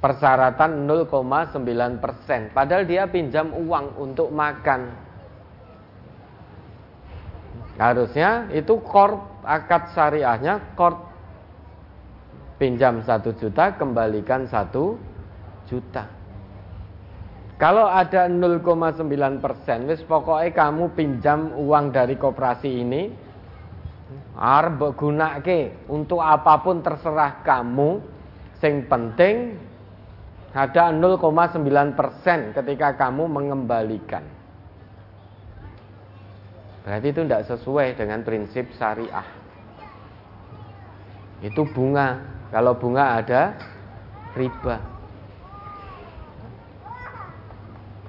persyaratan 0.00 0.88
0,9 0.88 2.00
persen. 2.00 2.48
Padahal 2.56 2.88
dia 2.88 3.04
pinjam 3.06 3.52
uang 3.52 4.00
untuk 4.00 4.32
makan. 4.32 5.08
Harusnya 7.76 8.48
itu 8.52 8.76
kor 8.84 9.40
akad 9.44 9.92
syariahnya 9.96 10.76
kor 10.76 11.08
pinjam 12.60 13.00
satu 13.04 13.32
juta 13.36 13.76
kembalikan 13.76 14.44
satu 14.48 15.00
juta. 15.64 16.04
Kalau 17.60 17.84
ada 17.88 18.24
0,9 18.24 19.04
persen, 19.36 19.84
wis 19.84 20.00
pokoknya 20.04 20.48
kamu 20.56 20.96
pinjam 20.96 21.52
uang 21.60 21.92
dari 21.92 22.16
koperasi 22.16 22.68
ini, 22.72 23.12
arep 24.32 24.96
gunake 24.96 25.84
untuk 25.92 26.24
apa 26.24 26.56
pun 26.64 26.80
terserah 26.80 27.44
kamu 27.44 28.00
sing 28.60 28.88
penting 28.88 29.56
ada 30.50 30.90
0,9% 30.90 32.56
ketika 32.58 32.88
kamu 32.98 33.30
mengembalikan. 33.30 34.26
Berarti 36.82 37.06
itu 37.12 37.22
tidak 37.22 37.46
sesuai 37.46 37.94
dengan 37.94 38.26
prinsip 38.26 38.66
syariah. 38.74 39.26
Itu 41.44 41.68
bunga. 41.70 42.18
Kalau 42.50 42.74
bunga 42.74 43.22
ada 43.22 43.54
riba. 44.34 44.76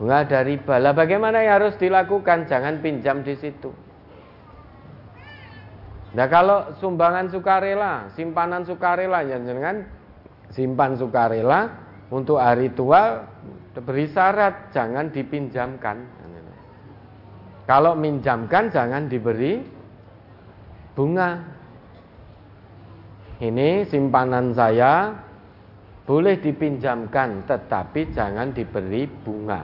Bunga 0.01 0.25
ada 0.25 0.39
riba. 0.41 0.75
Lah 0.81 0.97
bagaimana 0.97 1.45
yang 1.45 1.61
harus 1.61 1.77
dilakukan? 1.77 2.49
Jangan 2.49 2.81
pinjam 2.81 3.21
di 3.21 3.37
situ. 3.37 3.69
Nah 6.11 6.27
kalau 6.27 6.73
sumbangan 6.81 7.29
sukarela, 7.29 8.11
simpanan 8.17 8.67
sukarela 8.67 9.23
ya 9.23 9.39
jangan 9.39 9.87
simpan 10.51 10.99
sukarela 10.99 11.90
untuk 12.11 12.37
hari 12.43 12.75
tua 12.75 13.23
beri 13.71 14.11
syarat 14.11 14.75
jangan 14.75 15.07
dipinjamkan. 15.09 15.97
Kalau 17.63 17.95
minjamkan 17.95 18.67
jangan 18.67 19.07
diberi 19.07 19.63
bunga. 20.91 21.39
Ini 23.41 23.87
simpanan 23.87 24.51
saya 24.51 25.15
boleh 26.03 26.35
dipinjamkan 26.43 27.47
tetapi 27.47 28.11
jangan 28.11 28.51
diberi 28.51 29.07
bunga. 29.07 29.61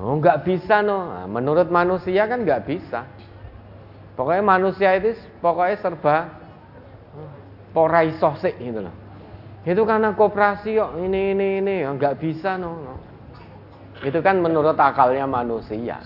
Oh 0.00 0.16
nggak 0.16 0.48
bisa 0.48 0.80
no. 0.80 1.12
Nah, 1.12 1.28
menurut 1.28 1.68
manusia 1.68 2.24
kan 2.24 2.40
nggak 2.40 2.64
bisa. 2.64 3.04
Pokoknya 4.16 4.40
manusia 4.40 4.96
itu 4.96 5.12
pokoknya 5.44 5.76
serba 5.76 6.40
porai 7.76 8.16
sosik 8.16 8.56
gitu 8.56 8.80
loh. 8.80 9.05
Itu 9.66 9.82
karena 9.82 10.14
kooperasi 10.14 10.78
kok 10.78 10.92
ini 11.02 11.34
ini 11.34 11.48
ini 11.58 11.74
nggak 11.82 12.22
bisa 12.22 12.54
no, 12.54 12.70
no. 12.78 12.94
Itu 14.06 14.22
kan 14.22 14.38
menurut 14.38 14.78
akalnya 14.78 15.26
manusia. 15.26 15.98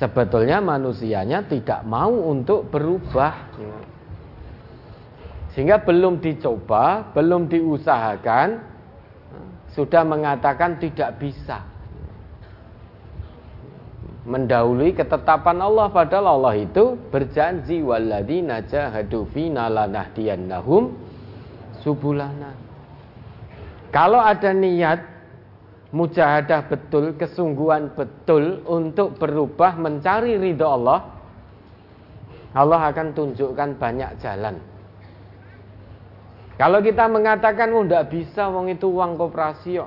Sebetulnya 0.00 0.64
manusianya 0.64 1.44
tidak 1.44 1.84
mau 1.84 2.10
untuk 2.10 2.72
berubah. 2.72 3.52
Sehingga 5.52 5.84
belum 5.84 6.24
dicoba, 6.24 7.12
belum 7.12 7.52
diusahakan, 7.52 8.48
sudah 9.76 10.02
mengatakan 10.08 10.80
tidak 10.80 11.20
bisa 11.20 11.60
mendahului 14.22 14.94
ketetapan 14.94 15.58
Allah 15.60 15.90
padahal 15.90 16.38
Allah 16.38 16.54
itu 16.54 16.94
berjanji 17.10 17.82
walladzina 17.82 18.62
jahadu 18.64 19.26
fina 19.34 19.66
lanahdiyannahum 19.66 21.11
subulana. 21.82 22.56
Kalau 23.92 24.22
ada 24.22 24.56
niat 24.56 25.04
mujahadah 25.92 26.64
betul, 26.72 27.12
kesungguhan 27.20 27.92
betul 27.92 28.64
untuk 28.64 29.20
berubah 29.20 29.76
mencari 29.76 30.40
ridho 30.40 30.64
Allah, 30.64 31.04
Allah 32.56 32.80
akan 32.88 33.12
tunjukkan 33.12 33.76
banyak 33.76 34.10
jalan. 34.24 34.56
Kalau 36.56 36.78
kita 36.80 37.04
mengatakan, 37.10 37.68
oh 37.76 37.84
bisa, 38.08 38.48
wong 38.48 38.72
itu 38.72 38.88
uang 38.88 39.20
koperasi, 39.20 39.82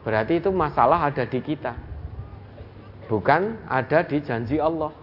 berarti 0.00 0.40
itu 0.40 0.48
masalah 0.48 1.12
ada 1.12 1.28
di 1.28 1.40
kita 1.44 1.90
bukan 3.10 3.58
ada 3.66 4.06
di 4.06 4.22
janji 4.22 4.62
Allah. 4.62 4.94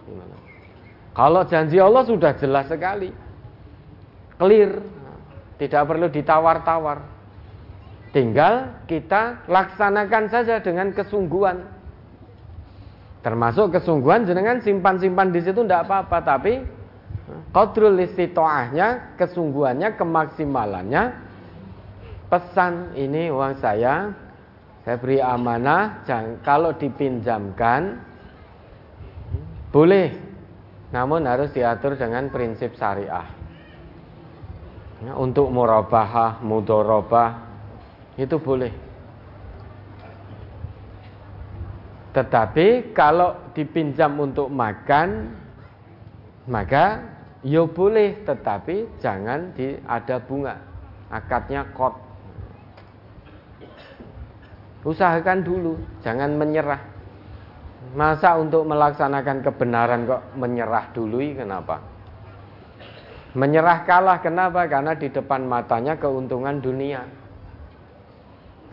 Kalau 1.12 1.44
janji 1.44 1.76
Allah 1.76 2.08
sudah 2.08 2.32
jelas 2.40 2.64
sekali, 2.72 3.12
clear, 4.40 4.80
tidak 5.58 5.82
perlu 5.84 6.06
ditawar-tawar. 6.08 7.04
Tinggal 8.14 8.82
kita 8.88 9.44
laksanakan 9.46 10.24
saja 10.32 10.64
dengan 10.64 10.94
kesungguhan. 10.96 11.60
Termasuk 13.20 13.76
kesungguhan 13.76 14.24
jenengan 14.24 14.64
simpan-simpan 14.64 15.28
di 15.34 15.44
situ 15.44 15.60
tidak 15.60 15.90
apa-apa, 15.90 16.18
tapi 16.24 16.64
qadrul 17.52 17.98
istitoahnya, 18.00 19.18
kesungguhannya, 19.20 19.98
kemaksimalannya 19.98 21.02
pesan 22.32 22.96
ini 22.96 23.28
uang 23.28 23.60
saya 23.60 24.12
saya 24.88 24.96
beri 25.04 25.20
amanah, 25.20 26.00
jangan, 26.08 26.40
kalau 26.40 26.72
dipinjamkan 26.72 28.00
boleh, 29.68 30.16
namun 30.88 31.28
harus 31.28 31.52
diatur 31.52 31.92
dengan 31.92 32.32
prinsip 32.32 32.72
syariah. 32.72 33.37
Ya, 34.98 35.14
untuk 35.14 35.54
murabahah, 35.54 36.42
mudorobah 36.42 37.46
itu 38.18 38.34
boleh. 38.34 38.74
Tetapi 42.10 42.90
kalau 42.90 43.54
dipinjam 43.54 44.18
untuk 44.18 44.50
makan, 44.50 45.38
maka 46.50 46.98
ya 47.46 47.62
boleh, 47.62 48.26
tetapi 48.26 48.98
jangan 48.98 49.54
di, 49.54 49.78
ada 49.86 50.18
bunga. 50.18 50.58
Akadnya 51.08 51.62
kot 51.72 52.08
Usahakan 54.86 55.42
dulu, 55.42 55.74
jangan 56.06 56.38
menyerah. 56.38 56.80
Masa 57.98 58.38
untuk 58.38 58.62
melaksanakan 58.64 59.42
kebenaran 59.42 60.06
kok 60.06 60.22
menyerah 60.38 60.90
dulu 60.94 61.18
kenapa? 61.34 61.82
Menyerah 63.36 63.84
kalah 63.84 64.24
kenapa? 64.24 64.64
Karena 64.68 64.96
di 64.96 65.12
depan 65.12 65.44
matanya 65.44 66.00
keuntungan 66.00 66.62
dunia. 66.62 67.04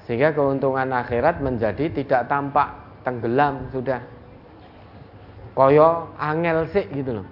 Sehingga 0.07 0.32
keuntungan 0.32 0.94
akhirat 0.95 1.41
menjadi 1.41 1.91
tidak 1.91 2.30
tampak, 2.30 2.72
tenggelam 3.03 3.68
sudah. 3.73 3.99
Koyo 5.56 6.14
angel 6.19 6.68
sih 6.72 6.86
gitu 6.91 7.23
loh. 7.23 7.27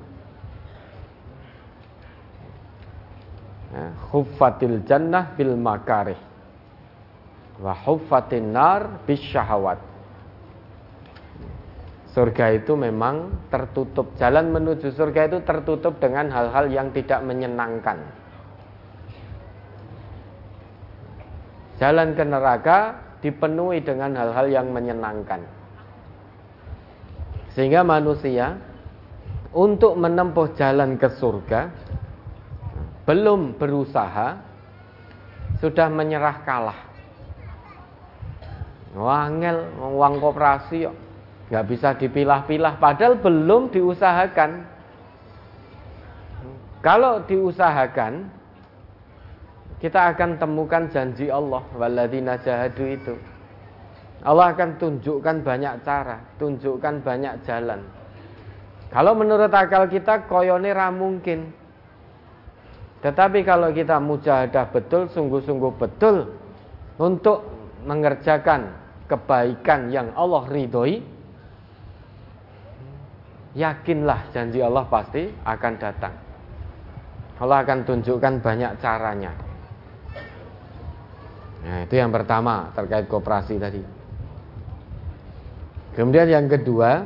Ya, 3.74 3.90
huffatil 4.14 4.86
jannah 4.86 5.34
bil 5.34 5.58
makarih 5.58 6.20
wa 7.58 7.74
huffatin 7.74 8.54
nar 8.54 9.02
bis 9.06 9.22
syahawat 9.34 9.82
Surga 12.14 12.54
itu 12.54 12.78
memang 12.78 13.34
tertutup. 13.50 14.14
Jalan 14.22 14.54
menuju 14.54 14.94
surga 14.94 15.34
itu 15.34 15.42
tertutup 15.42 15.98
dengan 15.98 16.30
hal-hal 16.30 16.70
yang 16.70 16.94
tidak 16.94 17.26
menyenangkan. 17.26 17.98
Jalan 21.82 22.14
ke 22.14 22.22
neraka 22.22 22.78
dipenuhi 23.26 23.82
dengan 23.82 24.14
hal-hal 24.14 24.46
yang 24.46 24.70
menyenangkan. 24.70 25.42
Sehingga 27.58 27.82
manusia 27.82 28.62
untuk 29.50 29.98
menempuh 29.98 30.54
jalan 30.54 31.02
ke 31.02 31.10
surga 31.18 31.74
belum 33.10 33.58
berusaha 33.58 34.38
sudah 35.58 35.88
menyerah 35.90 36.38
kalah. 36.46 36.80
Wangel, 38.94 39.66
uang 39.82 40.22
koperasi 40.22 40.86
nggak 41.52 41.66
bisa 41.68 41.90
dipilah-pilah 42.00 42.80
padahal 42.80 43.20
belum 43.20 43.72
diusahakan. 43.74 44.52
Kalau 46.84 47.24
diusahakan 47.24 48.28
kita 49.80 50.16
akan 50.16 50.40
temukan 50.40 50.88
janji 50.92 51.28
Allah 51.28 51.64
waladina 51.76 52.40
jahadu 52.40 52.84
itu. 52.88 53.16
Allah 54.24 54.56
akan 54.56 54.80
tunjukkan 54.80 55.44
banyak 55.44 55.84
cara 55.84 56.24
tunjukkan 56.40 57.04
banyak 57.04 57.44
jalan. 57.44 57.84
Kalau 58.94 59.18
menurut 59.18 59.52
akal 59.52 59.90
kita 59.90 60.30
koyone 60.30 60.72
ra 60.72 60.88
mungkin. 60.94 61.52
Tetapi 63.04 63.44
kalau 63.44 63.76
kita 63.76 64.00
mujahadah 64.00 64.72
betul 64.72 65.12
sungguh-sungguh 65.12 65.76
betul 65.76 66.40
untuk 66.96 67.44
mengerjakan 67.84 68.72
kebaikan 69.12 69.92
yang 69.92 70.16
Allah 70.16 70.48
ridhoi 70.48 71.04
yakinlah 73.54 74.34
janji 74.34 74.60
Allah 74.62 74.86
pasti 74.90 75.30
akan 75.46 75.74
datang. 75.78 76.14
Allah 77.42 77.58
akan 77.66 77.80
tunjukkan 77.86 78.42
banyak 78.42 78.72
caranya. 78.82 79.34
Nah, 81.64 81.78
itu 81.88 81.96
yang 81.96 82.12
pertama 82.12 82.70
terkait 82.76 83.08
kooperasi 83.08 83.56
tadi. 83.56 83.82
Kemudian 85.94 86.28
yang 86.28 86.46
kedua 86.50 87.06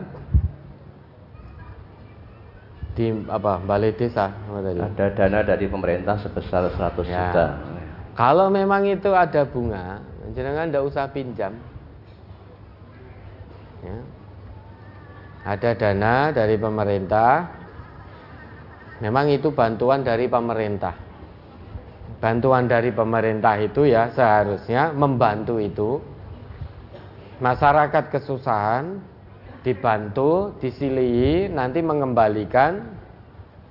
di 2.97 3.13
apa 3.29 3.61
balai 3.61 3.93
desa 3.93 4.33
apa 4.33 4.59
tadi? 4.63 4.79
Ada 4.81 5.05
dana 5.13 5.39
dari 5.45 5.65
pemerintah 5.69 6.17
sebesar 6.17 6.73
100 6.73 7.05
ya. 7.05 7.29
juta. 7.29 7.47
Kalau 8.17 8.49
memang 8.49 8.81
itu 8.89 9.13
ada 9.13 9.45
bunga, 9.45 10.01
jangan 10.33 10.73
tidak 10.73 10.83
usah 10.89 11.05
pinjam. 11.13 11.53
Ya, 13.85 13.97
ada 15.47 15.71
dana 15.79 16.35
dari 16.35 16.59
pemerintah. 16.59 17.47
Memang 18.99 19.31
itu 19.31 19.55
bantuan 19.55 20.03
dari 20.03 20.27
pemerintah. 20.27 20.91
Bantuan 22.19 22.67
dari 22.67 22.91
pemerintah 22.91 23.55
itu 23.55 23.87
ya 23.87 24.11
seharusnya 24.11 24.91
membantu 24.91 25.55
itu. 25.63 26.03
Masyarakat 27.39 28.11
kesusahan 28.11 28.99
dibantu 29.63 30.57
disilihi 30.59 31.47
nanti 31.47 31.79
mengembalikan 31.79 32.83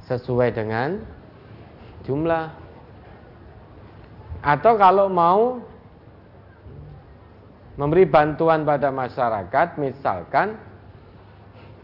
sesuai 0.09 0.55
dengan 0.57 1.03
jumlah. 2.07 2.47
Atau 4.47 4.79
kalau 4.79 5.11
mau 5.11 5.59
memberi 7.75 8.07
bantuan 8.07 8.63
pada 8.63 8.95
masyarakat 8.95 9.77
misalkan 9.83 10.57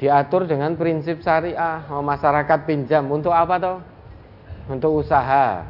diatur 0.03 0.51
dengan 0.51 0.75
prinsip 0.75 1.23
syariah. 1.23 1.87
Oh, 1.87 2.03
masyarakat 2.03 2.67
pinjam 2.67 3.07
untuk 3.07 3.31
apa 3.31 3.55
toh? 3.63 3.79
Untuk 4.67 5.07
usaha. 5.07 5.63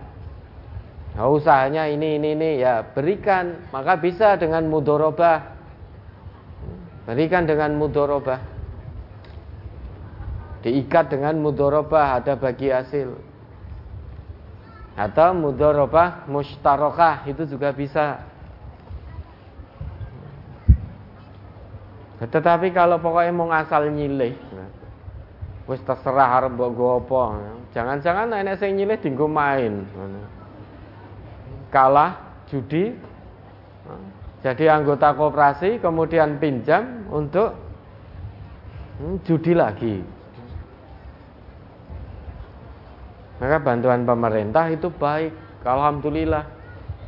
Oh, 1.20 1.36
usahanya 1.36 1.84
ini 1.92 2.16
ini 2.16 2.32
ini 2.32 2.50
ya 2.64 2.80
berikan. 2.80 3.68
Maka 3.68 4.00
bisa 4.00 4.40
dengan 4.40 4.64
mudorobah. 4.72 5.52
Berikan 7.04 7.44
dengan 7.44 7.76
mudorobah. 7.76 8.40
Diikat 10.64 11.12
dengan 11.12 11.36
mudorobah 11.36 12.24
ada 12.24 12.32
bagi 12.32 12.72
hasil. 12.72 13.12
Atau 14.96 15.36
mudorobah 15.36 16.24
mustarokah 16.24 17.28
itu 17.28 17.44
juga 17.44 17.76
bisa 17.76 18.31
Tetapi 22.22 22.70
kalau 22.70 23.02
pokoknya 23.02 23.32
mau 23.34 23.50
ngasal 23.50 23.90
nyilih, 23.90 24.38
wis 25.66 25.82
terserah 25.82 26.38
arep 26.38 26.54
mbok 26.54 26.70
go 26.74 26.86
apa. 27.02 27.22
Jangan-jangan 27.74 28.30
nenek 28.30 28.62
sing 28.62 28.78
nyilih 28.78 28.98
dinggo 29.02 29.26
main. 29.26 29.82
Kalah 31.72 32.44
judi 32.46 32.94
jadi 34.42 34.74
anggota 34.74 35.14
koperasi 35.14 35.78
kemudian 35.78 36.42
pinjam 36.42 37.06
untuk 37.14 37.54
hmm, 38.98 39.22
judi 39.22 39.54
lagi. 39.54 40.02
Maka 43.38 43.58
bantuan 43.62 44.02
pemerintah 44.02 44.66
itu 44.70 44.90
baik. 44.90 45.30
Alhamdulillah. 45.62 46.61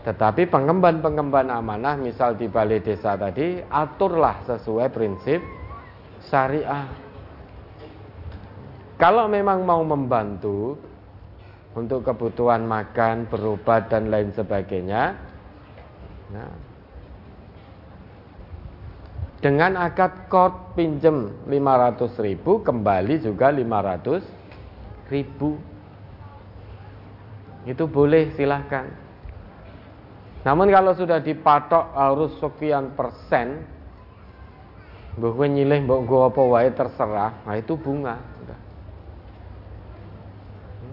Tetapi 0.05 0.52
pengemban-pengemban 0.52 1.48
amanah 1.48 1.97
misal 1.97 2.36
di 2.36 2.44
balai 2.44 2.85
desa 2.85 3.16
tadi 3.16 3.56
aturlah 3.64 4.44
sesuai 4.44 4.93
prinsip 4.93 5.40
syariah. 6.28 6.85
Kalau 9.01 9.24
memang 9.32 9.64
mau 9.64 9.81
membantu 9.81 10.76
untuk 11.72 12.05
kebutuhan 12.05 12.68
makan, 12.68 13.26
berobat 13.32 13.90
dan 13.90 14.12
lain 14.12 14.31
sebagainya, 14.31 15.16
nah, 16.31 16.52
dengan 19.40 19.76
akad 19.76 20.28
kod 20.28 20.76
pinjem 20.78 21.48
500 21.48 22.16
ribu 22.24 22.60
kembali 22.64 23.20
juga 23.24 23.52
500 23.52 24.24
ribu 25.12 25.60
itu 27.68 27.85
boleh 27.89 28.32
silahkan 28.36 29.03
namun 30.45 30.69
kalau 30.69 30.93
sudah 30.93 31.25
dipatok 31.25 31.97
harus 31.97 32.37
sekian 32.37 32.93
persen, 32.93 33.65
mbok 35.16 35.41
nyilih 35.41 35.89
mbok 35.89 36.01
go 36.05 36.29
apa 36.29 36.43
wae 36.45 36.69
terserah, 36.77 37.33
nah 37.49 37.57
itu 37.57 37.81
bunga. 37.81 38.21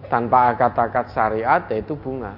Tanpa 0.07 0.55
akad-akad 0.55 1.11
syariat 1.15 1.63
itu 1.71 1.95
bunga. 1.95 2.35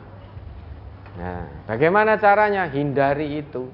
Nah, 1.17 1.65
bagaimana 1.69 2.17
caranya? 2.21 2.69
Hindari 2.69 3.41
itu. 3.41 3.65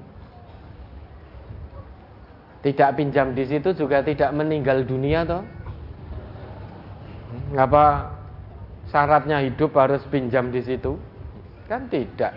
Tidak 2.60 2.92
pinjam 2.96 3.32
di 3.32 3.44
situ 3.48 3.72
juga 3.72 4.04
tidak 4.04 4.32
meninggal 4.36 4.84
dunia 4.84 5.24
toh. 5.24 5.44
Ngapa 7.56 8.08
syaratnya 8.92 9.40
hidup 9.48 9.72
harus 9.76 10.04
pinjam 10.12 10.52
di 10.52 10.60
situ? 10.60 10.96
Kan 11.68 11.88
tidak 11.88 12.36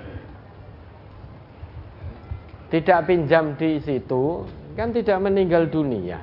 tidak 2.73 3.05
pinjam 3.05 3.53
di 3.53 3.77
situ 3.85 4.49
kan 4.73 4.89
tidak 4.89 5.21
meninggal 5.21 5.69
dunia. 5.69 6.17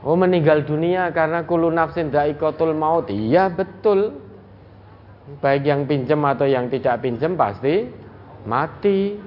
Oh 0.00 0.16
meninggal 0.16 0.64
dunia 0.64 1.12
karena 1.12 1.44
kulu 1.44 1.68
nafsin 1.68 2.08
daikotul 2.08 2.72
maut. 2.72 3.12
Iya 3.12 3.52
betul. 3.52 4.16
Baik 5.44 5.68
yang 5.68 5.84
pinjam 5.84 6.24
atau 6.24 6.48
yang 6.48 6.72
tidak 6.72 7.04
pinjam 7.04 7.36
pasti 7.36 7.92
mati. 8.48 9.20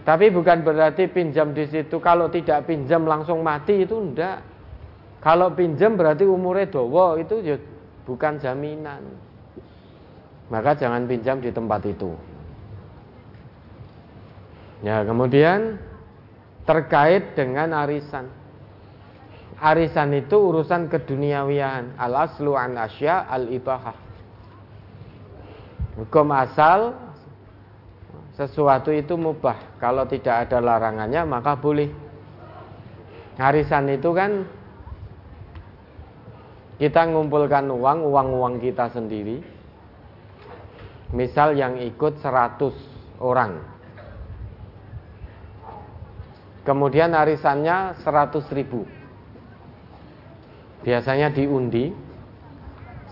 Tapi 0.00 0.32
bukan 0.32 0.64
berarti 0.64 1.12
pinjam 1.12 1.52
di 1.52 1.68
situ 1.68 2.00
kalau 2.00 2.32
tidak 2.32 2.64
pinjam 2.64 3.04
langsung 3.04 3.44
mati 3.44 3.84
itu 3.84 4.00
enggak. 4.00 4.40
Kalau 5.20 5.52
pinjam 5.52 5.92
berarti 5.92 6.24
umurnya 6.24 6.72
dowo 6.72 7.20
itu 7.20 7.44
ya 7.44 7.56
bukan 8.08 8.40
jaminan 8.40 9.25
maka 10.46 10.78
jangan 10.78 11.10
pinjam 11.10 11.42
di 11.42 11.50
tempat 11.50 11.82
itu. 11.86 12.14
Ya, 14.84 15.02
kemudian 15.02 15.80
terkait 16.68 17.34
dengan 17.34 17.72
arisan. 17.74 18.28
Arisan 19.56 20.12
itu 20.12 20.36
urusan 20.36 20.92
keduniawian. 20.92 21.96
Al 21.96 22.12
aslu 22.28 22.52
an 22.54 22.76
asya 22.76 23.24
al 23.24 23.48
ibahah. 23.48 23.96
Hukum 25.96 26.28
asal 26.36 26.92
sesuatu 28.36 28.92
itu 28.92 29.16
mubah. 29.16 29.80
Kalau 29.80 30.04
tidak 30.04 30.46
ada 30.46 30.60
larangannya 30.60 31.24
maka 31.24 31.56
boleh. 31.56 31.88
Arisan 33.40 33.88
itu 33.88 34.12
kan 34.12 34.44
kita 36.76 37.08
ngumpulkan 37.08 37.72
uang, 37.72 38.04
uang-uang 38.04 38.60
kita 38.60 38.92
sendiri. 38.92 39.55
Misal 41.14 41.54
yang 41.54 41.78
ikut 41.78 42.18
100 42.18 43.22
orang. 43.22 43.62
Kemudian 46.66 47.14
arisannya 47.14 47.94
100 48.02 48.42
ribu. 48.50 48.82
Biasanya 50.82 51.30
diundi. 51.30 51.94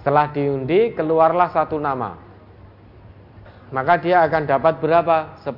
Setelah 0.03 0.35
diundi 0.35 0.91
keluarlah 0.93 1.55
satu 1.55 1.79
nama. 1.79 2.19
Maka 3.71 3.95
dia 4.03 4.27
akan 4.27 4.43
dapat 4.47 4.83
berapa? 4.83 5.39
10 5.47 5.55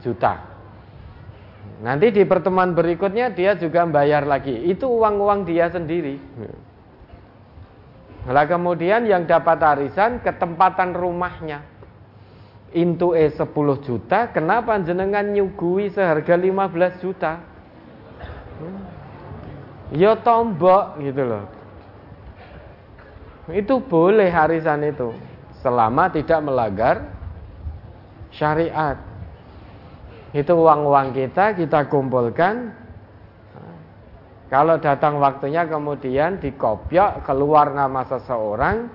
juta. 0.00 0.48
Nanti 1.78 2.10
di 2.10 2.26
pertemuan 2.26 2.74
berikutnya 2.74 3.30
dia 3.30 3.54
juga 3.54 3.86
bayar 3.86 4.26
lagi. 4.26 4.66
Itu 4.66 4.90
uang-uang 4.90 5.46
dia 5.46 5.70
sendiri. 5.70 6.18
Lah 8.28 8.44
kemudian 8.44 9.08
yang 9.08 9.24
dapat 9.24 9.56
arisan 9.64 10.20
ketempatan 10.20 10.92
rumahnya. 10.92 11.64
Intu 12.76 13.16
E 13.16 13.32
10 13.32 13.48
juta, 13.80 14.28
kenapa 14.28 14.76
jenengan 14.84 15.24
nyugui 15.24 15.88
seharga 15.88 16.36
15 16.36 17.00
juta? 17.00 17.40
Hmm. 18.60 18.84
Ya 19.96 20.12
tombok 20.20 21.00
gitu 21.00 21.24
loh. 21.24 21.44
Itu 23.48 23.80
boleh 23.80 24.28
arisan 24.28 24.84
itu 24.84 25.16
selama 25.64 26.12
tidak 26.12 26.44
melanggar 26.44 26.96
syariat. 28.28 29.00
Itu 30.36 30.52
uang-uang 30.60 31.16
kita 31.16 31.56
kita 31.56 31.88
kumpulkan 31.88 32.76
kalau 34.48 34.80
datang 34.80 35.20
waktunya 35.20 35.68
kemudian 35.68 36.40
dikopiok 36.40 37.20
keluar 37.28 37.68
nama 37.76 38.00
seseorang, 38.08 38.88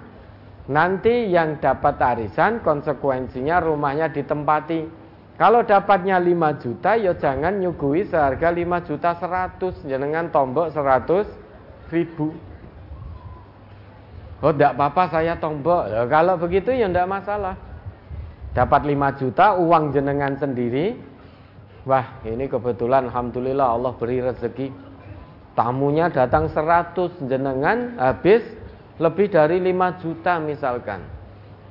nanti 0.65 1.29
yang 1.29 1.61
dapat 1.61 2.01
arisan 2.01 2.65
konsekuensinya 2.65 3.61
rumahnya 3.61 4.09
ditempati. 4.09 5.05
Kalau 5.37 5.61
dapatnya 5.61 6.17
5 6.17 6.61
juta, 6.61 6.97
ya 6.97 7.13
jangan 7.13 7.61
nyugui 7.61 8.05
seharga 8.05 8.49
5 8.49 8.89
juta 8.89 9.13
100, 9.17 9.85
jangan 9.85 10.33
tombok 10.33 10.73
100 10.73 11.29
ribu. 11.93 12.33
Oh, 14.41 14.51
tidak 14.53 14.73
apa-apa 14.73 15.03
saya 15.13 15.37
tombok. 15.37 15.89
Ya, 15.89 16.01
kalau 16.09 16.35
begitu 16.41 16.73
ya 16.73 16.89
tidak 16.89 17.09
masalah. 17.09 17.55
Dapat 18.57 18.81
5 18.89 19.21
juta, 19.21 19.45
uang 19.57 19.93
jenengan 19.93 20.33
sendiri. 20.37 20.97
Wah, 21.85 22.21
ini 22.25 22.49
kebetulan 22.49 23.09
Alhamdulillah 23.09 23.67
Allah 23.73 23.91
beri 23.97 24.21
rezeki 24.21 24.92
tamunya 25.53 26.09
datang 26.09 26.49
100 26.49 27.29
jenengan 27.29 27.97
habis 27.97 28.41
lebih 28.97 29.29
dari 29.29 29.57
5 29.61 30.01
juta 30.01 30.37
misalkan. 30.41 31.01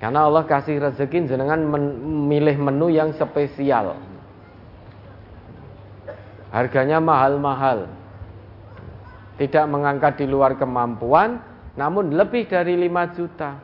Karena 0.03 0.27
Allah 0.27 0.43
kasih 0.43 0.83
rezeki 0.83 1.31
jenengan 1.31 1.63
memilih 1.63 2.59
menu 2.59 2.91
yang 2.91 3.15
spesial. 3.15 3.95
Harganya 6.51 6.99
mahal-mahal. 6.99 7.87
Tidak 9.39 9.65
mengangkat 9.71 10.19
di 10.23 10.27
luar 10.27 10.59
kemampuan 10.59 11.39
namun 11.79 12.19
lebih 12.19 12.51
dari 12.51 12.75
5 12.75 13.17
juta. 13.17 13.63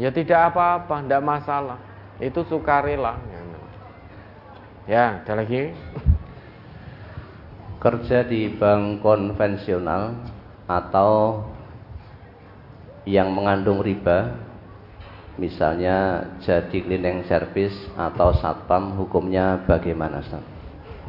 Ya 0.00 0.08
tidak 0.08 0.52
apa-apa 0.52 1.04
tidak 1.04 1.22
masalah. 1.22 1.78
Itu 2.16 2.48
sukarela. 2.48 3.20
Ya 4.88 5.22
ada 5.22 5.38
lagi 5.38 5.76
kerja 7.82 8.22
di 8.22 8.46
bank 8.54 9.02
konvensional 9.02 10.14
atau 10.70 11.42
yang 13.02 13.34
mengandung 13.34 13.82
riba 13.82 14.38
misalnya 15.34 16.30
jadi 16.38 16.78
cleaning 16.78 17.26
service 17.26 17.74
atau 17.98 18.30
satpam 18.38 18.94
hukumnya 18.94 19.66
bagaimana 19.66 20.22
Ustaz? 20.22 20.44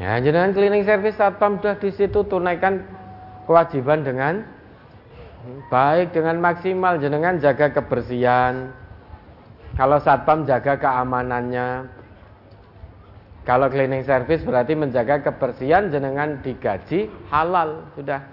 Ya, 0.01 0.17
jenengan 0.17 0.57
cleaning 0.57 0.81
service 0.81 1.13
satpam 1.21 1.61
sudah 1.61 1.77
di 1.77 1.93
situ 1.93 2.25
tunaikan 2.25 2.81
kewajiban 3.45 4.01
dengan 4.01 4.41
baik 5.69 6.17
dengan 6.17 6.41
maksimal 6.41 6.97
jenengan 6.97 7.37
jaga 7.37 7.69
kebersihan. 7.69 8.73
Kalau 9.77 10.01
satpam 10.01 10.49
jaga 10.49 10.81
keamanannya, 10.81 11.85
kalau 13.43 13.67
cleaning 13.67 14.07
service 14.07 14.39
berarti 14.47 14.71
menjaga 14.71 15.19
kebersihan 15.19 15.91
jenengan 15.91 16.39
digaji 16.39 17.11
halal 17.27 17.83
sudah. 17.91 18.23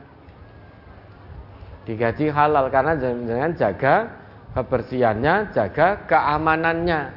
Digaji 1.82 2.30
halal 2.30 2.70
karena 2.70 2.94
jenengan 2.94 3.50
jaga 3.58 4.06
kebersihannya, 4.54 5.50
jaga 5.50 6.06
keamanannya. 6.06 7.10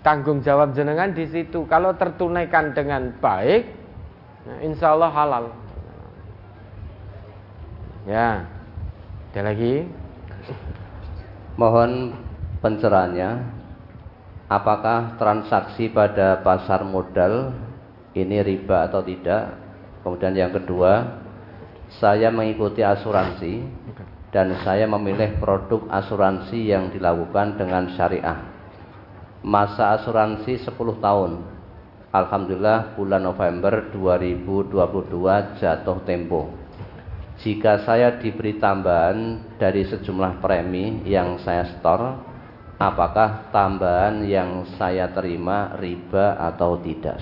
Tanggung 0.00 0.40
jawab 0.40 0.72
jenengan 0.72 1.12
di 1.12 1.28
situ. 1.28 1.68
Kalau 1.68 1.92
tertunaikan 1.92 2.72
dengan 2.72 3.12
baik, 3.20 3.68
nah 4.48 4.58
insya 4.64 4.96
Allah 4.96 5.12
halal. 5.12 5.44
Ya, 8.08 8.48
ada 9.34 9.40
lagi. 9.52 9.84
Mohon 11.60 12.16
pencerahannya 12.64 13.55
apakah 14.46 15.18
transaksi 15.18 15.90
pada 15.90 16.42
pasar 16.42 16.86
modal 16.86 17.54
ini 18.14 18.40
riba 18.40 18.86
atau 18.88 19.02
tidak. 19.02 19.58
Kemudian 20.00 20.34
yang 20.38 20.54
kedua, 20.54 21.22
saya 21.98 22.30
mengikuti 22.30 22.80
asuransi 22.80 23.66
dan 24.30 24.54
saya 24.62 24.86
memilih 24.86 25.38
produk 25.42 25.90
asuransi 25.90 26.70
yang 26.70 26.94
dilakukan 26.94 27.58
dengan 27.58 27.90
syariah. 27.98 28.38
Masa 29.42 29.98
asuransi 29.98 30.62
10 30.62 30.74
tahun. 31.02 31.32
Alhamdulillah 32.10 32.96
bulan 32.96 33.22
November 33.28 33.92
2022 33.92 35.60
jatuh 35.60 35.98
tempo. 36.08 36.48
Jika 37.36 37.84
saya 37.84 38.16
diberi 38.16 38.56
tambahan 38.56 39.44
dari 39.60 39.84
sejumlah 39.84 40.40
premi 40.40 41.04
yang 41.04 41.36
saya 41.44 41.68
store, 41.76 42.35
apakah 42.76 43.48
tambahan 43.52 44.24
yang 44.28 44.68
saya 44.76 45.08
terima 45.12 45.76
riba 45.80 46.36
atau 46.36 46.76
tidak? 46.80 47.20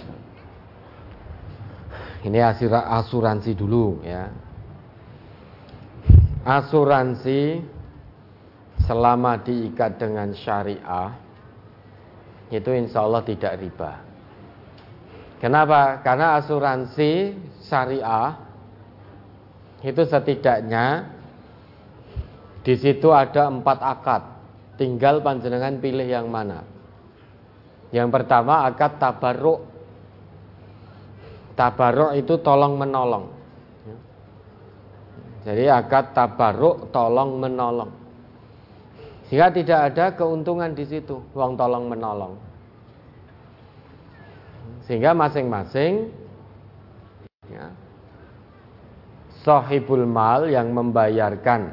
Ini 2.25 2.41
asuransi 2.73 3.53
dulu 3.55 4.01
ya. 4.03 4.33
Asuransi 6.45 7.61
selama 8.85 9.41
diikat 9.41 9.97
dengan 9.97 10.33
syariah 10.37 11.17
itu 12.53 12.71
insya 12.73 13.05
Allah 13.05 13.25
tidak 13.25 13.57
riba. 13.61 13.93
Kenapa? 15.41 16.01
karena 16.01 16.41
asuransi 16.41 17.37
syariah 17.69 18.41
itu 19.85 20.03
setidaknya 20.09 21.13
di 22.65 22.75
situ 22.81 23.13
ada 23.13 23.53
empat 23.53 23.79
akad 23.85 24.34
Tinggal 24.75 25.23
panjenengan 25.23 25.79
pilih 25.79 26.07
yang 26.07 26.27
mana. 26.27 26.67
Yang 27.95 28.09
pertama 28.11 28.67
akad 28.67 28.99
tabaruk. 28.99 29.63
Tabaruk 31.55 32.19
itu 32.19 32.35
tolong 32.43 32.75
menolong. 32.75 33.31
Jadi 35.47 35.71
akad 35.71 36.11
tabaruk 36.11 36.91
tolong 36.91 37.39
menolong. 37.39 37.93
Sehingga 39.29 39.55
tidak 39.55 39.81
ada 39.93 40.07
keuntungan 40.19 40.75
di 40.75 40.85
situ, 40.85 41.23
uang 41.33 41.55
tolong 41.55 41.87
menolong. 41.87 42.35
Sehingga 44.85 45.17
masing-masing 45.17 46.13
ya, 47.49 47.73
sohibul 49.45 50.05
mal 50.05 50.49
yang 50.49 50.73
membayarkan 50.77 51.73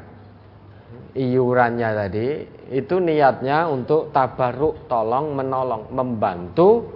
iurannya 1.12 1.90
tadi 1.92 2.26
itu 2.72 2.96
niatnya 2.96 3.68
untuk 3.68 4.08
tabaruk 4.10 4.88
tolong 4.88 5.36
menolong 5.36 5.92
membantu 5.92 6.88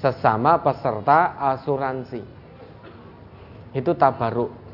sesama 0.00 0.58
peserta 0.64 1.36
asuransi. 1.36 2.22
Itu 3.76 3.92
tabaruk 3.94 4.64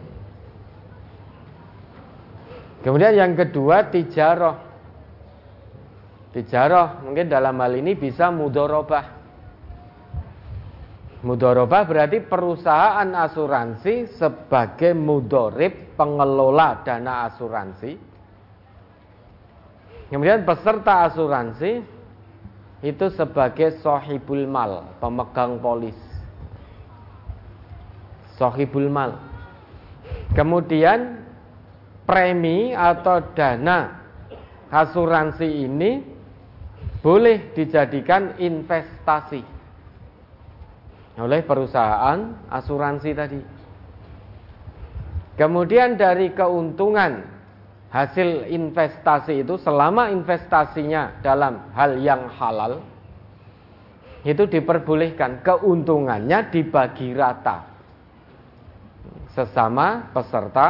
kemudian 2.81 3.12
yang 3.12 3.32
kedua 3.36 3.93
tijaroh 3.93 4.57
tijaroh 6.32 7.05
mungkin 7.05 7.28
dalam 7.28 7.61
hal 7.61 7.77
ini 7.77 7.93
bisa 7.93 8.32
mudorobah 8.32 9.20
Mudorobah 11.20 11.85
berarti 11.85 12.24
perusahaan 12.24 13.05
asuransi 13.05 14.09
sebagai 14.09 14.97
mudorib 14.97 15.93
pengelola 15.93 16.81
dana 16.81 17.28
asuransi. 17.28 17.93
Kemudian 20.11 20.43
peserta 20.43 21.07
asuransi 21.07 21.87
itu 22.82 23.07
sebagai 23.15 23.78
sohibul 23.78 24.43
mal, 24.51 24.91
pemegang 24.99 25.62
polis. 25.62 25.95
Sohibul 28.35 28.91
mal. 28.91 29.23
Kemudian 30.35 31.23
premi 32.03 32.74
atau 32.74 33.23
dana 33.39 34.03
asuransi 34.66 35.47
ini 35.47 36.03
boleh 37.01 37.55
dijadikan 37.55 38.35
investasi 38.43 39.43
oleh 41.20 41.41
perusahaan 41.45 42.49
asuransi 42.51 43.11
tadi. 43.15 43.41
Kemudian 45.37 45.97
dari 45.97 46.32
keuntungan 46.35 47.40
hasil 47.91 48.47
investasi 48.47 49.43
itu 49.43 49.59
selama 49.59 50.15
investasinya 50.15 51.21
dalam 51.21 51.75
hal 51.75 51.99
yang 51.99 52.31
halal 52.39 52.79
itu 54.23 54.45
diperbolehkan. 54.47 55.41
Keuntungannya 55.41 56.53
dibagi 56.53 57.17
rata. 57.17 57.67
Sesama 59.33 60.11
peserta 60.11 60.69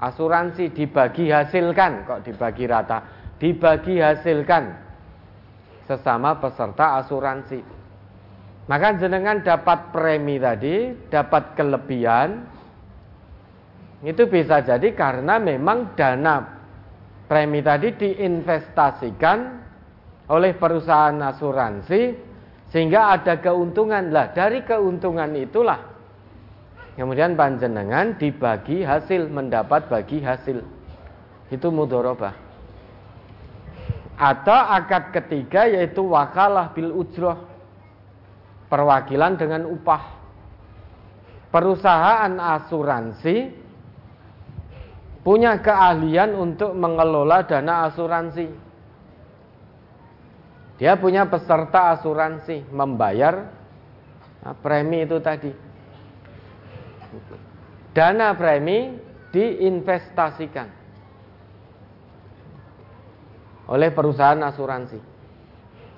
asuransi 0.00 0.72
dibagi 0.74 1.30
hasilkan. 1.30 2.08
Kok 2.08 2.20
dibagi 2.26 2.64
rata? 2.66 2.98
Dibagi 3.38 4.02
hasilkan. 4.02 4.64
Sesama 5.86 6.38
peserta 6.38 6.98
asuransi. 7.02 7.60
Maka 8.70 9.02
jenengan 9.02 9.42
dapat 9.42 9.90
premi 9.90 10.38
tadi, 10.38 10.94
dapat 11.10 11.58
kelebihan. 11.58 12.46
Itu 14.00 14.32
bisa 14.32 14.64
jadi 14.64 14.96
karena 14.96 15.36
memang 15.36 15.92
dana 15.92 16.40
premi 17.28 17.60
tadi 17.60 17.92
diinvestasikan 17.92 19.38
oleh 20.32 20.56
perusahaan 20.56 21.20
asuransi 21.20 22.16
sehingga 22.72 23.12
ada 23.12 23.36
keuntungan 23.44 24.08
lah. 24.08 24.32
Dari 24.32 24.64
keuntungan 24.64 25.36
itulah 25.36 25.84
kemudian 26.96 27.36
panjenengan 27.36 28.16
dibagi 28.16 28.80
hasil, 28.80 29.28
mendapat 29.28 29.92
bagi 29.92 30.24
hasil. 30.24 30.64
Itu 31.52 31.68
mudorobah. 31.68 32.48
Atau 34.16 34.54
akad 34.54 35.12
ketiga 35.12 35.68
yaitu 35.68 36.04
wakalah 36.08 36.72
bil 36.72 36.92
ujroh 37.04 37.36
perwakilan 38.72 39.36
dengan 39.36 39.68
upah. 39.68 40.22
Perusahaan 41.50 42.30
asuransi 42.38 43.59
punya 45.20 45.60
keahlian 45.60 46.32
untuk 46.32 46.72
mengelola 46.72 47.44
dana 47.44 47.88
asuransi. 47.88 48.48
Dia 50.80 50.96
punya 50.96 51.28
peserta 51.28 51.92
asuransi 51.92 52.64
membayar 52.72 53.52
nah, 54.40 54.56
premi 54.56 55.04
itu 55.04 55.20
tadi. 55.20 55.52
Dana 57.92 58.32
premi 58.32 58.96
diinvestasikan 59.28 60.68
oleh 63.68 63.92
perusahaan 63.92 64.40
asuransi. 64.40 64.98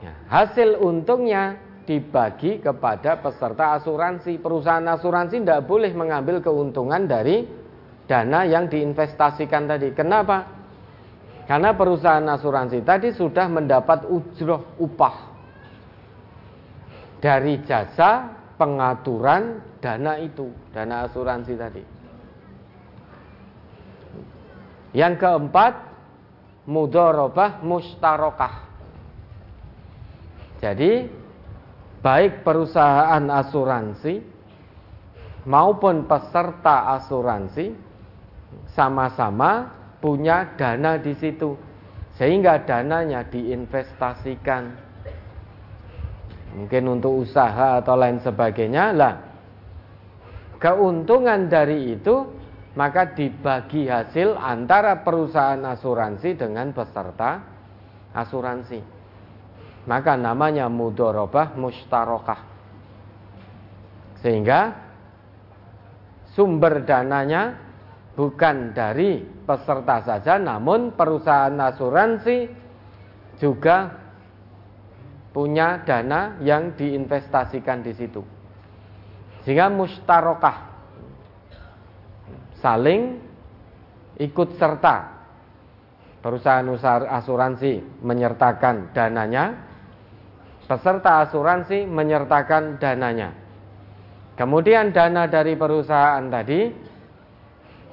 Ya, 0.03 0.19
hasil 0.27 0.83
untungnya 0.83 1.63
dibagi 1.87 2.59
kepada 2.59 3.23
peserta 3.23 3.79
asuransi. 3.79 4.35
Perusahaan 4.43 4.83
asuransi 4.83 5.39
tidak 5.47 5.63
boleh 5.71 5.95
mengambil 5.95 6.43
keuntungan 6.43 7.07
dari 7.07 7.62
dana 8.13 8.45
yang 8.45 8.69
diinvestasikan 8.69 9.65
tadi. 9.65 9.97
Kenapa? 9.97 10.45
Karena 11.49 11.73
perusahaan 11.73 12.29
asuransi 12.29 12.85
tadi 12.85 13.09
sudah 13.17 13.49
mendapat 13.49 14.05
ujroh 14.05 14.77
upah 14.77 15.33
dari 17.25 17.65
jasa 17.65 18.29
pengaturan 18.61 19.65
dana 19.81 20.21
itu, 20.21 20.53
dana 20.77 21.09
asuransi 21.09 21.53
tadi. 21.57 21.83
Yang 24.93 25.15
keempat, 25.25 25.75
mudorobah 26.69 27.65
mustarokah. 27.65 28.55
Jadi 30.61 31.09
baik 32.05 32.45
perusahaan 32.45 33.25
asuransi 33.25 34.15
maupun 35.43 36.07
peserta 36.07 36.93
asuransi 37.03 37.92
sama-sama 38.73 39.71
punya 40.01 40.57
dana 40.59 40.99
di 40.99 41.15
situ 41.17 41.55
sehingga 42.17 42.65
dananya 42.65 43.25
diinvestasikan. 43.29 44.93
Mungkin 46.53 46.85
untuk 47.01 47.25
usaha 47.25 47.81
atau 47.81 47.97
lain 47.97 48.21
sebagainya 48.21 48.93
lah. 48.93 49.15
Keuntungan 50.61 51.49
dari 51.49 51.97
itu 51.97 52.29
maka 52.77 53.13
dibagi 53.13 53.89
hasil 53.89 54.37
antara 54.37 55.01
perusahaan 55.01 55.61
asuransi 55.65 56.37
dengan 56.37 56.73
peserta 56.77 57.41
asuransi. 58.13 58.81
Maka 59.89 60.15
namanya 60.15 60.71
mudorobah 60.71 61.59
mustarokah 61.59 62.53
sehingga 64.23 64.71
sumber 66.33 66.87
dananya 66.87 67.72
bukan 68.13 68.77
dari 68.77 69.25
peserta 69.25 70.05
saja 70.05 70.37
namun 70.37 70.93
perusahaan 70.93 71.55
asuransi 71.57 72.49
juga 73.41 73.91
punya 75.33 75.81
dana 75.83 76.37
yang 76.45 76.77
diinvestasikan 76.77 77.81
di 77.81 77.93
situ 77.97 78.21
sehingga 79.43 79.73
mustarokah 79.73 80.57
saling 82.61 83.19
ikut 84.21 84.61
serta 84.61 84.97
perusahaan 86.21 86.69
asuransi 87.09 88.05
menyertakan 88.05 88.93
dananya 88.93 89.73
peserta 90.73 91.27
asuransi 91.27 91.85
menyertakan 91.85 92.81
dananya. 92.81 93.35
Kemudian 94.33 94.97
dana 94.97 95.29
dari 95.29 95.53
perusahaan 95.59 96.25
tadi 96.33 96.73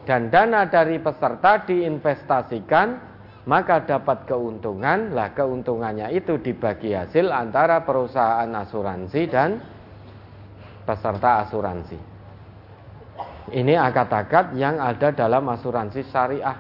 dan 0.07 0.31
dana 0.31 0.67
dari 0.67 0.99
peserta 0.99 1.63
diinvestasikan 1.67 3.09
maka 3.49 3.81
dapat 3.81 4.29
keuntungan 4.29 5.15
lah 5.17 5.33
keuntungannya 5.33 6.13
itu 6.13 6.37
dibagi 6.37 6.93
hasil 6.93 7.33
antara 7.33 7.81
perusahaan 7.81 8.45
asuransi 8.45 9.21
dan 9.25 9.57
peserta 10.85 11.45
asuransi. 11.45 11.97
Ini 13.49 13.73
akad-akad 13.77 14.53
yang 14.57 14.77
ada 14.77 15.09
dalam 15.09 15.45
asuransi 15.49 16.05
syariah. 16.09 16.57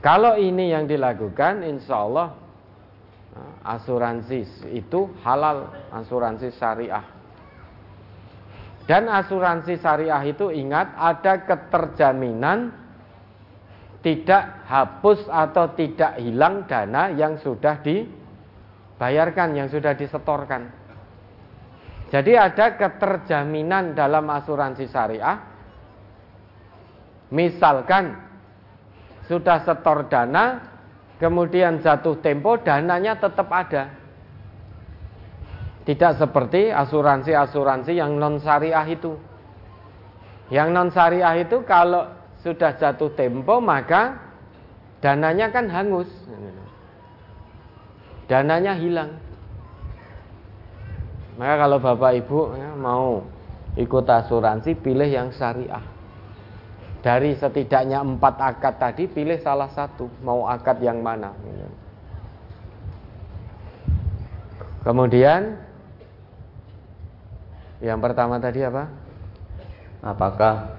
Kalau 0.00 0.40
ini 0.40 0.72
yang 0.72 0.88
dilakukan, 0.88 1.64
insya 1.64 2.04
Allah 2.04 2.28
asuransi 3.64 4.68
itu 4.72 5.12
halal, 5.20 5.68
asuransi 5.92 6.48
syariah. 6.56 7.04
Dan 8.82 9.06
asuransi 9.06 9.78
syariah 9.78 10.22
itu 10.26 10.50
ingat 10.50 10.98
ada 10.98 11.46
keterjaminan 11.46 12.82
tidak 14.02 14.66
hapus 14.66 15.30
atau 15.30 15.70
tidak 15.78 16.18
hilang 16.18 16.66
dana 16.66 17.14
yang 17.14 17.38
sudah 17.38 17.78
dibayarkan, 17.78 19.54
yang 19.54 19.70
sudah 19.70 19.94
disetorkan. 19.94 20.74
Jadi 22.10 22.34
ada 22.36 22.76
keterjaminan 22.76 23.94
dalam 23.94 24.26
asuransi 24.28 24.84
syariah. 24.90 25.38
Misalkan 27.32 28.12
sudah 29.30 29.64
setor 29.64 30.10
dana, 30.10 30.60
kemudian 31.16 31.80
jatuh 31.80 32.20
tempo 32.20 32.60
dananya 32.60 33.16
tetap 33.16 33.48
ada. 33.48 34.01
Tidak 35.82 36.12
seperti 36.14 36.70
asuransi-asuransi 36.70 37.98
yang 37.98 38.14
non 38.14 38.38
syariah 38.38 38.86
itu. 38.86 39.18
Yang 40.52 40.68
non 40.70 40.88
syariah 40.94 41.42
itu 41.42 41.66
kalau 41.66 42.06
sudah 42.42 42.78
jatuh 42.78 43.10
tempo 43.18 43.58
maka 43.58 44.14
dananya 45.02 45.50
kan 45.50 45.66
hangus. 45.66 46.06
Dananya 48.30 48.78
hilang. 48.78 49.18
Maka 51.34 51.54
kalau 51.66 51.78
Bapak 51.82 52.12
Ibu 52.22 52.38
ya, 52.54 52.70
mau 52.78 53.26
ikut 53.74 54.06
asuransi 54.06 54.78
pilih 54.78 55.10
yang 55.10 55.34
syariah. 55.34 55.82
Dari 57.02 57.34
setidaknya 57.34 57.98
empat 57.98 58.38
akad 58.38 58.78
tadi 58.78 59.10
pilih 59.10 59.42
salah 59.42 59.66
satu, 59.74 60.06
mau 60.22 60.46
akad 60.46 60.78
yang 60.78 61.02
mana. 61.02 61.34
Kemudian 64.86 65.58
Yang 67.82 67.98
pertama 67.98 68.38
tadi 68.38 68.62
apa? 68.62 68.86
Apakah 70.06 70.78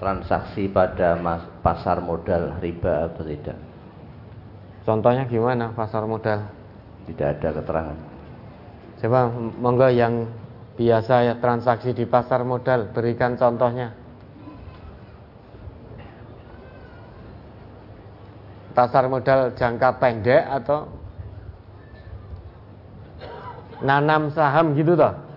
transaksi 0.00 0.64
pada 0.64 1.20
pasar 1.60 2.00
modal 2.00 2.56
riba 2.64 3.12
atau 3.12 3.20
tidak? 3.20 3.60
Contohnya 4.88 5.28
gimana 5.28 5.68
pasar 5.76 6.08
modal? 6.08 6.48
Tidak 7.04 7.28
ada 7.36 7.48
keterangan. 7.52 7.98
Coba 8.96 9.20
monggo 9.60 9.92
yang 9.92 10.24
biasa 10.80 11.28
ya 11.28 11.34
transaksi 11.36 11.92
di 11.92 12.08
pasar 12.08 12.48
modal 12.48 12.88
berikan 12.88 13.36
contohnya. 13.36 13.92
Pasar 18.72 19.04
modal 19.12 19.52
jangka 19.52 20.00
pendek 20.00 20.48
atau 20.48 20.88
nanam 23.84 24.32
saham 24.32 24.72
gitu 24.72 24.96
toh? 24.96 25.27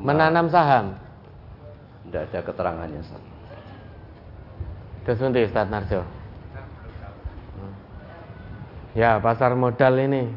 Menanam 0.00 0.46
saham. 0.52 0.96
Tidak 2.06 2.22
ada 2.30 2.40
keterangannya. 2.40 3.02
Terus 5.06 5.18
nanti 5.22 5.46
Ustaz 5.46 5.66
Narjo. 5.70 6.02
Ya, 8.96 9.20
pasar 9.20 9.52
modal 9.52 10.00
ini 10.00 10.32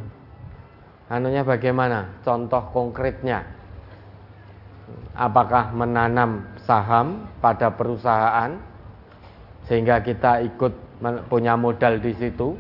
anunya 1.08 1.48
bagaimana? 1.48 2.22
Contoh 2.22 2.60
konkretnya. 2.76 3.48
Apakah 5.16 5.72
menanam 5.72 6.48
saham 6.64 7.28
pada 7.40 7.72
perusahaan 7.72 8.56
sehingga 9.68 10.04
kita 10.04 10.44
ikut 10.44 10.74
punya 11.32 11.56
modal 11.56 12.04
di 12.04 12.12
situ? 12.18 12.56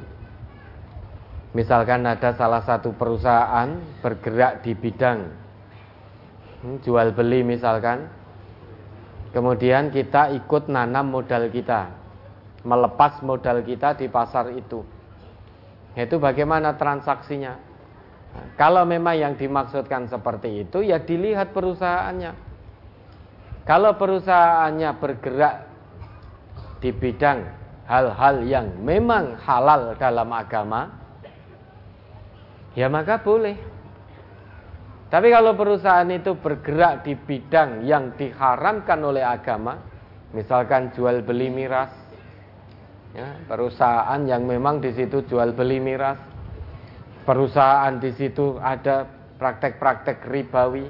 Misalkan 1.51 2.05
ada 2.05 2.31
salah 2.37 2.61
satu 2.61 2.93
perusahaan 2.93 3.73
bergerak 4.05 4.61
di 4.61 4.77
bidang 4.77 5.48
jual 6.83 7.15
beli 7.15 7.41
misalkan, 7.43 8.11
kemudian 9.31 9.91
kita 9.95 10.35
ikut 10.35 10.67
nanam 10.67 11.07
modal 11.07 11.47
kita 11.47 11.99
melepas 12.63 13.23
modal 13.23 13.63
kita 13.63 13.95
di 13.95 14.11
pasar 14.11 14.51
itu. 14.51 14.83
Itu 15.95 16.15
bagaimana 16.19 16.75
transaksinya? 16.75 17.53
Nah, 18.29 18.45
kalau 18.59 18.85
memang 18.85 19.17
yang 19.17 19.33
dimaksudkan 19.35 20.05
seperti 20.05 20.67
itu, 20.67 20.85
ya 20.85 21.01
dilihat 21.01 21.51
perusahaannya. 21.55 22.31
Kalau 23.65 23.97
perusahaannya 23.97 24.89
bergerak 24.97 25.55
di 26.79 26.89
bidang 26.93 27.39
hal-hal 27.89 28.45
yang 28.45 28.67
memang 28.85 29.37
halal 29.43 29.97
dalam 29.97 30.29
agama, 30.29 30.93
ya 32.77 32.85
maka 32.87 33.17
boleh. 33.17 33.57
Tapi 35.09 35.33
kalau 35.33 35.57
perusahaan 35.57 36.05
itu 36.13 36.37
bergerak 36.37 37.01
di 37.01 37.17
bidang 37.17 37.81
yang 37.81 38.13
diharamkan 38.13 39.01
oleh 39.01 39.25
agama, 39.25 39.81
misalkan 40.37 40.93
jual 40.93 41.25
beli 41.25 41.49
miras, 41.49 41.89
ya, 43.17 43.41
perusahaan 43.49 44.21
yang 44.29 44.45
memang 44.45 44.77
di 44.77 44.93
situ 44.93 45.25
jual 45.25 45.57
beli 45.57 45.81
miras, 45.81 46.21
perusahaan 47.25 47.97
di 47.97 48.13
situ 48.13 48.61
ada 48.61 49.09
praktek-praktek 49.41 50.29
ribawi 50.29 50.85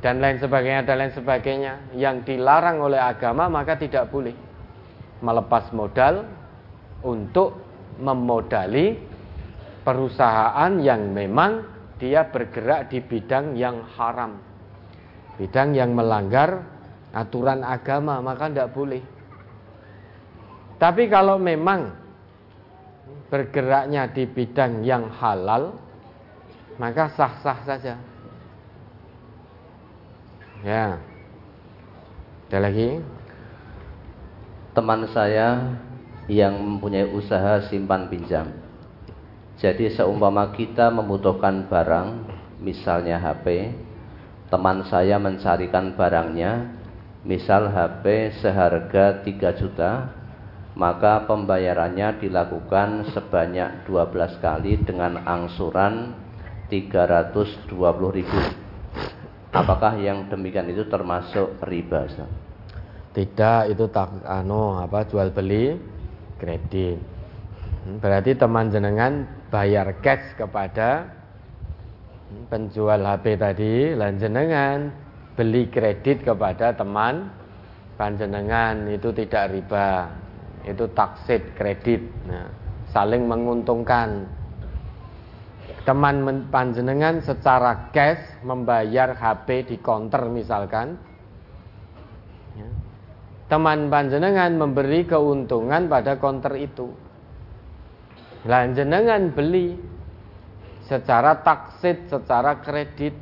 dan 0.00 0.18
lain 0.18 0.40
sebagainya 0.40 0.82
dan 0.82 0.96
lain 1.04 1.14
sebagainya 1.14 1.72
yang 1.94 2.24
dilarang 2.24 2.80
oleh 2.80 2.96
agama 2.96 3.46
maka 3.52 3.76
tidak 3.76 4.08
boleh 4.08 4.32
melepas 5.20 5.68
modal 5.76 6.24
untuk 7.04 7.60
memodali 8.00 8.96
perusahaan 9.84 10.72
yang 10.80 11.12
memang 11.12 11.79
dia 12.00 12.24
bergerak 12.24 12.88
di 12.88 13.04
bidang 13.04 13.54
yang 13.54 13.84
haram 13.94 14.40
bidang 15.36 15.76
yang 15.76 15.92
melanggar 15.92 16.64
aturan 17.12 17.60
agama 17.62 18.18
maka 18.24 18.48
tidak 18.48 18.72
boleh 18.72 19.04
tapi 20.80 21.12
kalau 21.12 21.36
memang 21.36 21.92
bergeraknya 23.30 24.08
di 24.10 24.24
bidang 24.24 24.80
yang 24.82 25.12
halal, 25.12 25.78
maka 26.80 27.12
sah-sah 27.14 27.60
saja. 27.68 27.94
Ya. 30.66 30.96
Ada 32.50 32.58
lagi? 32.58 32.98
Teman 34.74 35.06
saya 35.12 35.78
yang 36.26 36.58
mempunyai 36.58 37.06
usaha 37.12 37.62
simpan 37.70 38.10
pinjam. 38.10 38.50
Jadi 39.60 39.92
seumpama 39.92 40.56
kita 40.56 40.88
membutuhkan 40.88 41.68
barang, 41.68 42.08
misalnya 42.64 43.20
HP, 43.20 43.76
teman 44.48 44.88
saya 44.88 45.20
mencarikan 45.20 45.92
barangnya, 45.92 46.80
misal 47.28 47.68
HP 47.68 48.40
seharga 48.40 49.20
3 49.20 49.60
juta, 49.60 50.16
maka 50.72 51.28
pembayarannya 51.28 52.24
dilakukan 52.24 53.12
sebanyak 53.12 53.84
12 53.84 54.40
kali 54.40 54.80
dengan 54.80 55.28
angsuran 55.28 56.16
320 56.72 57.68
ribu. 58.16 58.40
Apakah 59.52 60.00
yang 60.00 60.32
demikian 60.32 60.72
itu 60.72 60.88
termasuk 60.88 61.60
riba? 61.68 62.08
Tidak, 63.12 63.60
itu 63.76 63.84
tak 63.92 64.24
anu 64.24 64.80
apa 64.80 65.04
jual 65.04 65.28
beli 65.36 65.76
kredit. 66.40 66.96
Hmm, 67.84 67.98
berarti 68.00 68.38
teman 68.38 68.72
jenengan 68.72 69.39
bayar 69.50 69.98
cash 70.00 70.38
kepada 70.38 71.10
penjual 72.46 73.02
HP 73.02 73.34
tadi, 73.36 73.74
lan 73.98 74.16
jenengan 74.16 74.94
beli 75.34 75.66
kredit 75.66 76.22
kepada 76.22 76.70
teman 76.72 77.28
panjenengan 77.98 78.86
itu 78.86 79.10
tidak 79.10 79.50
riba. 79.50 80.08
Itu 80.64 80.88
taksit 80.94 81.42
kredit. 81.58 82.00
Nah, 82.30 82.46
saling 82.94 83.26
menguntungkan. 83.26 84.38
Teman 85.82 86.46
panjenengan 86.52 87.24
secara 87.24 87.90
cash 87.90 88.20
membayar 88.44 89.16
HP 89.16 89.74
di 89.74 89.76
counter 89.80 90.30
misalkan. 90.30 90.94
Ya. 92.50 92.66
teman 93.46 93.88
panjenengan 93.88 94.58
memberi 94.58 95.06
keuntungan 95.06 95.86
pada 95.86 96.18
counter 96.18 96.54
itu 96.58 96.90
lanjenengan 98.44 99.32
beli 99.32 99.76
secara 100.88 101.40
taksit 101.44 102.08
secara 102.08 102.60
kredit 102.60 103.12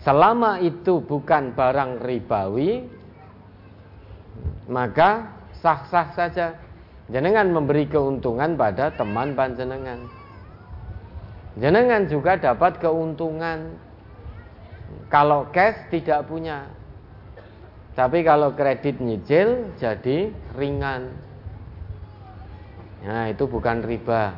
selama 0.00 0.60
itu 0.64 1.00
bukan 1.04 1.52
barang 1.52 2.00
ribawi 2.04 2.88
maka 4.68 5.28
sah-sah 5.60 6.08
saja. 6.16 6.46
Jenengan 7.12 7.52
memberi 7.52 7.84
keuntungan 7.84 8.56
pada 8.56 8.88
teman 8.96 9.36
panjenengan. 9.36 10.08
Jenengan 11.60 12.08
juga 12.08 12.40
dapat 12.40 12.80
keuntungan. 12.80 13.76
Kalau 15.12 15.52
cash 15.52 15.76
tidak 15.92 16.24
punya. 16.24 16.64
Tapi 17.92 18.24
kalau 18.24 18.56
kredit 18.56 18.98
nyicil 19.04 19.76
jadi 19.76 20.32
ringan. 20.56 21.12
Nah, 23.04 23.28
itu 23.28 23.44
bukan 23.44 23.84
riba. 23.84 24.32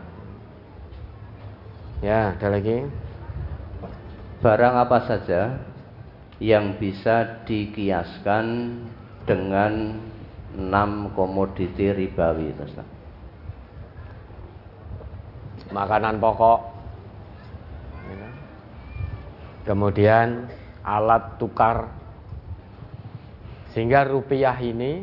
Ya, 2.03 2.35
ada 2.35 2.51
lagi. 2.51 2.83
Barang 4.43 4.75
apa 4.75 5.07
saja 5.07 5.63
yang 6.43 6.75
bisa 6.77 7.47
dikiaskan 7.47 8.75
dengan 9.23 10.03
enam 10.59 11.15
komoditi 11.15 11.95
ribawi 11.95 12.53
Ustaz. 12.59 12.85
Makanan 15.71 16.19
pokok. 16.19 16.75
Kemudian 19.67 20.47
alat 20.87 21.43
tukar 21.43 21.91
sehingga 23.75 24.07
rupiah 24.07 24.55
ini 24.63 25.03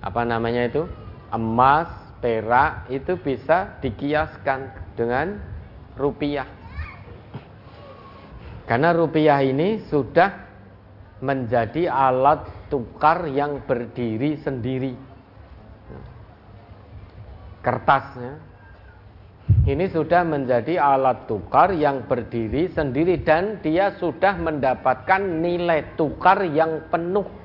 apa 0.00 0.24
namanya 0.24 0.64
itu? 0.64 0.88
Emas, 1.32 1.88
perak 2.20 2.90
itu 2.92 3.16
bisa 3.16 3.80
dikiaskan 3.80 4.94
dengan 4.94 5.40
rupiah. 5.96 6.46
Karena 8.68 8.94
rupiah 8.94 9.42
ini 9.42 9.82
sudah 9.90 10.30
menjadi 11.20 11.90
alat 11.90 12.70
tukar 12.70 13.26
yang 13.26 13.66
berdiri 13.66 14.38
sendiri. 14.38 14.94
Kertasnya 17.60 18.40
ini 19.68 19.90
sudah 19.90 20.22
menjadi 20.24 20.80
alat 20.80 21.28
tukar 21.28 21.74
yang 21.74 22.06
berdiri 22.06 22.70
sendiri 22.72 23.20
dan 23.20 23.60
dia 23.60 23.92
sudah 23.98 24.38
mendapatkan 24.38 25.20
nilai 25.20 25.98
tukar 25.98 26.46
yang 26.46 26.88
penuh 26.88 27.39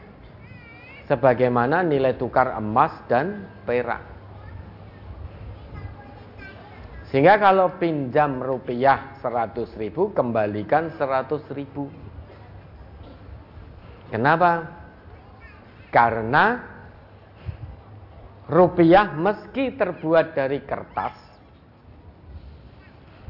sebagaimana 1.06 1.86
nilai 1.86 2.18
tukar 2.18 2.58
emas 2.58 2.94
dan 3.06 3.46
perak. 3.66 4.02
Sehingga 7.14 7.40
kalau 7.40 7.78
pinjam 7.80 8.42
rupiah 8.42 9.16
100 9.22 9.56
ribu, 9.80 10.12
kembalikan 10.12 10.92
100 10.98 11.48
ribu. 11.56 11.88
Kenapa? 14.12 14.68
Karena 15.94 16.60
rupiah 18.52 19.16
meski 19.16 19.74
terbuat 19.80 20.36
dari 20.36 20.60
kertas, 20.68 21.16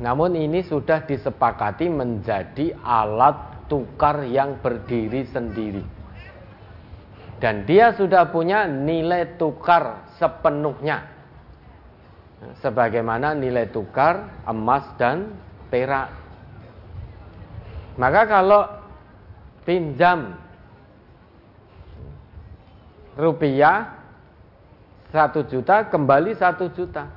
namun 0.02 0.36
ini 0.36 0.66
sudah 0.66 1.08
disepakati 1.08 1.88
menjadi 1.88 2.76
alat 2.82 3.70
tukar 3.72 4.28
yang 4.28 4.60
berdiri 4.60 5.24
sendiri. 5.30 5.95
Dan 7.40 7.68
dia 7.68 7.92
sudah 7.92 8.32
punya 8.32 8.64
nilai 8.64 9.36
tukar 9.36 10.08
sepenuhnya. 10.16 11.04
Sebagaimana 12.62 13.36
nilai 13.36 13.68
tukar 13.72 14.44
emas 14.48 14.86
dan 14.96 15.36
perak. 15.68 16.14
Maka 17.96 18.22
kalau 18.28 18.62
pinjam 19.66 20.36
rupiah 23.16 23.96
satu 25.10 25.48
juta 25.48 25.88
kembali 25.88 26.36
satu 26.36 26.68
juta 26.76 27.08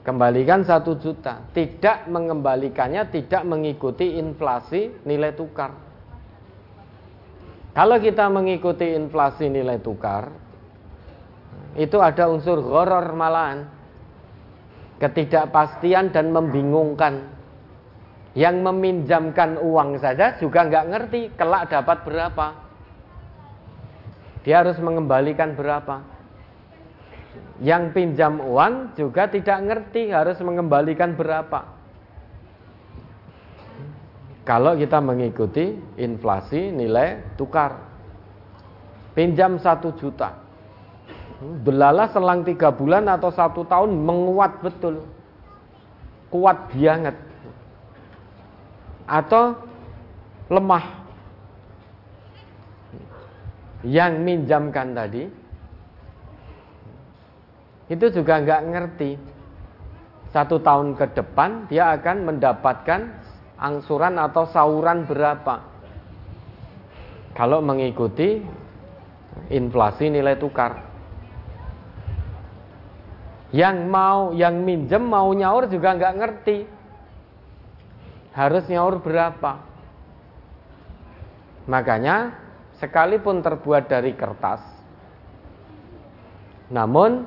kembalikan 0.00 0.64
satu 0.64 0.96
juta 0.96 1.44
tidak 1.52 2.08
mengembalikannya 2.08 3.04
tidak 3.12 3.44
mengikuti 3.44 4.16
inflasi 4.16 4.96
nilai 5.04 5.36
tukar 5.36 5.85
kalau 7.76 8.00
kita 8.00 8.32
mengikuti 8.32 8.96
inflasi 8.96 9.52
nilai 9.52 9.76
tukar 9.84 10.32
itu 11.76 12.00
ada 12.00 12.32
unsur 12.32 12.64
horor 12.64 13.12
malahan 13.12 13.68
ketidakpastian 14.96 16.08
dan 16.08 16.32
membingungkan 16.32 17.28
yang 18.32 18.64
meminjamkan 18.64 19.60
uang 19.60 20.00
saja 20.00 20.40
juga 20.40 20.64
nggak 20.64 20.86
ngerti 20.88 21.20
kelak 21.36 21.68
dapat 21.68 22.00
berapa 22.08 22.66
dia 24.46 24.62
harus 24.62 24.78
mengembalikan 24.78 25.58
berapa. 25.58 26.06
Yang 27.58 27.98
pinjam 27.98 28.38
uang 28.38 28.94
juga 28.94 29.26
tidak 29.26 29.58
ngerti 29.58 30.14
harus 30.14 30.38
mengembalikan 30.38 31.18
berapa. 31.18 31.75
Kalau 34.46 34.78
kita 34.78 35.02
mengikuti 35.02 35.74
inflasi 35.98 36.70
nilai 36.70 37.18
tukar. 37.34 37.82
Pinjam 39.10 39.58
satu 39.58 39.90
juta. 39.98 40.38
Belala 41.66 42.06
selang 42.14 42.46
tiga 42.46 42.70
bulan 42.70 43.10
atau 43.10 43.34
satu 43.34 43.66
tahun 43.66 43.90
menguat 43.90 44.62
betul. 44.62 45.02
Kuat 46.30 46.70
banget. 46.70 47.18
Atau 49.10 49.58
lemah 50.46 51.06
yang 53.82 54.22
minjamkan 54.22 54.94
tadi 54.94 55.26
itu 57.86 58.06
juga 58.10 58.42
nggak 58.42 58.62
ngerti 58.66 59.10
satu 60.34 60.58
tahun 60.58 60.98
ke 60.98 61.06
depan 61.14 61.70
dia 61.70 61.94
akan 61.94 62.16
mendapatkan 62.26 63.00
angsuran 63.56 64.20
atau 64.20 64.48
sauran 64.52 65.08
berapa? 65.08 65.64
Kalau 67.36 67.60
mengikuti 67.60 68.40
inflasi 69.52 70.08
nilai 70.08 70.40
tukar. 70.40 70.88
Yang 73.52 73.76
mau 73.88 74.32
yang 74.32 74.64
minjem 74.64 75.04
mau 75.04 75.30
nyaur 75.32 75.68
juga 75.68 75.96
nggak 75.96 76.16
ngerti. 76.16 76.58
Harus 78.36 78.64
nyaur 78.68 79.00
berapa? 79.00 79.64
Makanya 81.66 82.36
sekalipun 82.76 83.40
terbuat 83.40 83.88
dari 83.88 84.12
kertas. 84.12 84.60
Namun 86.68 87.24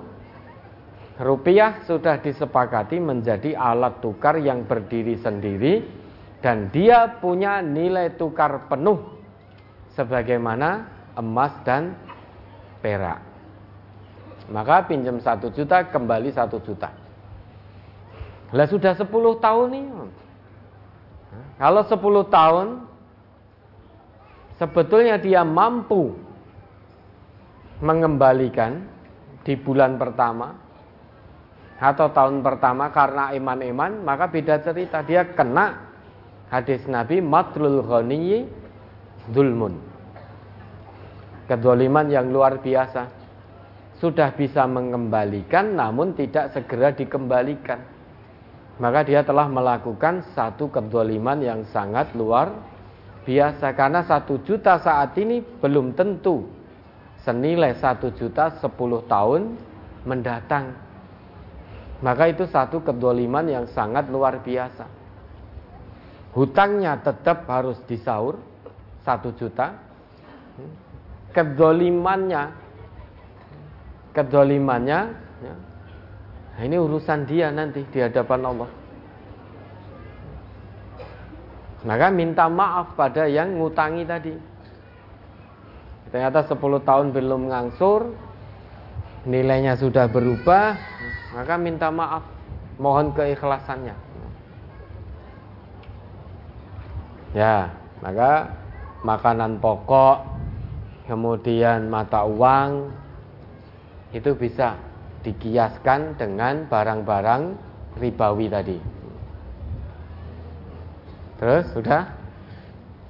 rupiah 1.18 1.82
sudah 1.88 2.20
disepakati 2.22 3.00
menjadi 3.02 3.56
alat 3.56 4.00
tukar 4.04 4.38
yang 4.38 4.68
berdiri 4.68 5.18
sendiri 5.20 5.99
dan 6.40 6.72
dia 6.72 7.20
punya 7.20 7.60
nilai 7.60 8.16
tukar 8.16 8.72
penuh 8.72 9.00
sebagaimana 9.96 10.88
emas 11.20 11.52
dan 11.68 11.96
perak. 12.80 13.20
Maka 14.50 14.88
pinjam 14.88 15.20
satu 15.20 15.52
juta 15.52 15.84
kembali 15.86 16.32
satu 16.32 16.58
juta. 16.64 16.90
Lah 18.50 18.66
sudah 18.66 18.98
10 18.98 19.06
tahun 19.38 19.68
nih. 19.70 19.86
Kalau 21.62 21.84
10 21.86 22.34
tahun 22.34 22.68
sebetulnya 24.58 25.22
dia 25.22 25.46
mampu 25.46 26.18
mengembalikan 27.84 28.84
di 29.46 29.54
bulan 29.56 29.96
pertama 30.02 30.56
atau 31.80 32.12
tahun 32.12 32.44
pertama 32.44 32.92
karena 32.92 33.32
iman-iman 33.40 34.04
maka 34.04 34.28
beda 34.28 34.60
cerita 34.60 35.00
dia 35.00 35.24
kena 35.32 35.89
hadis 36.50 36.84
Nabi 36.90 37.22
matlul 37.22 37.86
ghaniyi 37.86 38.46
zulmun 39.34 39.78
kedoliman 41.50 42.10
yang 42.10 42.30
luar 42.30 42.62
biasa 42.62 43.10
sudah 43.98 44.34
bisa 44.34 44.66
mengembalikan 44.70 45.78
namun 45.78 46.14
tidak 46.14 46.54
segera 46.54 46.94
dikembalikan 46.94 47.82
maka 48.80 49.04
dia 49.04 49.22
telah 49.28 49.46
melakukan 49.46 50.24
satu 50.34 50.72
kedoliman 50.72 51.42
yang 51.44 51.62
sangat 51.70 52.12
luar 52.16 52.54
biasa 53.28 53.76
karena 53.76 54.02
satu 54.08 54.40
juta 54.48 54.80
saat 54.80 55.14
ini 55.20 55.44
belum 55.44 55.94
tentu 55.94 56.48
senilai 57.28 57.76
satu 57.78 58.16
juta 58.16 58.56
sepuluh 58.58 59.04
tahun 59.06 59.60
mendatang. 60.08 60.72
Maka 62.00 62.32
itu 62.32 62.48
satu 62.48 62.80
kedoliman 62.80 63.44
yang 63.46 63.66
sangat 63.76 64.08
luar 64.08 64.40
biasa. 64.40 64.88
Hutangnya 66.34 67.02
tetap 67.02 67.50
harus 67.50 67.82
disaur 67.90 68.38
satu 69.02 69.34
juta. 69.34 69.74
Kedolimannya, 71.34 72.54
kedolimannya, 74.14 75.00
ya, 75.46 75.56
ini 76.66 76.76
urusan 76.78 77.26
dia 77.30 77.54
nanti 77.54 77.86
di 77.86 78.00
hadapan 78.02 78.42
Allah. 78.50 78.70
Maka 81.80 82.08
minta 82.12 82.46
maaf 82.52 82.98
pada 82.98 83.30
yang 83.30 83.56
ngutangi 83.56 84.04
tadi. 84.04 84.34
Ternyata 86.10 86.44
10 86.50 86.82
tahun 86.82 87.08
belum 87.14 87.54
ngangsur, 87.54 88.10
nilainya 89.30 89.78
sudah 89.78 90.10
berubah, 90.10 90.76
maka 91.38 91.56
minta 91.56 91.88
maaf, 91.94 92.26
mohon 92.82 93.14
keikhlasannya. 93.14 94.09
Ya, 97.30 97.78
maka 98.02 98.58
makanan 99.06 99.62
pokok, 99.62 100.26
kemudian 101.06 101.86
mata 101.90 102.26
uang 102.26 102.90
itu 104.10 104.34
bisa 104.34 104.82
dikiaskan 105.22 106.18
dengan 106.18 106.66
barang-barang 106.66 107.44
ribawi 108.02 108.50
tadi. 108.50 108.78
Terus 111.38 111.66
sudah? 111.72 112.20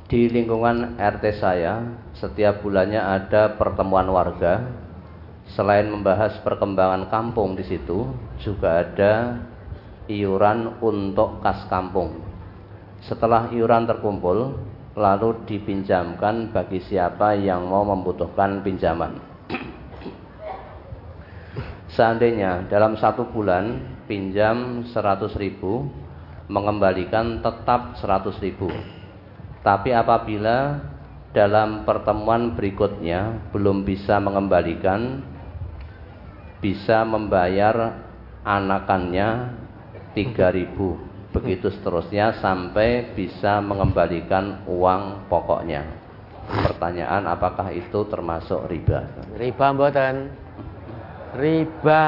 Di 0.10 0.26
lingkungan 0.26 0.98
RT 0.98 1.38
saya, 1.38 1.86
setiap 2.18 2.66
bulannya 2.66 3.00
ada 3.00 3.56
pertemuan 3.56 4.10
warga. 4.10 4.68
Selain 5.54 5.90
membahas 5.90 6.38
perkembangan 6.46 7.10
kampung 7.10 7.58
di 7.58 7.66
situ, 7.66 8.10
juga 8.42 8.86
ada 8.86 9.38
iuran 10.06 10.78
untuk 10.82 11.42
kas 11.42 11.66
kampung. 11.70 12.29
Setelah 13.06 13.52
iuran 13.52 13.88
terkumpul, 13.88 14.60
lalu 15.00 15.30
dipinjamkan 15.48 16.52
bagi 16.52 16.84
siapa 16.84 17.38
yang 17.40 17.68
mau 17.68 17.88
membutuhkan 17.88 18.60
pinjaman. 18.60 19.20
Seandainya 21.96 22.68
dalam 22.68 23.00
satu 23.00 23.32
bulan 23.32 23.80
pinjam 24.10 24.84
100 24.90 25.38
ribu 25.40 25.86
mengembalikan 26.50 27.46
tetap 27.46 27.94
100 28.02 28.42
ribu 28.42 28.74
tapi 29.62 29.94
apabila 29.94 30.82
dalam 31.30 31.86
pertemuan 31.86 32.58
berikutnya 32.58 33.54
belum 33.54 33.86
bisa 33.86 34.18
mengembalikan 34.18 35.22
bisa 36.58 37.06
membayar 37.06 38.02
anakannya 38.42 39.54
3000 40.18 41.09
begitu 41.30 41.70
seterusnya 41.70 42.42
sampai 42.42 43.14
bisa 43.14 43.62
mengembalikan 43.62 44.66
uang 44.66 45.30
pokoknya. 45.30 45.86
Pertanyaan 46.50 47.30
apakah 47.30 47.70
itu 47.70 48.10
termasuk 48.10 48.66
riba? 48.66 49.06
Riba 49.38 49.66
mboten. 49.70 50.16
Riba 51.38 52.02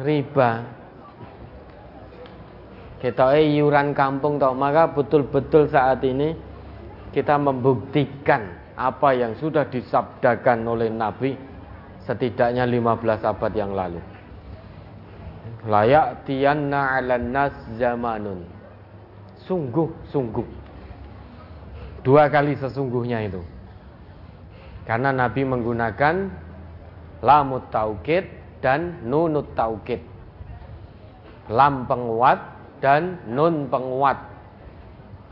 riba. 0.00 0.50
Kita 3.02 3.34
iuran 3.34 3.92
kampung 3.98 4.38
toh, 4.38 4.54
maka 4.54 4.86
betul-betul 4.86 5.66
saat 5.66 5.98
ini 6.06 6.38
kita 7.10 7.34
membuktikan 7.34 8.62
apa 8.78 9.10
yang 9.12 9.34
sudah 9.36 9.66
disabdakan 9.66 10.64
oleh 10.64 10.88
Nabi 10.88 11.34
setidaknya 12.06 12.62
15 12.62 13.26
abad 13.26 13.52
yang 13.52 13.74
lalu. 13.74 13.98
Layak 15.62 16.26
tianna 16.26 16.98
'alan 16.98 17.30
nas 17.30 17.54
zamanun. 17.78 18.42
Sungguh-sungguh. 19.46 20.48
Dua 22.02 22.26
kali 22.26 22.58
sesungguhnya 22.58 23.30
itu. 23.30 23.38
Karena 24.82 25.14
Nabi 25.14 25.46
menggunakan 25.46 26.14
lamut 27.22 27.70
taukid 27.70 28.26
dan 28.58 29.06
nunut 29.06 29.54
taukid. 29.54 30.02
Lam 31.46 31.86
penguat 31.86 32.42
dan 32.82 33.22
nun 33.30 33.70
penguat. 33.70 34.18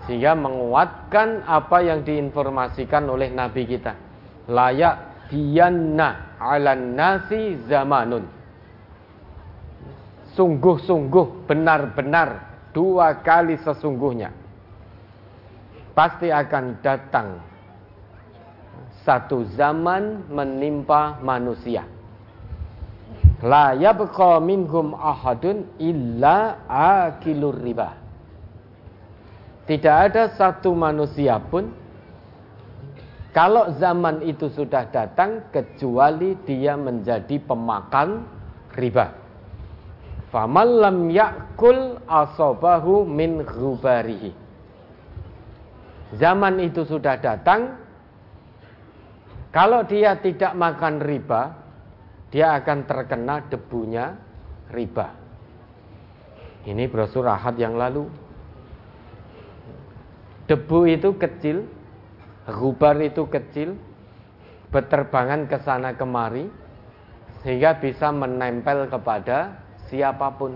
Sehingga 0.07 0.39
menguatkan 0.39 1.43
apa 1.43 1.83
yang 1.83 2.07
diinformasikan 2.07 3.11
oleh 3.11 3.35
Nabi 3.35 3.67
kita. 3.67 3.99
Layak 4.47 5.27
dianna 5.27 6.39
'alan 6.39 6.95
nasi 6.95 7.59
zamanun 7.67 8.40
sungguh-sungguh 10.35 11.51
benar-benar 11.51 12.29
dua 12.71 13.19
kali 13.23 13.59
sesungguhnya 13.61 14.31
pasti 15.95 16.31
akan 16.31 16.65
datang 16.81 17.29
satu 19.03 19.49
zaman 19.57 20.29
menimpa 20.29 21.19
manusia. 21.25 21.89
La 23.41 23.73
yabqa 23.73 24.37
minhum 24.45 24.93
ahadun 24.93 25.65
illa 25.81 26.61
akilur 26.69 27.57
riba. 27.57 27.97
Tidak 29.65 29.97
ada 30.13 30.37
satu 30.37 30.77
manusia 30.77 31.41
pun 31.41 31.73
kalau 33.31 33.73
zaman 33.79 34.21
itu 34.27 34.51
sudah 34.53 34.91
datang 34.91 35.49
kecuali 35.55 36.35
dia 36.43 36.75
menjadi 36.75 37.39
pemakan 37.39 38.27
riba 38.75 39.20
Faman 40.31 40.69
lam 40.79 40.99
yakul 41.11 41.99
asobahu 42.07 43.03
min 43.03 43.43
ghubarihi. 43.43 44.31
Zaman 46.15 46.63
itu 46.63 46.87
sudah 46.87 47.19
datang. 47.19 47.79
Kalau 49.51 49.83
dia 49.83 50.15
tidak 50.23 50.55
makan 50.55 51.03
riba, 51.03 51.59
dia 52.31 52.55
akan 52.55 52.87
terkena 52.87 53.43
debunya 53.51 54.15
riba. 54.71 55.11
Ini 56.71 56.87
brosur 56.87 57.27
ahad 57.27 57.59
yang 57.59 57.75
lalu. 57.75 58.07
Debu 60.47 60.87
itu 60.87 61.19
kecil, 61.19 61.67
gubar 62.47 62.99
itu 63.03 63.27
kecil, 63.27 63.75
berterbangan 64.71 65.51
ke 65.51 65.59
sana 65.67 65.99
kemari, 65.99 66.47
sehingga 67.43 67.79
bisa 67.83 68.15
menempel 68.15 68.87
kepada 68.87 69.59
siapa 69.91 70.31
pun. 70.39 70.55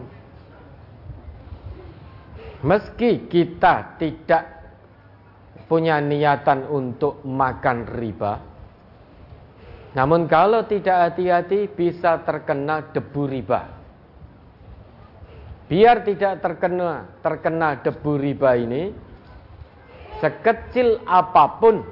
Meski 2.65 3.29
kita 3.29 4.01
tidak 4.01 4.45
punya 5.69 6.01
niatan 6.01 6.65
untuk 6.71 7.21
makan 7.27 7.85
riba, 8.01 8.41
namun 9.93 10.25
kalau 10.25 10.65
tidak 10.65 11.13
hati-hati 11.13 11.69
bisa 11.69 12.25
terkena 12.25 12.89
debu 12.91 13.23
riba. 13.29 13.61
Biar 15.69 16.05
tidak 16.09 16.41
terkena 16.41 17.21
terkena 17.21 17.85
debu 17.85 18.13
riba 18.17 18.57
ini, 18.57 18.97
sekecil 20.25 21.05
apa 21.05 21.45
pun 21.61 21.85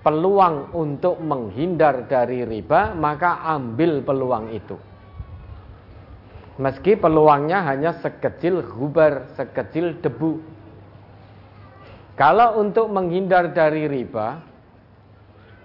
peluang 0.00 0.72
untuk 0.72 1.20
menghindar 1.20 2.08
dari 2.08 2.48
riba, 2.48 2.96
maka 2.96 3.44
ambil 3.44 4.00
peluang 4.00 4.48
itu. 4.56 4.87
Meski 6.58 6.98
peluangnya 6.98 7.62
hanya 7.70 7.94
sekecil 8.02 8.66
gubar, 8.66 9.30
sekecil 9.38 10.02
debu. 10.02 10.42
Kalau 12.18 12.58
untuk 12.58 12.90
menghindar 12.90 13.54
dari 13.54 13.86
riba, 13.86 14.42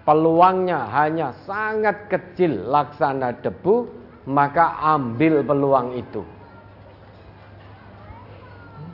peluangnya 0.05 0.85
hanya 0.93 1.33
sangat 1.49 2.13
kecil 2.13 2.69
laksana 2.69 3.41
debu, 3.41 3.89
maka 4.29 4.77
ambil 4.93 5.41
peluang 5.41 5.97
itu. 5.97 6.21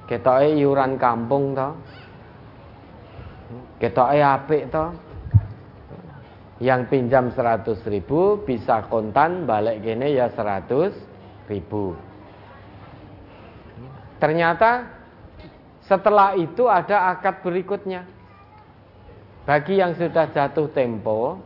Kita 0.08 0.40
iuran 0.40 0.96
kampung 0.96 1.52
toh. 1.52 1.76
Kita 3.76 4.16
apik 4.16 4.72
toh. 4.72 4.96
Yang 6.64 6.82
pinjam 6.92 7.28
100 7.36 7.76
ribu 7.92 8.40
bisa 8.44 8.88
kontan 8.88 9.44
balik 9.44 9.84
gini 9.84 10.16
ya 10.16 10.32
100 10.32 11.09
ribu. 11.50 11.98
Ternyata 14.22 14.86
setelah 15.90 16.38
itu 16.38 16.70
ada 16.70 17.10
akad 17.18 17.42
berikutnya. 17.42 18.06
Bagi 19.50 19.82
yang 19.82 19.98
sudah 19.98 20.30
jatuh 20.30 20.70
tempo, 20.70 21.42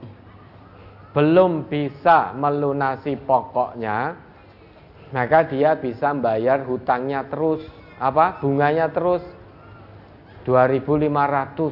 belum 1.15 1.71
bisa 1.71 2.35
melunasi 2.35 3.15
pokoknya, 3.23 4.19
maka 5.15 5.47
dia 5.47 5.79
bisa 5.79 6.11
bayar 6.11 6.67
hutangnya 6.67 7.23
terus, 7.31 7.63
apa 7.95 8.43
bunganya 8.43 8.91
terus 8.91 9.23
2.500. 10.43 11.71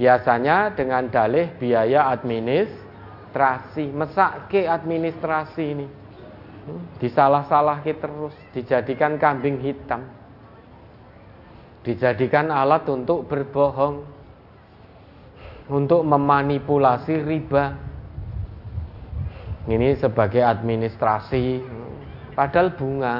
Biasanya 0.00 0.72
dengan 0.72 1.12
dalih 1.12 1.52
biaya 1.60 2.08
administrasi, 2.08 3.92
mesake 3.92 4.64
administrasi 4.64 5.64
ini 5.76 5.99
disalah-salah 7.00 7.80
terus, 7.82 8.34
dijadikan 8.52 9.16
kambing 9.16 9.58
hitam, 9.60 10.04
dijadikan 11.82 12.52
alat 12.52 12.84
untuk 12.88 13.26
berbohong, 13.26 14.04
untuk 15.70 16.02
memanipulasi 16.04 17.24
riba. 17.24 17.76
Ini 19.70 19.94
sebagai 20.00 20.42
administrasi, 20.42 21.62
padahal 22.34 22.74
bunga. 22.74 23.16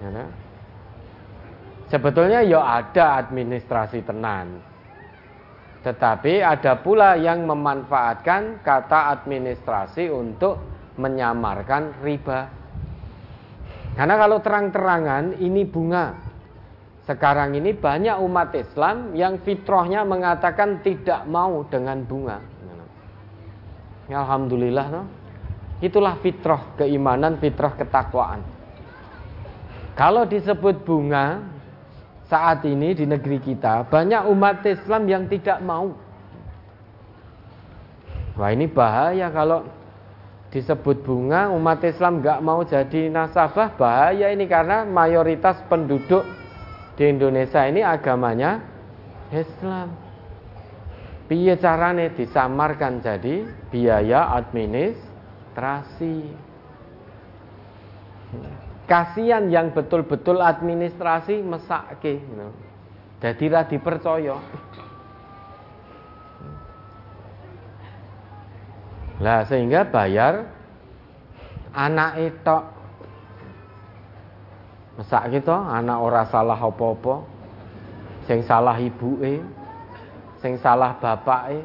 Ya, 0.00 0.24
Sebetulnya 1.90 2.40
ya 2.46 2.62
ada 2.62 3.20
administrasi 3.20 4.06
tenan. 4.06 4.69
Tetapi 5.80 6.44
ada 6.44 6.76
pula 6.76 7.16
yang 7.16 7.48
memanfaatkan 7.48 8.60
kata 8.60 9.16
administrasi 9.16 10.12
untuk 10.12 10.60
menyamarkan 11.00 12.04
riba. 12.04 12.52
Karena 13.96 14.14
kalau 14.20 14.38
terang-terangan 14.44 15.40
ini 15.40 15.64
bunga. 15.64 16.28
Sekarang 17.08 17.56
ini 17.56 17.72
banyak 17.74 18.22
umat 18.22 18.54
Islam 18.54 19.16
yang 19.16 19.40
fitrahnya 19.40 20.04
mengatakan 20.04 20.84
tidak 20.84 21.24
mau 21.26 21.64
dengan 21.66 22.04
bunga. 22.04 22.38
Alhamdulillah 24.10 24.86
no? 24.90 25.02
Itulah 25.80 26.20
fitrah 26.20 26.76
keimanan, 26.76 27.40
fitrah 27.40 27.72
ketakwaan. 27.72 28.44
Kalau 29.96 30.28
disebut 30.28 30.84
bunga, 30.84 31.40
saat 32.30 32.62
ini 32.62 32.94
di 32.94 33.02
negeri 33.10 33.42
kita 33.42 33.90
banyak 33.90 34.22
umat 34.30 34.62
Islam 34.62 35.10
yang 35.10 35.26
tidak 35.26 35.58
mau. 35.60 35.90
Wah 38.38 38.54
ini 38.54 38.70
bahaya 38.70 39.26
kalau 39.34 39.66
disebut 40.54 41.02
bunga 41.02 41.50
umat 41.50 41.82
Islam 41.82 42.22
nggak 42.22 42.38
mau 42.40 42.62
jadi 42.62 43.10
nasabah 43.10 43.74
bahaya 43.74 44.30
ini 44.30 44.46
karena 44.46 44.86
mayoritas 44.86 45.58
penduduk 45.66 46.22
di 46.94 47.10
Indonesia 47.10 47.66
ini 47.66 47.82
agamanya 47.82 48.62
Islam. 49.34 49.90
Piye 51.26 51.58
carane 51.58 52.14
disamarkan 52.14 53.02
jadi 53.02 53.46
biaya 53.70 54.34
administrasi 54.34 56.14
kasihan 58.90 59.46
yang 59.46 59.70
betul-betul 59.70 60.42
administrasi 60.42 61.38
mesake 61.46 62.18
gitu. 62.18 62.48
Jadi 63.22 63.44
ra 63.46 63.62
dipercaya. 63.62 64.36
Lah 69.22 69.46
sehingga 69.46 69.86
bayar 69.86 70.48
anak 71.70 72.18
itu 72.18 72.56
Mesak 75.00 75.32
gitu, 75.32 75.56
anak 75.56 75.96
ora 75.96 76.28
salah 76.28 76.60
apa-apa. 76.60 77.24
Sing 78.28 78.44
salah 78.44 78.76
ibuke, 78.76 79.40
sing 80.44 80.60
salah 80.60 80.92
bapake, 81.00 81.64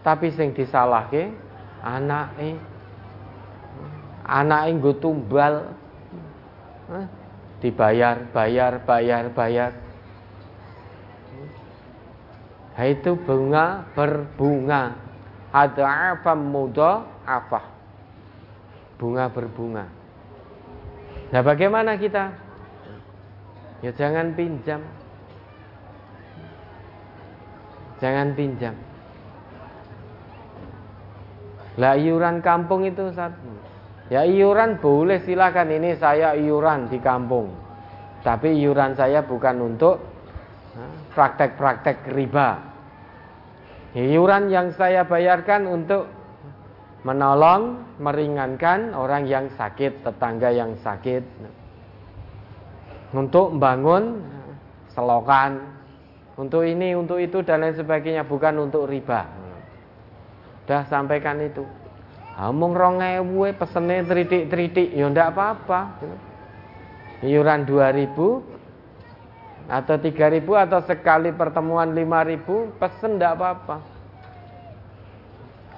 tapi 0.00 0.32
sing 0.32 0.56
disalahke 0.56 1.36
anake. 1.84 2.56
anak 4.26 4.72
nggo 4.74 4.98
tumbal 4.98 5.70
dibayar, 7.60 8.16
bayar, 8.30 8.82
bayar, 8.84 9.24
bayar. 9.32 9.72
Itu 12.76 13.16
bunga 13.16 13.88
berbunga. 13.96 14.92
Ada 15.48 16.12
apa 16.12 16.36
muda 16.36 17.08
apa? 17.24 17.64
Bunga 19.00 19.32
berbunga. 19.32 19.88
Nah 21.32 21.40
bagaimana 21.40 21.96
kita? 21.96 22.36
Ya 23.80 23.90
jangan 23.96 24.36
pinjam. 24.36 24.84
Jangan 27.96 28.36
pinjam. 28.36 28.76
Lah 31.80 31.96
iuran 31.96 32.44
kampung 32.44 32.84
itu 32.84 33.08
satu. 33.16 33.55
Ya 34.06 34.22
iuran 34.22 34.78
boleh 34.78 35.18
silakan 35.26 35.74
ini 35.74 35.98
saya 35.98 36.38
iuran 36.38 36.86
di 36.86 37.02
kampung. 37.02 37.50
Tapi 38.22 38.54
iuran 38.58 38.94
saya 38.94 39.26
bukan 39.26 39.56
untuk 39.62 39.98
praktek-praktek 41.14 42.10
riba. 42.14 42.60
Iuran 43.96 44.52
yang 44.52 44.70
saya 44.76 45.08
bayarkan 45.08 45.64
untuk 45.66 46.06
menolong, 47.02 47.80
meringankan 48.02 48.92
orang 48.92 49.24
yang 49.24 49.46
sakit, 49.54 50.04
tetangga 50.04 50.52
yang 50.52 50.76
sakit. 50.82 51.22
Untuk 53.14 53.54
membangun 53.56 54.20
selokan, 54.92 55.64
untuk 56.36 56.66
ini, 56.66 56.92
untuk 56.92 57.16
itu 57.22 57.40
dan 57.40 57.64
lain 57.64 57.78
sebagainya, 57.78 58.28
bukan 58.28 58.68
untuk 58.68 58.84
riba. 58.84 59.24
Sudah 60.66 60.82
sampaikan 60.90 61.40
itu. 61.40 61.62
Omong 62.36 62.76
rong 62.76 63.00
ewu 63.00 63.48
pesene 63.56 64.04
tritik-tritik 64.04 64.92
ya 64.92 65.08
ndak 65.08 65.32
apa-apa. 65.32 65.80
Iuran 67.24 67.64
2000 67.64 68.12
atau 69.66 69.96
3000 69.98 70.44
atau 70.44 70.80
sekali 70.84 71.32
pertemuan 71.32 71.96
5000 71.96 72.76
pesen 72.76 73.16
ndak 73.16 73.32
apa-apa. 73.40 73.76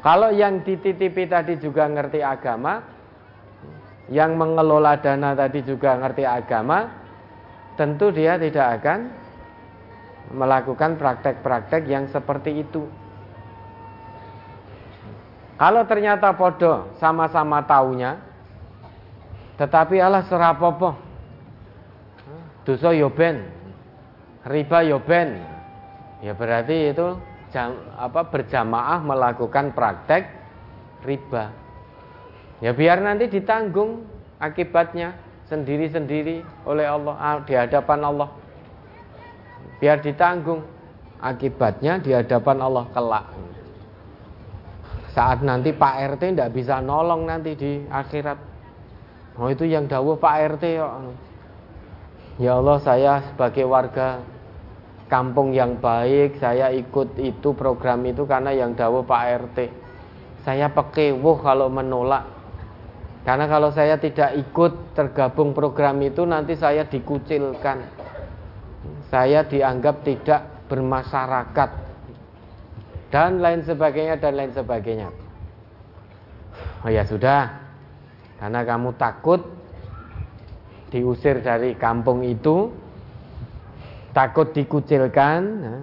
Kalau 0.03 0.31
yang 0.35 0.63
dititipi 0.67 1.31
tadi 1.31 1.59
juga 1.63 1.87
ngerti 1.87 2.23
agama, 2.23 2.83
yang 4.11 4.35
mengelola 4.35 4.99
dana 4.99 5.35
tadi 5.35 5.63
juga 5.63 5.95
ngerti 5.99 6.23
agama, 6.23 6.91
tentu 7.75 8.11
dia 8.11 8.39
tidak 8.39 8.83
akan 8.83 8.99
melakukan 10.35 10.99
praktek-praktek 10.99 11.87
yang 11.87 12.07
seperti 12.11 12.63
itu. 12.63 12.87
Kalau 15.59 15.83
ternyata 15.91 16.31
podo 16.39 16.87
sama-sama 17.03 17.59
taunya, 17.67 18.23
tetapi 19.59 19.99
Allah 19.99 20.23
serapopo, 20.31 20.95
dosa 22.63 22.95
yoben, 22.95 23.43
riba 24.47 24.87
yoben, 24.87 25.43
ya 26.23 26.31
berarti 26.39 26.95
itu 26.95 27.19
jam, 27.51 27.75
apa 27.99 28.31
berjamaah 28.31 29.03
melakukan 29.03 29.75
praktek 29.75 30.31
riba. 31.03 31.51
Ya 32.63 32.71
biar 32.71 33.03
nanti 33.03 33.27
ditanggung 33.27 34.07
akibatnya 34.39 35.19
sendiri-sendiri 35.51 36.47
oleh 36.71 36.87
Allah 36.87 37.15
ah, 37.19 37.39
di 37.43 37.59
hadapan 37.59 38.07
Allah. 38.07 38.31
Biar 39.83 39.99
ditanggung 40.07 40.63
akibatnya 41.19 41.99
di 41.99 42.15
hadapan 42.15 42.63
Allah 42.63 42.87
kelak 42.95 43.27
saat 45.19 45.43
nanti 45.43 45.75
Pak 45.75 46.15
RT 46.15 46.39
tidak 46.39 46.55
bisa 46.55 46.79
nolong 46.79 47.27
nanti 47.27 47.59
di 47.59 47.83
akhirat. 47.91 48.39
Oh 49.35 49.51
itu 49.51 49.67
yang 49.67 49.91
dawuh 49.91 50.15
Pak 50.15 50.35
RT 50.55 50.79
ya 50.79 50.87
ya 52.39 52.63
Allah 52.63 52.79
saya 52.79 53.27
sebagai 53.27 53.67
warga 53.67 54.23
kampung 55.11 55.51
yang 55.51 55.83
baik 55.83 56.39
saya 56.39 56.71
ikut 56.71 57.19
itu 57.19 57.51
program 57.51 58.07
itu 58.07 58.31
karena 58.31 58.55
yang 58.55 58.79
dawuh 58.79 59.03
Pak 59.03 59.23
RT 59.43 59.59
saya 60.47 60.71
pekewuh 60.71 61.43
kalau 61.43 61.67
menolak. 61.67 62.39
Karena 63.27 63.51
kalau 63.51 63.75
saya 63.75 63.99
tidak 63.99 64.39
ikut 64.39 64.95
tergabung 64.95 65.51
program 65.51 65.99
itu 65.99 66.23
nanti 66.23 66.55
saya 66.55 66.87
dikucilkan. 66.87 67.91
Saya 69.11 69.43
dianggap 69.43 70.07
tidak 70.07 70.71
bermasyarakat 70.71 71.88
dan 73.09 73.41
lain 73.41 73.65
sebagainya 73.65 74.21
dan 74.21 74.37
lain 74.37 74.53
sebagainya. 74.53 75.09
Oh 76.85 76.91
ya 76.93 77.03
sudah, 77.03 77.51
karena 78.39 78.61
kamu 78.63 78.95
takut 78.95 79.43
diusir 80.95 81.43
dari 81.43 81.75
kampung 81.75 82.23
itu, 82.23 82.71
takut 84.15 84.55
dikucilkan, 84.55 85.41
nah, 85.59 85.83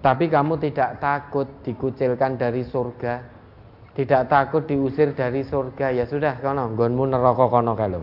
tapi 0.00 0.30
kamu 0.30 0.56
tidak 0.62 1.02
takut 1.02 1.44
dikucilkan 1.66 2.38
dari 2.38 2.62
surga, 2.64 3.20
tidak 3.98 4.30
takut 4.30 4.62
diusir 4.64 5.12
dari 5.12 5.42
surga. 5.44 5.90
Ya 5.90 6.06
sudah, 6.06 6.38
kono, 6.38 6.70
gonmu 6.72 7.04
neraka 7.10 7.50
kono 7.50 7.74
kalau. 7.74 8.00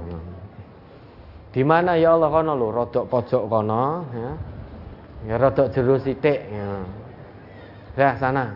Di 1.55 1.63
mana 1.63 1.95
ya 1.95 2.19
Allah 2.19 2.29
kono 2.29 2.51
lo, 2.51 2.67
rodok 2.69 3.07
pojok 3.07 3.43
kono, 3.47 4.03
ya, 4.11 4.29
ya 5.23 5.35
rodok 5.39 5.71
jeru 5.71 5.95
sitik. 6.03 6.51
Ya. 6.51 7.04
Dah 7.95 8.19
sana. 8.19 8.51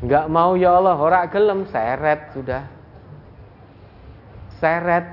Enggak 0.00 0.26
mau 0.32 0.56
ya 0.56 0.80
Allah, 0.80 0.96
ora 0.96 1.28
gelem 1.28 1.68
seret 1.68 2.32
sudah. 2.32 2.64
Seret. 4.60 5.06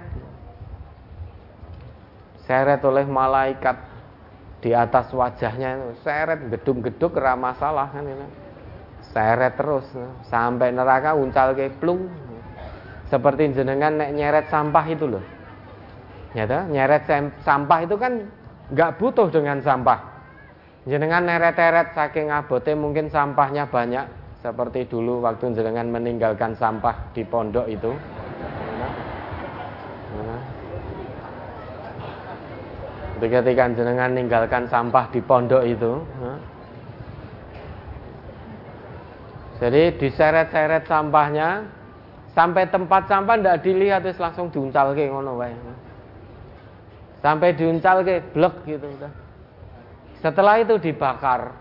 Seret 2.48 2.82
oleh 2.84 3.08
malaikat 3.08 3.78
di 4.64 4.72
atas 4.76 5.12
wajahnya 5.12 5.96
seret 6.04 6.52
gedung-gedung 6.52 7.12
ora 7.16 7.36
masalah 7.36 7.92
kan 7.92 8.08
ini. 8.08 8.28
Seret 9.12 9.60
terus 9.60 9.88
sampai 10.28 10.72
neraka 10.72 11.16
uncal 11.16 11.52
ke 11.52 11.72
plung. 11.80 12.08
Seperti 13.12 13.52
jenengan 13.52 14.00
nek 14.00 14.16
nyeret 14.16 14.48
sampah 14.48 14.86
itu 14.88 15.04
loh. 15.04 15.24
Ya 16.32 16.48
nyeret 16.48 17.04
sampah 17.44 17.80
itu 17.84 18.00
kan 18.00 18.24
nggak 18.72 18.96
butuh 18.96 19.28
dengan 19.28 19.60
sampah 19.60 20.11
jenengan 20.90 21.26
neret-eret 21.26 21.94
saking 21.94 22.34
abote 22.34 22.74
mungkin 22.74 23.12
sampahnya 23.12 23.70
banyak 23.70 24.06
seperti 24.42 24.90
dulu 24.90 25.22
waktu 25.22 25.54
jenengan 25.54 25.90
meninggalkan 25.94 26.58
sampah 26.58 27.14
di 27.14 27.22
pondok 27.22 27.70
itu. 27.70 27.94
Ketika 33.22 33.70
jenengan 33.78 34.10
meninggalkan 34.18 34.66
sampah 34.66 35.06
di 35.14 35.22
pondok 35.22 35.62
itu 35.62 36.02
jadi 39.62 39.94
diseret-seret 39.94 40.90
sampahnya 40.90 41.70
sampai 42.34 42.66
tempat 42.66 43.06
sampah 43.06 43.38
tidak 43.38 43.62
dilihat 43.62 44.02
terus 44.02 44.18
langsung 44.18 44.50
diuncal 44.50 44.98
ke 44.98 45.06
ngono 45.06 45.38
wae 45.38 45.54
sampai 47.22 47.54
diuncal 47.54 48.02
ke 48.02 48.26
blek 48.34 48.58
gitu 48.66 48.90
udah 48.90 49.14
setelah 50.22 50.62
itu 50.62 50.78
dibakar. 50.78 51.52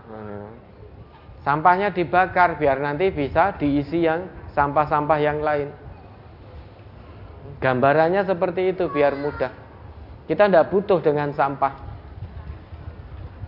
Sampahnya 1.41 1.89
dibakar 1.89 2.61
biar 2.61 2.77
nanti 2.77 3.09
bisa 3.09 3.57
diisi 3.57 4.05
yang 4.05 4.29
sampah-sampah 4.53 5.17
yang 5.17 5.41
lain. 5.41 5.73
Gambarannya 7.57 8.21
seperti 8.25 8.77
itu 8.77 8.85
biar 8.93 9.17
mudah. 9.17 9.49
Kita 10.29 10.45
tidak 10.45 10.69
butuh 10.69 11.01
dengan 11.01 11.33
sampah. 11.33 11.73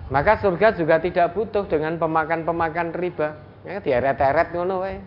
Maka 0.10 0.42
surga 0.42 0.74
juga 0.74 0.98
tidak 0.98 1.38
butuh 1.38 1.70
dengan 1.70 2.02
pemakan-pemakan 2.02 2.98
riba. 2.98 3.38
Ya 3.64 3.78
dieret-eret 3.80 4.52
ngono 4.58 4.82
wae. 4.82 4.98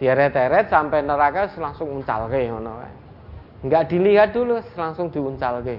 Dieret-eret 0.00 0.72
sampai 0.72 1.04
neraka 1.04 1.52
langsung 1.60 1.92
uncal 1.92 2.32
ngono 2.32 2.80
wae. 2.80 2.92
Enggak 3.64 3.92
dilihat 3.92 4.32
dulu 4.32 4.60
langsung 4.76 5.08
diuncal 5.12 5.60
ke. 5.64 5.76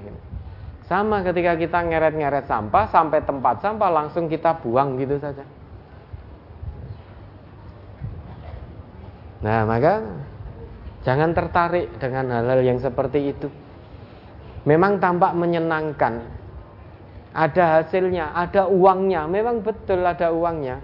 Sama 0.86 1.26
ketika 1.26 1.58
kita 1.58 1.82
ngeret-ngeret 1.82 2.46
sampah 2.46 2.86
sampai 2.94 3.26
tempat 3.26 3.58
sampah 3.58 3.90
langsung 3.90 4.30
kita 4.30 4.54
buang 4.62 5.02
gitu 5.02 5.18
saja. 5.18 5.42
Nah, 9.42 9.66
maka 9.66 10.06
jangan 11.02 11.34
tertarik 11.34 11.90
dengan 11.98 12.30
hal-hal 12.34 12.62
yang 12.62 12.78
seperti 12.78 13.34
itu. 13.34 13.50
Memang 14.66 15.02
tampak 15.02 15.34
menyenangkan. 15.34 16.22
Ada 17.36 17.82
hasilnya, 17.82 18.34
ada 18.34 18.66
uangnya, 18.70 19.26
memang 19.30 19.62
betul 19.62 20.06
ada 20.06 20.34
uangnya. 20.34 20.82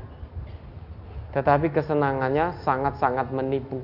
Tetapi 1.32 1.74
kesenangannya 1.74 2.62
sangat-sangat 2.62 3.34
menipu. 3.34 3.82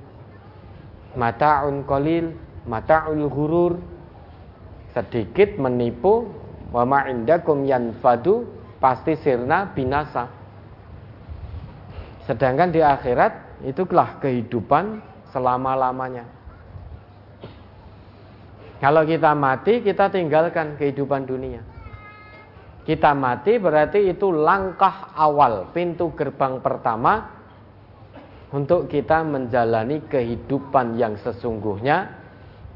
Mata'un 1.18 1.82
qalil, 1.88 2.36
mata'ul 2.70 3.26
ghurur, 3.32 3.97
sedikit 4.98 5.62
menipu 5.62 6.26
wa 6.74 6.82
ma 6.90 7.06
yanfadu 7.06 8.50
pasti 8.82 9.14
sirna 9.22 9.70
binasa 9.78 10.26
sedangkan 12.26 12.74
di 12.74 12.82
akhirat 12.82 13.64
itulah 13.64 14.20
kehidupan 14.20 15.00
selama-lamanya. 15.32 16.28
Kalau 18.78 19.02
kita 19.08 19.34
mati, 19.34 19.82
kita 19.82 20.14
tinggalkan 20.14 20.78
kehidupan 20.78 21.26
dunia. 21.26 21.66
Kita 22.86 23.18
mati 23.18 23.58
berarti 23.58 24.12
itu 24.12 24.30
langkah 24.30 25.12
awal, 25.18 25.74
pintu 25.74 26.14
gerbang 26.14 26.62
pertama 26.62 27.36
untuk 28.54 28.88
kita 28.88 29.26
menjalani 29.28 30.06
kehidupan 30.08 30.96
yang 30.96 31.20
sesungguhnya, 31.20 32.17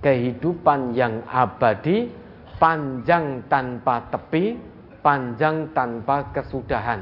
kehidupan 0.02 0.98
yang 0.98 1.22
abadi, 1.30 2.10
panjang 2.58 3.46
tanpa 3.46 4.10
tepi, 4.10 4.58
panjang 5.06 5.70
tanpa 5.74 6.30
kesudahan. 6.34 7.02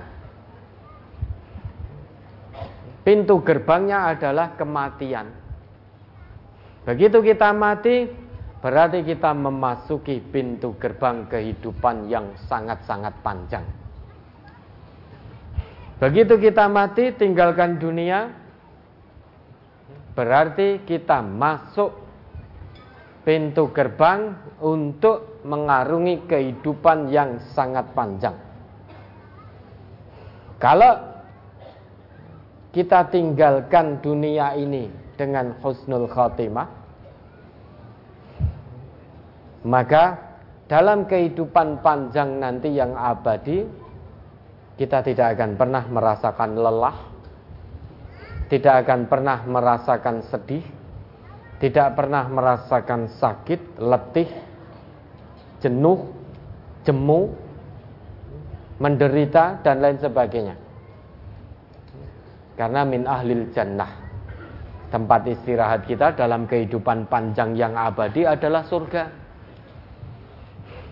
Pintu 3.03 3.39
gerbangnya 3.41 4.11
adalah 4.11 4.53
kematian. 4.59 5.31
Begitu 6.83 7.23
kita 7.23 7.55
mati, 7.55 8.11
berarti 8.59 9.01
kita 9.07 9.31
memasuki 9.31 10.19
pintu 10.19 10.75
gerbang 10.75 11.27
kehidupan 11.31 12.11
yang 12.11 12.35
sangat-sangat 12.47 13.15
panjang. 13.23 13.63
Begitu 15.99 16.39
kita 16.39 16.67
mati, 16.71 17.11
tinggalkan 17.15 17.75
dunia, 17.75 18.31
berarti 20.15 20.83
kita 20.87 21.19
masuk 21.19 22.08
pintu 23.23 23.71
gerbang 23.75 24.35
untuk 24.63 25.43
mengarungi 25.43 26.27
kehidupan 26.27 27.11
yang 27.11 27.39
sangat 27.55 27.87
panjang. 27.95 28.35
Kalau 30.59 31.09
kita 32.69 33.09
tinggalkan 33.09 34.03
dunia 34.03 34.53
ini 34.53 34.91
dengan 35.17 35.57
husnul 35.59 36.05
khotimah 36.05 36.69
maka 39.65 40.15
dalam 40.69 41.09
kehidupan 41.09 41.81
panjang 41.81 42.39
nanti 42.39 42.71
yang 42.71 42.93
abadi 42.93 43.65
kita 44.77 45.03
tidak 45.03 45.35
akan 45.35 45.59
pernah 45.59 45.83
merasakan 45.89 46.51
lelah 46.55 46.97
tidak 48.47 48.85
akan 48.85 49.09
pernah 49.09 49.43
merasakan 49.43 50.23
sedih 50.29 50.63
tidak 51.59 51.99
pernah 51.99 52.23
merasakan 52.27 53.11
sakit, 53.19 53.79
letih, 53.83 54.31
jenuh, 55.59 56.07
jemu, 56.87 57.35
menderita 58.79 59.59
dan 59.59 59.83
lain 59.83 59.99
sebagainya 59.99 60.69
karena 62.59 62.83
min 62.83 63.07
ahlil 63.07 63.47
jannah. 63.55 63.87
Tempat 64.91 65.21
istirahat 65.31 65.87
kita 65.87 66.11
dalam 66.19 66.43
kehidupan 66.43 67.07
panjang 67.07 67.55
yang 67.55 67.71
abadi 67.79 68.27
adalah 68.27 68.67
surga. 68.67 69.07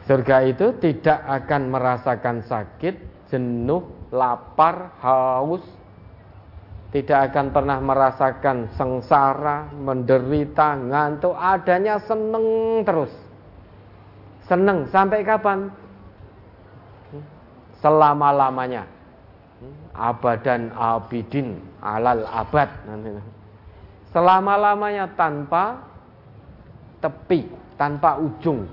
Surga 0.07 0.37
itu 0.47 0.71
tidak 0.79 1.19
akan 1.27 1.67
merasakan 1.67 2.39
sakit, 2.47 3.27
jenuh, 3.27 3.83
lapar, 4.15 4.95
haus, 5.03 5.59
tidak 6.87 7.31
akan 7.31 7.51
pernah 7.51 7.77
merasakan 7.83 8.71
sengsara, 8.79 9.67
menderita, 9.75 10.79
ngantuk, 10.79 11.35
adanya 11.35 11.99
seneng 11.99 12.79
terus. 12.87 13.11
Seneng. 14.47 14.87
Sampai 14.87 15.27
kapan? 15.27 15.67
Selama-lamanya. 17.83 18.87
Abadan 19.91 20.71
abidin 20.71 21.59
alal 21.83 22.23
abad. 22.23 22.69
Selama-lamanya 24.15 25.11
tanpa 25.19 25.83
tepi 27.03 27.45
tanpa 27.77 28.17
ujung 28.17 28.65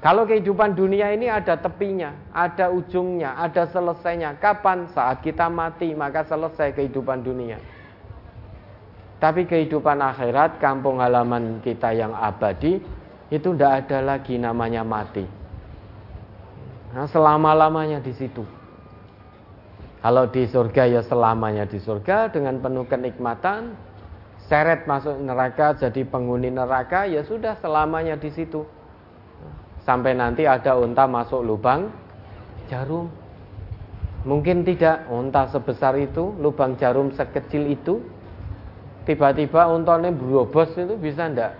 kalau 0.00 0.24
kehidupan 0.24 0.72
dunia 0.72 1.12
ini 1.12 1.28
ada 1.28 1.56
tepinya 1.60 2.12
ada 2.32 2.72
ujungnya 2.72 3.36
ada 3.36 3.68
selesainya 3.68 4.36
kapan 4.40 4.88
saat 4.92 5.20
kita 5.20 5.48
mati 5.52 5.92
maka 5.92 6.24
selesai 6.24 6.72
kehidupan 6.72 7.20
dunia 7.20 7.60
tapi 9.20 9.44
kehidupan 9.44 10.00
akhirat 10.00 10.56
kampung 10.58 11.04
halaman 11.04 11.60
kita 11.60 11.92
yang 11.92 12.16
abadi 12.16 12.80
itu 13.30 13.48
tidak 13.54 13.86
ada 13.86 14.16
lagi 14.16 14.40
namanya 14.40 14.82
mati 14.82 15.28
nah, 16.96 17.04
selama-lamanya 17.04 18.00
di 18.00 18.16
situ 18.16 18.42
kalau 20.00 20.24
di 20.32 20.48
surga 20.48 20.88
ya 20.88 21.02
selamanya 21.04 21.68
di 21.68 21.76
surga 21.76 22.32
dengan 22.32 22.56
penuh 22.56 22.88
kenikmatan. 22.88 23.76
Seret 24.48 24.88
masuk 24.88 25.14
neraka 25.20 25.76
jadi 25.76 26.02
penghuni 26.08 26.50
neraka 26.50 27.06
ya 27.06 27.22
sudah 27.22 27.54
selamanya 27.60 28.16
di 28.16 28.32
situ. 28.32 28.64
Sampai 29.90 30.14
nanti 30.14 30.46
ada 30.46 30.78
unta 30.78 31.10
masuk 31.10 31.42
lubang 31.42 31.90
jarum. 32.70 33.10
Mungkin 34.22 34.62
tidak 34.62 35.10
unta 35.10 35.50
sebesar 35.50 35.98
itu, 35.98 36.30
lubang 36.38 36.78
jarum 36.78 37.10
sekecil 37.10 37.74
itu. 37.74 37.98
Tiba-tiba 39.02 39.66
untanya 39.66 40.14
berobos 40.14 40.70
itu 40.78 40.94
bisa 40.94 41.26
ndak? 41.26 41.58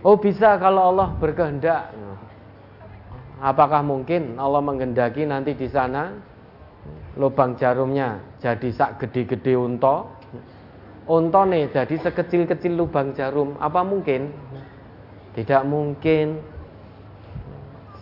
Oh 0.00 0.16
bisa 0.16 0.56
kalau 0.56 0.96
Allah 0.96 1.12
berkehendak. 1.20 1.92
Apakah 3.44 3.84
mungkin 3.84 4.40
Allah 4.40 4.64
menghendaki 4.64 5.28
nanti 5.28 5.52
di 5.52 5.68
sana 5.68 6.16
lubang 7.20 7.52
jarumnya 7.60 8.16
jadi 8.40 8.72
sak 8.72 9.04
gede-gede 9.04 9.60
unta 9.60 10.08
nih 11.44 11.68
jadi 11.68 12.00
sekecil-kecil 12.00 12.80
lubang 12.80 13.12
jarum 13.12 13.60
apa 13.60 13.84
mungkin 13.84 14.32
tidak 15.36 15.68
mungkin 15.68 16.40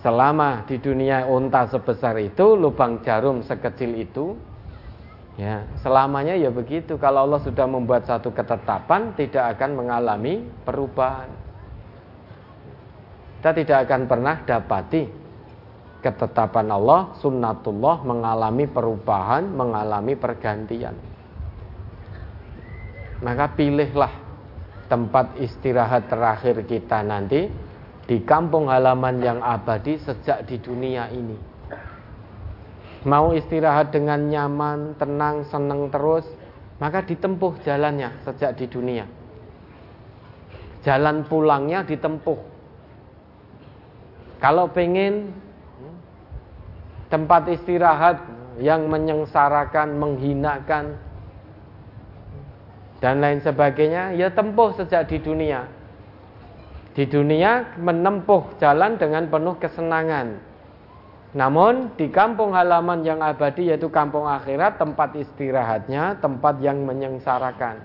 selama 0.01 0.65
di 0.65 0.79
dunia 0.79 1.27
unta 1.27 1.66
sebesar 1.66 2.19
itu 2.23 2.55
lubang 2.55 3.03
jarum 3.03 3.43
sekecil 3.43 3.99
itu 3.99 4.39
ya 5.35 5.66
selamanya 5.83 6.39
ya 6.39 6.51
begitu 6.55 6.99
kalau 6.99 7.27
Allah 7.27 7.43
sudah 7.43 7.66
membuat 7.66 8.07
satu 8.07 8.31
ketetapan 8.31 9.15
tidak 9.19 9.59
akan 9.59 9.70
mengalami 9.75 10.47
perubahan 10.62 11.31
kita 13.39 13.51
tidak 13.55 13.79
akan 13.87 14.03
pernah 14.11 14.35
dapati 14.43 15.03
ketetapan 15.99 16.70
Allah, 16.70 17.15
sunnatullah 17.19 18.07
mengalami 18.07 18.66
perubahan, 18.70 19.51
mengalami 19.51 20.15
pergantian. 20.15 20.95
Maka 23.19 23.51
pilihlah 23.59 24.15
tempat 24.87 25.35
istirahat 25.43 26.07
terakhir 26.07 26.62
kita 26.65 27.03
nanti 27.03 27.51
di 28.09 28.25
kampung 28.25 28.73
halaman 28.73 29.21
yang 29.21 29.39
abadi 29.45 30.01
sejak 30.01 30.49
di 30.49 30.57
dunia 30.57 31.13
ini. 31.13 31.37
Mau 33.05 33.37
istirahat 33.37 33.93
dengan 33.93 34.27
nyaman, 34.27 34.97
tenang, 34.97 35.45
senang 35.53 35.93
terus, 35.93 36.25
maka 36.81 37.05
ditempuh 37.05 37.61
jalannya 37.63 38.11
sejak 38.25 38.57
di 38.57 38.67
dunia. 38.67 39.05
Jalan 40.83 41.29
pulangnya 41.29 41.85
ditempuh. 41.85 42.41
Kalau 44.41 44.73
pengen 44.73 45.37
tempat 47.13 47.45
istirahat 47.53 48.25
yang 48.57 48.89
menyengsarakan, 48.89 50.01
menghinakan 50.01 50.97
dan 52.99 53.23
lain 53.23 53.39
sebagainya, 53.45 54.17
ya 54.17 54.33
tempuh 54.33 54.75
sejak 54.75 55.07
di 55.07 55.23
dunia. 55.23 55.78
Di 56.99 57.07
dunia 57.07 57.79
menempuh 57.79 58.59
jalan 58.59 58.99
dengan 58.99 59.31
penuh 59.31 59.55
kesenangan. 59.62 60.35
Namun 61.31 61.95
di 61.95 62.11
kampung 62.11 62.59
halaman 62.59 63.07
yang 63.07 63.23
abadi 63.23 63.70
yaitu 63.70 63.87
kampung 63.87 64.27
akhirat 64.27 64.83
tempat 64.83 65.15
istirahatnya, 65.15 66.19
tempat 66.19 66.59
yang 66.59 66.83
menyengsarakan. 66.83 67.79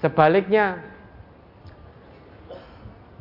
Sebaliknya 0.00 0.80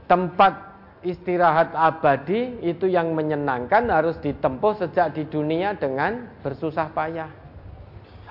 tempat 0.07 0.63
istirahat 1.03 1.75
abadi 1.75 2.63
itu 2.63 2.87
yang 2.87 3.11
menyenangkan 3.11 3.91
harus 3.91 4.15
ditempuh 4.23 4.79
sejak 4.79 5.11
di 5.11 5.27
dunia 5.27 5.75
dengan 5.75 6.31
bersusah 6.39 6.87
payah. 6.95 7.27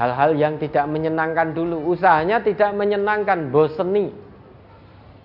Hal-hal 0.00 0.32
yang 0.32 0.56
tidak 0.56 0.88
menyenangkan 0.88 1.52
dulu, 1.52 1.92
usahanya 1.92 2.40
tidak 2.40 2.72
menyenangkan, 2.72 3.52
boseni. 3.52 4.21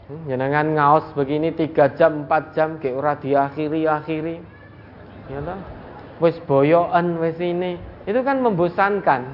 Jenengan 0.08 0.72
ngaos 0.72 1.12
begini 1.20 1.52
tiga 1.52 1.92
jam, 2.00 2.24
empat 2.24 2.56
jam, 2.56 2.80
kayak 2.80 2.96
ora 2.96 3.14
diakhiri 3.20 3.92
akhiri, 3.92 4.40
ya 5.28 5.44
toh? 5.44 5.60
Wis 6.24 6.40
boyoan 6.48 7.20
wis 7.20 7.36
ini, 7.44 7.76
itu 8.08 8.24
kan 8.24 8.40
membosankan. 8.40 9.28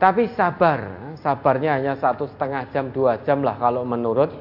Tapi 0.00 0.32
sabar, 0.32 1.12
sabarnya 1.20 1.76
hanya 1.76 1.94
satu 2.00 2.24
setengah 2.24 2.64
jam, 2.72 2.88
dua 2.88 3.20
jam 3.20 3.44
lah 3.44 3.60
kalau 3.60 3.84
menurut 3.84 4.32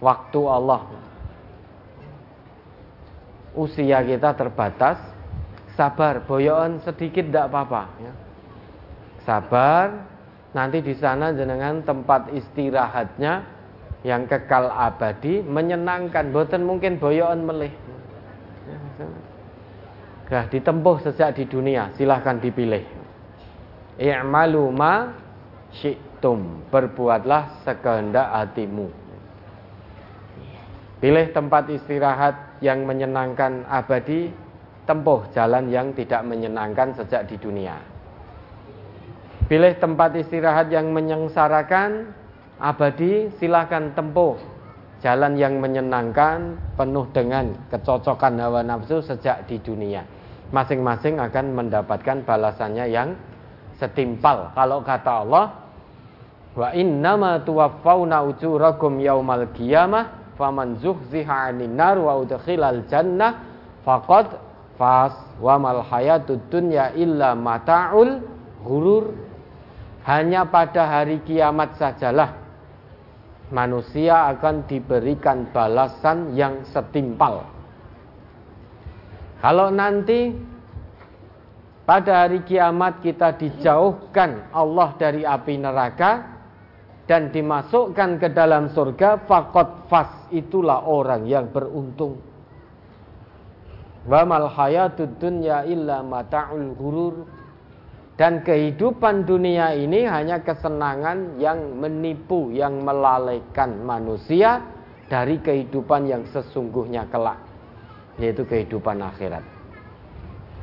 waktu 0.00 0.40
Allah 0.40 0.88
usia 3.56 4.04
kita 4.04 4.36
terbatas, 4.36 5.00
sabar, 5.76 6.24
boyoan 6.24 6.80
sedikit 6.84 7.28
tidak 7.28 7.52
apa-apa. 7.52 7.82
Ya. 8.00 8.12
Sabar, 9.24 9.86
nanti 10.52 10.84
di 10.84 10.96
sana 10.96 11.32
jenengan 11.32 11.84
tempat 11.84 12.32
istirahatnya 12.32 13.55
yang 14.06 14.30
kekal 14.30 14.70
abadi 14.70 15.42
menyenangkan 15.42 16.30
boten 16.30 16.62
mungkin 16.62 17.02
boyoan 17.02 17.42
melih 17.42 17.74
Nah, 20.26 20.50
ditempuh 20.50 21.06
sejak 21.06 21.38
di 21.38 21.46
dunia, 21.46 21.94
silahkan 21.94 22.42
dipilih. 22.42 22.82
I'malu 23.94 24.74
ma 24.74 25.14
syi'tum. 25.78 26.66
Berbuatlah 26.66 27.62
sekehendak 27.62 28.26
hatimu. 28.34 28.90
Pilih 30.98 31.30
tempat 31.30 31.70
istirahat 31.70 32.58
yang 32.58 32.82
menyenangkan 32.88 33.68
abadi, 33.70 34.34
tempuh 34.88 35.30
jalan 35.30 35.70
yang 35.70 35.94
tidak 35.94 36.26
menyenangkan 36.26 36.96
sejak 36.98 37.30
di 37.30 37.38
dunia. 37.38 37.78
Pilih 39.46 39.78
tempat 39.78 40.10
istirahat 40.18 40.74
yang 40.74 40.90
menyengsarakan 40.90 42.10
abadi, 42.60 43.30
silahkan 43.36 43.92
tempuh 43.92 44.36
jalan 45.04 45.36
yang 45.36 45.60
menyenangkan 45.60 46.56
penuh 46.74 47.04
dengan 47.12 47.52
kecocokan 47.68 48.40
hawa 48.40 48.64
nafsu 48.64 49.04
sejak 49.04 49.44
di 49.44 49.60
dunia. 49.60 50.04
Masing-masing 50.54 51.20
akan 51.20 51.52
mendapatkan 51.52 52.22
balasannya 52.22 52.86
yang 52.88 53.12
setimpal. 53.76 54.54
Kalau 54.56 54.80
kata 54.80 55.26
Allah 55.26 55.46
wa 56.56 56.72
innama 56.72 57.42
tuwaffawna 57.44 58.24
ujurakum 58.24 58.96
yaumal 59.02 59.44
qiyamah 59.52 60.34
faman 60.40 60.80
zuhziha 60.80 61.52
'anil 61.52 61.74
nar 61.74 62.00
wa 62.00 62.16
udkhilal 62.24 62.88
jannah 62.88 63.42
faqad 63.84 64.38
fas 64.80 65.12
wa 65.42 65.60
mal 65.60 65.84
hayatud 65.84 66.40
dunya 66.48 66.94
illa 66.96 67.36
mata'ul 67.36 68.24
ghurur. 68.64 69.12
Hanya 70.06 70.46
pada 70.46 70.86
hari 70.86 71.18
kiamat 71.26 71.74
sajalah 71.82 72.45
manusia 73.50 74.30
akan 74.34 74.66
diberikan 74.66 75.50
balasan 75.54 76.34
yang 76.34 76.66
setimpal 76.70 77.46
kalau 79.40 79.68
nanti 79.68 80.32
pada 81.86 82.26
hari 82.26 82.42
kiamat 82.42 82.98
kita 82.98 83.38
dijauhkan 83.38 84.50
Allah 84.50 84.90
dari 84.98 85.22
api 85.22 85.54
neraka 85.60 86.34
dan 87.06 87.30
dimasukkan 87.30 88.18
ke 88.18 88.28
dalam 88.34 88.74
surga, 88.74 89.22
fakot 89.30 89.86
fas 89.86 90.26
itulah 90.34 90.82
orang 90.82 91.30
yang 91.30 91.46
beruntung. 91.54 92.18
Wa 94.02 94.26
mal 94.26 94.50
hayatud 94.50 95.14
dunya 95.22 95.62
illa 95.62 96.02
mata'ul 96.02 96.74
gurur. 96.74 97.14
Dan 98.16 98.40
kehidupan 98.40 99.28
dunia 99.28 99.76
ini 99.76 100.08
hanya 100.08 100.40
kesenangan 100.40 101.36
yang 101.36 101.76
menipu, 101.76 102.48
yang 102.48 102.80
melalaikan 102.80 103.84
manusia 103.84 104.64
dari 105.06 105.36
kehidupan 105.38 106.08
yang 106.08 106.24
sesungguhnya 106.32 107.06
kelak 107.12 107.46
yaitu 108.16 108.48
kehidupan 108.48 109.04
akhirat. 109.04 109.44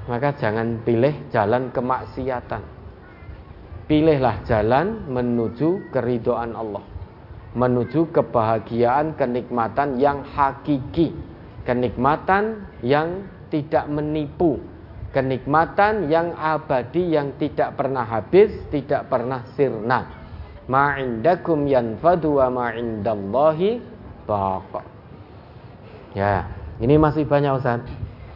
Maka 0.10 0.36
jangan 0.36 0.84
pilih 0.84 1.14
jalan 1.32 1.72
kemaksiatan. 1.72 2.64
Pilihlah 3.88 4.44
jalan 4.44 5.08
menuju 5.08 5.94
keridoan 5.94 6.58
Allah. 6.58 6.84
Menuju 7.54 8.10
kebahagiaan, 8.10 9.14
kenikmatan 9.16 10.02
yang 10.02 10.26
hakiki. 10.26 11.14
Kenikmatan 11.64 12.68
yang 12.82 13.30
tidak 13.48 13.86
menipu. 13.88 14.60
Kenikmatan 15.14 16.10
yang 16.10 16.34
abadi, 16.34 17.14
yang 17.14 17.38
tidak 17.38 17.78
pernah 17.78 18.02
habis, 18.02 18.50
tidak 18.74 19.06
pernah 19.14 19.46
sirna. 19.54 20.10
Ma'indakum 20.66 21.70
yanfadu 21.70 22.42
wa 22.42 22.50
ma'indallahi 22.50 23.78
baqa. 24.26 24.82
Ya, 26.18 26.50
ini 26.82 26.98
masih 26.98 27.30
banyak 27.30 27.54
Ustaz? 27.54 27.86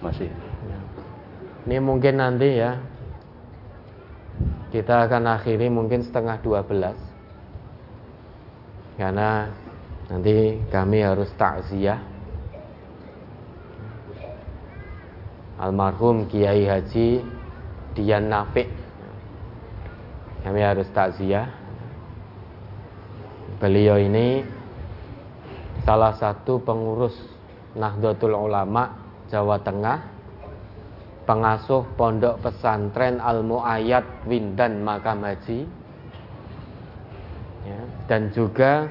Masih. 0.05 0.29
Ini 1.67 1.83
mungkin 1.83 2.21
nanti 2.21 2.61
ya 2.61 2.79
kita 4.71 5.07
akan 5.07 5.35
akhiri 5.35 5.67
mungkin 5.67 5.99
setengah 5.99 6.39
dua 6.39 6.63
belas 6.63 6.95
karena 8.95 9.51
nanti 10.07 10.63
kami 10.71 11.03
harus 11.03 11.27
takziah 11.35 11.99
almarhum 15.57 16.29
Kiai 16.29 16.69
Haji 16.69 17.21
Dian 17.97 18.29
Nafik 18.29 18.69
kami 20.47 20.63
harus 20.63 20.87
takziah. 20.95 21.49
Beliau 23.59 23.99
ini 23.99 24.45
salah 25.83 26.15
satu 26.15 26.63
pengurus 26.63 27.11
Nahdlatul 27.75 28.31
Ulama 28.31 28.95
Jawa 29.27 29.59
Tengah 29.59 29.97
pengasuh 31.27 31.83
pondok 31.99 32.39
pesantren 32.39 33.19
Al 33.19 33.43
Muayyad 33.43 34.23
Windan 34.23 34.79
Makam 34.87 35.27
Haji 35.27 35.67
ya, 37.67 37.79
dan 38.07 38.31
juga 38.31 38.87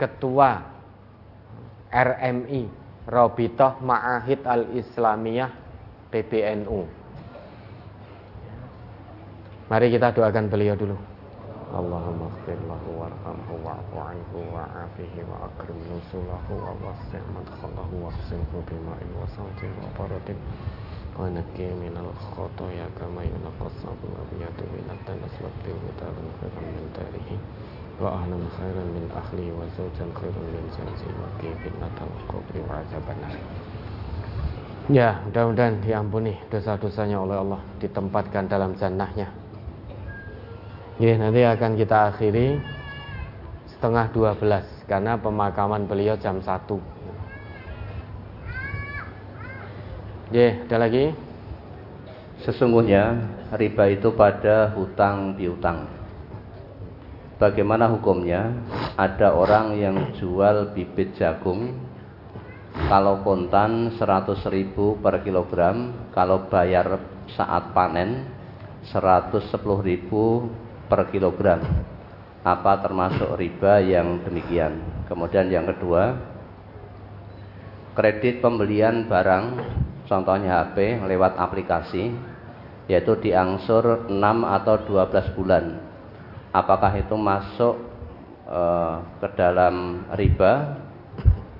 ketua 0.00 0.66
RMI 1.94 2.66
Robitoh 3.06 3.78
Ma'ahid 3.86 4.42
Al 4.42 4.74
Islamiyah 4.74 5.61
PBNU 6.12 7.02
Mari 9.72 9.88
kita 9.88 10.12
doakan 10.12 10.52
beliau 10.52 10.76
dulu. 10.76 10.92
Allahumma 11.72 12.28
ighfir 12.28 12.60
lahu 12.68 13.00
warhamhu 13.00 13.56
wa'fu 13.64 13.96
anhu 13.96 14.44
wa'afihi 14.52 15.24
wa 15.24 15.48
akrim 15.48 15.80
nusulahu 15.88 16.52
wa 16.60 16.76
wasi' 16.84 17.24
madkhalahu 17.32 18.04
wa 18.04 18.12
ahsinhu 18.12 18.60
bima'in 18.68 19.08
wa 19.16 19.24
sawtin 19.32 19.72
wa 19.80 19.88
baradin 19.96 20.36
wa 21.16 21.32
nakki 21.32 21.72
minal 21.80 22.12
khotoya 22.20 22.84
kama 23.00 23.24
yunaqqa 23.24 23.72
sabul 23.80 24.12
abiyatu 24.20 24.68
minat 24.76 25.00
danas 25.08 25.32
wa 25.40 25.48
qtilhu 25.64 25.88
daran 25.96 26.28
khairan 26.44 26.66
min 26.76 26.86
darihi 26.92 27.36
wa 27.96 28.20
ahlan 28.20 28.44
khairan 28.52 28.88
min 28.92 29.08
ahli 29.08 29.48
wa 29.56 29.64
zawjan 29.72 30.12
khairan 30.12 30.46
min 30.52 30.68
zawji 30.76 31.08
wa 31.16 31.28
kifin 31.40 31.72
natal 31.80 32.12
qabri 32.28 32.60
wa 32.68 32.84
azabanah 32.84 33.32
Ya, 34.90 35.22
mudah-mudahan 35.28 35.78
diampuni 35.78 36.34
dosa-dosanya 36.50 37.22
oleh 37.22 37.38
Allah 37.38 37.62
Ditempatkan 37.78 38.50
dalam 38.50 38.74
jannahnya 38.74 39.30
Ya, 40.98 41.14
nanti 41.18 41.42
akan 41.42 41.78
kita 41.78 42.14
akhiri 42.14 42.58
setengah 43.82 44.14
dua 44.14 44.38
belas 44.38 44.62
karena 44.86 45.18
pemakaman 45.18 45.90
beliau 45.90 46.14
jam 46.14 46.38
satu. 46.38 46.78
Ya, 50.30 50.62
ada 50.62 50.86
lagi? 50.86 51.10
Sesungguhnya 52.46 53.18
riba 53.58 53.90
itu 53.90 54.14
pada 54.14 54.70
hutang 54.78 55.34
piutang. 55.34 55.90
Bagaimana 57.42 57.90
hukumnya? 57.90 58.54
Ada 58.94 59.34
orang 59.34 59.74
yang 59.74 59.96
jual 60.14 60.70
bibit 60.78 61.18
jagung 61.18 61.74
kalau 62.72 63.20
kontan 63.20 63.92
100 64.00 64.48
ribu 64.48 64.96
per 64.96 65.20
kilogram, 65.20 66.08
kalau 66.16 66.48
bayar 66.48 67.00
saat 67.36 67.76
panen 67.76 68.24
110 68.88 69.52
ribu 69.84 70.48
per 70.88 71.12
kilogram. 71.12 71.60
Apa 72.42 72.82
termasuk 72.82 73.38
riba 73.38 73.78
yang 73.78 74.24
demikian? 74.24 74.82
Kemudian 75.06 75.46
yang 75.52 75.68
kedua, 75.68 76.16
kredit 77.94 78.42
pembelian 78.42 79.06
barang, 79.06 79.44
contohnya 80.10 80.66
HP 80.66 81.06
lewat 81.06 81.38
aplikasi, 81.38 82.10
yaitu 82.90 83.14
diangsur 83.20 84.10
6 84.10 84.16
atau 84.42 84.74
12 84.82 85.36
bulan. 85.38 85.64
Apakah 86.50 86.98
itu 86.98 87.14
masuk 87.14 87.78
uh, 88.50 89.06
ke 89.22 89.28
dalam 89.38 90.02
riba? 90.18 90.81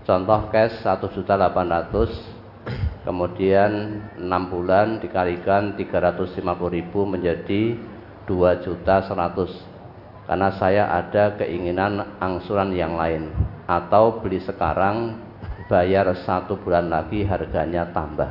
Contoh 0.03 0.51
cash 0.51 0.83
1.800 0.83 3.07
kemudian 3.07 4.03
6 4.19 4.51
bulan 4.51 4.99
dikalikan 5.03 5.75
350.000 5.75 6.43
menjadi 7.07 7.63
2 8.27 8.65
juta 8.67 9.03
100 9.03 10.27
karena 10.27 10.51
saya 10.55 10.87
ada 10.91 11.35
keinginan 11.35 12.19
angsuran 12.23 12.71
yang 12.75 12.95
lain 12.95 13.31
atau 13.67 14.23
beli 14.23 14.39
sekarang 14.39 15.19
bayar 15.67 16.15
satu 16.23 16.59
bulan 16.59 16.91
lagi 16.91 17.27
harganya 17.27 17.91
tambah 17.91 18.31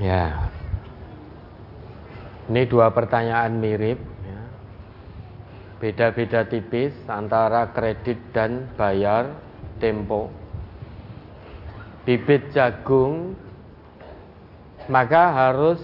ya. 0.00 0.50
Ini 2.46 2.62
dua 2.70 2.94
pertanyaan 2.94 3.58
mirip. 3.58 3.98
Beda-beda 5.76 6.48
tipis 6.48 6.92
antara 7.04 7.68
kredit 7.76 8.16
dan 8.32 8.68
bayar 8.80 9.36
tempo. 9.76 10.32
Bibit 12.08 12.54
jagung 12.54 13.36
maka 14.86 15.34
harus 15.34 15.82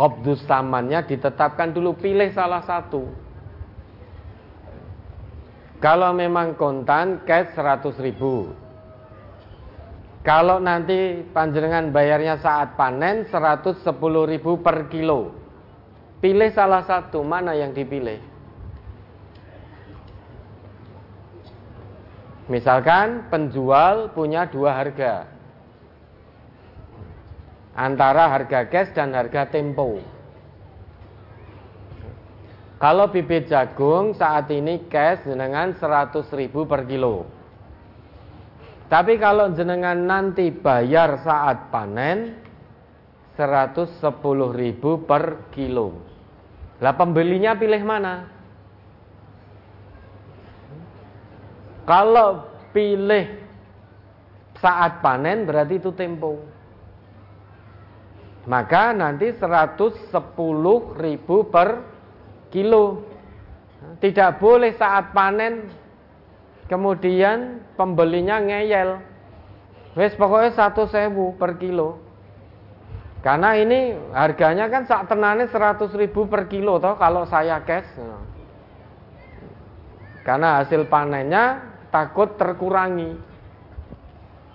Qabdus 0.00 0.48
tamannya 0.48 1.04
ditetapkan 1.04 1.76
dulu 1.76 1.92
pilih 1.92 2.32
salah 2.32 2.64
satu. 2.64 3.04
Kalau 5.76 6.16
memang 6.16 6.56
kontan 6.56 7.20
cash 7.28 7.52
100 7.52 8.00
ribu. 8.00 8.48
Kalau 10.24 10.56
nanti 10.56 11.20
panjenengan 11.36 11.92
bayarnya 11.92 12.40
saat 12.40 12.80
panen 12.80 13.28
110 13.28 13.84
ribu 14.24 14.56
per 14.64 14.88
kilo 14.88 15.39
Pilih 16.20 16.52
salah 16.52 16.84
satu, 16.84 17.24
mana 17.24 17.56
yang 17.56 17.72
dipilih? 17.72 18.20
Misalkan 22.52 23.32
penjual 23.32 24.12
punya 24.12 24.44
dua 24.44 24.76
harga. 24.76 25.24
Antara 27.72 28.28
harga 28.28 28.68
cash 28.68 28.92
dan 28.92 29.16
harga 29.16 29.48
tempo. 29.48 29.96
Kalau 32.76 33.08
bibit 33.08 33.48
jagung 33.48 34.12
saat 34.12 34.52
ini 34.52 34.84
cash 34.92 35.24
dengan 35.24 35.72
100 35.72 36.20
ribu 36.36 36.68
per 36.68 36.84
kilo. 36.84 37.24
Tapi 38.92 39.16
kalau 39.16 39.56
jenengan 39.56 39.96
nanti 39.96 40.52
bayar 40.52 41.24
saat 41.24 41.72
panen 41.72 42.36
110 43.38 44.04
ribu 44.52 45.00
per 45.08 45.48
kilo 45.54 46.09
lah 46.80 46.96
pembelinya 46.96 47.52
pilih 47.60 47.84
mana? 47.84 48.24
Kalau 51.84 52.48
pilih 52.72 53.28
saat 54.56 55.04
panen 55.04 55.44
berarti 55.44 55.76
itu 55.76 55.92
tempo. 55.92 56.40
Maka 58.48 58.96
nanti 58.96 59.36
110 59.36 60.08
ribu 60.96 61.36
per 61.52 61.84
kilo. 62.48 63.04
Tidak 64.00 64.40
boleh 64.40 64.72
saat 64.80 65.12
panen 65.12 65.68
kemudian 66.64 67.60
pembelinya 67.76 68.40
ngeyel. 68.40 69.00
Wes 70.00 70.16
pokoknya 70.16 70.56
satu 70.56 70.88
sewu 70.88 71.36
per 71.36 71.60
kilo. 71.60 72.09
Karena 73.20 73.52
ini 73.52 73.92
harganya 74.16 74.72
kan 74.72 74.88
saat 74.88 75.04
tenane 75.04 75.44
100 75.44 75.92
ribu 75.92 76.24
per 76.24 76.48
kilo 76.48 76.80
toh 76.80 76.96
kalau 76.96 77.28
saya 77.28 77.60
cash. 77.60 77.88
Karena 80.24 80.64
hasil 80.64 80.88
panennya 80.88 81.60
takut 81.92 82.40
terkurangi. 82.40 83.16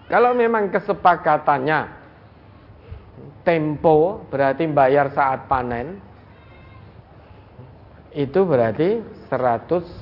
Kalau 0.10 0.34
memang 0.34 0.70
kesepakatannya 0.74 2.06
tempo 3.46 4.26
berarti 4.34 4.66
bayar 4.66 5.14
saat 5.14 5.46
panen 5.46 6.02
itu 8.16 8.42
berarti 8.48 9.04
110 9.30 10.02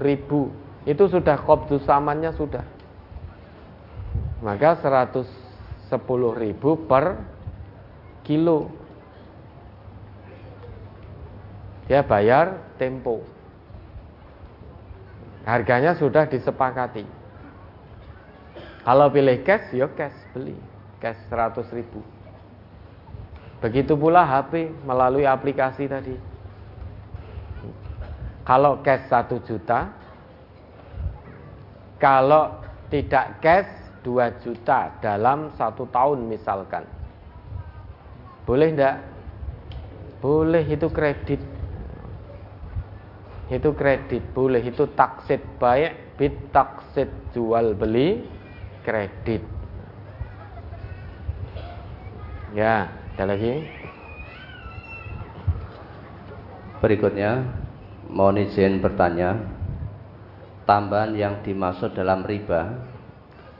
ribu 0.00 0.52
itu 0.88 1.04
sudah 1.10 1.36
kopdu 1.44 1.82
samannya 1.84 2.32
sudah 2.32 2.64
maka 4.40 4.78
110 4.78 5.26
ribu 6.38 6.70
per 6.86 7.18
kilo. 8.28 8.68
Dia 11.88 12.04
bayar 12.04 12.76
tempo. 12.76 13.24
Harganya 15.48 15.96
sudah 15.96 16.28
disepakati. 16.28 17.08
Kalau 18.84 19.08
pilih 19.08 19.40
cash, 19.40 19.72
ya 19.72 19.88
cash 19.96 20.12
beli. 20.36 20.52
Cash 21.00 21.16
100 21.32 21.72
ribu. 21.72 22.04
Begitu 23.64 23.96
pula 23.96 24.28
HP 24.28 24.68
melalui 24.84 25.24
aplikasi 25.24 25.88
tadi. 25.88 26.12
Kalau 28.44 28.84
cash 28.84 29.08
1 29.08 29.48
juta, 29.48 29.88
kalau 31.96 32.60
tidak 32.92 33.40
cash 33.40 33.72
2 34.04 34.44
juta 34.44 34.92
dalam 35.00 35.52
satu 35.56 35.88
tahun 35.88 36.28
misalkan. 36.28 36.97
Boleh 38.48 38.72
enggak? 38.72 38.96
Boleh 40.24 40.64
itu 40.64 40.88
kredit. 40.88 41.44
Itu 43.52 43.76
kredit, 43.76 44.24
boleh 44.32 44.64
itu 44.64 44.88
taksit 44.96 45.44
baik, 45.60 46.16
bit 46.16 46.32
taksit 46.48 47.12
jual 47.36 47.76
beli 47.76 48.24
kredit. 48.80 49.44
Ya, 52.56 52.88
ada 53.16 53.36
lagi? 53.36 53.60
Berikutnya, 56.80 57.44
mohon 58.08 58.40
izin 58.40 58.80
bertanya, 58.80 59.36
tambahan 60.64 61.12
yang 61.12 61.34
dimaksud 61.44 61.92
dalam 61.92 62.24
riba 62.24 62.80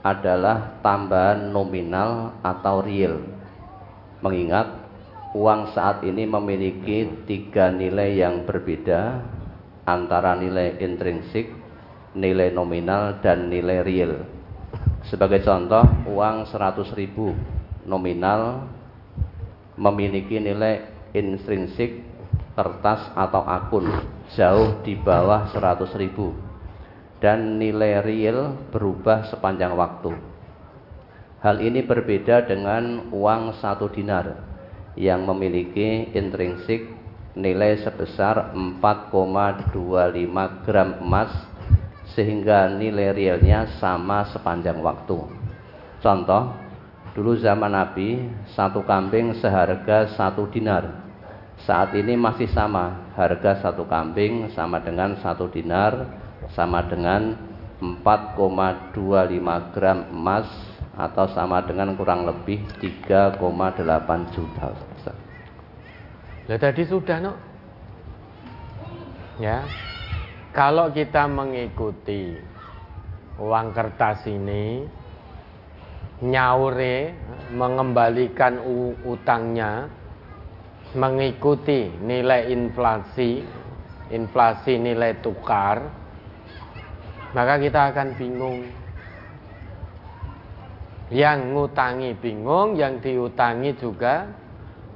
adalah 0.01 0.81
tambahan 0.81 1.53
nominal 1.53 2.33
atau 2.41 2.81
real. 2.81 3.19
Mengingat 4.23 4.78
uang 5.29 5.77
saat 5.77 6.01
ini 6.01 6.25
memiliki 6.25 7.05
tiga 7.29 7.69
nilai 7.69 8.17
yang 8.17 8.49
berbeda 8.49 9.21
antara 9.85 10.33
nilai 10.33 10.81
intrinsik, 10.81 11.53
nilai 12.17 12.49
nominal, 12.49 13.21
dan 13.21 13.49
nilai 13.49 13.85
real. 13.85 14.25
Sebagai 15.05 15.45
contoh, 15.45 15.85
uang 16.09 16.49
100 16.49 16.97
ribu 16.97 17.33
nominal 17.85 18.65
memiliki 19.77 20.41
nilai 20.41 20.89
intrinsik 21.13 22.05
kertas 22.57 23.13
atau 23.15 23.45
akun 23.45 23.85
jauh 24.33 24.81
di 24.83 24.97
bawah 24.99 25.47
100 25.53 25.95
ribu 25.95 26.35
dan 27.23 27.57
nilai 27.57 28.03
real 28.03 28.57
berubah 28.69 29.29
sepanjang 29.31 29.73
waktu. 29.77 30.11
Hal 31.39 31.63
ini 31.63 31.79
berbeda 31.87 32.43
dengan 32.43 33.07
uang 33.15 33.63
satu 33.63 33.87
dinar 33.87 34.48
yang 34.99 35.23
memiliki 35.23 36.11
intrinsik 36.11 36.91
nilai 37.39 37.79
sebesar 37.79 38.51
4,25 38.51 39.71
gram 40.67 40.99
emas 40.99 41.31
sehingga 42.11 42.67
nilai 42.67 43.15
realnya 43.15 43.79
sama 43.79 44.27
sepanjang 44.27 44.83
waktu. 44.83 45.23
Contoh, 46.03 46.51
dulu 47.15 47.39
zaman 47.39 47.71
Nabi 47.71 48.27
satu 48.51 48.83
kambing 48.83 49.39
seharga 49.39 50.11
satu 50.19 50.51
dinar. 50.51 51.07
Saat 51.63 51.95
ini 51.95 52.19
masih 52.19 52.51
sama, 52.51 53.11
harga 53.15 53.63
satu 53.63 53.87
kambing 53.87 54.51
sama 54.51 54.83
dengan 54.83 55.15
satu 55.23 55.47
dinar 55.47 56.07
sama 56.55 56.83
dengan 56.87 57.35
4,25 57.79 59.75
gram 59.75 59.99
emas 60.11 60.47
atau 60.99 61.31
sama 61.31 61.63
dengan 61.63 61.95
kurang 61.95 62.27
lebih 62.27 62.59
3,8 62.83 64.35
juta. 64.35 64.88
Lah 66.49 66.57
tadi 66.57 66.81
sudah 66.81 67.17
no. 67.21 67.33
Ya. 69.37 69.61
Kalau 70.49 70.89
kita 70.89 71.29
mengikuti 71.29 72.33
uang 73.37 73.69
kertas 73.71 74.25
ini 74.25 74.81
nyaure 76.25 77.15
mengembalikan 77.55 78.59
utangnya 79.05 79.87
mengikuti 80.91 81.87
nilai 82.01 82.51
inflasi 82.51 83.39
inflasi 84.11 84.75
nilai 84.75 85.21
tukar 85.23 85.85
maka 87.31 87.55
kita 87.61 87.93
akan 87.93 88.17
bingung 88.19 88.67
yang 91.13 91.55
ngutangi 91.55 92.17
bingung 92.19 92.75
yang 92.75 92.99
diutangi 92.99 93.77
juga 93.79 94.27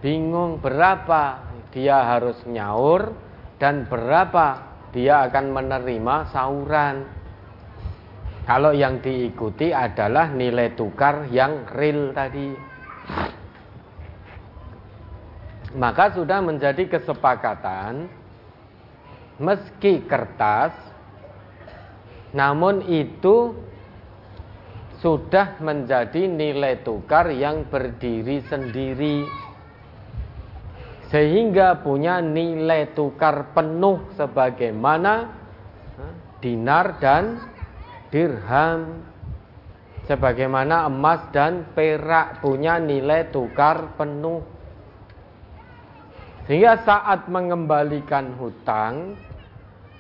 bingung 0.03 0.59
berapa 0.59 1.39
dia 1.71 2.03
harus 2.03 2.35
nyaur 2.43 3.15
dan 3.55 3.88
berapa 3.88 4.59
dia 4.91 5.25
akan 5.25 5.55
menerima 5.55 6.15
sauran. 6.30 7.07
Kalau 8.43 8.75
yang 8.75 8.99
diikuti 8.99 9.71
adalah 9.71 10.27
nilai 10.27 10.75
tukar 10.75 11.31
yang 11.31 11.63
real 11.71 12.11
tadi. 12.11 12.51
Maka 15.73 16.13
sudah 16.13 16.43
menjadi 16.43 16.85
kesepakatan 16.85 18.05
meski 19.41 20.05
kertas 20.05 20.75
namun 22.35 22.85
itu 22.85 23.57
sudah 25.01 25.57
menjadi 25.57 26.30
nilai 26.30 26.85
tukar 26.85 27.34
yang 27.34 27.65
berdiri 27.65 28.45
sendiri 28.45 29.25
sehingga 31.14 31.85
punya 31.85 32.26
nilai 32.26 32.90
tukar 32.98 33.53
penuh 33.53 34.02
sebagaimana 34.18 35.30
dinar 36.41 36.98
dan 36.98 37.38
dirham 38.10 39.06
sebagaimana 40.10 40.90
emas 40.90 41.22
dan 41.30 41.69
perak 41.77 42.41
punya 42.41 42.81
nilai 42.81 43.30
tukar 43.30 43.94
penuh 43.94 44.41
Sehingga 46.44 46.76
saat 46.84 47.31
mengembalikan 47.31 48.35
hutang 48.35 49.15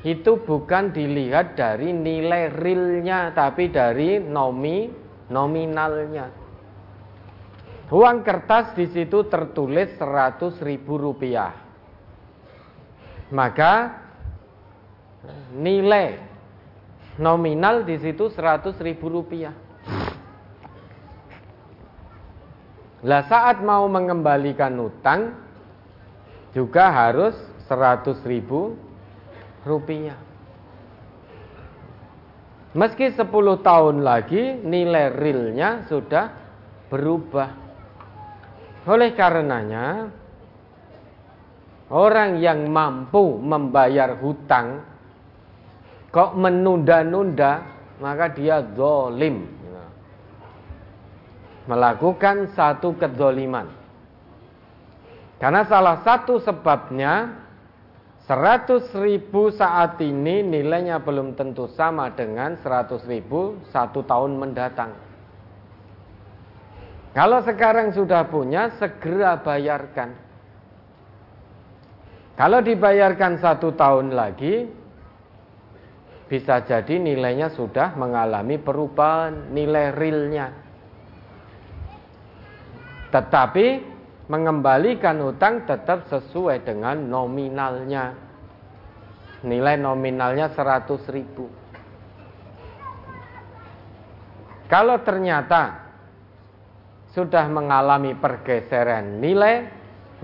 itu 0.03 0.35
bukan 0.43 0.91
dilihat 0.91 1.55
dari 1.55 1.95
nilai 1.95 2.51
realnya 2.51 3.31
tapi 3.31 3.71
dari 3.71 4.19
nomi 4.19 4.91
nominalnya. 5.31 6.42
Uang 7.93 8.25
kertas 8.25 8.73
di 8.73 8.89
situ 8.89 9.29
tertulis 9.29 9.93
100 10.01 10.57
ribu 10.65 10.97
rupiah. 10.97 11.53
Maka 13.29 14.01
nilai 15.53 16.17
nominal 17.21 17.85
di 17.85 18.01
situ 18.01 18.33
100 18.33 18.81
ribu 18.81 19.13
rupiah. 19.13 19.53
Lah 23.05 23.29
saat 23.29 23.61
mau 23.61 23.85
mengembalikan 23.85 24.73
utang 24.81 25.37
juga 26.49 26.89
harus 26.89 27.37
100 27.69 28.25
ribu 28.25 28.73
rupiah. 29.69 30.17
Meski 32.73 33.13
10 33.13 33.29
tahun 33.61 34.01
lagi 34.01 34.57
nilai 34.65 35.13
realnya 35.13 35.85
sudah 35.85 36.33
berubah. 36.89 37.62
Oleh 38.83 39.15
karenanya 39.15 40.11
orang 41.93 42.41
yang 42.41 42.67
mampu 42.73 43.37
membayar 43.37 44.17
hutang 44.17 44.81
kok 46.09 46.33
menunda-nunda 46.33 47.61
maka 48.01 48.33
dia 48.33 48.65
zolim 48.73 49.45
melakukan 51.69 52.51
satu 52.57 52.97
kezoliman 52.97 53.69
karena 55.37 55.63
salah 55.69 56.01
satu 56.01 56.41
sebabnya 56.41 57.39
100 58.25 58.89
ribu 59.03 59.51
saat 59.51 59.99
ini 59.99 60.41
nilainya 60.41 60.97
belum 61.03 61.35
tentu 61.35 61.67
sama 61.75 62.09
dengan 62.15 62.55
100 62.57 63.03
ribu 63.05 63.59
satu 63.69 64.01
tahun 64.01 64.39
mendatang 64.39 64.95
kalau 67.13 67.45
sekarang 67.45 67.93
sudah 67.93 68.25
punya 68.27 68.73
segera 68.81 69.37
bayarkan 69.37 70.13
kalau 72.33 72.65
dibayarkan 72.65 73.37
satu 73.37 73.77
tahun 73.77 74.17
lagi 74.17 74.65
bisa 76.25 76.65
jadi 76.65 76.97
nilainya 76.97 77.53
sudah 77.53 77.93
mengalami 77.93 78.57
perubahan 78.57 79.53
nilai 79.53 79.93
realnya. 79.93 80.49
Tetapi 83.13 83.67
mengembalikan 84.25 85.21
utang 85.21 85.69
tetap 85.69 86.09
sesuai 86.09 86.65
dengan 86.65 87.05
nominalnya. 87.05 88.17
Nilai 89.45 89.77
nominalnya 89.77 90.49
100 90.49 91.13
ribu. 91.13 91.45
Kalau 94.65 94.97
ternyata 95.05 95.82
sudah 97.13 97.45
mengalami 97.45 98.17
pergeseran 98.17 99.21
nilai, 99.21 99.69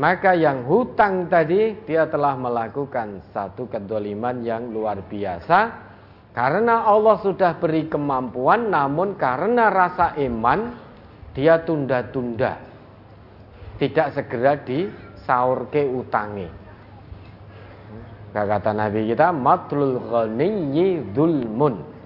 maka 0.01 0.33
yang 0.33 0.65
hutang 0.65 1.29
tadi 1.29 1.77
dia 1.85 2.09
telah 2.09 2.33
melakukan 2.33 3.21
satu 3.29 3.69
kedoliman 3.69 4.41
yang 4.41 4.73
luar 4.73 5.05
biasa 5.05 5.89
karena 6.33 6.85
Allah 6.89 7.21
sudah 7.21 7.57
beri 7.61 7.89
kemampuan 7.89 8.73
namun 8.73 9.17
karena 9.17 9.69
rasa 9.69 10.17
iman 10.17 10.71
dia 11.33 11.61
tunda-tunda. 11.61 12.57
Tidak 13.79 14.07
segera 14.11 14.59
disaur 14.59 15.71
ke 15.71 15.87
utangi. 15.87 16.47
Kata 18.29 18.71
Nabi 18.75 19.09
kita 19.09 19.35
matlul 19.35 19.99
ghaniyyi 20.03 21.15
dzulmun. 21.15 21.98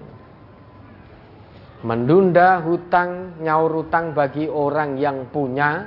Menunda 1.84 2.64
hutang, 2.64 3.36
nyaur 3.44 3.84
hutang 3.84 4.16
bagi 4.16 4.48
orang 4.48 4.96
yang 4.96 5.28
punya 5.28 5.84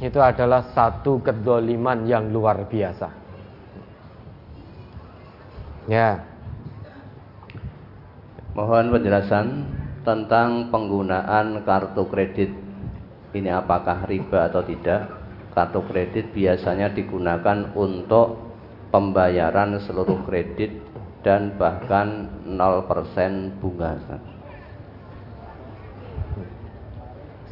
itu 0.00 0.20
adalah 0.20 0.72
satu 0.76 1.20
kedoliman 1.20 2.04
yang 2.04 2.28
luar 2.28 2.68
biasa. 2.68 3.08
Ya. 5.88 6.20
Mohon 8.56 9.00
penjelasan 9.00 9.46
tentang 10.04 10.72
penggunaan 10.72 11.64
kartu 11.64 12.04
kredit. 12.08 12.52
Ini 13.32 13.56
apakah 13.56 14.04
riba 14.04 14.52
atau 14.52 14.64
tidak? 14.64 15.16
Kartu 15.56 15.80
kredit 15.88 16.32
biasanya 16.32 16.92
digunakan 16.92 17.72
untuk 17.76 18.36
pembayaran 18.88 19.80
seluruh 19.84 20.24
kredit 20.24 20.79
dan 21.20 21.52
bahkan 21.60 22.24
0% 22.48 23.60
bunga. 23.60 24.00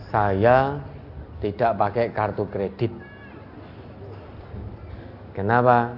Saya 0.08 0.80
tidak 1.44 1.76
pakai 1.76 2.06
kartu 2.16 2.48
kredit. 2.48 2.92
Kenapa? 5.36 5.92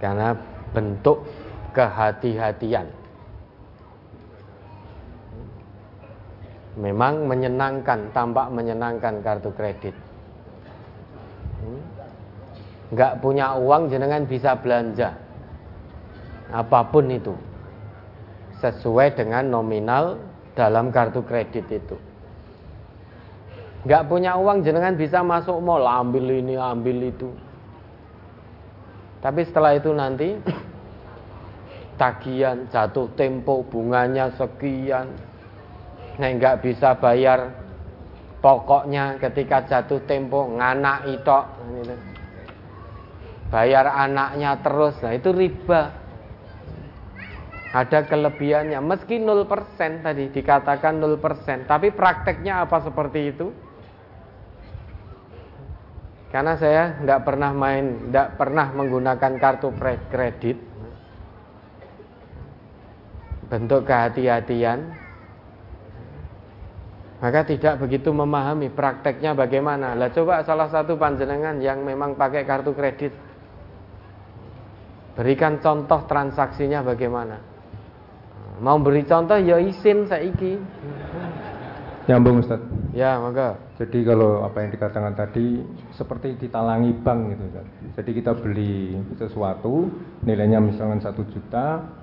Karena 0.00 0.32
bentuk 0.72 1.28
kehati-hatian. 1.76 2.88
Memang 6.80 7.28
menyenangkan, 7.28 8.08
tampak 8.16 8.48
menyenangkan 8.48 9.20
kartu 9.20 9.52
kredit. 9.52 9.92
Hmm? 11.60 11.80
punya 13.20 13.54
uang 13.60 13.92
jenengan 13.92 14.24
bisa 14.24 14.56
belanja. 14.56 15.19
Apa 16.50 16.86
pun 16.90 17.06
itu. 17.10 17.34
Sesuai 18.60 19.16
dengan 19.16 19.48
nominal 19.48 20.20
dalam 20.52 20.92
kartu 20.92 21.24
kredit 21.24 21.66
itu. 21.70 21.96
Enggak 23.86 24.12
punya 24.12 24.36
uang 24.36 24.60
jenengan 24.60 24.92
bisa 24.92 25.24
masuk 25.24 25.56
mall 25.64 25.88
ambil 25.88 26.28
ini 26.28 26.60
ambil 26.60 27.08
itu. 27.08 27.32
Tapi 29.24 29.40
setelah 29.48 29.72
itu 29.76 29.88
nanti 29.96 30.36
tagihan 32.00 32.64
jatuh 32.72 33.12
tempo 33.12 33.60
bunganya 33.68 34.32
sekian 34.36 35.12
nek 36.16 36.40
nggak 36.40 36.56
bisa 36.64 36.96
bayar 36.96 37.52
pokoknya 38.40 39.20
ketika 39.20 39.68
jatuh 39.68 40.00
tempo 40.08 40.48
nganak 40.48 41.04
gitu. 41.12 41.40
bayar 43.52 43.84
anaknya 43.84 44.56
terus 44.64 44.96
nah 45.04 45.12
itu 45.12 45.28
riba 45.28 45.99
ada 47.70 48.02
kelebihannya. 48.02 48.82
Meski 48.82 49.22
0% 49.22 49.46
tadi 50.02 50.26
dikatakan 50.34 50.98
0% 50.98 51.70
tapi 51.70 51.94
prakteknya 51.94 52.66
apa 52.66 52.82
seperti 52.82 53.20
itu? 53.30 53.54
Karena 56.34 56.54
saya 56.58 56.98
nggak 57.02 57.20
pernah 57.26 57.50
main 57.54 58.10
nggak 58.10 58.28
pernah 58.38 58.66
menggunakan 58.74 59.32
kartu 59.38 59.70
kredit. 60.10 60.58
Bentuk 63.50 63.86
kehati-hatian. 63.86 65.10
Maka 67.20 67.44
tidak 67.44 67.82
begitu 67.82 68.14
memahami 68.14 68.72
prakteknya 68.72 69.36
bagaimana. 69.36 69.92
Lah 69.92 70.08
coba 70.14 70.40
salah 70.46 70.70
satu 70.70 70.96
panjenengan 70.96 71.58
yang 71.58 71.82
memang 71.82 72.14
pakai 72.14 72.46
kartu 72.46 72.72
kredit. 72.74 73.12
Berikan 75.18 75.58
contoh 75.58 76.06
transaksinya 76.06 76.80
bagaimana 76.80 77.49
mau 78.60 78.76
beri 78.78 79.02
contoh 79.08 79.40
ya 79.40 79.56
izin 79.56 80.06
saiki 80.06 80.60
nyambung 82.06 82.44
Ustaz 82.44 82.60
ya 82.92 83.16
maka 83.16 83.56
jadi 83.80 84.04
kalau 84.04 84.44
apa 84.44 84.60
yang 84.60 84.70
dikatakan 84.76 85.16
tadi 85.16 85.64
seperti 85.96 86.36
ditalangi 86.36 86.92
bank 87.00 87.34
gitu 87.34 87.42
Ustaz. 87.48 87.66
jadi 87.96 88.10
kita 88.20 88.32
beli 88.36 89.00
sesuatu 89.16 89.88
nilainya 90.22 90.60
misalnya 90.60 91.00
satu 91.00 91.24
juta 91.32 91.98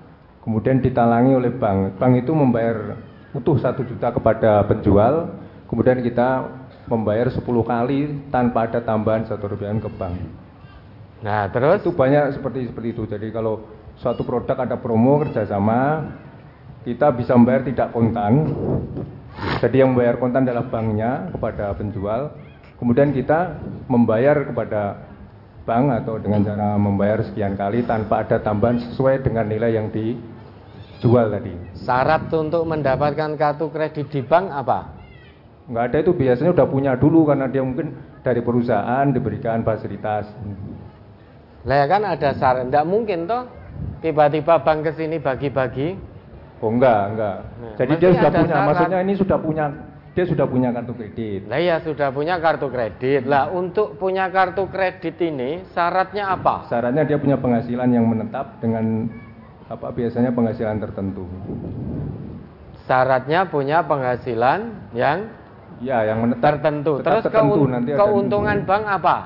kemudian 0.48 0.80
ditalangi 0.80 1.36
oleh 1.36 1.52
bank. 1.52 2.00
Bank 2.00 2.24
itu 2.24 2.32
membayar 2.32 2.96
utuh 3.36 3.60
satu 3.60 3.84
juta 3.84 4.16
kepada 4.16 4.64
penjual, 4.64 5.36
kemudian 5.68 6.00
kita 6.00 6.48
membayar 6.88 7.28
10 7.28 7.44
kali 7.44 8.32
tanpa 8.32 8.72
ada 8.72 8.80
tambahan 8.80 9.28
satu 9.28 9.52
rupiah 9.52 9.76
ke 9.76 9.92
bank. 9.92 10.16
Nah 11.20 11.52
terus? 11.52 11.84
Itu 11.84 11.92
banyak 11.92 12.40
seperti 12.40 12.72
seperti 12.72 12.96
itu. 12.96 13.04
Jadi 13.12 13.28
kalau 13.36 13.68
suatu 14.00 14.24
produk 14.24 14.56
ada 14.64 14.80
promo 14.80 15.20
kerjasama, 15.28 16.08
kita 16.88 17.12
bisa 17.12 17.36
membayar 17.36 17.68
tidak 17.68 17.92
kontan. 17.92 18.48
Jadi 19.60 19.84
yang 19.84 19.92
membayar 19.92 20.16
kontan 20.16 20.48
adalah 20.48 20.72
banknya 20.72 21.28
kepada 21.36 21.76
penjual. 21.76 22.32
Kemudian 22.80 23.12
kita 23.12 23.60
membayar 23.92 24.48
kepada 24.48 25.04
bank 25.68 25.86
atau 26.00 26.16
dengan 26.16 26.48
cara 26.48 26.80
membayar 26.80 27.20
sekian 27.28 27.60
kali 27.60 27.84
tanpa 27.84 28.24
ada 28.24 28.40
tambahan 28.40 28.80
sesuai 28.80 29.20
dengan 29.20 29.52
nilai 29.52 29.76
yang 29.76 29.92
di 29.92 30.16
jual 31.04 31.28
tadi. 31.28 31.52
Syarat 31.76 32.32
untuk 32.32 32.64
mendapatkan 32.64 33.36
kartu 33.36 33.68
kredit 33.68 34.08
di 34.08 34.24
bank 34.24 34.48
apa? 34.48 34.88
Enggak 35.68 35.84
ada 35.92 35.98
itu 36.00 36.16
biasanya 36.16 36.56
udah 36.56 36.68
punya 36.72 36.96
dulu 36.96 37.28
karena 37.28 37.52
dia 37.52 37.60
mungkin 37.68 38.00
dari 38.24 38.40
perusahaan 38.40 39.04
diberikan 39.12 39.68
fasilitas. 39.68 40.32
Lah 41.68 41.84
ya 41.84 41.86
kan 41.92 42.08
ada 42.08 42.32
saran, 42.40 42.72
tidak 42.72 42.88
mungkin 42.88 43.28
toh 43.28 43.44
tiba-tiba 44.00 44.64
bank 44.64 44.88
ke 44.88 44.92
sini 44.96 45.20
bagi-bagi. 45.20 46.16
Oh 46.58 46.70
enggak, 46.70 47.02
enggak. 47.14 47.38
Nah, 47.56 47.74
Jadi 47.78 47.94
dia 47.96 48.10
sudah 48.12 48.32
punya, 48.32 48.56
maksudnya 48.64 49.00
ini 49.00 49.14
sudah 49.14 49.38
punya, 49.38 49.66
dia 50.12 50.26
sudah 50.26 50.46
punya 50.46 50.70
kartu 50.72 50.94
kredit. 50.94 51.42
Lah 51.46 51.60
ya 51.60 51.76
sudah 51.78 52.10
punya 52.10 52.36
kartu 52.38 52.68
kredit. 52.68 53.22
Lah 53.24 53.46
untuk 53.48 53.94
punya 53.96 54.26
kartu 54.28 54.66
kredit 54.66 55.16
ini 55.20 55.62
syaratnya 55.68 56.34
apa? 56.34 56.66
Syaratnya 56.66 57.06
dia 57.06 57.16
punya 57.16 57.38
penghasilan 57.38 57.90
yang 57.90 58.06
menetap 58.06 58.58
dengan 58.58 59.06
apa 59.68 59.92
biasanya 59.92 60.32
penghasilan 60.32 60.80
tertentu. 60.80 61.30
Syaratnya 62.84 63.46
punya 63.46 63.84
penghasilan 63.84 64.60
yang 64.94 65.28
Ya, 65.78 66.02
yang 66.04 66.26
menetap 66.26 66.58
tertentu. 66.58 66.98
tetap 66.98 67.22
Terus 67.22 67.24
tertentu, 67.30 67.54
keun- 67.54 67.70
nanti 67.70 67.90
keuntungan 67.94 68.58
bank 68.66 68.84
apa? 68.90 69.18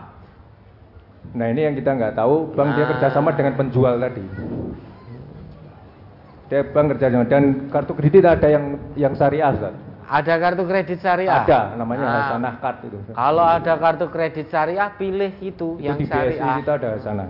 Nah 1.31 1.47
ini 1.47 1.63
yang 1.63 1.75
kita 1.79 1.95
nggak 1.95 2.11
tahu, 2.13 2.51
bank 2.51 2.75
dia 2.75 2.83
Nah. 2.83 2.89
kerjasama 2.91 3.31
dengan 3.31 3.55
penjual 3.55 3.95
tadi. 3.95 4.19
Dia 6.51 6.67
bank 6.67 6.99
kerjasama 6.99 7.23
dan 7.31 7.71
kartu 7.71 7.95
kredit 7.95 8.27
ada 8.27 8.43
yang 8.51 8.75
yang 8.99 9.15
syariah, 9.15 9.55
Ustaz. 9.55 9.71
Ada 10.11 10.33
kartu 10.35 10.67
kredit 10.67 10.99
syariah? 10.99 11.47
Ada, 11.47 11.79
namanya 11.79 12.03
Nah, 12.03 12.15
Hasanah 12.27 12.53
Card 12.59 12.77
itu. 12.83 12.97
Kalau 13.15 13.45
ada 13.47 13.73
kartu 13.79 14.05
kredit 14.11 14.51
syariah, 14.51 14.91
pilih 14.99 15.31
itu, 15.39 15.79
Itu 15.79 15.87
yang 15.87 15.95
di 15.95 16.11
syariah. 16.11 16.59
kita 16.59 16.71
ada 16.75 16.87
Hasanah. 16.99 17.25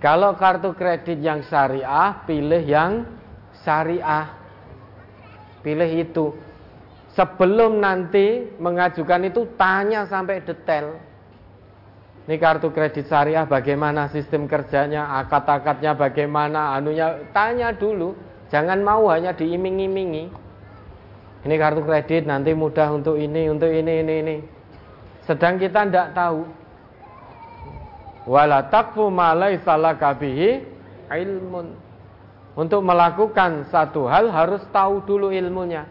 Kalau 0.00 0.32
kartu 0.32 0.72
kredit 0.72 1.20
yang 1.20 1.44
syariah, 1.44 2.24
pilih 2.24 2.64
yang 2.64 3.04
syariah. 3.60 4.32
Pilih 5.60 5.90
itu. 5.92 6.32
Sebelum 7.12 7.84
nanti 7.84 8.48
mengajukan 8.56 9.28
itu 9.28 9.44
tanya 9.60 10.08
sampai 10.08 10.40
detail. 10.40 10.96
Ini 12.30 12.38
kartu 12.38 12.70
kredit 12.70 13.10
syariah 13.10 13.42
bagaimana 13.42 14.06
sistem 14.06 14.46
kerjanya, 14.46 15.18
akad-akadnya 15.18 15.98
bagaimana, 15.98 16.78
anunya 16.78 17.26
tanya 17.34 17.74
dulu. 17.74 18.14
Jangan 18.54 18.86
mau 18.86 19.10
hanya 19.10 19.34
diiming-imingi. 19.34 20.30
Ini 21.42 21.54
kartu 21.58 21.82
kredit 21.82 22.30
nanti 22.30 22.54
mudah 22.54 22.86
untuk 22.94 23.18
ini, 23.18 23.50
untuk 23.50 23.66
ini, 23.66 24.06
ini, 24.06 24.14
ini. 24.22 24.36
Sedang 25.26 25.58
kita 25.58 25.90
tidak 25.90 26.14
tahu. 26.14 26.46
Wala 28.30 28.62
taqfu 28.70 29.10
ma 29.10 29.34
laisa 29.34 29.74
laka 29.74 30.14
bihi 30.14 30.62
ilmun. 31.10 31.74
Untuk 32.54 32.86
melakukan 32.86 33.66
satu 33.74 34.06
hal 34.06 34.30
harus 34.30 34.62
tahu 34.70 35.02
dulu 35.02 35.34
ilmunya. 35.34 35.82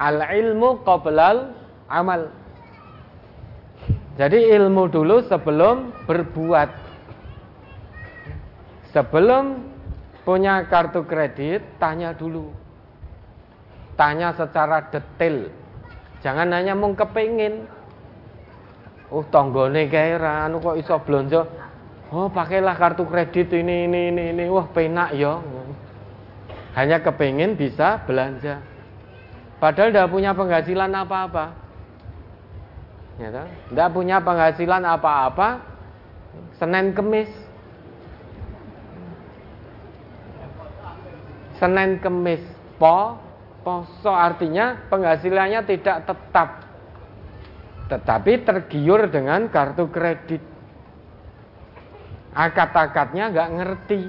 Al 0.00 0.24
ilmu 0.24 0.88
qoblal 0.88 1.52
amal. 1.84 2.32
Jadi 4.12 4.52
ilmu 4.52 4.92
dulu 4.92 5.24
sebelum 5.24 6.04
berbuat. 6.04 6.68
Sebelum 8.92 9.44
punya 10.28 10.68
kartu 10.68 11.00
kredit, 11.08 11.64
tanya 11.80 12.12
dulu. 12.12 12.52
Tanya 13.96 14.36
secara 14.36 14.84
detail. 14.92 15.48
Jangan 16.20 16.52
hanya 16.52 16.76
mung 16.76 16.92
kepingin. 16.92 17.64
Oh 19.12 19.24
tonggone 19.28 19.88
kae 19.92 20.16
anu 20.16 20.60
kok 20.60 20.76
iso 20.76 20.96
blonjo. 21.00 21.44
Oh 22.12 22.28
pakailah 22.28 22.76
kartu 22.76 23.08
kredit 23.08 23.48
ini 23.52 23.88
ini 23.88 24.12
ini 24.12 24.24
ini. 24.36 24.44
Wah 24.52 24.68
penak 24.68 25.16
ya. 25.16 25.40
Hanya 26.76 27.00
kepingin 27.00 27.56
bisa 27.56 28.00
belanja. 28.04 28.60
Padahal 29.60 29.92
tidak 29.92 30.10
punya 30.12 30.32
penghasilan 30.32 30.92
apa-apa. 30.92 31.61
Ya 33.20 33.86
punya 33.92 34.22
penghasilan 34.24 34.82
apa-apa. 34.88 35.60
Senin 36.56 36.96
Kemis. 36.96 37.28
Senin 41.60 42.00
Kemis. 42.00 42.42
Po 42.80 43.20
poso 43.62 44.10
artinya 44.10 44.88
penghasilannya 44.88 45.60
tidak 45.68 46.08
tetap. 46.08 46.48
Tetapi 47.92 48.32
tergiur 48.42 49.06
dengan 49.12 49.46
kartu 49.52 49.86
kredit. 49.92 50.42
Akad-akadnya 52.32 53.28
nggak 53.28 53.50
ngerti. 53.60 54.02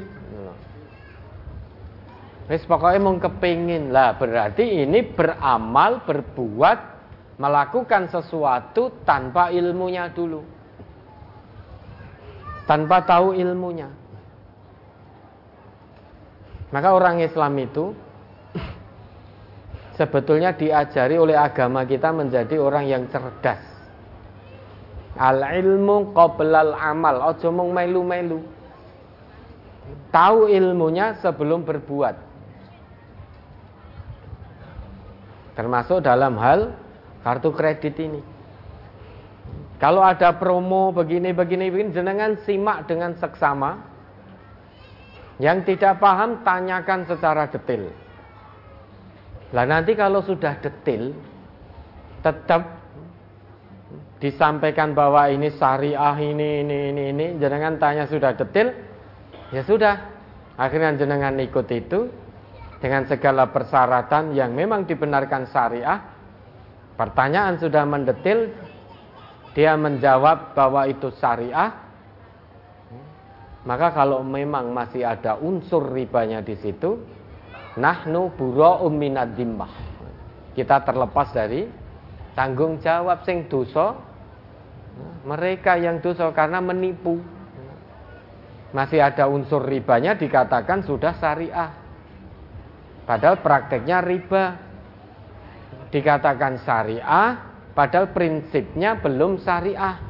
Wis 2.47 2.63
pokoknya 2.63 2.99
mau 3.03 3.19
kepingin. 3.19 3.91
Lah 3.91 4.15
berarti 4.15 4.84
ini 4.84 5.03
beramal 5.03 6.03
berbuat 6.07 6.92
melakukan 7.43 8.07
sesuatu 8.07 9.03
tanpa 9.03 9.51
ilmunya 9.51 10.07
dulu 10.15 10.39
tanpa 12.63 13.03
tahu 13.03 13.35
ilmunya 13.35 13.91
maka 16.73 16.89
orang 16.89 17.21
Islam 17.21 17.53
itu 17.61 17.93
sebetulnya 19.99 20.57
diajari 20.57 21.21
oleh 21.21 21.37
agama 21.37 21.85
kita 21.85 22.09
menjadi 22.09 22.57
orang 22.57 22.89
yang 22.89 23.05
cerdas. 23.13 23.61
Al 25.13 25.37
ilmu 25.37 26.17
qoblal 26.17 26.73
amal, 26.73 27.21
ojo 27.29 27.53
mung 27.53 27.69
melu-melu. 27.77 28.41
Tahu 30.09 30.49
ilmunya 30.49 31.21
sebelum 31.21 31.61
berbuat. 31.61 32.17
Termasuk 35.53 36.01
dalam 36.01 36.33
hal 36.41 36.73
kartu 37.23 37.49
kredit 37.55 37.95
ini. 37.97 38.21
Kalau 39.79 40.03
ada 40.03 40.35
promo 40.35 40.91
begini 40.95 41.31
begini 41.31 41.71
begini 41.71 41.89
jenengan 41.95 42.37
simak 42.43 42.85
dengan 42.85 43.15
seksama. 43.17 43.91
Yang 45.41 45.73
tidak 45.73 45.97
paham 45.97 46.45
tanyakan 46.45 47.09
secara 47.09 47.49
detail. 47.49 47.89
Lah 49.49 49.65
nanti 49.65 49.97
kalau 49.97 50.21
sudah 50.21 50.61
detail 50.61 51.09
tetap 52.21 52.83
disampaikan 54.21 54.95
bahwa 54.95 55.27
ini 55.27 55.51
syariah 55.57 56.15
ini 56.21 56.63
ini 56.63 56.77
ini 56.95 57.03
ini 57.11 57.25
jenengan 57.41 57.75
tanya 57.75 58.07
sudah 58.07 58.31
detail 58.39 58.71
ya 59.51 59.67
sudah 59.67 59.99
akhirnya 60.55 60.95
jenengan 60.95 61.35
ikut 61.43 61.67
itu 61.75 62.07
dengan 62.79 63.03
segala 63.03 63.51
persyaratan 63.51 64.31
yang 64.31 64.55
memang 64.55 64.87
dibenarkan 64.87 65.51
syariah 65.51 66.12
pertanyaan 66.99 67.57
sudah 67.57 67.83
mendetil 67.85 68.53
dia 69.53 69.77
menjawab 69.77 70.57
bahwa 70.57 70.89
itu 70.89 71.13
syariah 71.17 71.83
maka 73.63 73.95
kalau 73.95 74.19
memang 74.25 74.75
masih 74.75 75.07
ada 75.07 75.39
unsur 75.39 75.87
ribanya 75.95 76.43
di 76.43 76.59
situ 76.59 76.99
nahnu 77.79 78.35
bura'um 78.35 78.93
minad. 78.93 79.33
Kita 80.53 80.85
terlepas 80.85 81.33
dari 81.33 81.65
tanggung 82.37 82.77
jawab 82.83 83.25
sing 83.25 83.49
dosa 83.49 83.97
mereka 85.23 85.79
yang 85.79 86.03
dosa 86.03 86.29
karena 86.35 86.59
menipu. 86.59 87.17
Masih 88.73 88.99
ada 89.05 89.29
unsur 89.29 89.63
ribanya 89.63 90.17
dikatakan 90.17 90.83
sudah 90.83 91.13
syariah. 91.17 91.71
Padahal 93.05 93.39
prakteknya 93.39 94.01
riba. 94.01 94.62
Dikatakan 95.93 96.65
syariah 96.65 97.37
padahal 97.77 98.09
prinsipnya 98.09 98.97
belum 98.97 99.37
syariah. 99.37 100.01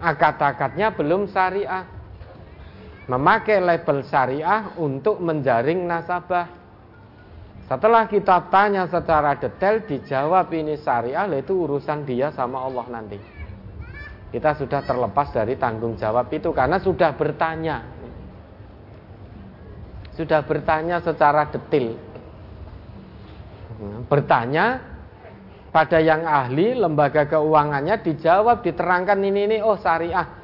Akad-akadnya 0.00 0.96
belum 0.96 1.28
syariah 1.28 1.98
memakai 3.08 3.60
label 3.60 4.04
syariah 4.08 4.72
untuk 4.80 5.20
menjaring 5.20 5.84
nasabah. 5.84 6.48
Setelah 7.68 8.08
kita 8.08 8.48
tanya 8.48 8.88
secara 8.88 9.36
detail, 9.36 9.84
dijawab 9.84 10.48
ini 10.56 10.80
syariah, 10.80 11.28
itu 11.36 11.52
urusan 11.68 12.08
dia 12.08 12.32
sama 12.32 12.64
Allah 12.64 12.88
nanti. 12.88 13.20
Kita 14.32 14.56
sudah 14.56 14.84
terlepas 14.84 15.32
dari 15.32 15.56
tanggung 15.56 15.96
jawab 15.96 16.28
itu 16.32 16.52
karena 16.52 16.80
sudah 16.80 17.12
bertanya. 17.16 17.84
Sudah 20.16 20.40
bertanya 20.44 21.00
secara 21.04 21.48
detail. 21.48 22.07
Bertanya 24.10 24.82
pada 25.70 26.02
yang 26.02 26.26
ahli 26.26 26.74
lembaga 26.74 27.28
keuangannya 27.28 28.00
dijawab 28.02 28.66
diterangkan 28.66 29.18
ini 29.22 29.40
ini 29.46 29.56
oh 29.62 29.78
syariah 29.78 30.38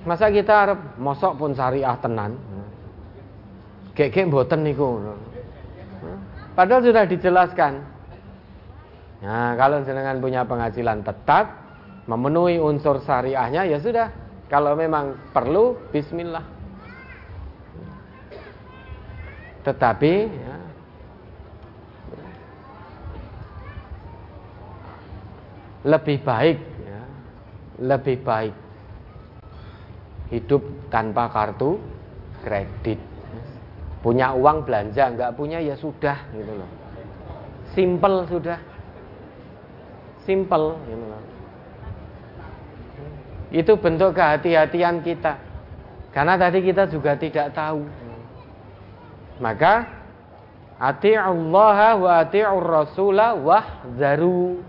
Masa 0.00 0.32
kita 0.32 0.52
harap 0.64 0.96
mosok 0.96 1.36
pun 1.36 1.52
syariah 1.52 1.92
tenan. 2.00 2.32
Kek-kek 3.92 4.32
mboten 4.32 4.64
niku. 4.64 4.96
Padahal 6.56 6.80
sudah 6.80 7.04
dijelaskan. 7.04 7.84
Nah, 9.20 9.52
kalau 9.60 9.84
jenengan 9.84 10.16
punya 10.16 10.40
penghasilan 10.48 11.04
tetap 11.04 11.52
memenuhi 12.08 12.56
unsur 12.56 13.04
syariahnya 13.04 13.68
ya 13.68 13.76
sudah. 13.76 14.08
Kalau 14.48 14.72
memang 14.72 15.20
perlu 15.36 15.76
bismillah. 15.92 16.42
Tetapi 19.60 20.14
ya, 20.32 20.56
lebih 25.84 26.20
baik 26.20 26.58
ya, 26.84 27.02
lebih 27.80 28.16
baik 28.20 28.54
hidup 30.30 30.62
tanpa 30.88 31.28
kartu 31.28 31.76
kredit. 32.46 32.98
Punya 34.00 34.32
uang 34.32 34.64
belanja, 34.64 35.12
nggak 35.12 35.36
punya 35.36 35.60
ya 35.60 35.76
sudah 35.76 36.16
gitu 36.32 36.52
loh. 36.56 36.70
Simple 37.76 38.16
sudah. 38.32 38.58
Simple 40.24 40.66
gitu 40.88 41.04
loh. 41.04 41.22
Itu 43.50 43.72
bentuk 43.76 44.16
kehati-hatian 44.16 45.04
kita. 45.04 45.36
Karena 46.14 46.38
tadi 46.40 46.64
kita 46.64 46.88
juga 46.88 47.18
tidak 47.18 47.52
tahu. 47.52 47.82
Maka 49.42 49.86
Allah 50.80 51.78
wa 51.98 52.12
ati'ur 52.24 52.64
rasula 52.64 53.36
wahzaru. 53.36 54.64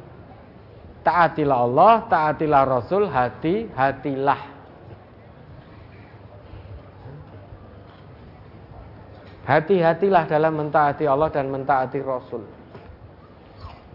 Taatilah 1.01 1.57
Allah, 1.65 1.93
taatilah 2.05 2.61
Rasul, 2.69 3.09
hati-hatilah. 3.09 4.41
Hati-hatilah 9.41 10.29
dalam 10.29 10.53
mentaati 10.61 11.09
Allah 11.09 11.33
dan 11.33 11.49
mentaati 11.49 11.97
Rasul. 12.05 12.45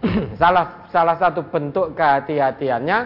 salah 0.41 0.91
salah 0.91 1.17
satu 1.17 1.47
bentuk 1.47 1.95
kehati-hatiannya 1.95 2.99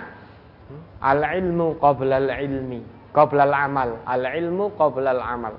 al 1.05 1.21
ilmu 1.21 1.77
qabla 1.77 2.17
al 2.25 2.31
ilmi, 2.41 2.81
qabla 3.13 3.45
al 3.45 3.55
amal. 3.69 3.91
Al 4.09 4.25
ilmu 4.25 4.73
qabla 4.81 5.13
al 5.13 5.23
amal. 5.23 5.55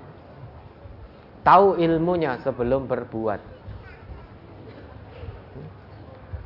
Tahu 1.46 1.78
ilmunya 1.78 2.42
sebelum 2.42 2.90
berbuat. 2.90 3.51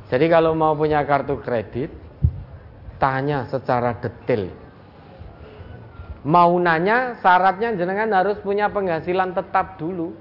Jadi 0.06 0.26
kalau 0.30 0.54
mau 0.54 0.78
punya 0.78 1.02
kartu 1.02 1.42
kredit, 1.42 1.90
tanya 3.02 3.50
secara 3.50 3.98
detail. 3.98 4.54
Mau 6.26 6.58
nanya, 6.58 7.18
syaratnya 7.22 7.74
jenengan 7.78 8.10
harus 8.10 8.38
punya 8.42 8.66
penghasilan 8.70 9.34
tetap 9.34 9.78
dulu. 9.78 10.14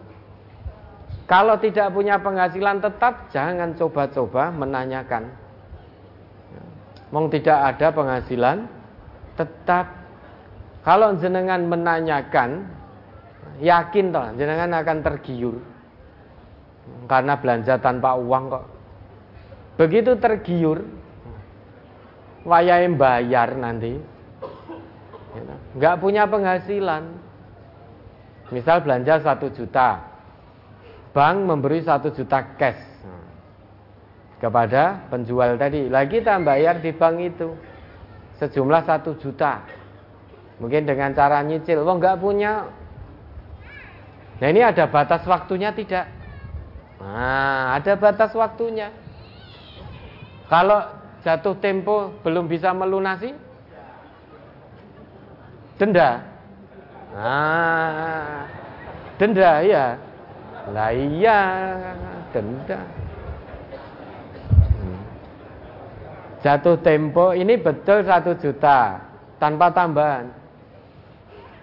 Kalau 1.26 1.57
tidak 1.57 1.90
punya 1.90 2.22
penghasilan 2.22 2.78
tetap, 2.78 3.34
jangan 3.34 3.74
coba-coba 3.74 4.53
menanyakan. 4.53 5.26
Mong 7.10 7.34
tidak 7.34 7.57
ada 7.74 7.90
penghasilan 7.90 8.70
tetap. 9.34 9.90
Kalau 10.86 11.18
jenengan 11.18 11.66
menanyakan, 11.66 12.70
yakin 13.57 14.14
toh 14.14 14.26
jenengan 14.38 14.78
akan 14.78 14.98
tergiur. 15.02 15.57
Karena 17.10 17.34
belanja 17.34 17.82
tanpa 17.82 18.14
uang 18.14 18.44
kok. 18.53 18.74
Begitu 19.76 20.15
tergiur, 20.15 20.88
wayai 22.47 22.88
bayar 22.95 23.60
nanti. 23.60 23.99
Nggak 25.76 25.95
punya 25.99 26.23
penghasilan. 26.23 27.03
Misal 28.53 28.85
belanja 28.85 29.19
satu 29.26 29.52
juta, 29.52 30.06
bank 31.11 31.38
memberi 31.43 31.81
satu 31.81 32.14
juta 32.14 32.56
cash 32.56 32.80
kepada 34.39 35.10
penjual 35.11 35.57
tadi. 35.57 35.89
Lagi 35.89 36.22
kita 36.22 36.39
bayar 36.39 36.80
di 36.80 36.93
bank 36.93 37.15
itu 37.19 37.52
sejumlah 38.39 38.85
satu 38.85 39.18
juta. 39.19 39.65
Mungkin 40.61 40.88
dengan 40.88 41.11
cara 41.11 41.43
nyicil. 41.43 41.84
Wong 41.84 41.99
nggak 41.99 42.22
punya. 42.22 42.69
Nah 44.39 44.47
ini 44.52 44.64
ada 44.64 44.88
batas 44.88 45.23
waktunya 45.27 45.76
tidak? 45.76 46.07
Nah 47.02 47.76
ada 47.76 47.93
batas 47.99 48.31
waktunya. 48.31 48.91
Kalau 50.46 50.86
jatuh 51.26 51.58
tempo 51.58 52.14
belum 52.22 52.46
bisa 52.46 52.70
melunasi, 52.70 53.34
denda. 55.82 56.22
Nah, 57.16 58.46
denda 59.18 59.52
ya. 59.66 59.86
Lah 60.70 60.92
iya, 60.94 61.40
denda. 62.30 62.80
Hmm. 64.54 65.02
Jatuh 66.46 66.78
tempo 66.86 67.34
ini 67.34 67.58
betul 67.58 68.06
satu 68.06 68.38
juta 68.38 69.02
tanpa 69.42 69.74
tambahan. 69.74 70.30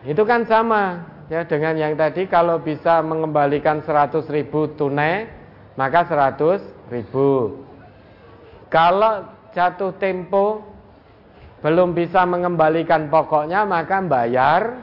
Itu 0.02 0.26
kan 0.26 0.42
sama 0.42 1.06
ya 1.30 1.46
dengan 1.46 1.78
yang 1.78 1.94
tadi 1.94 2.26
kalau 2.26 2.58
bisa 2.58 2.98
mengembalikan 3.06 3.78
100 3.78 4.26
ribu 4.34 4.66
tunai 4.74 5.30
maka 5.78 6.02
100 6.02 6.58
ribu. 6.90 7.61
Kalau 8.72 9.28
jatuh 9.52 9.92
tempo 10.00 10.64
belum 11.60 11.92
bisa 11.92 12.24
mengembalikan 12.24 13.12
pokoknya 13.12 13.68
maka 13.68 14.00
bayar 14.00 14.80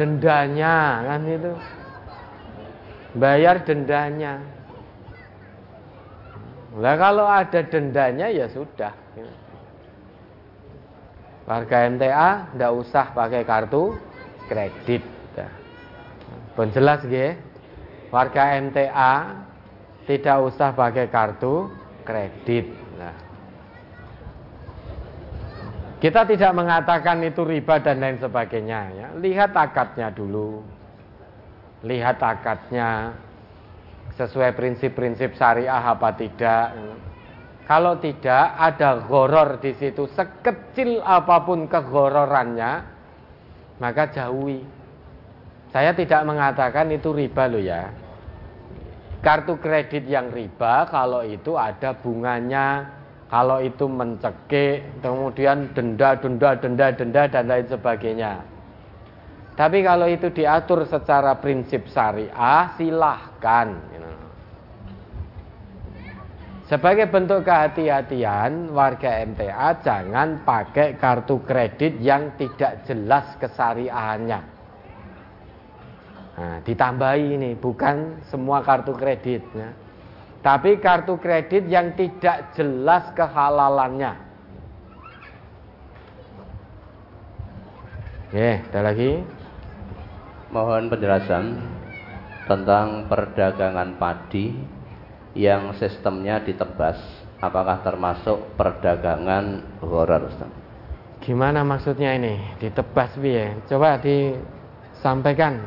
dendanya 0.00 1.04
kan 1.04 1.20
itu 1.28 1.52
bayar 3.14 3.62
dendanya. 3.62 4.40
Lah 6.78 6.94
kalau 6.96 7.26
ada 7.28 7.60
dendanya 7.60 8.32
ya 8.32 8.48
sudah. 8.48 8.94
Warga 11.48 11.88
MTA 11.88 12.52
tidak 12.52 12.72
usah 12.76 13.06
pakai 13.12 13.42
kartu 13.44 13.96
kredit. 14.48 15.04
Pun 16.52 16.74
jelas 16.74 17.06
ya. 17.06 17.38
Warga 18.10 18.58
MTA 18.58 19.14
tidak 20.10 20.36
usah 20.44 20.74
pakai 20.74 21.06
kartu 21.06 21.70
kredit. 22.02 22.66
Nah. 22.98 23.16
Kita 25.98 26.22
tidak 26.26 26.52
mengatakan 26.54 27.20
itu 27.26 27.42
riba 27.42 27.82
dan 27.82 27.98
lain 27.98 28.22
sebagainya 28.22 28.80
ya. 28.94 29.06
Lihat 29.18 29.50
akadnya 29.54 30.14
dulu 30.14 30.78
lihat 31.86 32.18
akadnya 32.18 33.14
sesuai 34.18 34.58
prinsip-prinsip 34.58 35.38
syariah 35.38 35.78
apa 35.78 36.10
tidak. 36.18 36.74
Kalau 37.68 38.00
tidak 38.00 38.56
ada 38.56 39.04
goror 39.04 39.60
di 39.60 39.76
situ 39.76 40.08
sekecil 40.16 41.04
apa 41.04 41.44
pun 41.44 41.68
kegororannya, 41.68 42.72
maka 43.76 44.08
jauhi. 44.08 44.64
Saya 45.68 45.92
tidak 45.92 46.24
mengatakan 46.24 46.88
itu 46.88 47.12
riba 47.12 47.44
loh 47.44 47.60
ya. 47.60 47.92
Kartu 49.20 49.60
kredit 49.60 50.08
yang 50.08 50.32
riba 50.32 50.88
kalau 50.88 51.20
itu 51.20 51.60
ada 51.60 51.92
bunganya, 51.92 52.88
kalau 53.28 53.60
itu 53.60 53.84
mencekik, 53.84 55.04
kemudian 55.04 55.68
denda, 55.76 56.16
denda, 56.16 56.56
denda, 56.56 56.86
denda 56.96 57.22
dan 57.28 57.44
lain 57.44 57.66
sebagainya. 57.68 58.40
Tapi 59.52 59.84
kalau 59.84 60.08
itu 60.08 60.32
diatur 60.32 60.88
secara 60.88 61.36
prinsip 61.36 61.84
syariah, 61.92 62.72
silahkan. 62.80 63.76
Sebagai 66.68 67.08
bentuk 67.08 67.48
kehati-hatian, 67.48 68.76
warga 68.76 69.24
MTA 69.24 69.80
jangan 69.80 70.44
pakai 70.44 71.00
kartu 71.00 71.40
kredit 71.40 71.96
yang 71.96 72.36
tidak 72.36 72.84
jelas 72.84 73.24
kesariahannya. 73.40 74.40
Nah, 76.38 76.56
ditambahi 76.68 77.24
ini, 77.40 77.50
bukan 77.56 78.20
semua 78.28 78.60
kartu 78.60 78.92
kredit. 78.92 79.48
Tapi 80.48 80.80
kartu 80.80 81.20
kredit 81.20 81.68
yang 81.68 81.92
tidak 81.92 82.56
jelas 82.56 83.12
kehalalannya. 83.12 84.16
Oke, 88.32 88.64
ada 88.72 88.80
lagi? 88.80 89.20
mohon 90.48 90.88
penjelasan 90.88 91.60
tentang 92.48 93.04
perdagangan 93.08 94.00
padi 94.00 94.56
yang 95.36 95.76
sistemnya 95.76 96.40
ditebas. 96.40 96.96
Apakah 97.38 97.86
termasuk 97.86 98.58
perdagangan 98.58 99.78
horor, 99.84 100.26
Ustaz? 100.26 100.50
Gimana 101.22 101.62
maksudnya 101.62 102.18
ini? 102.18 102.58
Ditebas 102.58 103.14
ya? 103.22 103.54
Coba 103.70 104.00
disampaikan. 104.02 105.62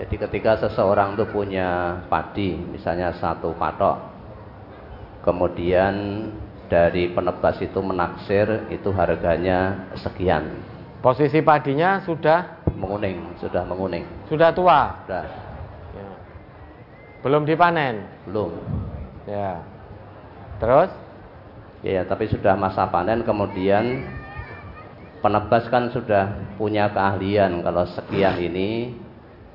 Jadi 0.00 0.14
ketika 0.16 0.56
seseorang 0.56 1.14
itu 1.14 1.28
punya 1.28 2.00
padi, 2.08 2.56
misalnya 2.56 3.12
satu 3.16 3.52
patok, 3.52 4.00
kemudian 5.20 6.26
dari 6.72 7.12
penebas 7.12 7.60
itu 7.60 7.76
menaksir 7.84 8.72
itu 8.72 8.88
harganya 8.96 9.92
sekian 10.00 10.72
Posisi 11.02 11.42
padinya 11.42 11.98
sudah 12.06 12.62
menguning, 12.78 13.34
sudah 13.42 13.66
menguning. 13.66 14.06
Sudah 14.30 14.54
tua. 14.54 15.02
Sudah. 15.02 15.26
Ya. 15.98 16.08
Belum 17.26 17.42
dipanen. 17.42 18.06
Belum. 18.30 18.54
Ya. 19.26 19.66
Terus? 20.62 20.94
Ya, 21.82 22.06
tapi 22.06 22.30
sudah 22.30 22.54
masa 22.54 22.86
panen 22.86 23.26
kemudian 23.26 24.06
penebas 25.18 25.66
kan 25.66 25.90
sudah 25.90 26.38
punya 26.54 26.86
keahlian 26.94 27.66
kalau 27.66 27.82
sekian 27.98 28.38
ini 28.38 28.94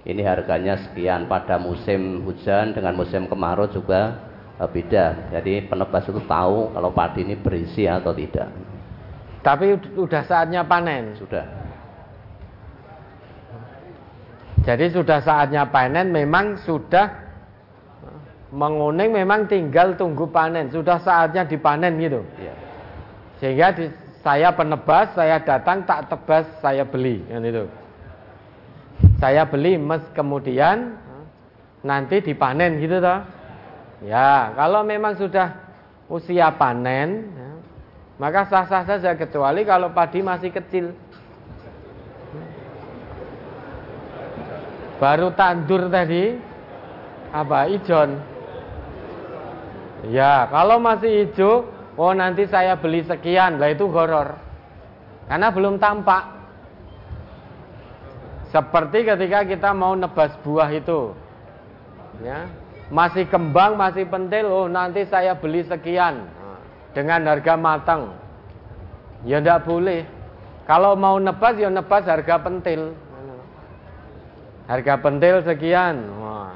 ini 0.07 0.23
harganya 0.23 0.79
sekian 0.87 1.27
pada 1.27 1.59
musim 1.59 2.23
hujan 2.23 2.71
dengan 2.71 2.95
musim 2.95 3.27
kemarau 3.27 3.67
juga 3.67 4.27
Eh, 4.57 4.65
beda. 4.65 5.29
Jadi 5.37 5.69
penebas 5.69 6.09
itu 6.09 6.17
tahu 6.25 6.73
kalau 6.73 6.89
padi 6.89 7.21
ini 7.21 7.37
berisi 7.37 7.85
atau 7.85 8.09
tidak. 8.09 8.49
Tapi 9.45 9.77
udah 9.93 10.23
saatnya 10.25 10.65
panen. 10.65 11.13
Sudah. 11.13 11.45
Jadi 14.65 14.89
sudah 14.89 15.21
saatnya 15.21 15.69
panen 15.69 16.09
memang 16.09 16.57
sudah 16.65 17.29
menguning 18.49 19.13
memang 19.13 19.45
tinggal 19.45 19.93
tunggu 19.93 20.25
panen. 20.25 20.73
Sudah 20.73 20.97
saatnya 21.05 21.45
dipanen 21.45 22.01
gitu. 22.01 22.25
Ya. 22.41 22.53
Sehingga 23.37 23.77
di, 23.77 23.93
saya 24.25 24.49
penebas, 24.57 25.13
saya 25.13 25.37
datang 25.37 25.85
tak 25.85 26.09
tebas, 26.09 26.49
saya 26.65 26.81
beli 26.81 27.21
kan 27.29 27.45
itu. 27.45 27.69
Saya 29.17 29.49
beli 29.49 29.81
mes 29.81 30.01
kemudian 30.13 30.97
nanti 31.81 32.21
dipanen 32.21 32.77
gitu 32.77 33.01
toh. 33.01 33.25
Ya, 34.05 34.53
kalau 34.53 34.85
memang 34.85 35.17
sudah 35.17 35.57
usia 36.05 36.53
panen, 36.53 37.33
ya, 37.33 37.49
maka 38.21 38.45
sah-sah 38.45 38.85
saja 38.85 39.17
kecuali 39.17 39.65
kalau 39.65 39.89
padi 39.89 40.21
masih 40.21 40.53
kecil. 40.53 40.93
Baru 45.01 45.33
tandur 45.33 45.89
tadi 45.89 46.37
apa 47.33 47.69
ijon. 47.73 48.21
Ya, 50.13 50.45
kalau 50.53 50.77
masih 50.77 51.25
hijau, 51.25 51.65
oh 51.97 52.13
nanti 52.13 52.45
saya 52.45 52.77
beli 52.77 53.01
sekian, 53.01 53.57
lah 53.57 53.73
itu 53.73 53.89
horor. 53.89 54.37
Karena 55.25 55.49
belum 55.49 55.81
tampak. 55.81 56.36
Seperti 58.47 59.03
ketika 59.03 59.43
kita 59.43 59.69
mau 59.75 59.91
nebas 59.93 60.31
buah 60.43 60.71
itu. 60.71 61.11
Ya, 62.23 62.47
masih 62.87 63.27
kembang, 63.27 63.75
masih 63.75 64.07
pentil, 64.07 64.47
oh 64.47 64.65
nanti 64.71 65.03
saya 65.05 65.35
beli 65.35 65.61
sekian 65.67 66.25
dengan 66.95 67.27
harga 67.27 67.53
matang. 67.59 68.15
Ya 69.27 69.43
tidak 69.43 69.67
boleh. 69.67 70.07
Kalau 70.63 70.95
mau 70.95 71.19
nebas 71.19 71.59
ya 71.59 71.67
nebas 71.67 72.07
harga 72.07 72.39
pentil. 72.39 72.95
Harga 74.67 74.99
pentil 74.99 75.43
sekian. 75.43 75.95
Wah. 76.19 76.55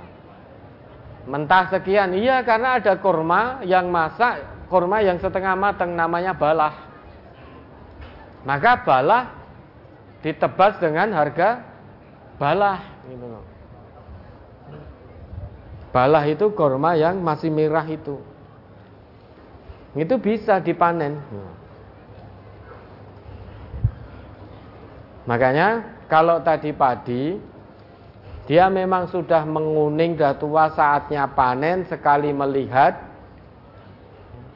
Mentah 1.28 1.72
sekian. 1.72 2.12
Iya 2.16 2.44
karena 2.44 2.82
ada 2.82 3.00
kurma 3.00 3.64
yang 3.64 3.88
masak, 3.88 4.42
kurma 4.68 5.00
yang 5.00 5.16
setengah 5.22 5.56
matang 5.56 5.96
namanya 5.96 6.36
balah. 6.36 6.76
Maka 8.44 8.84
balah 8.84 9.24
ditebas 10.26 10.82
dengan 10.82 11.14
harga 11.14 11.71
balah 12.42 12.82
gitu 13.06 13.26
loh. 13.30 13.46
Balah 15.94 16.26
itu 16.26 16.50
kurma 16.58 16.98
yang 16.98 17.22
masih 17.22 17.54
merah 17.54 17.86
itu. 17.86 18.18
Itu 19.94 20.18
bisa 20.18 20.58
dipanen. 20.58 21.22
Makanya 25.30 25.86
kalau 26.10 26.42
tadi 26.42 26.74
padi 26.74 27.38
dia 28.50 28.66
memang 28.74 29.06
sudah 29.06 29.46
menguning, 29.46 30.18
sudah 30.18 30.34
tua 30.42 30.66
saatnya 30.74 31.30
panen 31.30 31.86
sekali 31.86 32.34
melihat. 32.34 32.98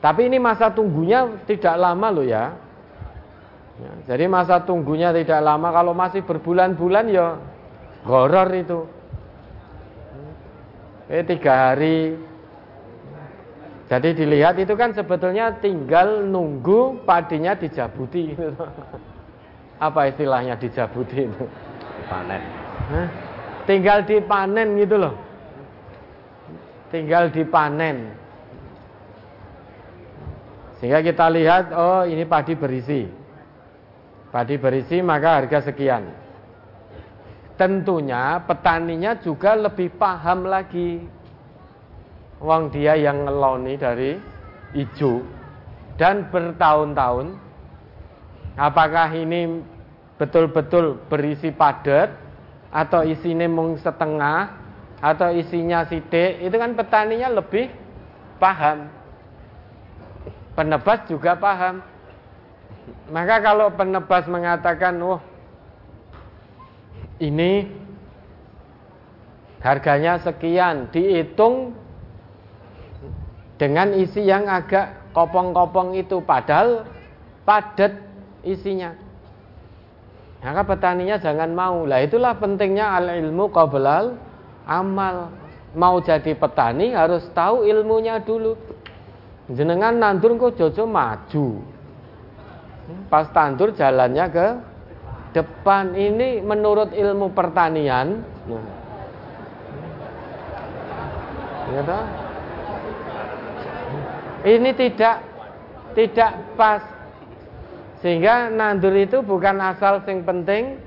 Tapi 0.02 0.26
ini 0.26 0.42
masa 0.42 0.74
tunggunya 0.74 1.30
tidak 1.46 1.78
lama 1.78 2.08
loh 2.10 2.26
ya. 2.26 2.58
ya 3.78 3.92
jadi 4.10 4.26
masa 4.26 4.58
tunggunya 4.66 5.14
tidak 5.14 5.38
lama. 5.46 5.70
Kalau 5.70 5.94
masih 5.94 6.26
berbulan-bulan 6.26 7.06
ya 7.14 7.38
horor 8.06 8.50
itu. 8.54 8.80
Eh 11.10 11.26
tiga 11.26 11.74
hari. 11.74 12.18
Jadi 13.86 14.18
dilihat 14.18 14.58
itu 14.58 14.74
kan 14.74 14.94
sebetulnya 14.98 15.62
tinggal 15.62 16.26
nunggu 16.26 17.06
padinya 17.06 17.54
dijabuti. 17.54 18.34
Apa 19.86 20.10
istilahnya 20.10 20.58
dijabuti 20.58 21.30
itu? 21.30 21.46
Panen. 22.10 22.42
Hah? 22.90 23.10
tinggal 23.66 24.06
dipanen 24.06 24.78
gitu 24.78 24.96
loh 24.96 25.14
tinggal 26.94 27.34
dipanen 27.34 28.14
sehingga 30.80 31.02
kita 31.02 31.26
lihat 31.34 31.74
oh 31.74 32.06
ini 32.06 32.24
padi 32.24 32.54
berisi 32.54 33.10
padi 34.30 34.56
berisi 34.62 35.02
maka 35.02 35.42
harga 35.42 35.66
sekian 35.66 36.06
tentunya 37.56 38.40
petaninya 38.44 39.16
juga 39.20 39.56
lebih 39.56 39.96
paham 39.96 40.48
lagi. 40.48 41.04
Uang 42.44 42.68
dia 42.70 43.00
yang 43.00 43.24
ngeloni 43.24 43.80
dari 43.80 44.20
hijau 44.76 45.24
dan 45.96 46.28
bertahun-tahun 46.28 47.40
apakah 48.60 49.08
ini 49.16 49.64
betul-betul 50.20 51.00
berisi 51.08 51.52
padat 51.56 52.12
atau 52.76 53.08
isinya 53.08 53.48
mung 53.48 53.80
setengah 53.80 54.52
atau 55.00 55.32
isinya 55.32 55.88
sidik 55.88 56.44
itu 56.44 56.56
kan 56.60 56.76
petaninya 56.76 57.32
lebih 57.40 57.72
paham. 58.36 58.92
Penebas 60.56 61.04
juga 61.08 61.36
paham. 61.40 61.84
Maka 63.12 63.40
kalau 63.44 63.72
penebas 63.76 64.28
mengatakan 64.28 65.00
wah 65.00 65.24
ini 67.20 67.70
harganya 69.64 70.22
sekian 70.22 70.90
dihitung 70.94 71.74
dengan 73.56 73.96
isi 73.96 74.28
yang 74.28 74.46
agak 74.46 75.14
kopong-kopong 75.16 75.96
itu 75.96 76.20
padahal 76.22 76.84
padat 77.48 77.98
isinya 78.44 79.06
maka 80.46 80.62
petaninya 80.62 81.18
jangan 81.18 81.50
mau. 81.58 81.90
Lah 81.90 82.06
itulah 82.06 82.38
pentingnya 82.38 82.86
al 82.86 83.10
ilmu 83.18 83.50
qablal 83.50 84.14
amal. 84.70 85.34
Mau 85.74 85.98
jadi 86.06 86.38
petani 86.38 86.94
harus 86.94 87.26
tahu 87.34 87.66
ilmunya 87.66 88.22
dulu. 88.22 88.54
Jenengan 89.50 89.98
nandur 89.98 90.38
kok 90.38 90.54
jojo 90.62 90.86
maju. 90.86 91.66
Pas 93.10 93.26
tandur 93.34 93.74
jalannya 93.74 94.26
ke 94.30 94.48
depan. 95.36 95.92
Ini 95.92 96.40
menurut 96.40 96.96
ilmu 96.96 97.36
pertanian. 97.36 98.24
Ya 101.76 101.84
Ini 104.46 104.70
tidak 104.78 105.16
tidak 105.98 106.32
pas 106.56 106.96
sehingga 108.06 108.54
nandur 108.54 108.94
itu 108.94 109.26
bukan 109.26 109.58
asal 109.58 110.06
sing 110.06 110.22
penting, 110.22 110.78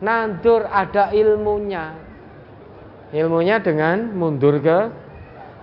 nandur 0.00 0.64
ada 0.64 1.12
ilmunya. 1.12 1.92
Ilmunya 3.12 3.60
dengan 3.60 4.08
mundur 4.16 4.56
ke 4.56 4.88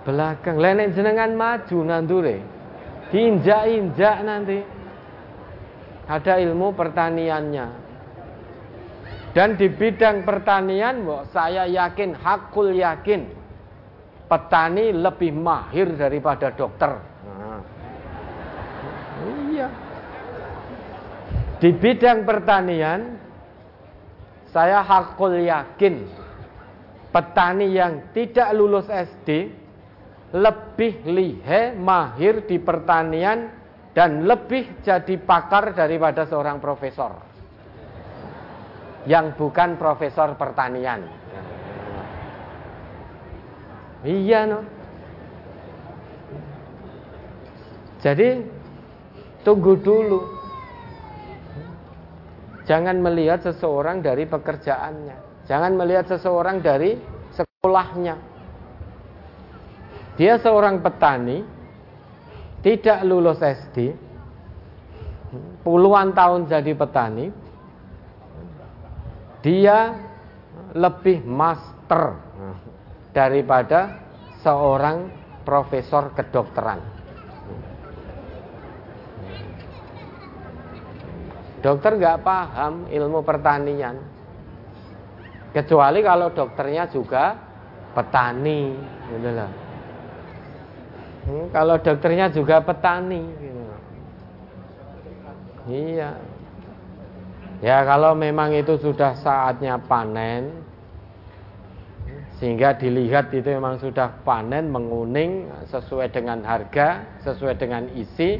belakang. 0.05 0.61
Lenek 0.61 0.93
jenengan 0.93 1.33
maju 1.33 1.77
nandure. 1.81 2.37
Diinjak-injak 3.09 4.21
nanti. 4.21 4.61
Ada 6.05 6.37
ilmu 6.45 6.77
pertaniannya. 6.77 7.88
Dan 9.29 9.55
di 9.61 9.69
bidang 9.69 10.25
pertanian, 10.25 11.05
saya 11.29 11.69
yakin, 11.69 12.17
hakul 12.17 12.73
yakin, 12.73 13.29
petani 14.25 14.89
lebih 14.93 15.33
mahir 15.33 15.93
daripada 15.97 16.49
dokter. 16.53 16.97
Nah. 17.25 17.61
Iya. 19.53 19.67
Di 21.59 21.69
bidang 21.75 22.23
pertanian 22.23 23.19
saya 24.49 24.81
hakul 24.81 25.43
yakin 25.45 26.07
petani 27.13 27.73
yang 27.73 28.13
tidak 28.15 28.49
lulus 28.55 28.87
SD 28.89 29.49
lebih 30.33 31.05
lihe 31.09 31.73
mahir 31.75 32.45
di 32.45 32.61
pertanian 32.61 33.49
dan 33.97 34.23
lebih 34.23 34.79
jadi 34.85 35.17
pakar 35.19 35.73
daripada 35.73 36.23
seorang 36.29 36.61
profesor 36.61 37.28
yang 39.07 39.35
bukan 39.37 39.79
profesor 39.79 40.35
pertanian. 40.35 41.05
Iya 44.03 44.39
no. 44.47 44.59
Jadi 47.99 48.43
tunggu 49.43 49.75
dulu 49.75 50.39
Jangan 52.69 53.01
melihat 53.01 53.41
seseorang 53.41 54.05
dari 54.05 54.29
pekerjaannya. 54.29 55.49
Jangan 55.49 55.73
melihat 55.73 56.05
seseorang 56.05 56.61
dari 56.61 57.01
sekolahnya. 57.33 58.13
Dia 60.21 60.37
seorang 60.37 60.77
petani, 60.77 61.41
tidak 62.61 63.01
lulus 63.09 63.41
SD, 63.41 63.97
puluhan 65.65 66.13
tahun 66.13 66.45
jadi 66.45 66.77
petani, 66.77 67.33
dia 69.39 69.95
lebih 70.75 71.23
master 71.25 72.17
daripada 73.15 73.97
seorang 74.43 75.09
profesor 75.43 76.13
kedokteran. 76.13 76.79
Dokter 81.59 81.99
nggak 81.99 82.23
paham 82.23 82.87
ilmu 82.87 83.19
pertanian, 83.19 83.99
kecuali 85.51 85.99
kalau 85.99 86.31
dokternya 86.31 86.87
juga 86.87 87.35
petani, 87.91 88.79
gitu 89.11 89.29
loh. 89.35 89.51
Hmm, 91.27 91.45
kalau 91.51 91.75
dokternya 91.83 92.31
juga 92.31 92.63
petani, 92.63 93.21
gitu. 93.43 93.63
Iya. 95.67 96.15
Ya 97.59 97.83
kalau 97.83 98.15
memang 98.15 98.55
itu 98.55 98.79
sudah 98.79 99.19
saatnya 99.19 99.75
panen, 99.83 100.63
sehingga 102.39 102.71
dilihat 102.71 103.35
itu 103.35 103.51
memang 103.51 103.83
sudah 103.83 104.23
panen 104.23 104.71
menguning 104.71 105.51
sesuai 105.67 106.07
dengan 106.07 106.39
harga, 106.47 107.19
sesuai 107.27 107.59
dengan 107.59 107.91
isi, 107.99 108.39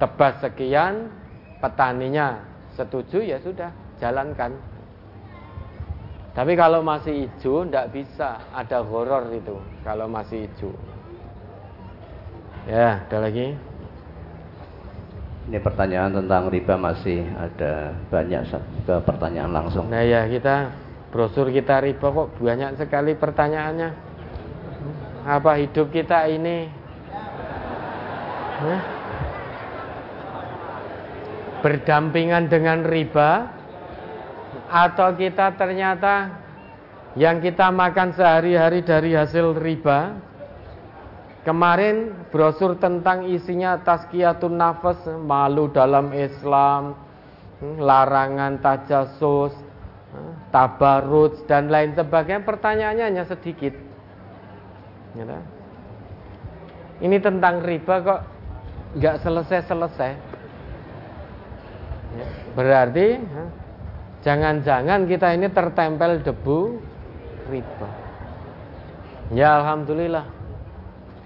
tebas 0.00 0.40
sekian, 0.40 1.12
petaninya 1.60 2.40
setuju 2.72 3.20
ya 3.20 3.36
sudah 3.44 3.68
jalankan. 4.00 4.56
Tapi 6.32 6.56
kalau 6.56 6.80
masih 6.80 7.28
hijau 7.28 7.68
tidak 7.68 7.92
bisa, 7.92 8.48
ada 8.54 8.80
horor 8.80 9.28
itu 9.36 9.60
kalau 9.84 10.08
masih 10.08 10.48
hijau. 10.48 10.72
Ya, 12.64 13.04
ada 13.04 13.28
lagi. 13.28 13.67
Ini 15.48 15.64
pertanyaan 15.64 16.12
tentang 16.12 16.52
riba 16.52 16.76
masih 16.76 17.24
ada 17.32 17.96
banyak 18.12 18.52
ke 18.84 18.94
pertanyaan 19.00 19.48
langsung. 19.48 19.88
Nah 19.88 20.04
ya 20.04 20.28
kita 20.28 20.68
brosur 21.08 21.48
kita 21.48 21.80
riba 21.80 22.04
kok 22.04 22.36
banyak 22.36 22.76
sekali 22.76 23.16
pertanyaannya. 23.16 23.90
Apa 25.24 25.56
hidup 25.56 25.88
kita 25.88 26.28
ini 26.28 26.68
Hah? 28.60 28.80
berdampingan 31.64 32.52
dengan 32.52 32.84
riba 32.84 33.48
atau 34.68 35.16
kita 35.16 35.56
ternyata 35.56 36.28
yang 37.16 37.40
kita 37.40 37.72
makan 37.72 38.12
sehari-hari 38.12 38.84
dari 38.84 39.16
hasil 39.16 39.56
riba 39.56 40.27
Kemarin 41.48 42.12
brosur 42.28 42.76
tentang 42.76 43.24
isinya 43.24 43.80
tazkiyatun 43.80 44.60
nafas, 44.60 45.00
malu 45.08 45.72
dalam 45.72 46.12
Islam, 46.12 46.92
hmm, 47.64 47.80
larangan 47.80 48.60
tajasus, 48.60 49.56
hmm, 50.12 50.52
tabarut 50.52 51.48
dan 51.48 51.72
lain 51.72 51.96
sebagainya. 51.96 52.44
Pertanyaannya 52.44 53.04
hanya 53.08 53.24
sedikit. 53.24 53.72
Ya 55.16 55.40
Ini 57.00 57.16
tentang 57.16 57.64
riba 57.64 57.96
kok 58.04 58.20
nggak 59.00 59.16
selesai-selesai. 59.24 60.12
Ya, 62.12 62.26
berarti 62.52 63.24
jangan-jangan 64.20 65.08
kita 65.08 65.32
ini 65.32 65.48
tertempel 65.48 66.20
debu 66.20 66.76
riba. 67.48 67.88
Ya 69.32 69.64
alhamdulillah 69.64 70.37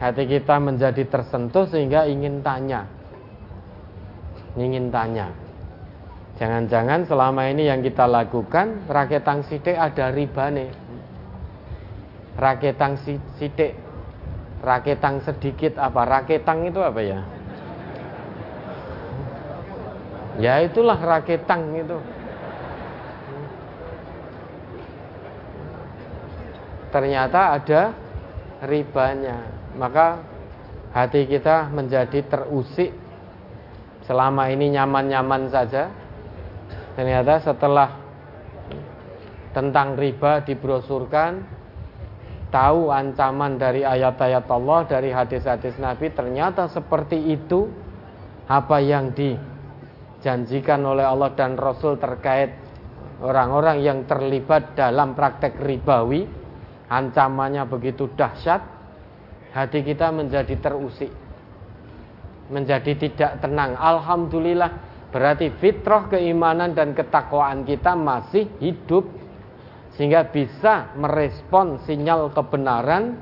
hati 0.02 0.26
kita 0.26 0.58
menjadi 0.58 1.06
tersentuh 1.06 1.70
sehingga 1.70 2.10
ingin 2.10 2.42
tanya. 2.42 2.90
Ingin 4.58 4.90
tanya. 4.90 5.31
Jangan-jangan 6.42 7.06
selama 7.06 7.47
ini 7.47 7.70
yang 7.70 7.86
kita 7.86 8.10
lakukan 8.10 8.90
raketang 8.90 9.47
sidik 9.47 9.78
ada 9.78 10.10
riba 10.10 10.50
nih. 10.50 10.70
Raketang 12.34 12.98
sidik, 13.39 13.78
raketang 14.66 15.22
sedikit 15.22 15.78
apa? 15.78 16.02
Raketang 16.02 16.66
itu 16.66 16.82
apa 16.82 16.98
ya? 16.98 17.20
Ya 20.42 20.55
itulah 20.66 20.98
raketang 20.98 21.78
itu. 21.78 21.98
Ternyata 26.90 27.56
ada 27.56 27.94
ribanya 28.66 29.61
maka 29.76 30.20
hati 30.92 31.25
kita 31.25 31.73
menjadi 31.73 32.20
terusik. 32.28 32.92
Selama 34.02 34.51
ini 34.51 34.75
nyaman-nyaman 34.75 35.49
saja. 35.49 35.89
Ternyata 36.99 37.41
setelah 37.41 37.89
tentang 39.57 39.97
riba 39.97 40.42
dibrosurkan 40.44 41.44
tahu 42.52 42.92
ancaman 42.92 43.57
dari 43.57 43.84
ayat-ayat 43.84 44.44
Allah 44.49 44.84
dari 44.84 45.09
hadis-hadis 45.12 45.76
Nabi 45.81 46.12
ternyata 46.12 46.68
seperti 46.68 47.17
itu 47.33 47.68
apa 48.49 48.81
yang 48.81 49.12
dijanjikan 49.17 50.84
oleh 50.84 51.05
Allah 51.05 51.33
dan 51.33 51.57
Rasul 51.57 51.97
terkait 51.97 52.52
orang-orang 53.25 53.81
yang 53.81 53.99
terlibat 54.05 54.75
dalam 54.75 55.15
praktek 55.15 55.57
ribawi. 55.62 56.26
Ancamannya 56.92 57.65
begitu 57.73 58.12
dahsyat 58.12 58.60
hati 59.52 59.84
kita 59.84 60.08
menjadi 60.08 60.56
terusik, 60.58 61.12
menjadi 62.48 62.92
tidak 62.97 63.44
tenang. 63.44 63.76
Alhamdulillah, 63.76 64.70
berarti 65.12 65.52
fitrah 65.60 66.08
keimanan 66.08 66.72
dan 66.72 66.97
ketakwaan 66.97 67.68
kita 67.68 67.92
masih 67.92 68.48
hidup 68.58 69.05
sehingga 69.97 70.24
bisa 70.32 70.97
merespon 70.97 71.76
sinyal 71.84 72.32
kebenaran 72.32 73.20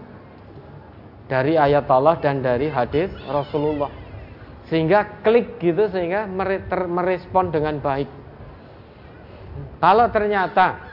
dari 1.26 1.58
ayat 1.58 1.86
Allah 1.90 2.18
dan 2.22 2.42
dari 2.42 2.70
hadis 2.70 3.10
Rasulullah. 3.26 3.90
Sehingga 4.70 5.22
klik 5.26 5.58
gitu 5.58 5.90
sehingga 5.90 6.30
merespon 6.86 7.50
dengan 7.50 7.82
baik. 7.82 8.06
Kalau 9.82 10.06
ternyata 10.14 10.89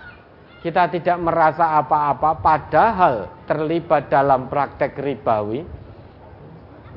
kita 0.65 0.89
tidak 0.89 1.17
merasa 1.21 1.77
apa-apa 1.77 2.41
padahal 2.41 3.29
terlibat 3.45 4.09
dalam 4.09 4.49
praktek 4.49 4.97
ribawi. 4.97 5.61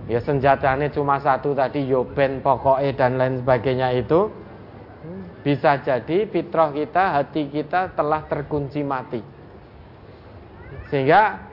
Ya 0.08 0.18
senjatanya 0.18 0.88
cuma 0.88 1.20
satu 1.20 1.52
tadi 1.52 1.84
yoben 1.84 2.40
pokoknya 2.40 2.96
dan 2.96 3.20
lain 3.20 3.44
sebagainya 3.44 4.00
itu. 4.00 4.32
Bisa 5.44 5.80
jadi 5.80 6.28
fitrah 6.28 6.72
kita 6.72 7.20
hati 7.20 7.48
kita 7.48 7.92
telah 7.96 8.24
terkunci 8.28 8.80
mati. 8.80 9.20
Sehingga 10.88 11.48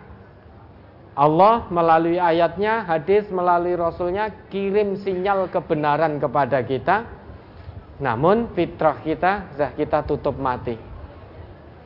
Allah 1.17 1.67
melalui 1.71 2.19
ayatnya, 2.19 2.83
hadis 2.83 3.25
melalui 3.31 3.73
rasulnya 3.73 4.31
kirim 4.51 4.99
sinyal 4.99 5.47
kebenaran 5.51 6.19
kepada 6.19 6.63
kita. 6.63 7.03
Namun 7.99 8.51
fitrah 8.55 8.99
kita 9.03 9.53
sudah 9.55 9.71
kita 9.75 10.05
tutup 10.05 10.35
mati 10.37 10.86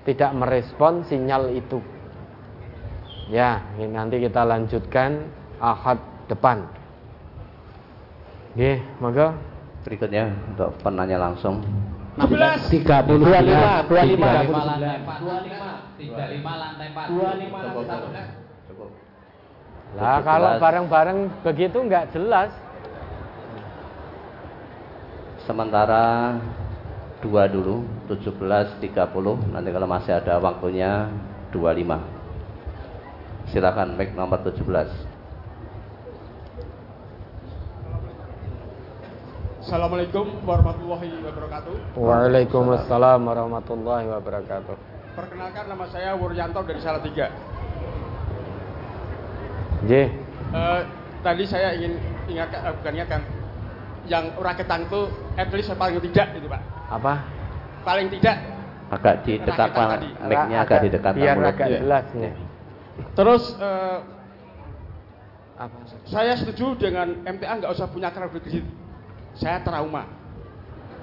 tidak 0.06 0.32
merespon 0.34 1.06
sinyal 1.06 1.54
itu. 1.54 1.80
Ya, 3.30 3.64
ini 3.80 3.96
nanti 3.96 4.20
kita 4.20 4.44
lanjutkan 4.44 5.30
ahad 5.62 6.02
depan. 6.28 6.68
Oke, 8.52 8.84
maka 9.00 9.32
berikutnya 9.88 10.36
untuk 10.52 10.76
penanya 10.84 11.16
langsung. 11.16 11.64
16 12.20 12.28
30 12.84 13.24
25 13.24 13.88
25 13.88 14.20
lantai 14.20 15.00
4 15.00 15.24
25 15.24 15.96
35 15.96 16.44
lantai 16.44 16.88
4 16.92 17.08
25 17.08 17.56
lantai 17.56 18.26
4 18.36 18.68
cukup. 18.68 18.90
Lah 19.96 20.20
kalau 20.20 20.52
bareng-bareng 20.60 21.20
begitu 21.40 21.78
nggak 21.80 22.12
jelas. 22.12 22.52
Sementara 25.48 26.36
dua 27.22 27.46
dulu 27.46 27.86
17.30 28.10 29.54
nanti 29.54 29.70
kalau 29.70 29.88
masih 29.88 30.18
ada 30.18 30.42
waktunya 30.42 31.06
25 31.54 33.54
silakan 33.54 33.94
mic 33.94 34.18
nomor 34.18 34.42
17 34.42 34.66
Assalamualaikum 39.62 40.42
warahmatullahi 40.44 41.22
wabarakatuh. 41.22 41.96
Waalaikumsalam 41.96 43.22
warahmatullahi 43.24 44.10
wabarakatuh. 44.10 44.76
Perkenalkan 45.16 45.70
nama 45.70 45.86
saya 45.88 46.18
Wuryanto 46.18 46.66
dari 46.66 46.82
Salatiga. 46.82 47.30
J. 49.86 50.12
Uh, 50.52 50.82
tadi 51.24 51.46
saya 51.46 51.78
ingin 51.78 52.02
ingatkan, 52.28 52.60
uh, 52.68 52.74
bukan 52.74 52.92
ingatkan 53.00 53.22
yang 54.10 54.34
raketan 54.42 54.90
itu 54.90 55.02
at 55.38 55.48
least 55.54 55.72
paling 55.78 56.02
tidak 56.10 56.28
itu 56.36 56.50
pak 56.50 56.81
apa? 56.92 57.14
Paling 57.88 58.08
tidak 58.12 58.38
agak 58.92 59.24
di 59.24 59.40
dekat 59.40 59.72
mic-nya 60.28 60.58
agak 60.68 60.80
di 60.84 60.90
dekat 60.92 61.14
biar 61.16 61.36
mulut. 61.40 61.52
agak 61.56 61.68
jelas 61.80 62.06
ya. 62.12 62.32
Terus 63.16 63.44
uh, 63.58 64.04
apa? 65.56 65.78
Saya 66.12 66.36
setuju 66.36 66.76
dengan 66.76 67.24
MTA 67.24 67.64
nggak 67.64 67.72
usah 67.72 67.88
punya 67.88 68.12
kartu 68.12 68.36
kredit. 68.44 68.68
Saya 69.40 69.64
trauma. 69.64 70.04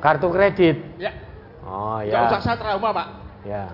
Kartu 0.05 0.29
kredit? 0.29 0.77
Ya. 1.01 1.17
Oh 1.65 2.05
ya. 2.05 2.13
Nggak 2.13 2.25
usah 2.37 2.41
saya 2.45 2.57
trauma 2.61 2.89
pak. 2.93 3.09
Ya. 3.49 3.73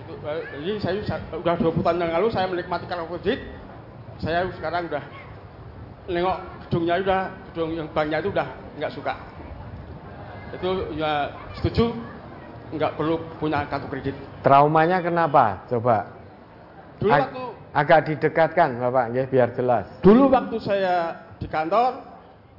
Itu, 0.00 0.12
eh, 0.24 0.42
jadi 0.64 0.72
saya 0.80 0.94
sudah 1.04 1.54
dua 1.60 1.70
puluh 1.70 1.84
tahun 1.84 2.00
yang 2.00 2.12
lalu 2.16 2.28
saya 2.32 2.48
menikmati 2.48 2.88
kartu 2.88 3.06
kredit. 3.18 3.40
saya 4.20 4.46
sekarang 4.54 4.86
udah 4.86 5.02
nengok 6.06 6.38
gedungnya 6.68 6.94
udah 7.02 7.22
gedung 7.50 7.74
yang 7.74 7.88
banknya 7.90 8.22
itu 8.22 8.30
udah 8.30 8.48
nggak 8.78 8.92
suka. 8.94 9.14
Itu 10.52 10.92
ya 10.94 11.32
setuju 11.56 11.96
nggak 12.72 12.96
perlu 12.96 13.20
punya 13.36 13.64
kartu 13.68 13.88
kredit. 13.88 14.16
Traumanya 14.40 15.00
kenapa? 15.00 15.64
Coba. 15.68 16.08
Dulu 17.00 17.10
Ag- 17.12 17.22
waktu 17.28 17.42
agak 17.72 18.00
didekatkan 18.08 18.68
Bapak, 18.78 19.04
nggih, 19.10 19.26
biar 19.32 19.48
jelas. 19.56 19.88
dulu 20.04 20.28
waktu 20.28 20.56
saya 20.60 21.24
di 21.40 21.48
kantor 21.48 22.04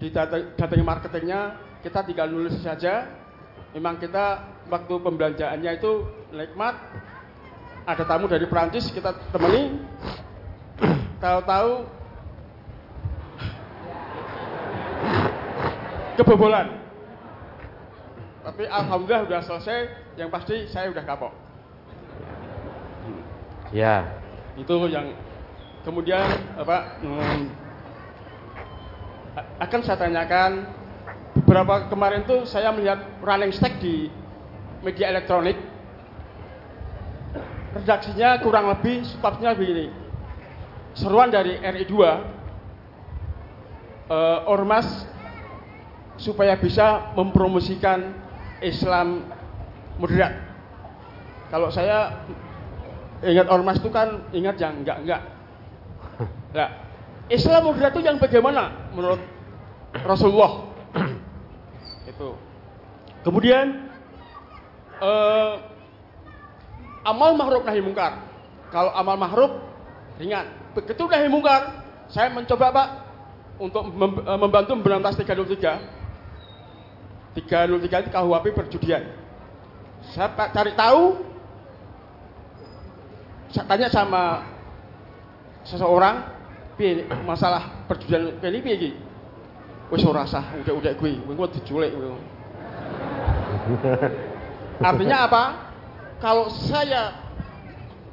di 0.02 0.10
data- 0.10 0.58
marketingnya 0.84 1.56
kita 1.86 2.02
tinggal 2.04 2.28
nulis 2.30 2.58
saja. 2.60 3.08
Memang 3.74 3.98
kita 3.98 4.42
waktu 4.70 4.94
pembelanjaannya 5.02 5.72
itu 5.82 5.92
nikmat. 6.30 6.78
Ada 7.84 8.06
tamu 8.06 8.30
dari 8.30 8.46
Perancis 8.46 8.88
kita 8.94 9.18
temani. 9.34 9.82
Tahu-tahu 11.18 11.72
kebobolan. 16.20 16.83
Tapi 18.44 18.64
alhamdulillah 18.68 19.24
sudah 19.26 19.42
selesai. 19.48 19.80
Yang 20.20 20.30
pasti 20.30 20.56
saya 20.70 20.92
udah 20.92 21.04
kapok. 21.08 21.34
Ya. 23.74 24.22
itu 24.54 24.70
yang 24.86 25.18
kemudian 25.82 26.22
apa 26.54 27.02
hmm, 27.02 27.42
akan 29.66 29.80
saya 29.82 29.98
tanyakan 29.98 30.70
beberapa 31.42 31.90
kemarin 31.90 32.22
tuh 32.30 32.46
saya 32.46 32.70
melihat 32.70 33.02
running 33.26 33.50
stack 33.50 33.82
di 33.82 34.14
media 34.86 35.10
elektronik 35.10 35.58
redaksinya 37.74 38.38
kurang 38.46 38.70
lebih 38.70 39.02
sebabnya 39.10 39.58
begini 39.58 39.90
seruan 40.94 41.34
dari 41.34 41.58
RI 41.58 41.90
2 41.90 41.98
eh, 44.14 44.40
ormas 44.46 44.86
supaya 46.22 46.54
bisa 46.62 47.10
mempromosikan 47.18 48.14
Islam 48.64 49.28
moderat 50.00 50.54
kalau 51.54 51.70
saya 51.70 52.26
ingat 53.22 53.46
ormas 53.46 53.78
itu 53.78 53.94
kan 53.94 54.26
ingat 54.34 54.58
yang 54.58 54.82
enggak 54.82 54.98
enggak. 55.06 55.22
Nah, 56.58 56.70
Islam 57.30 57.70
moderat 57.70 57.94
itu 57.94 58.02
yang 58.02 58.18
bagaimana 58.18 58.90
menurut 58.94 59.22
Rasulullah? 60.02 60.70
itu. 62.10 62.30
Kemudian 63.22 63.86
eh, 64.98 65.54
amal 67.06 67.38
mahruf 67.38 67.62
nahi 67.62 67.86
mungkar. 67.86 68.18
Kalau 68.74 68.90
amal 68.98 69.18
mahruf 69.18 69.62
ringan. 70.18 70.50
Begitu 70.74 71.06
nahi 71.06 71.30
mungkar, 71.30 71.86
saya 72.10 72.34
mencoba 72.34 72.74
Pak 72.74 72.88
untuk 73.62 73.94
eh, 73.94 74.40
membantu 74.42 74.74
memberantas 74.74 75.22
303. 75.22 76.03
303 77.34 78.06
itu 78.06 78.10
KUHP 78.14 78.46
perjudian. 78.54 79.04
Saya 80.14 80.30
cari 80.34 80.78
tahu. 80.78 81.18
Saya 83.54 83.66
tanya 83.70 83.88
sama 83.90 84.46
seseorang 85.66 86.26
masalah 87.26 87.86
perjudian 87.86 88.38
ini 88.42 88.60
piye 88.62 88.76
iki? 88.78 88.92
Wis 89.94 90.06
ora 90.06 90.26
sah 90.26 90.58
udah-udah 90.62 90.94
kuwi. 90.98 91.22
Engko 91.22 91.46
diculik 91.54 91.94
artinya 94.90 95.18
apa? 95.30 95.44
Kalau 96.18 96.50
saya 96.50 97.14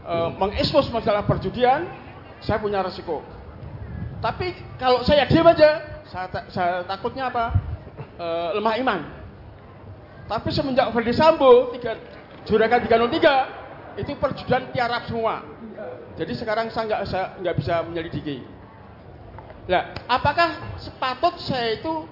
eh, 0.05 0.29
mengekspos 0.37 0.93
masalah 0.93 1.25
perjudian 1.25 1.89
saya 2.45 2.61
punya 2.61 2.85
resiko. 2.85 3.25
Tapi 4.21 4.53
kalau 4.77 5.01
saya 5.01 5.25
diam 5.25 5.49
aja 5.49 5.81
saya, 6.13 6.29
saya 6.53 6.85
takutnya 6.85 7.33
apa 7.33 7.70
Eh, 8.21 8.51
lemah 8.61 8.77
iman 8.85 9.01
tapi 10.29 10.53
semenjak 10.53 10.93
Ferdi 10.93 11.17
Sambo 11.17 11.73
tiga 11.73 11.97
juragan 12.45 12.85
303 12.85 13.97
itu 14.05 14.13
perjudian 14.21 14.69
tiarap 14.77 15.09
semua. 15.09 15.41
Jadi 16.21 16.37
sekarang 16.37 16.69
saya 16.69 17.41
nggak 17.41 17.57
bisa 17.57 17.81
menyelidiki. 17.89 18.45
Nah, 19.67 19.97
apakah 20.05 20.77
sepatut 20.77 21.41
saya 21.41 21.81
itu 21.81 22.05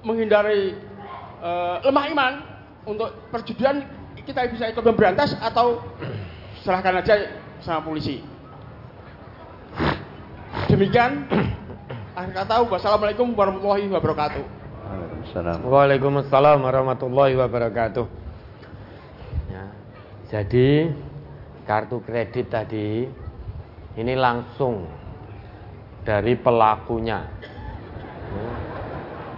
menghindari 0.00 0.72
eh, 1.44 1.76
lemah 1.84 2.04
iman 2.16 2.32
untuk 2.88 3.12
perjudian 3.28 3.84
kita 4.24 4.48
bisa 4.48 4.72
ikut 4.72 4.82
memberantas 4.88 5.36
atau 5.36 5.84
serahkan 6.64 7.04
aja 7.04 7.28
sama 7.60 7.84
polisi? 7.84 8.24
Demikian 10.72 11.28
akhir 12.16 12.40
kata 12.40 12.56
wassalamualaikum 12.72 13.36
warahmatullahi 13.36 13.92
wabarakatuh. 13.92 14.61
Waalaikumsalam. 15.22 15.58
Waalaikumsalam 15.62 16.58
warahmatullahi 16.66 17.34
wabarakatuh. 17.38 18.06
Ya. 19.54 19.64
Jadi 20.26 20.90
kartu 21.62 22.02
kredit 22.02 22.50
tadi 22.50 23.06
ini 23.94 24.14
langsung 24.18 24.90
dari 26.02 26.34
pelakunya. 26.34 27.22
Ya. 28.34 28.50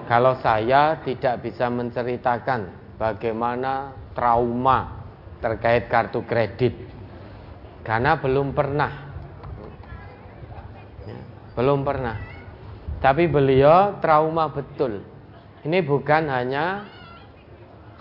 Kalau 0.08 0.40
saya 0.40 1.04
tidak 1.04 1.44
bisa 1.44 1.68
menceritakan 1.68 2.96
bagaimana 2.96 3.92
trauma 4.16 5.04
terkait 5.44 5.92
kartu 5.92 6.24
kredit 6.24 6.72
karena 7.84 8.16
belum 8.16 8.56
pernah. 8.56 8.92
Ya, 11.04 11.20
belum 11.60 11.84
pernah. 11.84 12.16
Tapi 13.04 13.28
beliau 13.28 14.00
trauma 14.00 14.48
betul. 14.48 15.13
Ini 15.64 15.80
bukan 15.80 16.28
hanya 16.28 16.84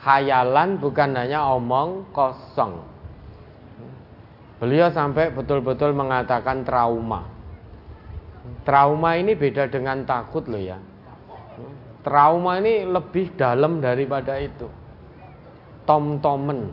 khayalan, 0.04 0.84
bukan 0.84 1.16
hanya 1.16 1.48
omong 1.48 2.12
kosong. 2.12 2.84
Beliau 4.60 4.92
sampai 4.92 5.32
betul-betul 5.32 5.96
mengatakan 5.96 6.68
trauma. 6.68 7.24
Trauma 8.68 9.16
ini 9.16 9.32
beda 9.32 9.72
dengan 9.72 10.04
takut 10.04 10.44
loh 10.52 10.60
ya. 10.60 10.76
Trauma 12.04 12.60
ini 12.60 12.84
lebih 12.84 13.32
dalam 13.40 13.80
daripada 13.80 14.36
itu. 14.36 14.68
Tom-tomen. 15.88 16.68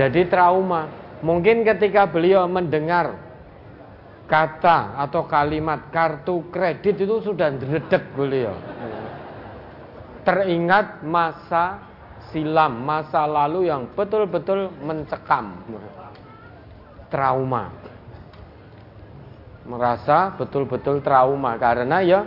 Jadi 0.00 0.24
trauma. 0.32 0.88
Mungkin 1.20 1.68
ketika 1.68 2.08
beliau 2.08 2.48
mendengar 2.48 3.29
kata 4.30 4.94
atau 4.94 5.26
kalimat 5.26 5.90
kartu 5.90 6.46
kredit 6.54 7.02
itu 7.02 7.18
sudah 7.18 7.50
dredeg 7.50 8.14
beliau. 8.14 8.54
Teringat 10.22 11.02
masa 11.02 11.82
silam, 12.30 12.86
masa 12.86 13.26
lalu 13.26 13.66
yang 13.66 13.90
betul-betul 13.98 14.70
mencekam. 14.86 15.58
Trauma. 17.10 17.74
Merasa 19.66 20.38
betul-betul 20.38 21.02
trauma 21.02 21.58
karena 21.58 21.98
ya 21.98 22.22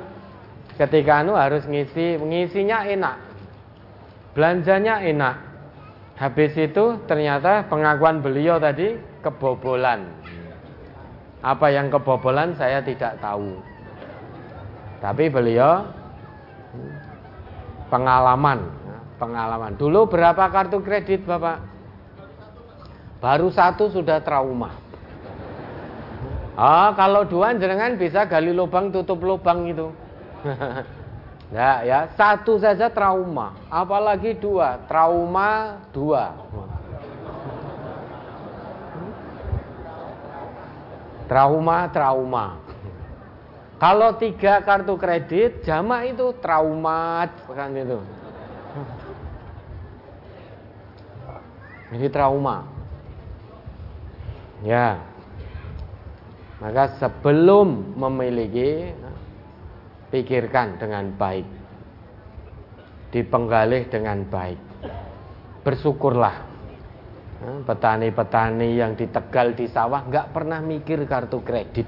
ketika 0.75 1.23
anu 1.23 1.39
harus 1.39 1.63
ngisi 1.63 2.19
ngisinya 2.19 2.83
enak. 2.83 3.15
Belanjanya 4.35 4.99
enak. 5.07 5.35
Habis 6.19 6.53
itu 6.59 6.99
ternyata 7.07 7.65
pengakuan 7.71 8.19
beliau 8.19 8.59
tadi 8.59 8.99
kebobolan. 9.23 10.03
Apa 11.43 11.67
yang 11.69 11.91
kebobolan 11.91 12.55
saya 12.55 12.79
tidak 12.79 13.19
tahu. 13.19 13.59
Tapi 15.03 15.27
beliau 15.27 15.83
pengalaman, 17.91 18.71
pengalaman. 19.19 19.75
Dulu 19.75 20.07
berapa 20.07 20.47
kartu 20.47 20.79
kredit 20.79 21.27
Bapak? 21.27 21.59
Baru 23.19 23.51
satu 23.51 23.91
sudah 23.91 24.23
trauma. 24.23 24.71
Ah, 26.55 26.95
kalau 26.95 27.27
dua 27.27 27.51
jenengan 27.59 27.99
bisa 27.99 28.23
gali 28.23 28.55
lubang 28.55 28.93
tutup 28.95 29.19
lubang 29.19 29.67
itu. 29.67 29.91
Ya, 31.53 31.85
ya, 31.85 31.99
satu 32.17 32.57
saja 32.57 32.89
trauma, 32.89 33.53
apalagi 33.69 34.33
dua, 34.33 34.81
trauma 34.89 35.77
dua. 35.93 36.33
Trauma, 41.33 41.89
trauma. 41.89 42.61
Kalau 43.81 44.13
tiga 44.21 44.61
kartu 44.61 44.93
kredit, 45.01 45.65
jamak 45.65 46.13
itu 46.13 46.29
traumat, 46.37 47.33
kan 47.49 47.73
itu. 47.73 47.97
Ini 51.97 52.05
trauma. 52.13 52.69
Ya. 54.61 55.01
Maka 56.61 57.01
sebelum 57.01 57.97
memiliki 57.97 58.93
pikirkan 60.13 60.77
dengan 60.77 61.17
baik. 61.17 61.49
Dipenggalih 63.09 63.89
dengan 63.89 64.21
baik. 64.29 64.61
Bersyukurlah. 65.65 66.52
Petani-petani 67.43 68.79
yang 68.79 68.95
di 68.95 69.03
Tegal 69.11 69.51
di 69.51 69.67
sawah 69.67 70.07
nggak 70.07 70.31
pernah 70.31 70.63
mikir 70.63 71.03
kartu 71.03 71.43
kredit. 71.43 71.83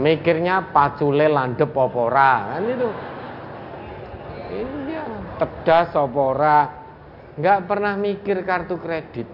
Mikirnya 0.00 0.72
pacule 0.72 1.28
landep 1.28 1.76
opora 1.76 2.56
kan 2.56 2.64
itu. 2.64 2.88
Iya, 4.48 5.02
tedas 5.36 5.92
opora. 5.92 6.72
Nggak 7.36 7.60
pernah 7.68 7.94
mikir 8.00 8.40
kartu 8.48 8.80
kredit. 8.80 9.28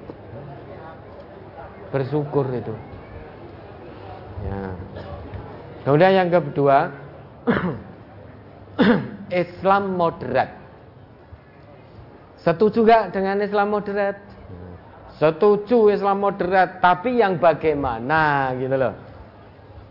Bersyukur 1.94 2.50
itu. 2.50 2.74
Ya. 4.46 4.74
Kemudian 5.86 6.12
yang 6.12 6.30
kedua, 6.34 6.92
Islam 9.42 9.96
moderat. 9.96 10.59
Setuju 12.40 12.88
gak 12.88 13.12
dengan 13.12 13.44
Islam 13.44 13.68
moderat? 13.68 14.16
Setuju 15.20 15.92
Islam 15.92 16.24
moderat, 16.24 16.80
tapi 16.80 17.20
yang 17.20 17.36
bagaimana 17.36 18.56
gitu 18.56 18.72
loh. 18.72 18.94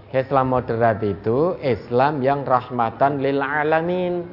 Islam 0.10 0.58
moderat 0.58 0.98
itu 1.06 1.54
Islam 1.62 2.26
yang 2.26 2.42
rahmatan 2.42 3.22
lil 3.22 3.38
alamin. 3.38 4.26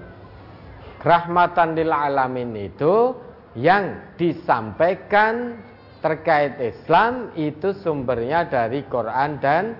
Rahmatan 1.04 1.76
lil 1.76 1.92
alamin 1.92 2.56
itu 2.56 3.12
yang 3.60 4.16
disampaikan 4.16 5.60
terkait 6.00 6.56
Islam 6.64 7.36
itu 7.36 7.76
sumbernya 7.84 8.48
dari 8.48 8.80
Quran 8.88 9.36
dan 9.36 9.76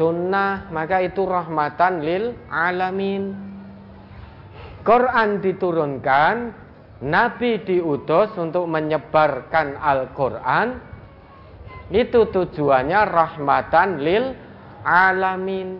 sunnah. 0.00 0.72
Maka 0.72 1.04
itu 1.04 1.28
rahmatan 1.28 2.00
lil 2.00 2.32
alamin. 2.48 3.36
Quran 4.80 5.44
diturunkan 5.44 6.34
Nabi 6.98 7.62
diutus 7.62 8.34
untuk 8.34 8.66
menyebarkan 8.66 9.78
Al-Quran. 9.78 10.82
Itu 11.94 12.26
tujuannya 12.28 13.00
rahmatan 13.06 14.02
lil 14.02 14.34
alamin. 14.82 15.78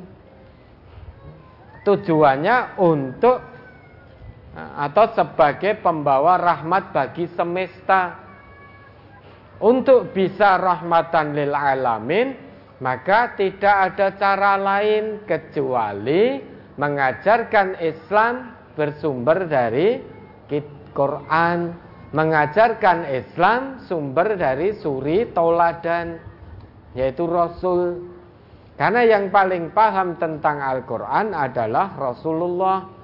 Tujuannya 1.83 2.79
untuk 2.79 3.39
Atau 4.59 5.15
sebagai 5.15 5.79
pembawa 5.79 6.35
rahmat 6.35 6.91
bagi 6.91 7.31
semesta. 7.35 8.19
Untuk 9.63 10.11
bisa 10.15 10.55
rahmatan 10.55 11.35
lil 11.35 11.51
alamin 11.51 12.35
Maka 12.79 13.35
tidak 13.35 13.91
ada 13.91 14.15
cara 14.15 14.55
lain 14.55 15.27
kecuali 15.27 16.39
Mengajarkan 16.79 17.79
Islam 17.83 18.55
bersumber 18.79 19.51
dari 19.51 19.99
kita 20.47 20.78
Quran 20.99 21.79
mengajarkan 22.11 23.07
Islam 23.07 23.87
sumber 23.87 24.35
dari 24.35 24.75
suri 24.83 25.31
toladan 25.31 26.19
yaitu 26.99 27.23
Rasul. 27.31 28.11
Karena 28.75 29.07
yang 29.07 29.31
paling 29.31 29.71
paham 29.71 30.19
tentang 30.19 30.59
Al-Quran 30.59 31.35
adalah 31.35 31.95
Rasulullah. 31.95 32.99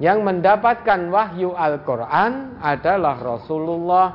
Yang 0.00 0.18
mendapatkan 0.24 1.12
wahyu 1.12 1.52
Al-Quran 1.54 2.62
adalah 2.62 3.20
Rasulullah. 3.20 4.08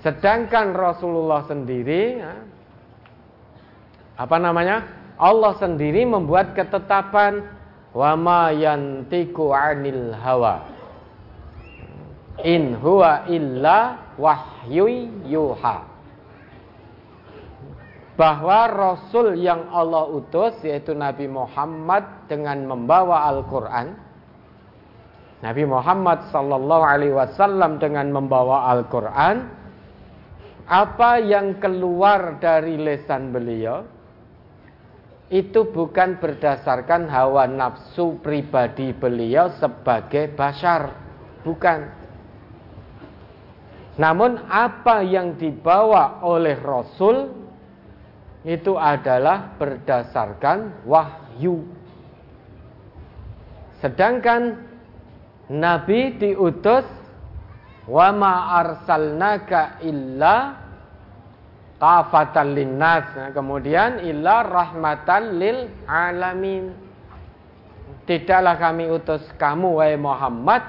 Sedangkan 0.00 0.72
Rasulullah 0.72 1.44
sendiri, 1.44 2.02
ya, 2.22 2.34
apa 4.16 4.36
namanya? 4.40 4.86
Allah 5.20 5.54
sendiri 5.60 6.08
membuat 6.08 6.56
ketetapan 6.56 7.44
wa 7.92 8.12
ma 8.16 8.42
yantiku 8.52 9.52
anil 9.52 10.12
hawa 10.16 10.75
in 12.44 12.76
huwa 12.76 13.24
illa 13.30 14.12
wahyu 14.20 14.88
yuha. 15.24 15.96
Bahwa 18.16 18.60
rasul 18.72 19.36
yang 19.36 19.68
Allah 19.68 20.08
utus 20.08 20.56
yaitu 20.64 20.96
Nabi 20.96 21.28
Muhammad 21.28 22.28
dengan 22.32 22.64
membawa 22.64 23.28
Al-Qur'an. 23.28 23.92
Nabi 25.44 25.68
Muhammad 25.68 26.32
sallallahu 26.32 26.84
alaihi 26.84 27.12
wasallam 27.12 27.76
dengan 27.76 28.08
membawa 28.08 28.72
Al-Qur'an. 28.72 29.52
Apa 30.66 31.20
yang 31.20 31.60
keluar 31.60 32.40
dari 32.40 32.80
lesan 32.80 33.30
beliau 33.30 33.84
itu 35.28 35.68
bukan 35.74 36.22
berdasarkan 36.22 37.10
hawa 37.10 37.50
nafsu 37.50 38.16
pribadi 38.24 38.94
beliau 38.94 39.52
sebagai 39.60 40.32
bashar. 40.32 41.04
Bukan 41.44 42.05
namun 43.96 44.44
apa 44.52 45.00
yang 45.00 45.40
dibawa 45.40 46.20
oleh 46.20 46.60
Rasul 46.60 47.32
itu 48.44 48.76
adalah 48.76 49.56
berdasarkan 49.56 50.84
wahyu. 50.84 51.64
Sedangkan 53.80 54.60
Nabi 55.48 56.12
diutus 56.20 56.84
wa 57.88 58.08
ma 58.12 58.60
arsalnaka 58.60 59.80
illa 59.80 60.60
kafatan 61.80 62.52
linnas. 62.52 63.06
Nah, 63.16 63.30
kemudian 63.32 64.04
illa 64.04 64.44
rahmatan 64.44 65.40
lil 65.40 65.72
alamin. 65.88 66.76
Tidaklah 68.06 68.60
kami 68.60 68.92
utus 68.92 69.24
kamu 69.34 69.82
wahai 69.82 69.98
Muhammad 69.98 70.62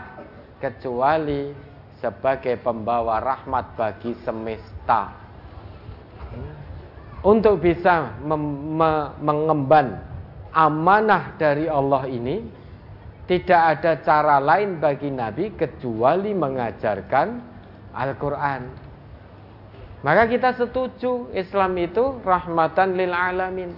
kecuali 0.57 1.66
sebagai 1.97 2.57
pembawa 2.61 3.17
rahmat 3.21 3.73
bagi 3.73 4.13
semesta 4.21 5.27
untuk 7.25 7.59
bisa 7.59 8.17
mengemban 9.19 9.99
amanah 10.53 11.35
dari 11.35 11.65
Allah 11.65 12.05
ini 12.05 12.45
tidak 13.27 13.61
ada 13.77 13.91
cara 14.05 14.37
lain 14.39 14.79
bagi 14.79 15.11
Nabi 15.11 15.51
kecuali 15.57 16.31
mengajarkan 16.31 17.27
Al-Quran. 17.91 18.61
Maka 20.05 20.23
kita 20.31 20.55
setuju 20.55 21.33
Islam 21.35 21.75
itu 21.75 22.23
rahmatan 22.23 22.95
lil 22.95 23.11
alamin. 23.11 23.75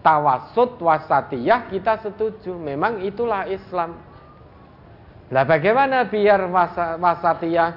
Tawasud 0.00 0.80
wasatiyah 0.80 1.68
kita 1.68 2.00
setuju. 2.00 2.56
Memang 2.56 3.04
itulah 3.04 3.44
Islam. 3.44 4.00
Lah 5.32 5.48
bagaimana 5.48 6.12
biar 6.12 6.44
wasatiyah? 7.00 7.72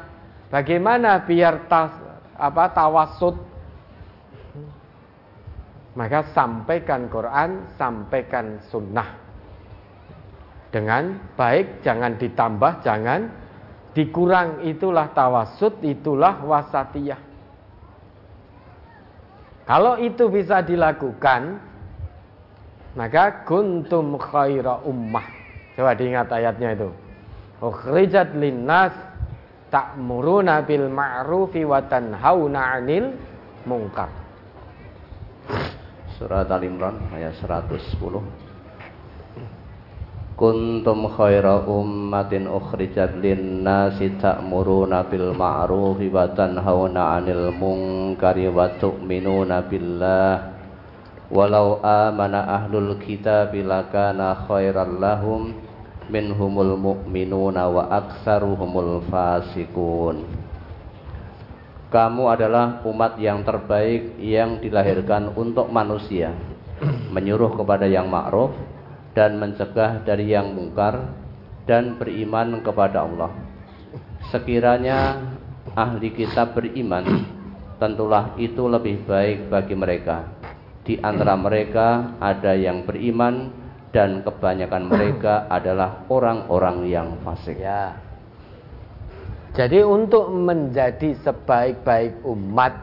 Bagaimana 0.51 1.24
biar 1.24 1.72
tas, 1.72 1.95
apa 2.35 2.67
tawasud? 2.75 3.40
Maka 5.95 6.35
sampaikan 6.35 7.08
Quran, 7.08 7.72
sampaikan 7.80 8.59
sunnah. 8.67 9.24
Dengan 10.67 11.16
baik, 11.40 11.80
jangan 11.88 12.19
ditambah, 12.19 12.84
jangan 12.84 13.32
dikurang. 13.95 14.59
Itulah 14.67 15.16
tawasud, 15.16 15.80
itulah 15.80 16.43
wasatiyah. 16.43 17.24
Kalau 19.64 19.95
itu 20.03 20.27
bisa 20.27 20.59
dilakukan, 20.59 21.64
maka 23.00 23.48
kuntum 23.48 24.19
khaira 24.19 24.84
ummah. 24.84 25.24
Coba 25.80 25.95
diingat 25.95 26.27
ayatnya 26.35 26.75
itu 26.75 27.05
ukhrijat 27.61 28.35
linnas 28.35 28.95
ta'muruna 29.72 30.64
bil 30.64 30.88
ma'rufi 30.88 31.64
wa 31.67 31.84
tanhauna 31.84 32.80
'anil 32.80 33.16
munkar. 33.67 34.09
Surat 36.16 36.48
Al-Imran 36.48 37.11
ayat 37.11 37.35
110. 37.43 38.24
Kuntum 40.35 41.08
khaira 41.16 41.64
ummatin 41.64 42.48
ukhrijat 42.48 43.19
linnasi 43.19 44.19
ta'muruna 44.19 45.08
bil 45.08 45.32
ma'rufi 45.32 46.11
wa 46.11 46.27
tanhauna 46.32 47.19
'anil 47.19 47.56
munkari 47.56 48.51
wa 48.51 48.67
tu'minuna 48.80 49.64
billah 49.67 50.56
walau 51.32 51.82
amana 51.82 52.45
ahlul 52.61 53.01
kitabi 53.01 53.66
lakana 53.66 54.45
khairan 54.45 55.01
lahum 55.01 55.65
minhumul 56.11 56.77
mu'minuna 56.77 57.69
wa 57.69 57.90
aksaruhumul 57.90 59.06
fasikun 59.09 60.25
kamu 61.93 62.24
adalah 62.27 62.84
umat 62.84 63.16
yang 63.22 63.45
terbaik 63.48 64.19
yang 64.19 64.59
dilahirkan 64.59 65.32
untuk 65.38 65.72
manusia 65.72 66.35
menyuruh 67.16 67.56
kepada 67.56 67.88
yang 67.88 68.11
ma'ruf 68.11 68.51
dan 69.16 69.40
mencegah 69.40 70.03
dari 70.03 70.35
yang 70.35 70.51
mungkar 70.51 71.16
dan 71.64 71.95
beriman 71.95 72.59
kepada 72.59 73.08
Allah. 73.08 73.32
Sekiranya 74.30 75.24
ahli 75.72 76.11
kitab 76.11 76.53
beriman 76.53 77.24
tentulah 77.80 78.35
itu 78.35 78.67
lebih 78.67 79.08
baik 79.08 79.48
bagi 79.48 79.75
mereka. 79.75 80.27
Di 80.85 81.00
antara 81.01 81.34
mereka 81.34 82.19
ada 82.22 82.53
yang 82.53 82.85
beriman 82.85 83.65
dan 83.95 84.19
kebanyakan 84.27 84.91
mereka 84.91 85.45
adalah 85.57 86.03
orang-orang 86.11 86.91
yang 86.91 87.15
fasik. 87.24 87.64
Ya. 87.64 87.95
Jadi 89.56 89.80
untuk 89.88 90.27
menjadi 90.35 91.15
sebaik-baik 91.24 92.27
umat 92.27 92.75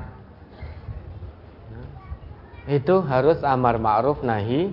itu 2.64 3.04
harus 3.04 3.44
amar 3.44 3.76
ma'ruf 3.76 4.24
nahi 4.24 4.72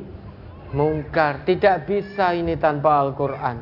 mungkar. 0.71 1.43
Tidak 1.43 1.83
bisa 1.83 2.31
ini 2.31 2.55
tanpa 2.55 3.03
Al-Qur'an. 3.03 3.59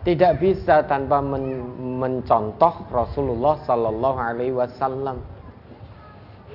Tidak 0.00 0.40
bisa 0.40 0.88
tanpa 0.88 1.20
men 1.20 1.76
mencontoh 2.00 2.88
Rasulullah 2.88 3.60
sallallahu 3.68 4.16
alaihi 4.16 4.56
wasallam. 4.56 5.20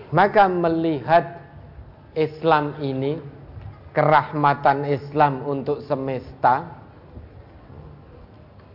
Maka 0.10 0.50
melihat 0.50 1.38
Islam 2.18 2.82
ini 2.82 3.22
kerahmatan 3.94 4.90
Islam 4.90 5.46
untuk 5.46 5.86
semesta. 5.86 6.82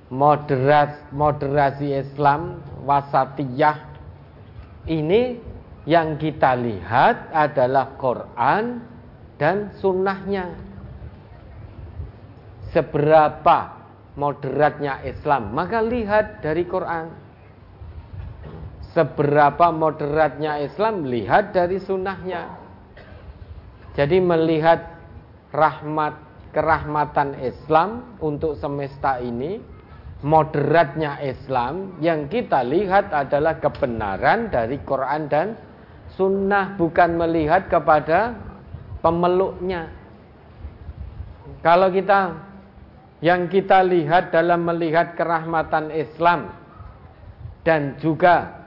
Moderat 0.09 1.13
moderasi 1.13 1.93
Islam 1.93 2.65
wasatiyah. 2.89 3.77
Ini 4.89 5.37
yang 5.85 6.17
kita 6.17 6.57
lihat 6.57 7.29
adalah 7.29 7.93
Quran 8.01 8.81
dan 9.37 9.69
sunnahnya. 9.77 10.57
Seberapa 12.73 13.85
moderatnya 14.17 15.05
Islam? 15.05 15.53
Maka 15.53 15.85
lihat 15.85 16.41
dari 16.41 16.65
Quran. 16.65 17.13
Seberapa 18.97 19.69
moderatnya 19.69 20.57
Islam? 20.65 21.05
Lihat 21.05 21.53
dari 21.53 21.77
sunnahnya. 21.85 22.49
Jadi 23.93 24.25
melihat 24.25 24.98
rahmat 25.55 26.15
kerahmatan 26.53 27.37
Islam 27.41 28.19
untuk 28.21 28.57
semesta 28.57 29.21
ini 29.21 29.61
moderatnya 30.25 31.23
Islam 31.23 31.95
yang 32.03 32.27
kita 32.27 32.67
lihat 32.67 33.15
adalah 33.15 33.63
kebenaran 33.63 34.51
dari 34.51 34.81
Quran 34.83 35.31
dan 35.31 35.55
Sunnah 36.19 36.75
bukan 36.75 37.15
melihat 37.15 37.71
kepada 37.71 38.35
pemeluknya. 39.05 39.93
Kalau 41.63 41.95
kita 41.95 42.35
yang 43.23 43.47
kita 43.47 43.87
lihat 43.87 44.35
dalam 44.35 44.67
melihat 44.67 45.15
kerahmatan 45.15 45.95
Islam 45.95 46.51
dan 47.63 47.99
juga 48.03 48.67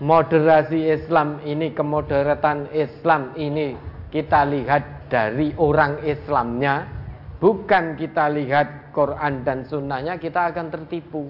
moderasi 0.00 0.92
Islam 0.92 1.40
ini 1.44 1.72
kemoderatan 1.72 2.72
Islam 2.72 3.32
ini 3.36 3.76
kita 4.12 4.46
lihat 4.46 4.93
dari 5.08 5.52
orang 5.56 6.02
Islamnya 6.04 6.86
bukan 7.38 7.98
kita 7.98 8.30
lihat 8.32 8.90
Quran 8.94 9.44
dan 9.44 9.66
sunnahnya 9.68 10.16
kita 10.16 10.54
akan 10.54 10.72
tertipu. 10.72 11.28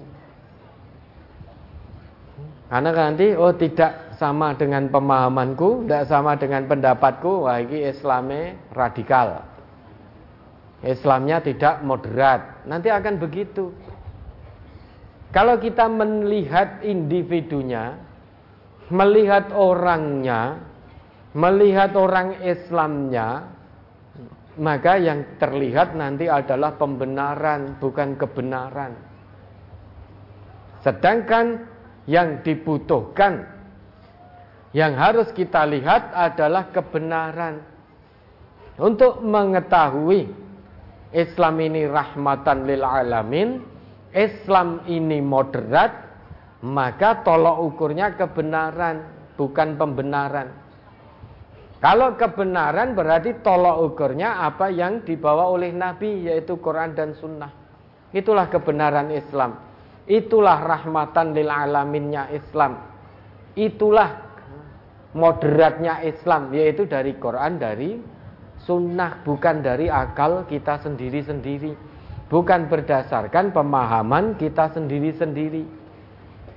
Karena 2.65 2.91
nanti 2.91 3.31
oh 3.37 3.53
tidak 3.53 4.17
sama 4.17 4.57
dengan 4.57 4.89
pemahamanku, 4.89 5.85
tidak 5.85 6.09
sama 6.09 6.33
dengan 6.33 6.65
pendapatku, 6.65 7.45
wah 7.45 7.61
ini 7.61 7.85
Islamnya 7.87 8.57
radikal. 8.73 9.45
Islamnya 10.81 11.41
tidak 11.45 11.81
moderat. 11.85 12.65
Nanti 12.65 12.89
akan 12.89 13.21
begitu. 13.21 13.73
Kalau 15.29 15.59
kita 15.59 15.91
melihat 15.91 16.79
individunya, 16.85 17.99
melihat 18.87 19.51
orangnya, 19.51 20.63
melihat 21.35 21.91
orang 21.97 22.39
Islamnya, 22.39 23.54
maka 24.55 24.95
yang 24.95 25.39
terlihat 25.39 25.95
nanti 25.95 26.31
adalah 26.31 26.79
pembenaran 26.79 27.75
bukan 27.79 28.15
kebenaran. 28.15 28.95
Sedangkan 30.83 31.65
yang 32.05 32.45
dibutuhkan 32.45 33.55
yang 34.75 34.91
harus 34.99 35.31
kita 35.31 35.63
lihat 35.63 36.11
adalah 36.11 36.67
kebenaran. 36.75 37.63
Untuk 38.75 39.23
mengetahui 39.23 40.27
Islam 41.15 41.55
ini 41.63 41.87
rahmatan 41.87 42.67
lil 42.67 42.83
alamin, 42.83 43.63
Islam 44.11 44.83
ini 44.83 45.23
moderat, 45.23 45.95
maka 46.59 47.23
tolok 47.23 47.71
ukurnya 47.71 48.19
kebenaran, 48.19 49.07
bukan 49.39 49.79
pembenaran. 49.79 50.64
Kalau 51.85 52.17
kebenaran 52.17 52.97
berarti 52.97 53.45
tolok 53.45 53.93
ukurnya 53.93 54.41
apa 54.41 54.73
yang 54.73 55.05
dibawa 55.05 55.53
oleh 55.53 55.69
Nabi 55.69 56.25
yaitu 56.25 56.57
Quran 56.57 56.97
dan 56.97 57.13
Sunnah. 57.13 57.53
Itulah 58.09 58.49
kebenaran 58.49 59.13
Islam. 59.13 59.61
Itulah 60.09 60.65
rahmatan 60.65 61.37
lil 61.37 61.45
alaminnya 61.45 62.33
Islam. 62.33 62.81
Itulah 63.53 64.17
moderatnya 65.13 66.01
Islam 66.01 66.49
yaitu 66.57 66.89
dari 66.89 67.21
Quran 67.21 67.61
dari 67.61 68.01
Sunnah 68.65 69.21
bukan 69.21 69.61
dari 69.61 69.85
akal 69.85 70.49
kita 70.49 70.81
sendiri-sendiri. 70.81 71.77
Bukan 72.33 72.65
berdasarkan 72.65 73.53
pemahaman 73.53 74.41
kita 74.41 74.73
sendiri-sendiri. 74.73 75.69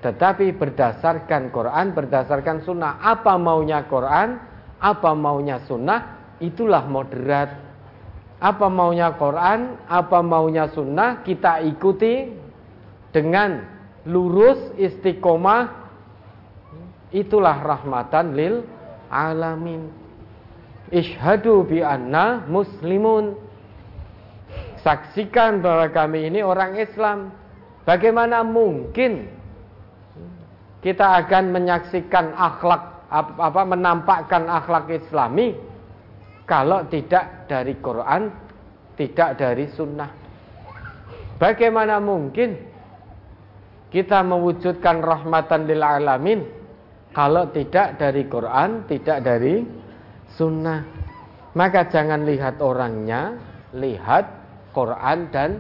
Tetapi 0.01 0.57
berdasarkan 0.57 1.53
Quran, 1.53 1.93
berdasarkan 1.93 2.65
Sunnah. 2.65 2.97
Apa 3.05 3.37
maunya 3.37 3.85
Quran? 3.85 4.48
Apa 4.79 5.11
maunya 5.15 5.63
sunnah, 5.67 6.35
itulah 6.39 6.87
moderat. 6.87 7.67
Apa 8.39 8.71
maunya 8.71 9.11
Quran, 9.19 9.83
apa 9.91 10.23
maunya 10.23 10.71
sunnah, 10.71 11.27
kita 11.27 11.59
ikuti 11.67 12.31
dengan 13.11 13.67
lurus 14.07 14.75
istiqomah. 14.79 15.91
Itulah 17.11 17.59
rahmatan 17.59 18.37
lil 18.39 18.63
alamin. 19.11 19.91
Ishadu 20.95 21.67
bi 21.67 21.83
anna 21.83 22.47
muslimun. 22.47 23.35
Saksikan 24.87 25.59
bahwa 25.59 25.91
kami 25.91 26.31
ini 26.31 26.41
orang 26.47 26.79
Islam. 26.79 27.35
Bagaimana 27.83 28.47
mungkin 28.47 29.27
kita 30.79 31.19
akan 31.25 31.51
menyaksikan 31.51 32.37
akhlak 32.39 32.98
apa 33.09 33.63
menampakkan 33.65 34.45
akhlak 34.49 34.93
Islami 34.93 35.57
kalau 36.45 36.85
tidak 36.89 37.49
dari 37.49 37.77
Quran, 37.81 38.33
tidak 38.97 39.41
dari 39.41 39.69
Sunnah. 39.73 40.11
Bagaimana 41.37 42.01
mungkin 42.01 42.57
kita 43.89 44.21
mewujudkan 44.25 45.01
rahmatan 45.01 45.65
lil 45.65 45.81
alamin 45.81 46.41
kalau 47.13 47.49
tidak 47.53 47.97
dari 47.97 48.29
Quran, 48.29 48.85
tidak 48.89 49.25
dari 49.25 49.65
Sunnah? 50.37 50.85
Maka 51.57 51.89
jangan 51.89 52.29
lihat 52.29 52.61
orangnya, 52.61 53.37
lihat 53.73 54.25
Quran 54.77 55.33
dan 55.33 55.51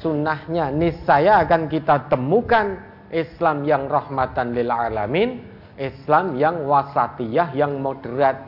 Sunnahnya. 0.00 0.72
Niscaya 0.72 1.44
akan 1.44 1.68
kita 1.68 2.08
temukan 2.12 2.76
Islam 3.08 3.64
yang 3.64 3.88
rahmatan 3.88 4.52
lil 4.52 4.68
alamin 4.68 5.55
Islam 5.76 6.40
yang 6.40 6.64
wasatiyah, 6.64 7.52
yang 7.52 7.76
moderat. 7.80 8.40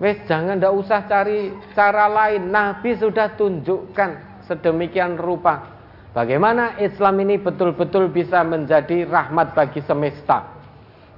Wes 0.00 0.16
jangan 0.24 0.56
ndak 0.56 0.72
usah 0.72 1.04
cari 1.04 1.52
cara 1.76 2.08
lain. 2.08 2.48
Nabi 2.48 2.96
sudah 2.96 3.36
tunjukkan 3.36 4.42
sedemikian 4.48 5.20
rupa. 5.20 5.76
Bagaimana 6.16 6.80
Islam 6.80 7.22
ini 7.22 7.36
betul-betul 7.38 8.08
bisa 8.10 8.40
menjadi 8.42 9.06
rahmat 9.06 9.52
bagi 9.52 9.84
semesta. 9.84 10.58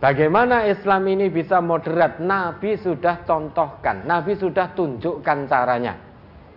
Bagaimana 0.02 0.66
Islam 0.66 1.06
ini 1.06 1.30
bisa 1.30 1.62
moderat? 1.62 2.18
Nabi 2.18 2.74
sudah 2.74 3.22
contohkan, 3.22 4.02
Nabi 4.02 4.34
sudah 4.34 4.74
tunjukkan 4.74 5.46
caranya. 5.46 5.94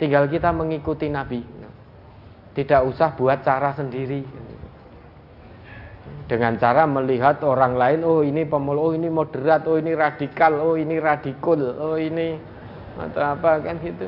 Tinggal 0.02 0.26
kita 0.28 0.50
mengikuti 0.50 1.08
Nabi. 1.08 1.46
Tidak 2.58 2.82
usah 2.90 3.14
buat 3.14 3.46
cara 3.46 3.76
sendiri 3.78 4.26
dengan 6.26 6.58
cara 6.58 6.90
melihat 6.90 7.38
orang 7.46 7.78
lain 7.78 8.00
oh 8.02 8.26
ini 8.26 8.50
pemul 8.50 8.78
oh 8.82 8.92
ini 8.98 9.10
moderat 9.14 9.70
oh 9.70 9.78
ini 9.78 9.94
radikal 9.94 10.58
oh 10.58 10.74
ini 10.74 10.98
radikul 10.98 11.62
oh 11.78 11.98
ini 12.02 12.34
atau 12.98 13.22
apa 13.22 13.62
kan 13.62 13.78
gitu. 13.84 14.08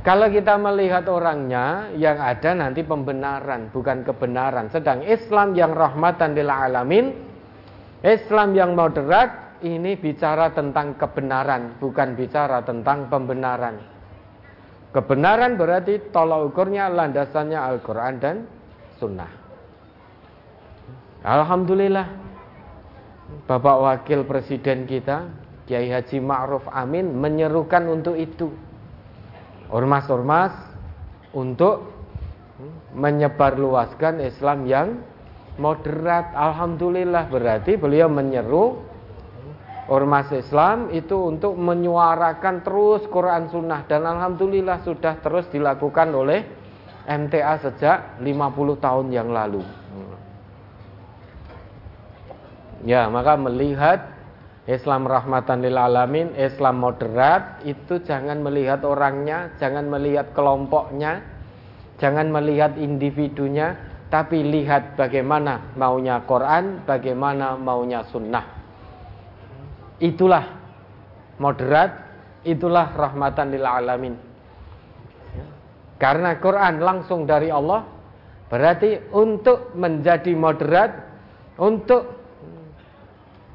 Kalau 0.00 0.32
kita 0.32 0.56
melihat 0.56 1.04
orangnya 1.12 1.92
yang 1.92 2.16
ada 2.16 2.56
nanti 2.56 2.80
pembenaran 2.80 3.68
bukan 3.68 4.00
kebenaran. 4.00 4.72
Sedang 4.72 5.04
Islam 5.04 5.52
yang 5.52 5.76
rahmatan 5.76 6.32
lil 6.32 6.48
alamin 6.48 7.12
Islam 8.00 8.56
yang 8.56 8.72
moderat 8.72 9.60
ini 9.60 10.00
bicara 10.00 10.56
tentang 10.56 10.96
kebenaran 10.96 11.76
bukan 11.76 12.16
bicara 12.16 12.64
tentang 12.64 13.12
pembenaran. 13.12 13.76
Kebenaran 14.96 15.60
berarti 15.60 16.00
tolak 16.08 16.48
ukurnya 16.48 16.88
landasannya 16.88 17.58
Al-Quran 17.58 18.14
dan 18.22 18.36
Sunnah 18.96 19.43
Alhamdulillah 21.24 22.06
Bapak 23.48 23.76
Wakil 23.80 24.28
Presiden 24.28 24.84
kita 24.84 25.32
Kiai 25.64 25.88
Haji 25.88 26.20
Ma'ruf 26.20 26.68
Amin 26.68 27.16
menyerukan 27.16 27.88
untuk 27.88 28.20
itu 28.20 28.52
Ormas-ormas 29.72 30.52
untuk 31.32 31.90
menyebarluaskan 32.94 34.22
Islam 34.22 34.68
yang 34.70 34.88
moderat. 35.58 36.30
Alhamdulillah 36.36 37.26
berarti 37.26 37.74
beliau 37.74 38.06
menyeru 38.06 38.78
ormas 39.90 40.30
Islam 40.30 40.88
itu 40.94 41.16
untuk 41.18 41.58
menyuarakan 41.58 42.62
terus 42.62 43.02
Quran 43.10 43.50
Sunnah 43.50 43.84
dan 43.90 44.06
Alhamdulillah 44.06 44.86
sudah 44.86 45.18
terus 45.20 45.50
dilakukan 45.50 46.14
oleh 46.14 46.46
MTA 47.04 47.60
sejak 47.60 48.22
50 48.22 48.84
tahun 48.84 49.06
yang 49.12 49.28
lalu. 49.34 49.60
Ya, 52.84 53.08
maka 53.08 53.40
melihat 53.40 54.12
Islam 54.68 55.08
rahmatan 55.08 55.64
lil 55.64 55.76
alamin, 55.76 56.36
Islam 56.36 56.84
moderat 56.84 57.64
itu 57.64 58.00
jangan 58.04 58.44
melihat 58.44 58.84
orangnya, 58.84 59.52
jangan 59.56 59.88
melihat 59.88 60.32
kelompoknya, 60.36 61.24
jangan 61.96 62.28
melihat 62.28 62.76
individunya, 62.76 63.76
tapi 64.12 64.44
lihat 64.44 65.00
bagaimana 65.00 65.74
maunya 65.80 66.20
Quran, 66.28 66.84
bagaimana 66.84 67.56
maunya 67.56 68.04
sunnah. 68.08 68.44
Itulah 70.00 70.44
moderat, 71.40 71.90
itulah 72.44 72.92
rahmatan 72.92 73.48
lil 73.48 73.64
alamin. 73.64 74.14
Karena 75.96 76.36
Quran 76.36 76.84
langsung 76.84 77.24
dari 77.24 77.48
Allah, 77.48 77.84
berarti 78.52 79.12
untuk 79.12 79.72
menjadi 79.72 80.36
moderat, 80.36 80.90
untuk 81.56 82.13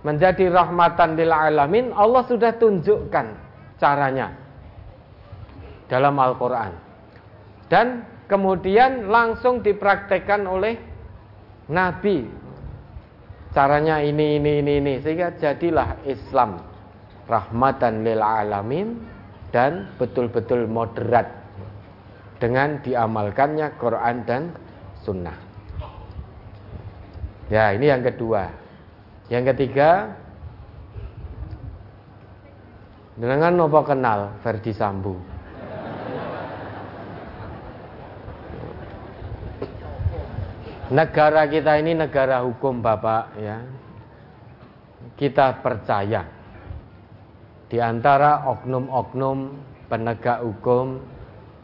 menjadi 0.03 0.47
rahmatan 0.47 1.19
lil 1.19 1.31
alamin 1.31 1.91
Allah 1.91 2.23
sudah 2.23 2.55
tunjukkan 2.55 3.25
caranya 3.79 4.31
dalam 5.91 6.15
Al-Qur'an. 6.15 6.71
Dan 7.67 8.07
kemudian 8.29 9.11
langsung 9.11 9.59
dipraktekkan 9.59 10.45
oleh 10.45 10.79
nabi. 11.67 12.25
Caranya 13.49 13.97
ini 14.05 14.37
ini 14.37 14.61
ini 14.61 14.73
ini 14.77 14.93
sehingga 15.01 15.33
jadilah 15.33 16.05
Islam 16.05 16.61
rahmatan 17.25 18.05
lil 18.05 18.21
alamin 18.21 18.93
dan 19.49 19.89
betul-betul 19.97 20.69
moderat 20.69 21.25
dengan 22.37 22.77
diamalkannya 22.85 23.73
Quran 23.81 24.17
dan 24.29 24.53
sunnah. 25.01 25.37
Ya, 27.49 27.73
ini 27.73 27.89
yang 27.89 28.05
kedua. 28.05 28.68
Yang 29.29 29.53
ketiga, 29.53 30.09
dengan 33.13 33.53
nopo 33.53 33.85
kenal 33.85 34.33
Verdi 34.41 34.73
Sambu. 34.73 35.13
Negara 40.89 41.45
kita 41.45 41.77
ini 41.77 41.93
negara 41.93 42.41
hukum 42.41 42.81
Bapak 42.81 43.37
ya. 43.37 43.61
Kita 45.13 45.61
percaya 45.61 46.25
di 47.69 47.77
antara 47.77 48.49
oknum-oknum 48.49 49.37
penegak 49.85 50.41
hukum 50.41 50.97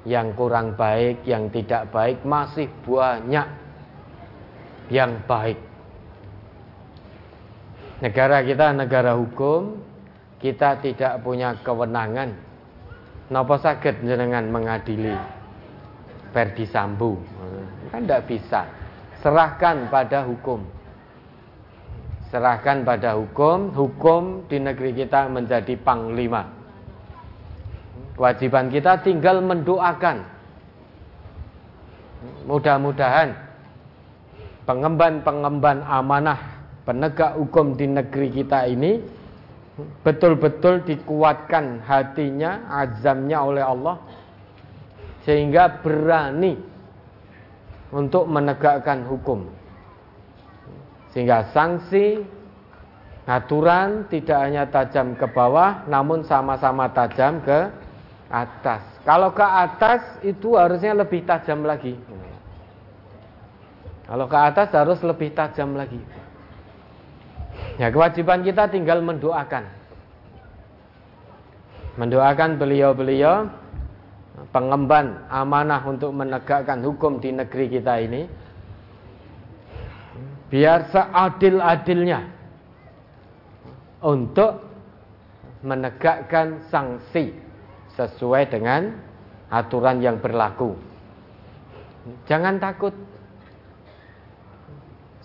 yang 0.05 0.37
kurang 0.37 0.77
baik, 0.77 1.25
yang 1.25 1.49
tidak 1.49 1.89
baik 1.89 2.21
masih 2.21 2.69
banyak 2.85 3.47
yang 4.93 5.17
baik. 5.25 5.74
Negara 8.03 8.43
kita 8.43 8.75
negara 8.75 9.15
hukum, 9.15 9.79
kita 10.43 10.83
tidak 10.83 11.23
punya 11.23 11.55
kewenangan. 11.63 12.35
Napa 13.31 13.55
sakit 13.55 14.03
jenengan 14.03 14.51
mengadili 14.51 15.15
Verdi 16.35 16.67
Sambu? 16.67 17.15
Kan 17.89 18.03
tidak 18.03 18.27
bisa. 18.27 18.67
Serahkan 19.23 19.87
pada 19.87 20.27
hukum. 20.27 20.59
Serahkan 22.29 22.83
pada 22.83 23.15
hukum, 23.15 23.71
hukum 23.71 24.43
di 24.51 24.59
negeri 24.59 24.91
kita 24.91 25.31
menjadi 25.31 25.79
panglima. 25.79 26.51
Kewajiban 28.19 28.67
kita 28.67 28.99
tinggal 29.07 29.39
mendoakan. 29.39 30.35
Mudah-mudahan 32.43 33.31
pengemban-pengemban 34.67 35.85
amanah 35.85 36.54
penegak 36.85 37.35
hukum 37.35 37.73
di 37.73 37.89
negeri 37.89 38.29
kita 38.31 38.69
ini 38.69 39.01
betul-betul 40.05 40.87
dikuatkan 40.87 41.83
hatinya, 41.83 42.69
azamnya 42.71 43.43
oleh 43.43 43.63
Allah 43.65 43.99
sehingga 45.25 45.81
berani 45.81 46.55
untuk 47.89 48.29
menegakkan 48.29 49.03
hukum. 49.09 49.49
Sehingga 51.11 51.49
sanksi 51.51 52.21
aturan 53.25 54.05
tidak 54.13 54.37
hanya 54.37 54.63
tajam 54.69 55.17
ke 55.17 55.25
bawah 55.25 55.83
namun 55.89 56.21
sama-sama 56.23 56.87
tajam 56.93 57.41
ke 57.41 57.73
atas. 58.29 58.83
Kalau 59.01 59.33
ke 59.33 59.43
atas 59.43 60.01
itu 60.21 60.53
harusnya 60.53 60.93
lebih 60.93 61.25
tajam 61.25 61.65
lagi. 61.65 61.97
Kalau 64.05 64.29
ke 64.29 64.37
atas 64.37 64.69
harus 64.69 65.01
lebih 65.01 65.33
tajam 65.33 65.73
lagi. 65.73 65.97
Ya 67.75 67.91
kewajiban 67.91 68.43
kita 68.43 68.71
tinggal 68.71 69.03
mendoakan. 69.03 69.67
Mendoakan 71.95 72.59
beliau-beliau 72.59 73.47
pengemban 74.51 75.23
amanah 75.31 75.79
untuk 75.87 76.11
menegakkan 76.11 76.83
hukum 76.83 77.23
di 77.23 77.31
negeri 77.31 77.71
kita 77.71 78.03
ini 78.03 78.21
biar 80.51 80.91
seadil-adilnya 80.91 82.19
untuk 84.03 84.61
menegakkan 85.65 86.61
sanksi 86.69 87.33
sesuai 87.97 88.53
dengan 88.53 88.93
aturan 89.49 90.03
yang 90.03 90.21
berlaku. 90.21 90.77
Jangan 92.29 92.61
takut 92.61 92.93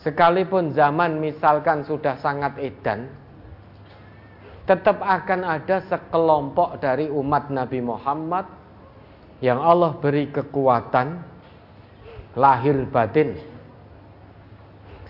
Sekalipun 0.01 0.73
zaman 0.73 1.21
misalkan 1.21 1.85
sudah 1.85 2.17
sangat 2.25 2.57
edan, 2.57 3.13
tetap 4.65 5.05
akan 5.05 5.45
ada 5.45 5.85
sekelompok 5.85 6.81
dari 6.81 7.13
umat 7.13 7.53
Nabi 7.53 7.85
Muhammad 7.85 8.49
yang 9.45 9.61
Allah 9.61 9.93
beri 10.01 10.33
kekuatan 10.33 11.21
lahir 12.39 12.89
batin 12.89 13.37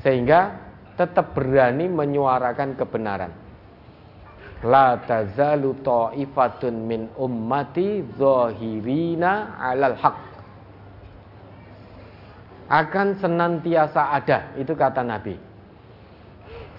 sehingga 0.01 0.59
tetap 0.97 1.36
berani 1.36 1.86
menyuarakan 1.86 2.75
kebenaran. 2.75 3.33
La 4.60 5.01
tazalu 5.01 5.73
ta'ifatun 5.81 6.75
min 6.85 7.09
ummati 7.17 8.05
zahirina 8.19 9.57
'alal 9.57 9.97
haqq 9.97 10.30
akan 12.70 13.18
senantiasa 13.18 14.15
ada. 14.15 14.55
Itu 14.55 14.78
kata 14.78 15.02
Nabi. 15.02 15.34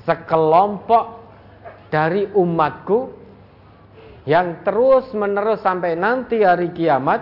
Sekelompok 0.07 1.05
dari 1.91 2.31
umatku 2.31 3.11
yang 4.23 4.63
terus 4.63 5.11
menerus 5.11 5.59
sampai 5.59 5.99
nanti 5.99 6.41
hari 6.41 6.71
kiamat 6.71 7.21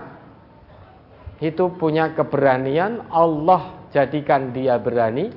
itu 1.42 1.74
punya 1.76 2.14
keberanian 2.14 3.10
Allah 3.10 3.90
jadikan 3.90 4.52
dia 4.54 4.78
berani 4.78 5.32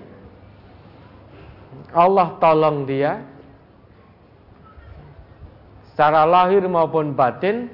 Allah 1.94 2.34
tolong 2.42 2.82
dia 2.84 3.22
secara 5.94 6.26
lahir 6.26 6.66
maupun 6.66 7.14
batin 7.14 7.70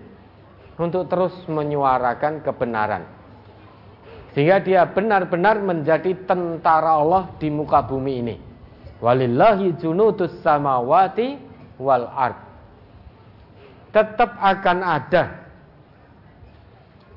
untuk 0.77 1.09
terus 1.09 1.33
menyuarakan 1.49 2.45
kebenaran 2.45 3.18
sehingga 4.37 4.61
dia 4.61 4.85
benar-benar 4.85 5.61
menjadi 5.65 6.13
tentara 6.29 7.01
Allah 7.01 7.33
di 7.41 7.49
muka 7.49 7.81
bumi 7.85 8.13
ini. 8.21 8.37
Walillahi 8.99 9.79
junudus 9.79 10.43
samawati 10.43 11.39
wal 11.79 12.11
ard. 12.11 12.37
Tetap 13.95 14.37
akan 14.37 14.79
ada 14.85 15.23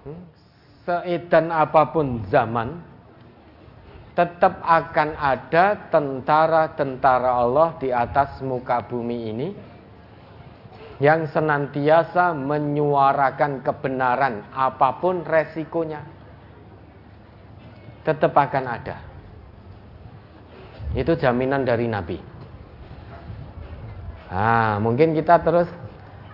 hmm, 0.07 0.21
seedan 0.87 1.51
apa 1.51 1.83
pun 1.91 2.23
zaman 2.31 2.91
tetap 4.11 4.59
akan 4.59 5.15
ada 5.15 5.87
tentara-tentara 5.87 7.31
Allah 7.31 7.79
di 7.79 7.95
atas 7.95 8.43
muka 8.43 8.83
bumi 8.83 9.17
ini 9.31 9.47
yang 10.99 11.25
senantiasa 11.31 12.35
menyuarakan 12.35 13.63
kebenaran 13.63 14.45
apa 14.51 14.99
pun 14.99 15.23
resikonya 15.23 16.03
tetap 18.01 18.33
akan 18.33 18.65
ada. 18.67 18.97
Itu 20.97 21.15
jaminan 21.15 21.63
dari 21.63 21.87
Nabi. 21.87 22.17
Ah, 24.31 24.79
mungkin 24.79 25.11
kita 25.15 25.43
terus 25.43 25.67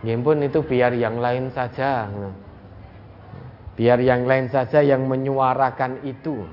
Gimpun 0.05 0.45
itu 0.45 0.61
biar 0.61 0.93
yang 0.93 1.17
lain 1.17 1.49
saja. 1.49 2.05
Biar 3.73 3.97
yang 4.01 4.29
lain 4.29 4.49
saja 4.49 4.81
yang 4.85 5.09
menyuarakan 5.09 6.05
itu. 6.05 6.45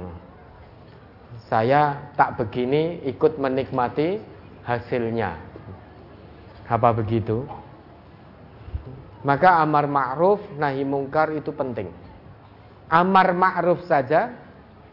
Saya 1.45 2.13
tak 2.17 2.41
begini 2.41 3.05
ikut 3.05 3.37
menikmati 3.37 4.21
hasilnya. 4.65 5.37
Apa 6.65 6.97
begitu? 6.97 7.45
Maka 9.25 9.61
amar 9.61 9.89
ma'ruf 9.89 10.41
nahi 10.57 10.85
mungkar 10.85 11.33
itu 11.37 11.53
penting. 11.53 11.93
Amar 12.89 13.37
ma'ruf 13.37 13.85
saja 13.85 14.33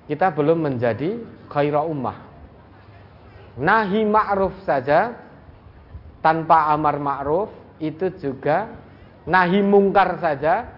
kita 0.06 0.34
belum 0.34 0.66
menjadi 0.66 1.20
khaira 1.52 1.86
ummah. 1.86 2.18
Nahi 3.60 4.08
ma'ruf 4.08 4.56
saja 4.64 5.12
tanpa 6.24 6.72
amar 6.72 6.98
ma'ruf 7.02 7.50
itu 7.82 8.08
juga 8.22 8.70
nahi 9.28 9.60
mungkar 9.60 10.22
saja 10.22 10.70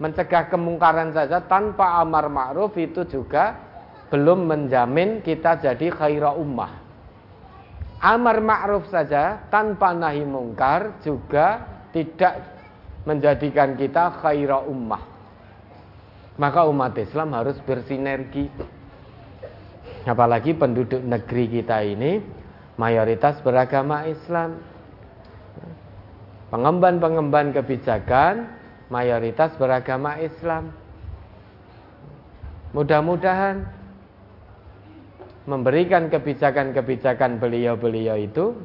mencegah 0.00 0.48
kemungkaran 0.50 1.14
saja 1.14 1.44
tanpa 1.44 2.00
amar 2.00 2.26
ma'ruf 2.26 2.74
itu 2.80 3.06
juga 3.06 3.54
belum 4.08 4.48
menjamin 4.48 5.20
kita 5.20 5.60
jadi 5.60 5.92
khaira 5.92 6.34
ummah. 6.34 6.82
Amar 8.02 8.42
ma'ruf 8.42 8.90
saja 8.90 9.46
tanpa 9.46 9.94
nahi 9.94 10.26
mungkar 10.26 10.98
juga 11.06 11.62
tidak 11.94 12.42
menjadikan 13.06 13.78
kita 13.78 14.18
khaira 14.18 14.64
ummah. 14.66 15.11
Maka 16.40 16.64
umat 16.68 16.96
Islam 16.96 17.36
harus 17.36 17.60
bersinergi. 17.64 18.48
Apalagi 20.08 20.56
penduduk 20.56 21.04
negeri 21.04 21.60
kita 21.60 21.84
ini 21.84 22.18
mayoritas 22.80 23.38
beragama 23.44 24.08
Islam. 24.08 24.58
Pengemban-pengemban 26.48 27.52
kebijakan 27.56 28.48
mayoritas 28.92 29.56
beragama 29.56 30.20
Islam. 30.20 30.72
Mudah-mudahan 32.72 33.68
memberikan 35.44 36.08
kebijakan-kebijakan 36.08 37.40
beliau-beliau 37.40 38.16
itu 38.16 38.56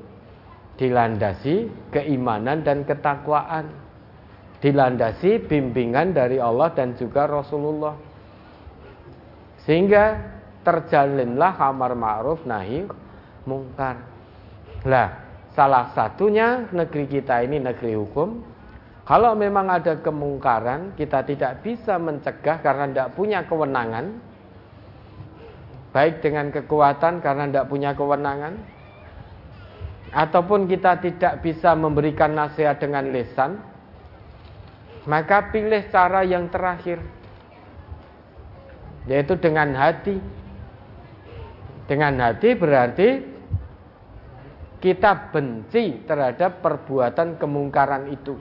dilandasi 0.78 1.68
keimanan 1.90 2.62
dan 2.62 2.86
ketakwaan 2.86 3.68
dilandasi 4.58 5.46
bimbingan 5.46 6.18
dari 6.18 6.42
Allah 6.42 6.74
dan 6.74 6.98
juga 6.98 7.30
Rasulullah. 7.30 7.94
Sehingga 9.68 10.18
terjalinlah 10.66 11.54
amar 11.60 11.94
ma'ruf 11.94 12.42
nahi 12.48 12.88
mungkar. 13.46 14.02
Lah, 14.88 15.10
salah 15.54 15.92
satunya 15.94 16.66
negeri 16.72 17.06
kita 17.08 17.44
ini 17.44 17.62
negeri 17.62 17.94
hukum. 17.96 18.30
Kalau 19.08 19.40
memang 19.40 19.72
ada 19.72 19.96
kemungkaran, 20.04 20.92
kita 21.00 21.24
tidak 21.24 21.64
bisa 21.64 21.96
mencegah 21.96 22.60
karena 22.60 22.86
tidak 22.92 23.10
punya 23.16 23.40
kewenangan. 23.48 24.20
Baik 25.96 26.20
dengan 26.20 26.52
kekuatan 26.52 27.24
karena 27.24 27.48
tidak 27.48 27.68
punya 27.72 27.96
kewenangan. 27.96 28.60
Ataupun 30.12 30.68
kita 30.68 31.00
tidak 31.00 31.40
bisa 31.40 31.76
memberikan 31.76 32.36
nasihat 32.36 32.80
dengan 32.80 33.12
lesan 33.12 33.77
maka 35.08 35.50
pilih 35.56 35.88
cara 35.88 36.28
yang 36.28 36.52
terakhir 36.52 37.00
yaitu 39.08 39.40
dengan 39.40 39.72
hati. 39.74 40.20
Dengan 41.88 42.20
hati 42.20 42.52
berarti 42.52 43.10
kita 44.84 45.32
benci 45.32 46.04
terhadap 46.04 46.60
perbuatan 46.60 47.40
kemungkaran 47.40 48.12
itu. 48.12 48.36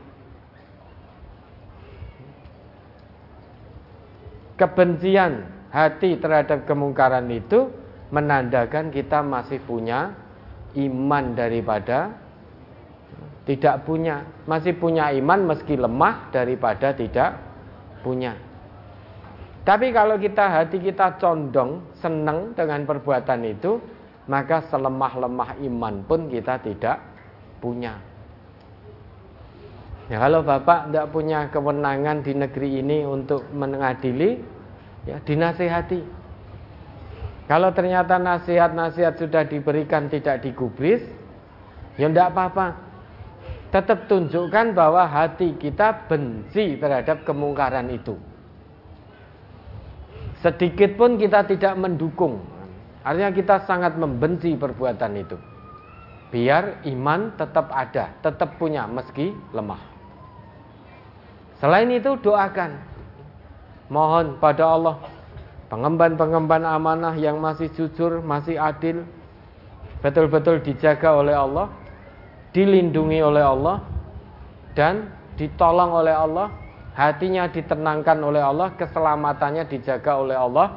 Kebencian 4.59 5.47
hati 5.71 6.19
terhadap 6.19 6.67
kemungkaran 6.67 7.31
itu 7.31 7.71
menandakan 8.11 8.91
kita 8.91 9.23
masih 9.23 9.63
punya 9.63 10.11
iman 10.75 11.39
daripada 11.39 12.26
tidak 13.47 13.87
punya, 13.87 14.27
masih 14.51 14.75
punya 14.75 15.15
iman 15.15 15.55
meski 15.55 15.79
lemah 15.79 16.35
daripada 16.35 16.91
tidak 16.91 17.39
punya. 18.03 18.35
Tapi 19.63 19.95
kalau 19.95 20.19
kita 20.19 20.47
hati 20.51 20.83
kita 20.83 21.19
condong, 21.23 21.83
senang 22.03 22.55
dengan 22.59 22.83
perbuatan 22.83 23.47
itu, 23.47 23.79
maka 24.27 24.67
selemah-lemah 24.67 25.63
iman 25.63 25.95
pun 26.07 26.27
kita 26.27 26.59
tidak 26.63 27.03
punya. 27.63 27.99
Ya, 30.07 30.23
kalau 30.23 30.47
Bapak 30.47 30.91
tidak 30.91 31.07
punya 31.11 31.51
kewenangan 31.51 32.23
di 32.23 32.35
negeri 32.35 32.79
ini 32.83 33.03
untuk 33.03 33.43
mengadili, 33.51 34.39
ya 35.03 35.19
dinasehati. 35.23 36.03
Kalau 37.47 37.71
ternyata 37.75 38.19
nasihat-nasihat 38.19 39.19
sudah 39.19 39.47
diberikan 39.47 40.07
tidak 40.07 40.47
digubris, 40.47 41.03
ya 41.99 42.07
tidak 42.07 42.35
apa-apa 42.35 42.86
tetap 43.71 44.07
tunjukkan 44.07 44.73
bahwa 44.73 45.05
hati 45.07 45.59
kita 45.59 46.07
benci 46.07 46.79
terhadap 46.79 47.27
kemungkaran 47.27 47.91
itu. 47.91 48.15
Sedikit 50.45 50.95
pun 50.95 51.19
kita 51.19 51.43
tidak 51.49 51.75
mendukung. 51.75 52.39
Artinya 53.03 53.31
kita 53.35 53.57
sangat 53.67 53.99
membenci 53.99 54.55
perbuatan 54.55 55.13
itu. 55.19 55.37
Biar 56.31 56.83
iman 56.91 57.35
tetap 57.39 57.71
ada, 57.71 58.11
tetap 58.23 58.59
punya 58.59 58.87
meski 58.91 59.31
lemah. 59.55 59.79
Selain 61.63 61.89
itu 61.89 62.19
doakan. 62.21 62.77
Mohon 63.87 64.43
pada 64.43 64.67
Allah 64.67 64.97
pengemban-pengemban 65.71 66.67
amanah 66.67 67.15
yang 67.15 67.39
masih 67.39 67.71
jujur, 67.75 68.19
masih 68.23 68.59
adil, 68.59 69.07
betul-betul 70.03 70.59
dijaga 70.63 71.15
oleh 71.15 71.35
Allah 71.35 71.71
dilindungi 72.57 73.21
oleh 73.21 73.45
Allah 73.45 73.85
dan 74.73 75.13
ditolong 75.37 75.93
oleh 75.93 76.17
Allah, 76.17 76.49
hatinya 76.97 77.53
ditenangkan 77.53 78.17
oleh 78.25 78.41
Allah, 78.41 78.73
keselamatannya 78.81 79.69
dijaga 79.69 80.17
oleh 80.17 80.41
Allah 80.41 80.73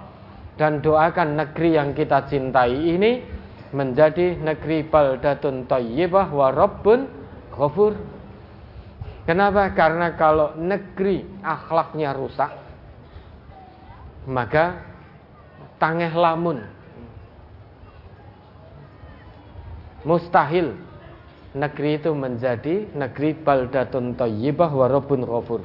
dan 0.60 0.84
doakan 0.84 1.40
negeri 1.40 1.80
yang 1.80 1.96
kita 1.96 2.28
cintai 2.28 2.76
ini 2.76 3.24
menjadi 3.72 4.36
negeri 4.36 4.84
baldatun 4.84 5.64
thayyibah 5.72 6.28
wa 6.28 6.52
rabbun 6.52 7.08
ghafur. 7.56 7.96
Kenapa? 9.24 9.72
Karena 9.72 10.20
kalau 10.20 10.60
negeri 10.60 11.24
akhlaknya 11.40 12.12
rusak, 12.12 12.52
maka 14.28 14.84
tangeh 15.80 16.12
lamun 16.12 16.60
mustahil 20.04 20.89
negeri 21.58 21.98
itu 21.98 22.12
menjadi 22.14 22.86
negeri 22.94 23.34
baldatun 23.34 24.14
thayyibah 24.14 24.70
wa 24.70 24.86
rabbun 24.86 25.26
ghafur. 25.26 25.62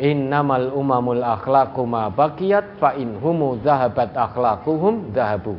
Innamal 0.00 0.72
umamul 0.72 1.22
akhlaqu 1.22 1.82
ma 1.84 2.08
baqiyat 2.08 2.80
fa 2.80 2.96
in 2.96 3.18
humu 3.20 3.60
zahabat 3.60 4.16
akhlaquhum 4.16 5.12
zahabu. 5.12 5.58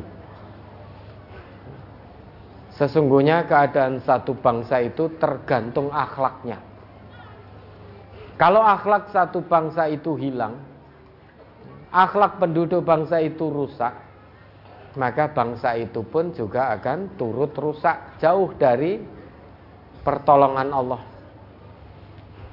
Sesungguhnya 2.72 3.44
keadaan 3.46 4.00
satu 4.02 4.32
bangsa 4.32 4.80
itu 4.80 5.12
tergantung 5.20 5.92
akhlaknya. 5.92 6.58
Kalau 8.40 8.64
akhlak 8.64 9.12
satu 9.12 9.44
bangsa 9.44 9.86
itu 9.92 10.16
hilang, 10.16 10.56
akhlak 11.92 12.40
penduduk 12.40 12.82
bangsa 12.82 13.20
itu 13.20 13.46
rusak, 13.52 13.92
maka 14.96 15.30
bangsa 15.30 15.76
itu 15.78 16.00
pun 16.02 16.32
juga 16.32 16.72
akan 16.74 17.14
turut 17.20 17.52
rusak 17.54 18.18
jauh 18.18 18.50
dari 18.56 18.98
pertolongan 20.02 20.68
Allah. 20.70 21.02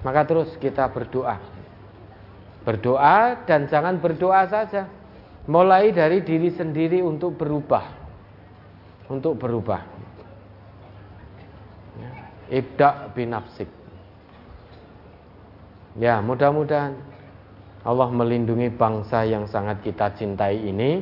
Maka 0.06 0.22
terus 0.24 0.56
kita 0.58 0.88
berdoa. 0.90 1.38
Berdoa 2.64 3.44
dan 3.44 3.68
jangan 3.68 4.00
berdoa 4.00 4.48
saja. 4.48 4.88
Mulai 5.50 5.92
dari 5.92 6.22
diri 6.22 6.54
sendiri 6.54 7.02
untuk 7.02 7.36
berubah. 7.36 7.84
Untuk 9.10 9.36
berubah. 9.42 9.82
Ibda 12.50 13.14
binafsik. 13.14 13.70
Ya, 15.98 16.22
mudah-mudahan 16.22 16.96
Allah 17.84 18.10
melindungi 18.14 18.70
bangsa 18.72 19.26
yang 19.26 19.50
sangat 19.50 19.82
kita 19.82 20.14
cintai 20.16 20.58
ini 20.58 21.02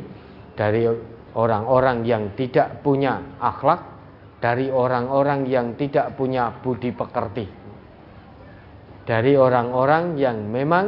dari 0.55 0.87
orang-orang 1.35 2.07
yang 2.07 2.33
tidak 2.39 2.81
punya 2.81 3.19
akhlak 3.37 3.96
dari 4.37 4.69
orang-orang 4.69 5.49
yang 5.49 5.73
tidak 5.73 6.13
punya 6.13 6.53
budi 6.61 6.93
pekerti, 6.93 7.45
dari 9.07 9.33
orang-orang 9.33 10.19
yang 10.19 10.37
memang 10.51 10.85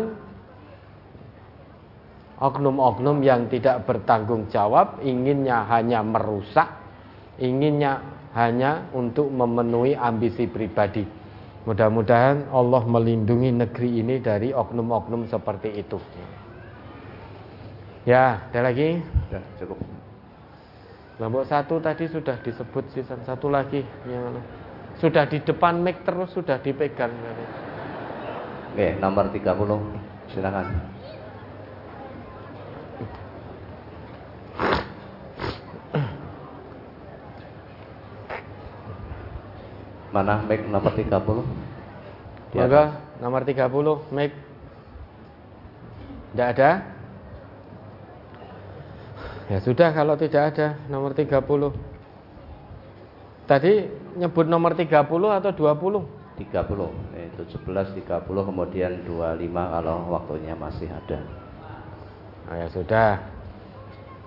oknum-oknum 2.40 3.20
yang 3.20 3.52
tidak 3.52 3.84
bertanggung 3.84 4.48
jawab, 4.48 5.02
inginnya 5.04 5.68
hanya 5.68 6.00
merusak, 6.06 6.72
inginnya 7.42 8.00
hanya 8.38 8.88
untuk 8.96 9.28
memenuhi 9.28 9.98
ambisi 9.98 10.48
pribadi. 10.48 11.04
Mudah-mudahan 11.68 12.50
Allah 12.56 12.82
melindungi 12.88 13.52
negeri 13.52 14.00
ini 14.00 14.16
dari 14.24 14.56
oknum-oknum 14.56 15.28
seperti 15.28 15.70
itu. 15.76 16.00
Ya, 18.08 18.48
ada 18.50 18.72
lagi? 18.72 19.04
Sudah 19.28 19.44
cukup. 19.60 19.99
Kelompok 21.20 21.52
satu 21.52 21.84
tadi 21.84 22.08
sudah 22.08 22.40
disebut 22.40 22.96
season 22.96 23.20
satu 23.28 23.52
lagi 23.52 23.84
yang? 24.08 24.40
Sudah 25.04 25.28
di 25.28 25.44
depan 25.44 25.84
mic 25.84 26.08
terus 26.08 26.32
sudah 26.32 26.64
dipegang. 26.64 27.12
Oke, 28.72 28.96
nomor 29.04 29.28
30. 29.28 29.44
Silakan. 30.32 30.68
Mana 40.16 40.40
mic 40.48 40.64
nomor 40.72 40.96
30? 40.96 41.04
Di 42.56 42.64
nomor 43.20 43.42
30 43.44 44.16
mic. 44.16 44.32
Tidak 46.32 46.48
ada? 46.48 46.99
Ya 49.50 49.58
sudah 49.58 49.90
kalau 49.98 50.14
tidak 50.14 50.54
ada 50.54 50.78
nomor 50.94 51.18
30. 51.18 51.42
Tadi 53.50 53.74
nyebut 54.14 54.46
nomor 54.46 54.78
30 54.78 54.94
atau 55.10 55.52
20? 55.52 56.06
30 56.38 56.94
Itu 57.18 57.42
17, 57.58 57.98
30 57.98 58.48
kemudian 58.48 58.92
25 59.04 59.74
kalau 59.74 59.96
waktunya 60.14 60.54
masih 60.54 60.88
ada 60.88 61.20
Nah, 62.50 62.66
ya 62.66 62.68
sudah. 62.74 63.22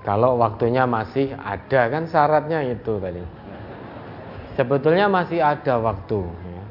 Kalau 0.07 0.39
waktunya 0.39 0.87
masih 0.87 1.35
ada 1.35 1.91
kan 1.91 2.07
syaratnya 2.07 2.63
itu 2.71 3.03
tadi. 3.03 3.19
Sebetulnya 4.55 5.11
masih 5.11 5.43
ada 5.43 5.79
waktu. 5.83 6.23
Ya. 6.23 6.63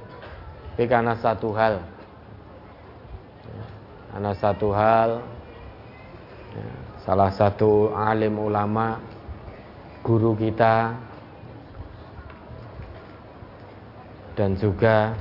Tapi 0.71 0.83
karena 0.88 1.13
satu 1.19 1.51
hal, 1.51 1.83
karena 4.15 4.31
satu 4.33 4.71
hal, 4.71 5.21
salah 7.01 7.33
satu 7.33 7.89
alim 7.93 8.38
ulama, 8.38 9.01
guru 10.05 10.38
kita, 10.38 10.93
dan 14.38 14.57
juga 14.57 15.17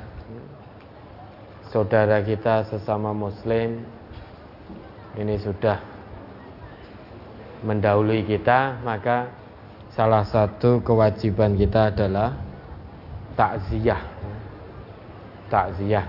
saudara 1.73 2.21
kita 2.25 2.69
sesama 2.69 3.13
Muslim 3.13 3.81
ini 5.19 5.37
sudah 5.41 5.81
mendahului 7.67 8.25
kita, 8.25 8.81
maka 8.87 9.29
salah 9.93 10.25
satu 10.25 10.81
kewajiban 10.81 11.59
kita 11.59 11.93
adalah 11.93 12.39
takziah. 13.35 14.01
Takziah. 15.51 16.07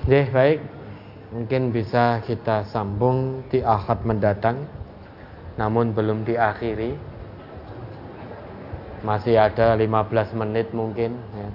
Oke, 0.00 0.32
baik. 0.32 0.79
Mungkin 1.30 1.70
bisa 1.70 2.18
kita 2.26 2.66
sambung 2.66 3.46
di 3.46 3.62
akad 3.62 4.02
mendatang, 4.02 4.66
namun 5.54 5.94
belum 5.94 6.26
diakhiri. 6.26 6.98
Masih 9.06 9.38
ada 9.38 9.78
15 9.78 10.34
menit 10.34 10.74
mungkin. 10.74 11.14
Ya. 11.32 11.46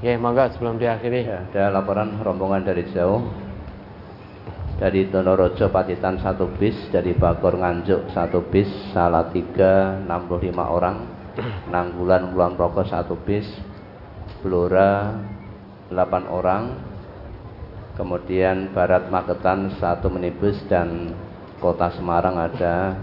Oke, 0.00 0.16
monggo 0.16 0.48
sebelum 0.56 0.80
diakhiri. 0.80 1.28
ya, 1.28 1.44
Ada 1.52 1.76
laporan 1.76 2.16
rombongan 2.24 2.64
dari 2.64 2.88
jauh 2.88 3.20
Dari 4.80 5.12
Donorojo 5.12 5.68
Patitan 5.68 6.16
satu 6.16 6.48
bis 6.56 6.72
Dari 6.88 7.12
Bagor 7.12 7.60
Nganjuk 7.60 8.08
satu 8.08 8.40
bis 8.48 8.64
Salatiga 8.96 10.00
65 10.08 10.56
orang 10.56 11.04
Nanggulan 11.68 12.32
Kulon 12.32 12.56
Progo 12.56 12.80
satu 12.88 13.12
bis 13.28 13.44
Blora 14.40 15.20
8 15.92 16.32
orang 16.32 16.89
Kemudian 17.98 18.70
Barat 18.70 19.10
Magetan 19.10 19.74
satu 19.78 20.06
minibus 20.10 20.58
Dan 20.70 21.14
Kota 21.58 21.90
Semarang 21.94 22.38
ada 22.38 22.96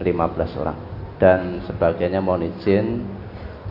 15 0.00 0.60
orang 0.60 0.78
Dan 1.16 1.64
sebagainya 1.66 2.22
mohon 2.22 2.46
izin 2.46 3.18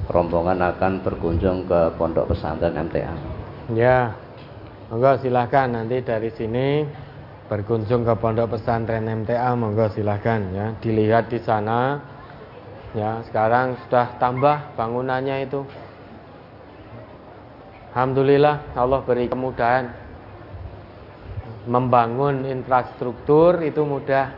rombongan 0.07 0.63
akan 0.63 1.03
berkunjung 1.03 1.67
ke 1.67 1.95
pondok 1.99 2.31
pesantren 2.31 2.79
MTA. 2.79 3.15
Ya, 3.75 4.15
monggo 4.87 5.19
silahkan 5.19 5.67
nanti 5.67 5.99
dari 5.99 6.31
sini 6.31 6.87
berkunjung 7.51 8.07
ke 8.07 8.13
pondok 8.15 8.55
pesantren 8.55 9.03
MTA, 9.03 9.51
monggo 9.59 9.91
silahkan 9.91 10.39
ya 10.55 10.67
dilihat 10.79 11.27
di 11.27 11.39
sana. 11.43 11.99
Ya, 12.95 13.19
sekarang 13.27 13.75
sudah 13.85 14.15
tambah 14.17 14.73
bangunannya 14.79 15.43
itu. 15.43 15.61
Alhamdulillah 17.91 18.77
Allah 18.79 19.03
beri 19.03 19.27
kemudahan. 19.27 20.06
Membangun 21.67 22.47
infrastruktur 22.47 23.59
itu 23.59 23.83
mudah. 23.83 24.31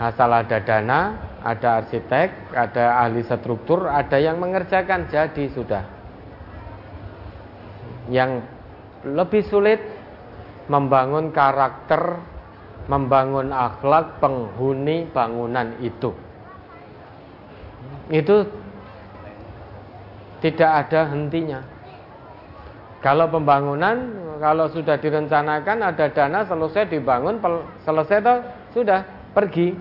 Asal 0.00 0.32
ada 0.32 0.58
dana, 0.64 1.00
ada 1.44 1.84
arsitek, 1.84 2.56
ada 2.56 3.04
ahli 3.04 3.20
struktur, 3.20 3.84
ada 3.86 4.16
yang 4.16 4.40
mengerjakan 4.40 5.06
jadi 5.12 5.44
sudah. 5.52 5.84
Yang 8.10 8.42
lebih 9.04 9.44
sulit 9.46 9.80
membangun 10.72 11.30
karakter, 11.30 12.16
membangun 12.88 13.52
akhlak 13.54 14.18
penghuni 14.18 15.06
bangunan 15.14 15.78
itu. 15.84 16.10
Itu 18.10 18.50
tidak 20.42 20.70
ada 20.88 21.12
hentinya. 21.12 21.60
Kalau 23.00 23.32
pembangunan, 23.32 23.96
kalau 24.44 24.68
sudah 24.68 25.00
direncanakan 25.00 25.88
ada 25.88 26.12
dana 26.12 26.44
selesai 26.44 26.84
dibangun, 26.92 27.40
selesai 27.80 28.20
toh 28.20 28.38
sudah 28.76 29.00
pergi 29.32 29.72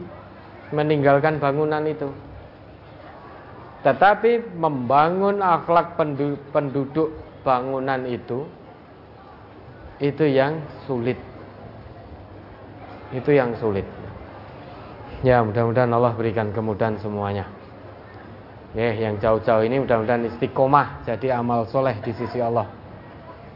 meninggalkan 0.72 1.36
bangunan 1.36 1.84
itu. 1.84 2.08
Tetapi 3.84 4.56
membangun 4.56 5.44
akhlak 5.44 6.00
pendu- 6.00 6.40
penduduk 6.52 7.12
bangunan 7.44 8.08
itu 8.08 8.48
itu 10.00 10.24
yang 10.24 10.64
sulit. 10.88 11.20
Itu 13.12 13.36
yang 13.36 13.52
sulit. 13.60 13.84
Ya, 15.28 15.44
mudah-mudahan 15.44 15.92
Allah 15.92 16.16
berikan 16.16 16.56
kemudahan 16.56 16.96
semuanya. 17.04 17.52
Ya, 18.72 18.96
yang 18.96 19.20
jauh-jauh 19.20 19.68
ini 19.68 19.84
mudah-mudahan 19.84 20.24
istiqomah 20.32 21.04
jadi 21.04 21.36
amal 21.36 21.68
soleh 21.68 22.00
di 22.00 22.16
sisi 22.16 22.40
Allah. 22.40 22.79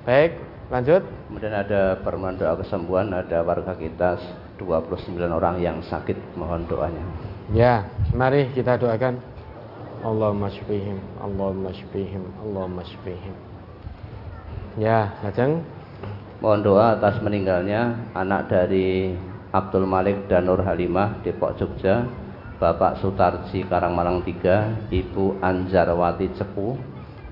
Baik, 0.03 0.35
lanjut. 0.67 0.99
Kemudian 1.31 1.55
ada 1.55 1.95
permohonan 2.03 2.35
doa 2.35 2.59
kesembuhan, 2.59 3.07
ada 3.15 3.39
warga 3.39 3.71
kita 3.71 4.19
29 4.59 5.15
orang 5.31 5.63
yang 5.63 5.79
sakit, 5.79 6.35
mohon 6.35 6.67
doanya. 6.67 7.03
Ya, 7.55 7.87
mari 8.11 8.51
kita 8.51 8.75
doakan. 8.75 9.15
Allahumma 10.03 10.51
syfihim, 10.51 10.99
Allahumma 11.23 11.71
syfihim, 11.71 12.23
Allahumma 12.43 12.83
syfihim. 12.83 13.35
Ya, 14.75 15.15
lajeng. 15.23 15.63
Mohon 16.43 16.59
doa 16.67 16.99
atas 16.99 17.23
meninggalnya 17.23 18.11
anak 18.11 18.51
dari 18.51 19.15
Abdul 19.55 19.87
Malik 19.87 20.27
dan 20.27 20.51
Nur 20.51 20.59
Halimah 20.59 21.23
Depok 21.23 21.55
Jogja, 21.55 22.03
Bapak 22.59 22.99
Sutarji 22.99 23.63
Karangmalang 23.63 24.19
3, 24.27 24.91
Ibu 24.91 25.39
Anjarwati 25.39 26.27
Cepu, 26.35 26.75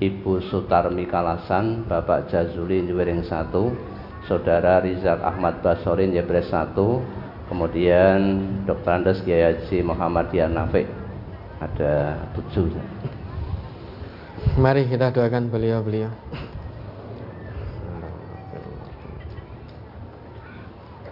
Ibu 0.01 0.45
Sutarmi 0.53 1.09
Kalasan, 1.09 1.89
Bapak 1.89 2.29
Jazuli 2.29 2.85
Nywiring 2.85 3.25
1, 3.25 4.29
Saudara 4.29 4.85
Rizal 4.85 5.25
Ahmad 5.25 5.65
Basorin 5.65 6.13
Yebres 6.13 6.53
1, 6.53 6.77
kemudian 7.49 8.21
Dr. 8.69 8.93
Andes 8.93 9.25
Kiai 9.25 9.57
Haji 9.57 9.81
Muhammadiyah 9.81 10.53
Nafik 10.53 10.85
ada 11.63 12.21
tujuh 12.37 12.69
Mari 14.61 14.89
kita 14.89 15.13
doakan 15.13 15.49
beliau-beliau. 15.49 16.13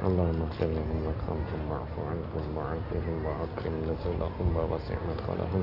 اللهم 0.05 0.37
اغفر 0.37 0.69
لهم 0.69 0.99
وارحمهم 1.09 1.61
واعف 1.73 1.95
عنهم 1.97 2.45
وعافهم 2.57 3.17
واكرم 3.25 3.75
نزلهم 3.89 4.47
ووسع 4.57 4.97
مدخلهم 5.09 5.63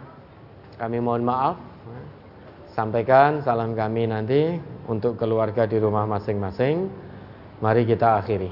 kami 0.81 0.97
mohon 0.97 1.21
maaf. 1.21 1.61
Sampaikan 2.73 3.45
salam 3.45 3.77
kami 3.77 4.09
nanti 4.09 4.57
untuk 4.89 5.13
keluarga 5.13 5.69
di 5.69 5.77
rumah 5.77 6.09
masing-masing. 6.09 6.89
Mari 7.61 7.85
kita 7.85 8.17
akhiri. 8.17 8.49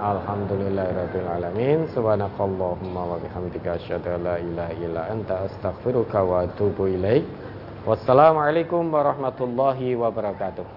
Alhamdulillahirabbil 0.00 1.28
alamin. 1.28 1.84
Subhanakallahumma 1.92 3.02
wa 3.12 3.16
bihamdika 3.20 3.76
asyhadu 3.76 4.16
la 4.24 4.40
ilaha 4.40 4.72
illa 4.80 5.02
anta 5.12 5.44
astaghfiruka 5.52 6.24
wa 6.24 6.48
atubu 6.48 6.88
ilaik. 6.88 7.28
Wassalamualaikum 7.84 8.88
warahmatullahi 8.88 9.92
wabarakatuh. 10.00 10.76